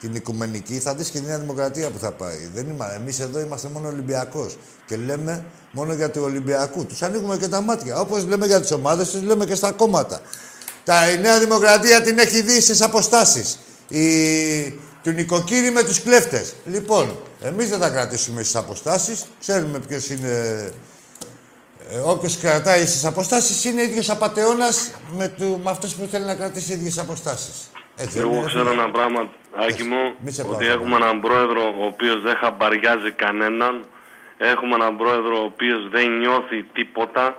την 0.00 0.14
οικουμενική, 0.14 0.78
θα 0.78 0.94
δεις 0.94 1.08
και 1.08 1.18
η 1.18 1.22
Νέα 1.26 1.38
Δημοκρατία 1.38 1.90
που 1.90 1.98
θα 1.98 2.12
πάει. 2.12 2.50
Δεν 2.54 2.68
είμαστε. 2.68 2.94
Εμείς 2.94 3.20
εδώ 3.20 3.40
είμαστε 3.40 3.68
μόνο 3.68 3.88
Ολυμπιακός. 3.88 4.58
Και 4.86 4.96
λέμε 4.96 5.44
μόνο 5.72 5.92
για 5.92 6.10
του 6.10 6.20
Ολυμπιακού. 6.22 6.86
Τους 6.86 7.02
ανοίγουμε 7.02 7.36
και 7.36 7.48
τα 7.48 7.60
μάτια. 7.60 8.00
Όπως 8.00 8.24
λέμε 8.24 8.46
για 8.46 8.60
τις 8.60 8.72
ομάδες, 8.72 9.10
τους 9.10 9.22
λέμε 9.22 9.44
και 9.44 9.54
στα 9.54 9.72
κόμματα. 9.72 10.20
Τα, 10.84 11.10
η 11.10 11.18
Νέα 11.18 11.38
Δημοκρατία 11.38 12.02
την 12.02 12.18
έχει 12.18 12.42
δει 12.42 12.60
στις 12.60 12.80
αποστάσεις. 12.82 13.58
Η, 13.88 14.08
του 15.02 15.10
νοικοκύρη 15.10 15.70
με 15.70 15.82
τους 15.82 16.02
κλέφτες. 16.02 16.54
Λοιπόν, 16.64 17.18
εμείς 17.42 17.68
δεν 17.68 17.78
θα 17.78 17.88
κρατήσουμε 17.88 18.42
στις 18.42 18.56
αποστάσεις. 18.56 19.24
Ξέρουμε 19.40 19.78
ποιος 19.78 20.10
είναι... 20.10 20.72
Ε, 21.94 21.98
όποιος 21.98 22.36
κρατάει 22.38 22.86
στις 22.86 23.04
αποστάσεις 23.04 23.64
είναι 23.64 23.82
ίδιος 23.82 24.10
απατεώνας 24.10 24.90
με, 25.16 25.28
του, 25.28 25.60
με 25.64 25.70
αυτός 25.70 25.94
που 25.94 26.08
θέλει 26.10 26.24
να 26.24 26.34
κρατήσει 26.34 26.72
ίδιες 26.72 26.98
αποστάσεις. 26.98 27.70
Έτσι, 27.96 28.18
δεν 28.18 28.26
Εγώ 28.26 28.36
είναι, 28.36 28.46
ξέρω 28.46 28.68
φίλε; 28.68 28.82
ένα 28.82 28.90
πράγμα, 28.90 29.20
Άκη 29.68 29.82
μου, 29.82 30.14
Μη 30.24 30.30
σε 30.32 30.42
ότι 30.42 30.64
πάω, 30.64 30.74
έχουμε 30.74 30.96
έναν 30.96 31.20
πρόεδρο 31.20 31.62
ο 31.80 31.84
οποίος 31.86 32.22
δεν 32.22 32.36
χαμπαριάζει 32.36 33.12
κανέναν. 33.16 33.84
Έχουμε 34.38 34.74
έναν 34.74 34.96
πρόεδρο 34.96 35.34
ο 35.40 35.44
οποίος 35.44 35.88
δεν 35.90 36.18
νιώθει 36.18 36.62
τίποτα 36.62 37.36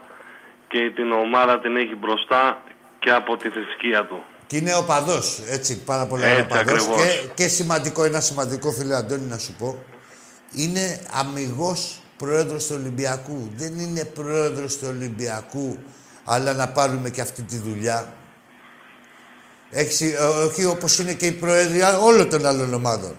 και 0.68 0.91
την 0.95 1.11
ομάδα 1.11 1.60
την 1.60 1.76
έχει 1.77 1.95
μπροστά 1.95 2.64
και 2.99 3.11
από 3.11 3.38
τη 3.38 3.49
θρησκεία 3.49 4.06
του. 4.06 4.23
Και 4.48 4.57
είναι 4.57 4.76
οπαδός, 4.76 5.41
έτσι, 5.49 5.84
πάρα 5.84 6.06
πολύ 6.06 6.23
Έτσι 6.23 6.41
οπαδός. 6.41 6.61
ακριβώς. 6.61 7.02
Και, 7.02 7.27
και 7.34 7.48
σημαντικό, 7.48 8.03
ένα 8.03 8.19
σημαντικό, 8.19 8.72
φίλε 8.72 8.95
Αντώνη, 8.95 9.26
να 9.26 9.38
σου 9.38 9.53
πω, 9.60 9.84
είναι 10.52 11.02
αμυγός 11.11 11.99
πρόεδρος 12.18 12.66
του 12.68 12.76
Ολυμπιακού. 12.80 13.50
Δεν 13.58 13.80
είναι 13.80 14.04
πρόεδρος 14.04 14.78
του 14.78 14.88
Ολυμπιακού, 14.90 15.78
αλλά 16.24 16.54
να 16.54 16.68
πάρουμε 16.68 17.10
και 17.10 17.22
αυτή 17.22 17.42
τη 17.42 17.58
δουλειά. 17.58 18.14
Έχεις, 19.72 20.02
ε, 20.02 20.16
όχι 20.46 20.66
όπως 20.66 21.00
είναι 21.00 21.14
και 21.14 21.26
η 21.26 21.32
προέδρια 21.32 21.98
όλων 22.00 22.30
των 22.30 22.46
άλλων 22.46 22.74
ομάδων. 22.74 23.16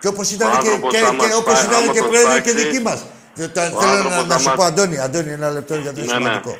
Και 0.00 0.08
όπως 0.08 0.30
ήταν 0.30 0.50
και, 0.50 0.56
άνθρωπος 0.56 0.92
και, 0.92 0.98
άμα 0.98 1.28
και, 1.28 1.34
όπως 1.34 1.58
σπάει- 1.58 1.68
ήταν 1.70 1.82
άμα 1.82 1.92
και 1.92 2.00
το 2.00 2.06
πρόεδρη 2.08 2.40
και 2.42 2.48
σπάξει, 2.50 2.66
δική 2.68 2.82
μας. 2.82 3.04
Και 3.34 3.48
το- 3.48 3.60
ο 3.60 3.64
θέλω 3.64 3.80
να, 3.80 3.88
άνθρωπος 3.88 4.26
να 4.26 4.38
σου 4.38 4.46
άμα- 4.48 4.56
πω, 4.56 4.62
Αντώνη, 4.64 4.98
Αντώνη, 4.98 5.30
ένα 5.32 5.50
λεπτό 5.50 5.74
γιατί 5.74 6.00
είναι 6.00 6.12
Ναι, 6.12 6.18
ναι. 6.18 6.24
σημαντικό. 6.24 6.56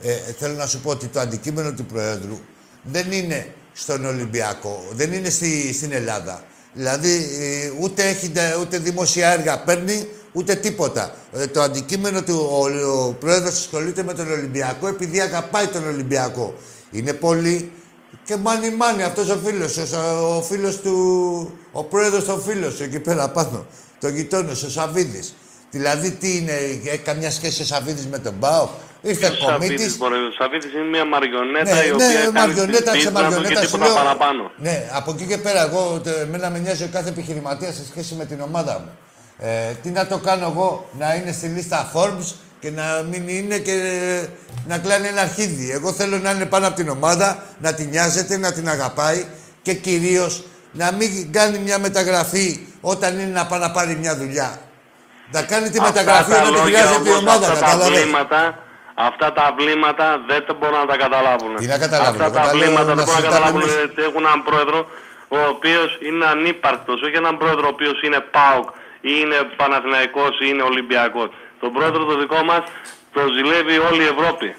Ε, 0.00 0.12
θέλω 0.38 0.54
να 0.54 0.66
σου 0.66 0.80
πω 0.80 0.90
ότι 0.90 1.06
το 1.06 1.20
αντικείμενο 1.20 1.72
του 1.72 1.84
Προέδρου 1.84 2.38
δεν 2.82 3.12
είναι 3.12 3.54
στον 3.72 4.04
Ολυμπιακό, 4.04 4.84
δεν 4.92 5.12
είναι 5.12 5.30
στη, 5.30 5.72
στην 5.74 5.92
Ελλάδα. 5.92 6.42
Δηλαδή, 6.72 7.28
ε, 7.40 7.72
ούτε, 7.80 8.02
έχει, 8.08 8.32
ούτε 8.60 8.78
δημόσια 8.78 9.28
έργα 9.32 9.58
παίρνει, 9.62 10.08
ούτε 10.38 10.54
τίποτα. 10.54 11.14
Ε, 11.32 11.46
το 11.46 11.60
αντικείμενο 11.62 12.22
του, 12.22 12.48
ο, 12.52 12.88
ο 13.06 13.12
Πρόεδρος 13.12 13.52
ασχολείται 13.52 14.02
με 14.02 14.14
τον 14.14 14.30
Ολυμπιακό 14.32 14.86
επειδή 14.88 15.20
αγαπάει 15.20 15.66
τον 15.66 15.86
Ολυμπιακό. 15.88 16.54
Είναι 16.90 17.12
πολύ 17.12 17.72
και 18.24 18.36
μάνι 18.36 18.70
μάνι 18.70 19.02
αυτός 19.02 19.28
ο 19.28 19.36
φίλος, 19.44 19.76
ο, 19.76 20.36
ο 20.36 20.42
φίλος 20.42 20.80
του, 20.80 20.94
ο 21.72 21.84
πρόεδρος 21.84 22.24
των 22.24 22.42
φίλων 22.42 22.72
σου 22.72 22.82
εκεί 22.82 22.98
πέρα 23.00 23.28
πάνω, 23.28 23.66
το 24.00 24.08
γειτόνιο, 24.08 24.52
ο 24.52 24.68
Σαββίδης. 24.68 25.34
Δηλαδή, 25.70 26.10
τι 26.10 26.36
είναι, 26.36 26.52
έχει 26.84 26.98
καμιά 26.98 27.30
σχέση 27.30 27.62
ο 27.62 27.64
Σαββίδης 27.64 28.06
με 28.06 28.18
τον 28.18 28.34
Μπάο. 28.38 28.68
Ήρθε 29.02 29.26
Ο 29.26 29.32
Σαββίδης, 29.34 29.76
κομίτης; 29.76 29.96
μπορεί, 29.98 30.14
ο 30.14 30.32
Σαββίδης 30.38 30.72
είναι 30.72 30.84
μια 30.84 31.04
μαριονέτα 31.04 31.74
Ναι, 31.74 31.80
η 31.80 31.90
οποία 31.90 32.06
ναι, 32.06 32.14
κάνει 32.14 32.32
μαριονέτα 32.32 32.90
την 32.92 33.00
σε 33.00 33.06
πίτσα 33.06 33.10
του 33.10 33.16
και 33.16 33.22
μαριονέτα 33.22 33.60
σου 33.62 33.66
τίποτα 33.70 33.84
λέω. 33.86 33.94
παραπάνω. 33.94 34.50
Ναι, 34.56 34.76
από 34.92 35.10
εκεί 35.10 35.24
και 35.24 35.38
πέρα, 35.38 35.60
εγώ, 35.68 36.00
τε- 36.04 36.20
εμένα 36.20 36.50
με 36.50 36.58
νοιάζει 36.58 36.82
ο 36.84 36.88
κάθε 36.92 37.08
επιχειρηματίας 37.08 37.74
σε 37.74 37.82
σχέση 37.90 38.14
με 38.14 38.24
την 38.24 38.40
ομάδα 38.40 38.74
μου. 38.84 38.90
Ε, 39.40 39.72
τι 39.82 39.88
να 39.90 40.06
το 40.06 40.18
κάνω 40.18 40.46
εγώ, 40.54 40.88
να 40.98 41.14
είναι 41.14 41.32
στη 41.32 41.46
λίστα 41.46 41.90
Forbes 41.94 42.34
και 42.60 42.70
να 42.70 43.02
μην 43.10 43.28
είναι 43.28 43.58
και 43.58 43.74
να 44.66 44.78
κλάνει 44.78 45.06
ένα 45.06 45.20
αρχίδι. 45.20 45.70
Εγώ 45.70 45.92
θέλω 45.92 46.18
να 46.18 46.30
είναι 46.30 46.46
πάνω 46.46 46.66
από 46.66 46.76
την 46.76 46.88
ομάδα, 46.88 47.44
να 47.58 47.74
την 47.74 47.88
νοιάζεται, 47.88 48.36
να 48.38 48.52
την 48.52 48.68
αγαπάει 48.68 49.26
και 49.62 49.74
κυρίως 49.74 50.44
να 50.72 50.92
μην 50.92 51.32
κάνει 51.32 51.58
μια 51.58 51.78
μεταγραφή 51.78 52.66
όταν 52.80 53.18
είναι 53.18 53.30
να 53.32 53.46
πάει 53.46 53.60
να 53.60 53.70
πάρει 53.70 53.94
μια 53.96 54.16
δουλειά. 54.16 54.58
Να 55.32 55.42
κάνει 55.42 55.70
τη 55.70 55.78
Αυτά 55.78 55.92
μεταγραφή 55.92 56.30
τα 56.30 56.36
όταν 56.36 56.52
τη 56.52 56.58
λόγια 56.58 56.78
χρειάζεται 56.78 57.08
η 57.08 57.12
όμως, 57.12 57.22
ομάδα, 57.22 57.46
αυτά 57.46 57.58
τα 57.64 57.70
κατάλαβες. 57.70 58.02
βλήματα, 58.02 58.58
αυτά 58.94 59.32
τα 59.32 59.54
βλήματα 59.58 60.06
δεν 60.28 60.44
τα 60.46 60.54
μπορούν 60.58 60.78
να 60.78 60.86
τα 60.86 60.96
καταλάβουν. 60.96 61.56
Τι 61.56 61.66
να 61.66 61.78
καταλάβουν, 61.78 62.20
Αυτά 62.20 62.24
εγώ 62.24 62.34
τα 62.34 62.40
τα 62.40 62.54
λέω 62.54 62.56
βλήματα 62.58 62.94
να 62.94 62.94
δεν 62.94 63.04
μπορούν 63.04 63.22
να 63.22 63.28
συζητάμε 63.28 63.34
καταλάβουν 63.34 63.60
εμείς. 63.60 63.74
ότι 63.84 64.00
έχουν 64.08 64.22
έναν 64.26 64.42
πρόεδρο 64.48 64.78
ο 65.28 65.38
οποίος 65.54 65.88
είναι 66.08 66.24
ανύπαρκτος, 66.34 66.98
όχι 67.06 67.16
έναν 67.24 67.34
πρόεδρο 67.40 67.64
ο 67.70 67.72
οποίος 67.76 67.96
είναι 68.06 68.20
ΠΑΟΚ 68.36 68.68
ή 68.70 68.76
είναι 69.00 69.36
Παναθηναϊκός 69.56 70.32
ή 70.42 70.44
είναι 70.50 70.62
Ολυμπιακός. 70.62 71.28
Τον 71.60 71.72
πρόεδρο 71.72 72.04
το 72.04 72.18
δικό 72.18 72.40
μας 72.44 72.62
το 73.14 73.20
ζηλεύει 73.36 73.78
όλη 73.78 74.02
η 74.02 74.10
Ευρώπη. 74.16 74.54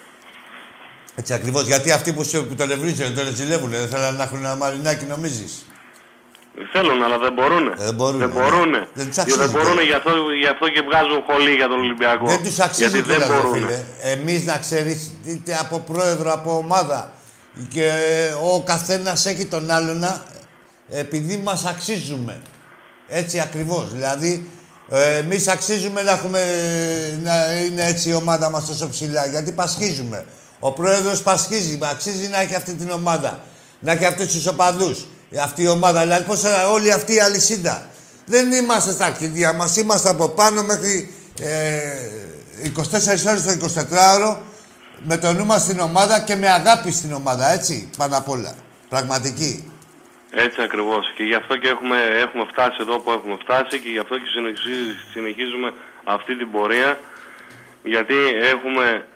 Έτσι 1.15 1.33
ακριβώς. 1.33 1.63
Γιατί 1.65 1.91
αυτοί 1.91 2.13
που, 2.13 2.23
σε- 2.23 2.41
που 2.41 2.55
τον 2.55 2.71
ευρύζουν, 2.71 3.15
τον 3.15 3.35
ζηλεύουν, 3.35 3.69
δεν 3.69 3.87
θέλουν 3.89 4.15
να 4.15 4.23
έχουν 4.23 4.37
ένα 4.37 4.55
μαρινάκι, 4.55 5.05
νομίζεις; 5.05 5.63
Θέλουν, 6.71 7.03
αλλά 7.03 7.17
δεν 7.17 7.33
μπορούν. 7.33 7.73
Δεν 7.77 7.93
μπορούν. 7.93 8.19
Δεν 8.19 8.29
μπορούν. 8.29 8.71
Δεν 8.93 9.05
τους 9.05 9.15
Και 9.15 9.21
αξίζει. 9.21 9.37
δεν 9.39 9.49
μπορούν, 9.49 9.79
γι' 9.81 9.93
αυτό, 9.93 10.11
γι' 10.41 10.47
αυτό 10.47 10.69
και 10.69 10.81
βγάζουν 10.81 11.23
χολή 11.27 11.53
για 11.55 11.67
τον 11.67 11.79
Ολυμπιακό. 11.79 12.25
Δεν 12.27 12.43
τους 12.43 12.59
αξίζει 12.59 12.89
Γιατί 12.89 13.01
δεν 13.09 13.17
κιόλας, 13.17 13.29
ρε 13.41 13.47
μπορούν. 13.47 13.53
φίλε. 13.67 13.83
Εμείς 14.01 14.45
να 14.45 14.57
ξέρεις, 14.57 15.11
είτε 15.25 15.57
από 15.61 15.79
πρόεδρο, 15.79 16.33
από 16.33 16.57
ομάδα 16.57 17.11
και 17.73 17.91
ο 18.53 18.63
καθένας 18.63 19.25
έχει 19.25 19.45
τον 19.45 19.71
άλλον 19.71 20.03
επειδή 20.89 21.37
μας 21.37 21.65
αξίζουμε. 21.65 22.41
Έτσι 23.09 23.39
ακριβώς. 23.39 23.91
Δηλαδή, 23.91 24.49
ε, 24.89 25.17
εμείς 25.17 25.47
αξίζουμε 25.47 26.01
να, 26.01 26.11
έχουμε, 26.11 26.39
να 27.23 27.53
είναι 27.65 27.85
έτσι 27.85 28.09
η 28.09 28.13
ομάδα 28.13 28.49
μας 28.49 28.65
τόσο 28.65 28.89
ψηλά, 28.89 29.25
γιατί 29.25 29.51
πασχίζουμε. 29.51 30.25
Ο 30.59 30.71
πρόεδρος 30.71 31.21
πασχίζει, 31.21 31.79
αξίζει 31.91 32.27
να 32.27 32.41
έχει 32.41 32.55
αυτή 32.55 32.73
την 32.73 32.89
ομάδα. 32.91 33.39
Να 33.79 33.91
έχει 33.91 34.05
αυτούς 34.05 34.27
τους 34.31 34.47
οπαδούς. 34.47 35.07
Αυτή 35.43 35.61
η 35.63 35.67
ομάδα, 35.67 36.01
δηλαδή 36.01 36.23
πώς 36.23 36.39
θα- 36.39 36.69
όλη 36.71 36.91
αυτή 36.91 37.13
η 37.13 37.19
αλυσίδα. 37.19 37.87
Δεν 38.25 38.51
είμαστε 38.51 38.91
στα 38.91 39.05
αρχίδια 39.05 39.53
μας, 39.53 39.75
είμαστε 39.75 40.09
από 40.09 40.27
πάνω 40.29 40.63
μέχρι 40.63 41.13
ε, 41.41 41.79
24 42.63 43.29
ώρες 43.29 43.43
το 43.43 43.51
24ωρο 43.51 44.37
με 45.03 45.17
το 45.17 45.33
νου 45.33 45.45
μας 45.45 45.61
στην 45.61 45.79
ομάδα 45.79 46.19
και 46.19 46.35
με 46.35 46.49
αγάπη 46.49 46.91
στην 46.91 47.13
ομάδα, 47.13 47.51
έτσι, 47.51 47.89
πάνω 47.97 48.17
απ' 48.17 48.29
όλα. 48.29 48.53
Πραγματική. 48.89 49.68
Έτσι 50.31 50.61
ακριβώς. 50.61 51.11
Και 51.15 51.23
γι' 51.23 51.33
αυτό 51.35 51.57
και 51.57 51.67
έχουμε, 51.67 51.97
έχουμε 52.25 52.45
φτάσει 52.51 52.77
εδώ 52.79 52.99
που 52.99 53.11
έχουμε 53.11 53.37
φτάσει 53.43 53.79
και 53.79 53.89
γι' 53.89 53.99
αυτό 53.99 54.17
και 54.17 54.29
συνεχίζει- 54.35 54.97
συνεχίζουμε 55.13 55.73
αυτή 56.03 56.37
την 56.37 56.51
πορεία. 56.51 56.99
Γιατί 57.83 58.15
έχουμε, 58.53 59.07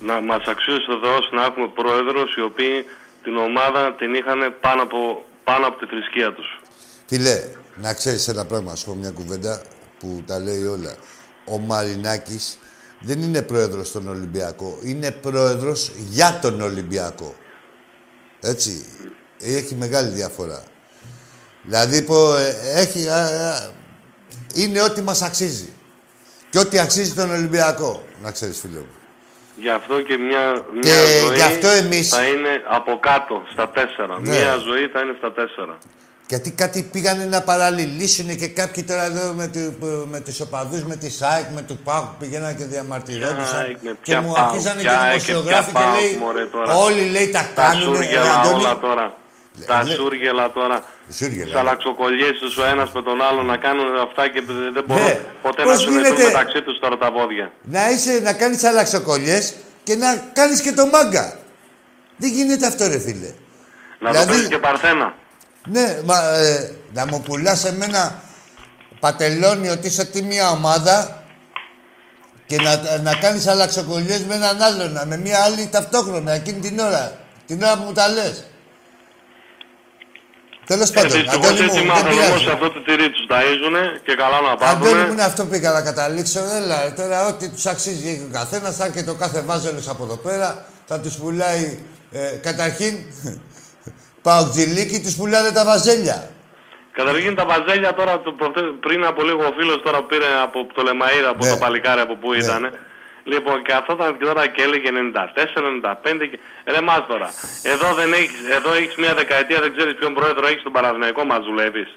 να 0.00 0.20
μας 0.20 0.44
αξίζει 0.46 0.90
ο 0.90 0.98
Θεός 1.04 1.28
να 1.32 1.44
έχουμε 1.44 1.68
πρόεδρους 1.68 2.34
οι 2.36 2.40
οποίοι 2.40 2.84
την 3.22 3.36
ομάδα 3.36 3.94
την 3.94 4.14
είχαν 4.14 4.54
πάνω 4.60 4.82
από, 4.82 5.24
πάνω 5.44 5.66
από 5.66 5.78
τη 5.78 5.86
θρησκεία 5.86 6.32
τους. 6.32 6.60
Φίλε, 7.06 7.36
να 7.76 7.94
ξέρεις 7.94 8.28
ένα 8.28 8.44
πράγμα, 8.46 8.74
σου 8.74 8.84
πω 8.84 8.94
μια 8.94 9.10
κουβέντα 9.10 9.62
που 9.98 10.22
τα 10.26 10.38
λέει 10.38 10.64
όλα. 10.64 10.94
Ο 11.44 11.58
Μαρινάκης 11.58 12.58
δεν 13.00 13.22
είναι 13.22 13.42
πρόεδρος 13.42 13.88
στον 13.88 14.08
Ολυμπιακό, 14.08 14.78
είναι 14.84 15.10
πρόεδρος 15.10 15.90
για 15.96 16.38
τον 16.42 16.60
Ολυμπιακό. 16.60 17.34
Έτσι. 18.40 18.84
Έχει 19.40 19.74
μεγάλη 19.74 20.08
διαφορά. 20.08 20.62
Δηλαδή, 21.62 22.02
πω, 22.02 22.36
ε, 22.36 22.56
έχει, 22.74 23.08
α, 23.08 23.14
α, 23.24 23.70
είναι 24.54 24.82
ό,τι 24.82 25.02
μας 25.02 25.22
αξίζει. 25.22 25.72
Και 26.50 26.58
ό,τι 26.58 26.78
αξίζει 26.78 27.12
τον 27.14 27.30
Ολυμπιακό, 27.30 28.02
να 28.22 28.30
ξέρεις 28.30 28.58
φίλε 28.60 28.78
μου. 28.78 28.94
Γι' 29.56 29.70
αυτό 29.70 30.00
και 30.00 30.16
μια, 30.16 30.64
μια 30.72 30.82
Και 30.82 31.20
ζωή 31.26 31.34
γι' 31.36 31.42
αυτό 31.42 31.68
εμείς- 31.68 32.08
θα 32.08 32.22
είναι 32.26 32.48
από 32.70 32.98
κάτω, 33.00 33.42
στα 33.52 33.68
τέσσερα. 33.68 34.20
Ναι. 34.20 34.28
Μια 34.28 34.56
ζωή 34.56 34.86
θα 34.92 35.00
είναι 35.00 35.14
στα 35.18 35.32
τέσσερα. 35.32 35.78
Γιατί 36.28 36.50
κάτι 36.50 36.88
πήγανε 36.92 37.24
να 37.24 37.40
παραλληλήσουν 37.42 38.36
και 38.36 38.48
κάποιοι 38.48 38.82
τώρα 38.82 39.04
εδώ 39.04 39.32
με, 39.32 39.46
του, 39.48 39.76
με 40.10 40.20
τους 40.20 40.40
οπαδούς, 40.40 40.84
με 40.84 40.96
τη 40.96 41.10
ΣΑΕΚ, 41.10 41.44
με 41.54 41.62
του 41.62 41.76
ΠΑΟΚ 41.84 42.04
πήγαιναν 42.18 42.56
και 42.56 42.64
διαμαρτυρόντουσαν. 42.64 43.58
ΑΕΚ, 43.58 43.76
με 43.82 43.90
Και 43.90 43.96
ποια 44.02 44.20
μου 44.20 44.32
ΠΑΟΚ, 44.32 44.48
αρχίσανε 44.50 44.80
και 44.80 44.86
ποια 44.88 45.00
ΑΕΚ 45.00 45.18
και 45.18 45.24
δημοσιογράφοι 45.32 45.70
ποια 45.72 45.80
και 45.80 45.86
ΠΑΟΚ, 45.86 46.00
λέει 46.00 46.16
μωρέ, 46.20 46.44
τώρα. 46.46 46.74
όλοι 46.76 47.08
λέει 47.10 47.28
τα 47.30 47.48
Τα 47.54 47.62
κάνουν. 47.62 47.82
σούργελα 47.94 48.40
όλα 48.54 48.78
τώρα. 48.78 49.14
Τα 49.66 49.84
σούργελα 49.84 50.52
τώρα. 50.52 50.84
Σούργελα. 51.12 51.44
Τους 51.44 51.54
αλλαξοκολλιές 51.54 52.38
τους 52.38 52.56
ο 52.56 52.64
ένας 52.64 52.92
με 52.92 53.02
τον 53.02 53.22
άλλο 53.22 53.42
να 53.42 53.56
κάνουν 53.56 53.98
αυτά 54.00 54.28
και 54.28 54.42
δεν 54.46 54.72
δεν 54.72 54.84
μπορούν 54.86 55.04
Ναι. 55.04 55.20
ποτέ 55.42 55.62
Πώς 55.62 55.72
να 55.72 55.78
σου 55.78 55.90
γίνεται- 55.90 56.24
μεταξύ 56.24 56.62
τους 56.62 56.78
τώρα 56.78 56.96
τα 56.98 57.12
πόδια. 57.12 57.52
Να, 57.62 57.90
είσαι, 57.90 58.20
να 58.22 58.32
κάνεις 58.32 58.64
αλλαξοκολλιές 58.64 59.54
και 59.84 59.94
να 59.96 60.16
κάνεις 60.32 60.60
και 60.60 60.72
το 60.72 60.86
μάγκα. 60.86 61.38
Δεν 62.16 62.30
γίνεται 62.30 62.66
αυτό 62.66 62.86
ρε 62.86 62.98
φίλε. 62.98 63.32
Να 63.98 64.10
Δηλαδή- 64.10 64.26
το 64.26 64.32
παίζει 64.32 64.48
και 64.48 64.58
παρθένα. 64.58 65.14
Ναι, 65.66 66.00
μα, 66.04 66.36
ε, 66.38 66.74
να 66.92 67.06
μου 67.06 67.20
πουλάς 67.22 67.64
εμένα 67.64 68.22
πατελώνει 69.00 69.68
ότι 69.68 69.86
είσαι 69.86 70.04
τι 70.04 70.22
μια 70.22 70.50
ομάδα 70.50 71.22
και 72.46 72.56
να, 72.56 72.98
να 72.98 73.14
κάνεις 73.14 73.46
αλλαξοκολλιές 73.46 74.24
με 74.24 74.34
έναν 74.34 74.62
άλλον, 74.62 75.00
με 75.08 75.16
μια 75.16 75.38
άλλη 75.42 75.68
ταυτόχρονα, 75.68 76.32
εκείνη 76.32 76.60
την 76.60 76.78
ώρα. 76.78 77.18
Την 77.46 77.62
ώρα 77.62 77.76
που 77.76 77.82
μου 77.82 77.92
τα 77.92 78.08
λες. 78.08 78.44
Τέλος 80.72 80.90
πάντων, 80.90 81.10
Δυστυχώς 81.10 81.34
Αντώνη 81.46 81.58
μου, 81.60 81.64
έτσι 81.66 81.78
δεν 81.78 81.86
μάθανε 81.86 82.10
πειράζει. 82.10 82.30
όμως 82.30 82.46
αυτό 82.54 82.66
το 82.70 82.80
τυρί 82.86 83.10
τους 83.10 83.24
ταΐζουνε 83.32 83.82
και 84.06 84.14
καλά 84.22 84.38
να 84.46 84.50
Αντώνη 84.52 84.78
μου, 84.78 84.90
πάθουνε. 84.90 85.12
είναι 85.12 85.22
αυτό 85.30 85.40
που 85.44 85.48
πήγα 85.54 85.70
να 85.78 85.82
καταλήξω. 85.82 86.40
Έλα, 86.58 86.76
ρε, 86.84 86.90
τώρα 87.00 87.26
ό,τι 87.30 87.48
τους 87.54 87.66
αξίζει 87.66 88.08
έχει 88.12 88.24
ο 88.30 88.32
καθένας, 88.38 88.76
θα 88.76 88.88
και 88.88 89.02
το 89.02 89.14
κάθε 89.14 89.40
βάζελος 89.48 89.88
από 89.88 90.02
εδώ 90.04 90.16
πέρα, 90.26 90.48
θα 90.90 91.00
τους 91.00 91.14
πουλάει, 91.20 91.78
ε, 92.12 92.18
καταρχήν, 92.48 92.94
Παοκτζηλίκι, 94.26 95.00
τους 95.00 95.14
πουλάνε 95.16 95.50
τα 95.50 95.64
βαζέλια. 95.64 96.30
Καταρχήν 96.92 97.34
τα 97.34 97.44
βαζέλια 97.52 97.94
τώρα, 97.94 98.20
το 98.20 98.32
προχτέ- 98.32 98.72
πριν 98.80 99.04
από 99.04 99.22
λίγο 99.22 99.42
ο 99.50 99.52
φίλος 99.58 99.82
τώρα 99.84 100.02
πήρε 100.02 100.24
από 100.46 100.58
το 100.74 100.82
Λεμαΐρα, 100.88 101.28
από 101.34 101.44
Ναι. 101.44 101.50
το 101.50 101.56
παλικάρι 101.56 102.00
από 102.00 102.14
πού 102.16 102.32
ήταν. 102.32 102.62
Λοιπόν, 103.24 103.62
και 103.62 103.72
αυτό 103.72 103.92
ήταν 103.92 104.18
και 104.18 104.24
τώρα 104.24 104.46
και 104.48 104.62
έλεγε 104.62 104.88
94, 104.92 105.92
95 106.22 106.28
και... 106.30 106.38
Ρε 106.72 106.80
μας 106.80 107.06
τώρα, 107.08 107.28
εδώ, 107.62 107.94
δεν 107.94 108.12
έχεις, 108.12 108.40
εδώ 108.58 108.72
έχεις 108.72 108.94
μια 108.96 109.14
δεκαετία, 109.14 109.60
δεν 109.60 109.72
ξέρεις 109.76 109.94
ποιον 109.94 110.14
πρόεδρο 110.14 110.46
έχεις 110.46 110.60
στον 110.60 110.72
Παναθηναϊκό, 110.72 111.24
μας 111.24 111.44
δουλεύεις. 111.44 111.90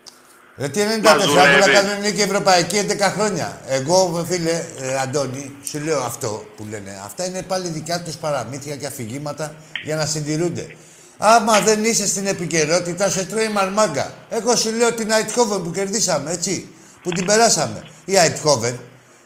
Γιατί 0.56 0.80
94 0.82 1.04
Μαζουλεύει. 1.04 1.62
άπλα 1.62 1.74
κάνουν 1.74 2.00
νίκη 2.02 2.22
ευρωπαϊκή 2.22 2.86
11 2.90 3.00
χρόνια. 3.16 3.62
Εγώ, 3.68 4.26
φίλε, 4.30 4.52
ε, 4.82 4.98
Αντώνη, 5.04 5.56
σου 5.64 5.80
λέω 5.80 6.00
αυτό 6.02 6.46
που 6.56 6.68
λένε. 6.70 7.02
Αυτά 7.06 7.26
είναι 7.26 7.42
πάλι 7.44 7.68
δικά 7.68 8.02
τους 8.02 8.16
παραμύθια 8.16 8.76
και 8.76 8.86
αφηγήματα 8.86 9.56
για 9.84 9.96
να 9.96 10.06
συντηρούνται. 10.06 10.76
Άμα 11.18 11.60
δεν 11.60 11.84
είσαι 11.84 12.08
στην 12.08 12.28
επικαιρότητα, 12.28 13.10
σε 13.10 13.26
τρώει 13.26 13.48
μαρμάγκα. 13.48 14.14
Εγώ 14.30 14.56
σου 14.56 14.72
λέω 14.72 14.94
την 14.94 15.12
Αιτχόβεν 15.12 15.64
που 15.64 15.72
κερδίσαμε, 15.72 16.32
έτσι. 16.32 16.68
Που 17.04 17.12
την 17.12 17.26
περάσαμε. 17.26 17.84
Η 18.06 18.16
Αιτχόβεν, 18.16 18.80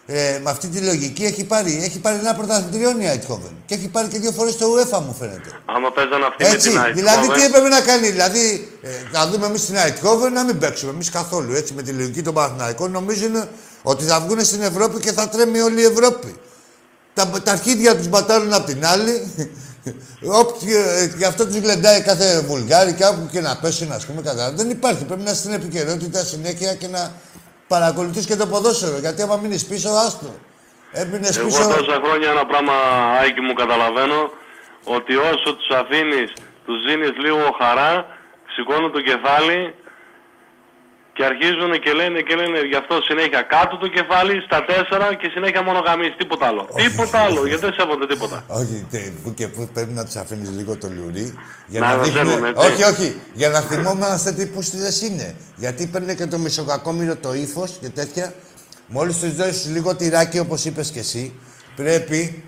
ε, 0.10 0.40
με 0.44 0.50
αυτή 0.50 0.68
τη 0.68 0.80
λογική, 0.80 1.24
έχει 1.24 1.44
πάρει, 1.44 1.80
έχει 1.84 2.00
πάρει 2.00 2.18
ένα 2.18 2.34
πρωταθλητριόν 2.36 3.02
η 3.02 3.08
Αιτχόβεν. 3.08 3.52
Και 3.66 3.74
έχει 3.74 3.88
πάρει 3.88 4.08
και 4.08 4.20
δύο 4.20 4.32
φορές 4.32 4.58
το 4.58 4.66
UEFA, 4.66 5.00
μου 5.00 5.16
φαίνεται. 5.20 5.50
Άμα 5.66 5.92
παίζανε 5.92 6.26
αυτή 6.26 6.44
με 6.44 6.50
Έτσι, 6.50 6.70
την 6.70 6.80
Eindhoven, 6.80 6.94
δηλαδή 6.94 7.28
τι 7.28 7.44
έπρεπε 7.44 7.68
να 7.68 7.82
κάνει, 7.82 8.10
δηλαδή 8.10 8.70
ε, 8.82 8.90
να 9.12 9.28
δούμε 9.28 9.46
εμείς 9.46 9.66
την 9.66 9.76
Αιτχόβεν 9.76 10.34
να 10.34 10.44
μην 10.44 10.58
παίξουμε 10.58 10.92
εμείς 10.92 11.10
καθόλου. 11.10 11.54
Έτσι 11.54 11.74
με 11.74 11.82
τη 11.82 11.92
λογική 11.92 12.22
των 12.22 12.34
Παναθηναϊκών 12.34 12.92
νομίζουν 12.92 13.48
ότι 13.82 14.04
θα 14.04 14.20
βγουν 14.20 14.46
στην 14.46 14.62
Ευρώπη 14.62 15.00
και 15.00 15.12
θα 15.12 15.30
τρέμει 15.30 15.60
όλη 15.60 15.82
η 15.82 15.86
Ευρώπη. 15.86 16.36
Τα, 17.14 17.30
τα 17.44 17.52
αρχίδια 17.52 17.98
τους 17.98 18.08
μπατάρουν 18.08 18.54
απ' 18.54 18.66
την 18.66 18.86
άλλη. 18.86 19.22
Όποιοι, 20.42 20.74
ε, 21.00 21.12
γι' 21.18 21.26
αυτό 21.26 21.46
τους 21.46 21.56
γλεντάει 21.56 22.02
κάθε 22.02 22.42
Βουλγάρι 22.42 22.94
και 22.94 23.06
όπου 23.06 23.28
και 23.32 23.42
να 23.42 23.58
πέσουν, 23.58 23.92
ας 23.92 24.06
πούμε, 24.06 24.22
κατά. 24.22 24.52
Δεν 24.52 24.70
υπάρχει. 24.70 25.04
Πρέπει 25.04 25.24
να 25.24 25.32
είσαι 25.32 25.40
στην 25.40 25.54
επικαιρότητα 25.54 26.24
συνέχεια 26.24 26.74
και 26.74 26.88
να 26.88 27.12
παρακολουθείς 27.68 28.26
και 28.26 28.36
το 28.36 28.48
ποδόσφαιρο. 28.48 28.98
Γιατί 28.98 29.22
άμα 29.22 29.36
μείνεις 29.38 29.66
πίσω, 29.66 29.90
άστο. 29.90 30.36
Έμεινες 30.92 31.38
Εγώ 31.38 31.46
πίσω. 31.48 31.68
τόσα 31.68 32.00
χρόνια 32.04 32.30
ένα 32.30 32.46
πράγμα, 32.46 32.74
Άκη 33.24 33.42
μου, 33.42 33.54
καταλαβαίνω 33.54 34.32
ότι 34.84 35.16
όσο 35.16 35.56
τους 35.56 35.70
αφήνεις, 35.82 36.34
τους 36.66 36.84
δίνεις 36.86 37.14
λίγο 37.18 37.56
χαρά, 37.62 38.06
σηκώνουν 38.56 38.92
το 38.92 39.02
κεφάλι 39.02 39.76
και 41.18 41.26
αρχίζουν 41.32 41.72
και 41.84 41.92
λένε 42.00 42.20
και 42.28 42.36
λένε 42.36 42.60
γι' 42.72 42.76
αυτό 42.76 43.02
συνέχεια 43.02 43.42
κάτω 43.42 43.78
το 43.78 43.88
κεφάλι, 43.88 44.42
στα 44.48 44.60
τέσσερα 44.70 45.08
και 45.20 45.28
συνέχεια 45.34 45.62
μόνο 45.68 45.80
γαμίς, 45.88 46.12
τίποτα 46.18 46.46
άλλο. 46.50 46.64
τίποτα 46.76 47.18
άλλο, 47.20 47.48
γιατί 47.48 47.62
δεν 47.68 47.74
σέβονται 47.74 48.08
τίποτα. 48.14 48.44
Όχι, 48.48 48.86
τε, 48.92 49.00
που 49.24 49.34
και 49.34 49.48
που 49.48 49.70
πρέπει 49.74 49.94
να 50.00 50.06
τους 50.06 50.16
αφήνεις 50.16 50.50
λίγο 50.60 50.78
το 50.78 50.88
λουρί. 50.98 51.34
Για 51.68 51.80
Να 51.80 51.88
να, 51.88 51.96
τα 51.96 52.02
δείχνουν. 52.04 52.26
ξέρουν, 52.26 52.46
έτσι. 52.46 52.66
Όχι, 52.68 52.84
όχι. 52.84 53.20
Για 53.34 53.50
να 53.50 53.60
θυμόμαστε 53.62 54.32
τι 54.32 54.46
πούστιδες 54.46 55.02
είναι. 55.02 55.36
Γιατί 55.56 55.88
παίρνει 55.88 56.16
και 56.16 56.26
το 56.28 56.38
μισοκακόμοιρο 56.38 57.16
το 57.16 57.34
ύφος 57.34 57.72
και 57.82 57.90
τέτοια. 57.90 58.34
Μόλις 58.88 59.20
τους 59.20 59.36
δώσεις 59.36 59.66
λίγο 59.72 59.96
τυράκι, 59.96 60.40
όπως 60.40 60.66
είπες 60.66 60.92
και 60.92 61.00
εσύ, 61.00 61.34
πρέπει. 61.76 62.44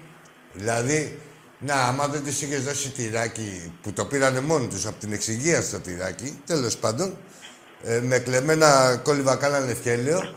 Δηλαδή, 0.54 1.20
να, 1.60 1.74
άμα 1.76 2.08
δεν 2.08 2.24
τους 2.24 2.42
είχες 2.42 2.64
δώσει 2.64 2.90
τυράκι 2.90 3.72
που 3.82 3.94
το 3.94 4.06
πήρανε 4.06 4.40
μόνοι 4.42 4.68
τους 4.68 4.86
από 4.86 5.00
την 5.00 5.14
εξυγεία 5.14 5.62
στο 5.62 5.80
τυράκι, 5.80 6.40
τέλος 6.46 6.78
πάντων, 6.78 7.18
ε, 7.84 8.00
με 8.00 8.20
κλεμμένα 8.20 9.00
κόλληβα 9.04 9.36
κάνανε 9.36 9.72
ευχέλαιο, 9.72 10.34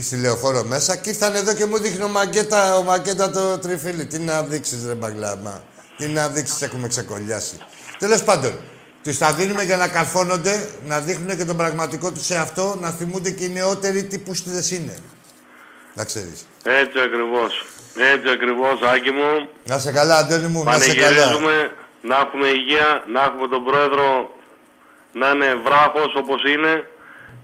στη 0.00 0.16
λεωφόρο 0.16 0.64
μέσα 0.64 0.96
και 0.96 1.08
ήρθαν 1.08 1.34
εδώ 1.34 1.54
και 1.54 1.66
μου 1.66 1.78
δείχνει 1.78 2.02
ο 2.02 2.08
Μαγκέτα, 2.08 2.76
ο 2.76 2.82
Μαγκέτα 2.82 3.30
το 3.30 3.58
τριφύλι. 3.58 4.06
Τι 4.06 4.18
να 4.18 4.42
δείξεις, 4.42 4.86
ρε 4.86 4.94
μπαγλάμα. 4.94 5.62
Τι 5.96 6.06
να 6.06 6.28
δείξεις, 6.28 6.62
έχουμε 6.62 6.88
ξεκολλιάσει. 6.88 7.58
Τέλος 7.98 8.22
πάντων, 8.22 8.52
του 9.02 9.16
τα 9.16 9.32
δίνουμε 9.32 9.62
για 9.62 9.76
να 9.76 9.88
καρφώνονται, 9.88 10.68
να 10.86 11.00
δείχνουν 11.00 11.36
και 11.36 11.44
τον 11.44 11.56
πραγματικό 11.56 12.12
τους 12.12 12.24
σε 12.24 12.36
αυτό, 12.36 12.76
να 12.80 12.90
θυμούνται 12.90 13.30
και 13.30 13.44
οι 13.44 13.48
νεότεροι 13.48 14.04
τι 14.04 14.18
πούστιδες 14.18 14.70
είναι. 14.70 14.96
Να 15.94 16.04
ξέρεις. 16.04 16.46
Έτσι 16.62 16.98
ακριβώς. 17.00 17.64
Έτσι 18.14 18.28
ακριβώς, 18.30 18.80
Άκη 18.94 19.10
μου. 19.10 19.48
Να 19.64 19.78
σε 19.78 19.92
καλά, 19.92 20.16
Αντώνη 20.16 20.46
μου, 20.46 20.64
να 20.64 20.78
σε 20.78 20.94
καλά. 20.94 21.06
Πανηγυρίζουμε 21.06 21.72
να 22.02 22.16
έχουμε 22.16 22.46
υγεία, 22.46 23.04
να 23.12 23.22
έχουμε 23.22 23.48
τον 23.48 23.64
πρόεδρο 23.64 24.30
να 25.20 25.28
είναι 25.34 25.48
βράχος 25.66 26.10
όπως 26.22 26.40
είναι 26.54 26.72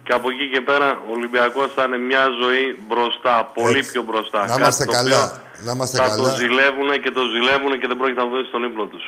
και 0.05 0.12
από 0.19 0.27
εκεί 0.31 0.47
και 0.53 0.61
πέρα 0.61 0.89
ο 1.09 1.11
Ολυμπιακός 1.16 1.69
θα 1.77 1.82
είναι 1.86 1.99
μια 2.11 2.24
ζωή 2.43 2.65
μπροστά, 2.89 3.35
πολύ 3.55 3.78
Έτσι. 3.78 3.90
πιο 3.93 4.03
μπροστά. 4.09 4.40
Να 4.40 4.47
Κάτι 4.47 4.61
είμαστε 4.61 4.85
το 4.85 4.93
καλά, 4.93 5.23
οποίο 5.24 5.40
να 5.66 5.73
είμαστε 5.73 5.97
θα 5.97 6.09
καλά. 6.09 6.16
το 6.23 6.36
ζηλεύουν 6.40 6.90
και 7.03 7.11
το 7.11 7.23
ζηλεύουν 7.32 7.73
και 7.81 7.86
δεν 7.90 7.97
πρόκειται 7.97 8.20
να 8.23 8.28
δώσει 8.32 8.47
στον 8.53 8.62
ύπνο 8.69 8.85
τους. 8.93 9.05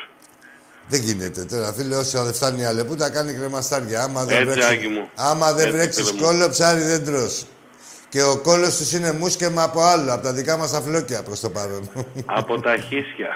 Δεν 0.93 1.01
γίνεται 1.01 1.45
τώρα, 1.45 1.73
φίλε. 1.73 1.97
Όσο 1.97 2.24
δεν 2.24 2.35
φτάνει 2.35 2.61
η 2.61 2.65
Αλεπού, 2.65 2.97
τα 2.97 3.11
κάνει 3.11 3.32
κρεμαστάρια. 3.35 4.03
Άμα 4.03 4.24
δεν 4.24 4.37
Έτσι, 4.37 4.51
βρέξει, 4.51 4.73
Άκη 4.74 4.89
μου. 4.89 5.11
άμα 5.15 5.53
δεν 5.53 5.66
Έτσι, 5.66 5.77
βρέξεις 5.77 6.09
φίλε 6.09 6.20
μου. 6.20 6.27
κόλλο, 6.27 6.49
ψάρι 6.49 6.82
δεν 6.82 7.05
τρως. 7.05 7.45
Και 8.09 8.23
ο 8.23 8.39
κόλλος 8.39 8.77
τους 8.77 8.93
είναι 8.93 9.12
μουσκεμα 9.12 9.62
από 9.62 9.81
άλλο, 9.82 10.12
από 10.12 10.23
τα 10.23 10.32
δικά 10.32 10.57
μας 10.57 10.70
τα 10.70 10.81
φλόκια 10.81 11.23
προς 11.23 11.41
το 11.41 11.51
παρόν. 11.51 11.91
Από 12.24 12.61
τα 12.61 12.77
χίσια. 12.77 13.28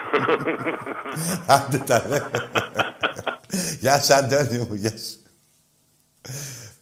Άντε 1.47 1.79
τα 1.87 2.05
ρε. 2.11 2.23
Γεια 3.81 4.03
σου, 4.03 4.15
Αντώνη 4.15 4.59
μου, 4.59 4.75
γεια 4.75 4.91
σου. 4.99 5.19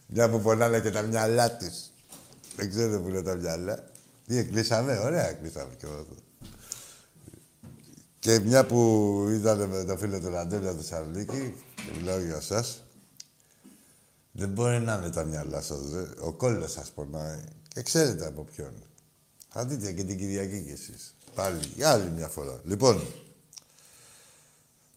Μια 0.06 0.30
που 0.30 0.40
πονάνε 0.40 0.80
και 0.80 0.90
τα 0.90 1.02
μυαλά 1.02 1.56
της. 1.56 1.92
Δεν 2.56 2.70
ξέρω 2.70 3.00
που 3.00 3.08
είναι 3.08 3.22
τα 3.22 3.34
μυαλά. 3.34 3.90
Τι 4.26 4.44
κλείσαμε, 4.44 4.98
ωραία 4.98 5.32
κλείσαμε 5.32 5.74
και 5.78 5.86
εγώ. 5.86 6.06
Και 8.18 8.38
μια 8.38 8.66
που 8.66 9.26
ήταν 9.30 9.68
με 9.68 9.84
το 9.84 9.96
φίλο 9.96 10.20
του 10.20 10.36
Αντώνη 10.36 10.68
από 10.68 10.76
τη 10.76 10.82
Θεσσαλονίκη, 10.82 11.54
και 11.74 11.92
μιλάω 11.96 12.18
για 12.18 12.36
εσάς, 12.36 12.82
δεν 14.32 14.48
μπορεί 14.48 14.80
να 14.80 14.94
είναι 14.94 15.10
τα 15.10 15.24
μυαλά 15.24 15.60
σας, 15.60 15.78
ρε. 15.92 16.06
Ο 16.20 16.32
κόλλος 16.32 16.72
σας 16.72 16.90
πονάει. 16.90 17.44
Και 17.68 17.82
ξέρετε 17.82 18.26
από 18.26 18.44
ποιον. 18.44 18.72
Θα 19.48 19.64
δείτε 19.66 19.92
και 19.92 20.04
την 20.04 20.18
Κυριακή 20.18 20.62
κι 20.62 20.70
εσείς. 20.70 21.14
Πάλι, 21.34 21.60
για 21.76 21.90
άλλη 21.90 22.10
μια 22.10 22.28
φορά. 22.28 22.60
Λοιπόν, 22.64 23.02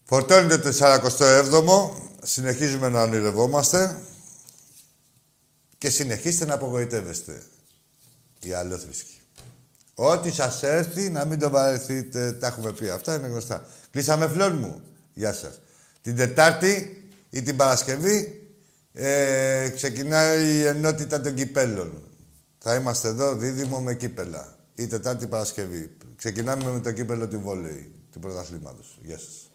φορτώνεται 0.06 0.58
το 0.58 0.76
47ο, 0.80 1.90
συνεχίζουμε 2.22 2.88
να 2.88 3.02
ονειρευόμαστε 3.02 4.00
και 5.78 5.90
συνεχίστε 5.90 6.44
να 6.44 6.54
απογοητεύεστε. 6.54 7.42
Οι 8.40 8.52
αλλόθρησκοι. 8.52 9.20
Ό,τι 9.94 10.30
σας 10.30 10.62
έρθει, 10.62 11.10
να 11.10 11.24
μην 11.24 11.38
το 11.38 11.50
βαρεθείτε. 11.50 12.32
Τα 12.32 12.46
έχουμε 12.46 12.72
πει. 12.72 12.88
Αυτά 12.88 13.14
είναι 13.14 13.26
γνωστά. 13.26 13.66
Κλείσαμε 13.90 14.28
φλόν 14.28 14.58
μου. 14.58 14.80
Γεια 15.14 15.32
σας. 15.32 15.60
Την 16.02 16.16
Τετάρτη 16.16 17.04
ή 17.30 17.42
την 17.42 17.56
Παρασκευή 17.56 18.48
ε, 18.92 19.68
ξεκινάει 19.74 20.54
η 20.54 20.64
ενότητα 20.64 21.20
των 21.20 21.34
κυπέλων. 21.34 22.02
Θα 22.58 22.74
είμαστε 22.74 23.08
εδώ 23.08 23.34
δίδυμο 23.34 23.80
με 23.80 23.94
κύπελα. 23.94 24.56
Ή 24.74 24.86
Τετάρτη 24.86 25.26
Παρασκευή. 25.26 25.96
Ξεκινάμε 26.16 26.70
με 26.70 26.80
το 26.80 26.92
κύπελο 26.92 27.28
του 27.28 27.40
βόλεϊ 27.40 27.92
του 28.12 28.18
πρωταθλήματος. 28.18 28.98
Γεια 29.02 29.18
σας. 29.18 29.45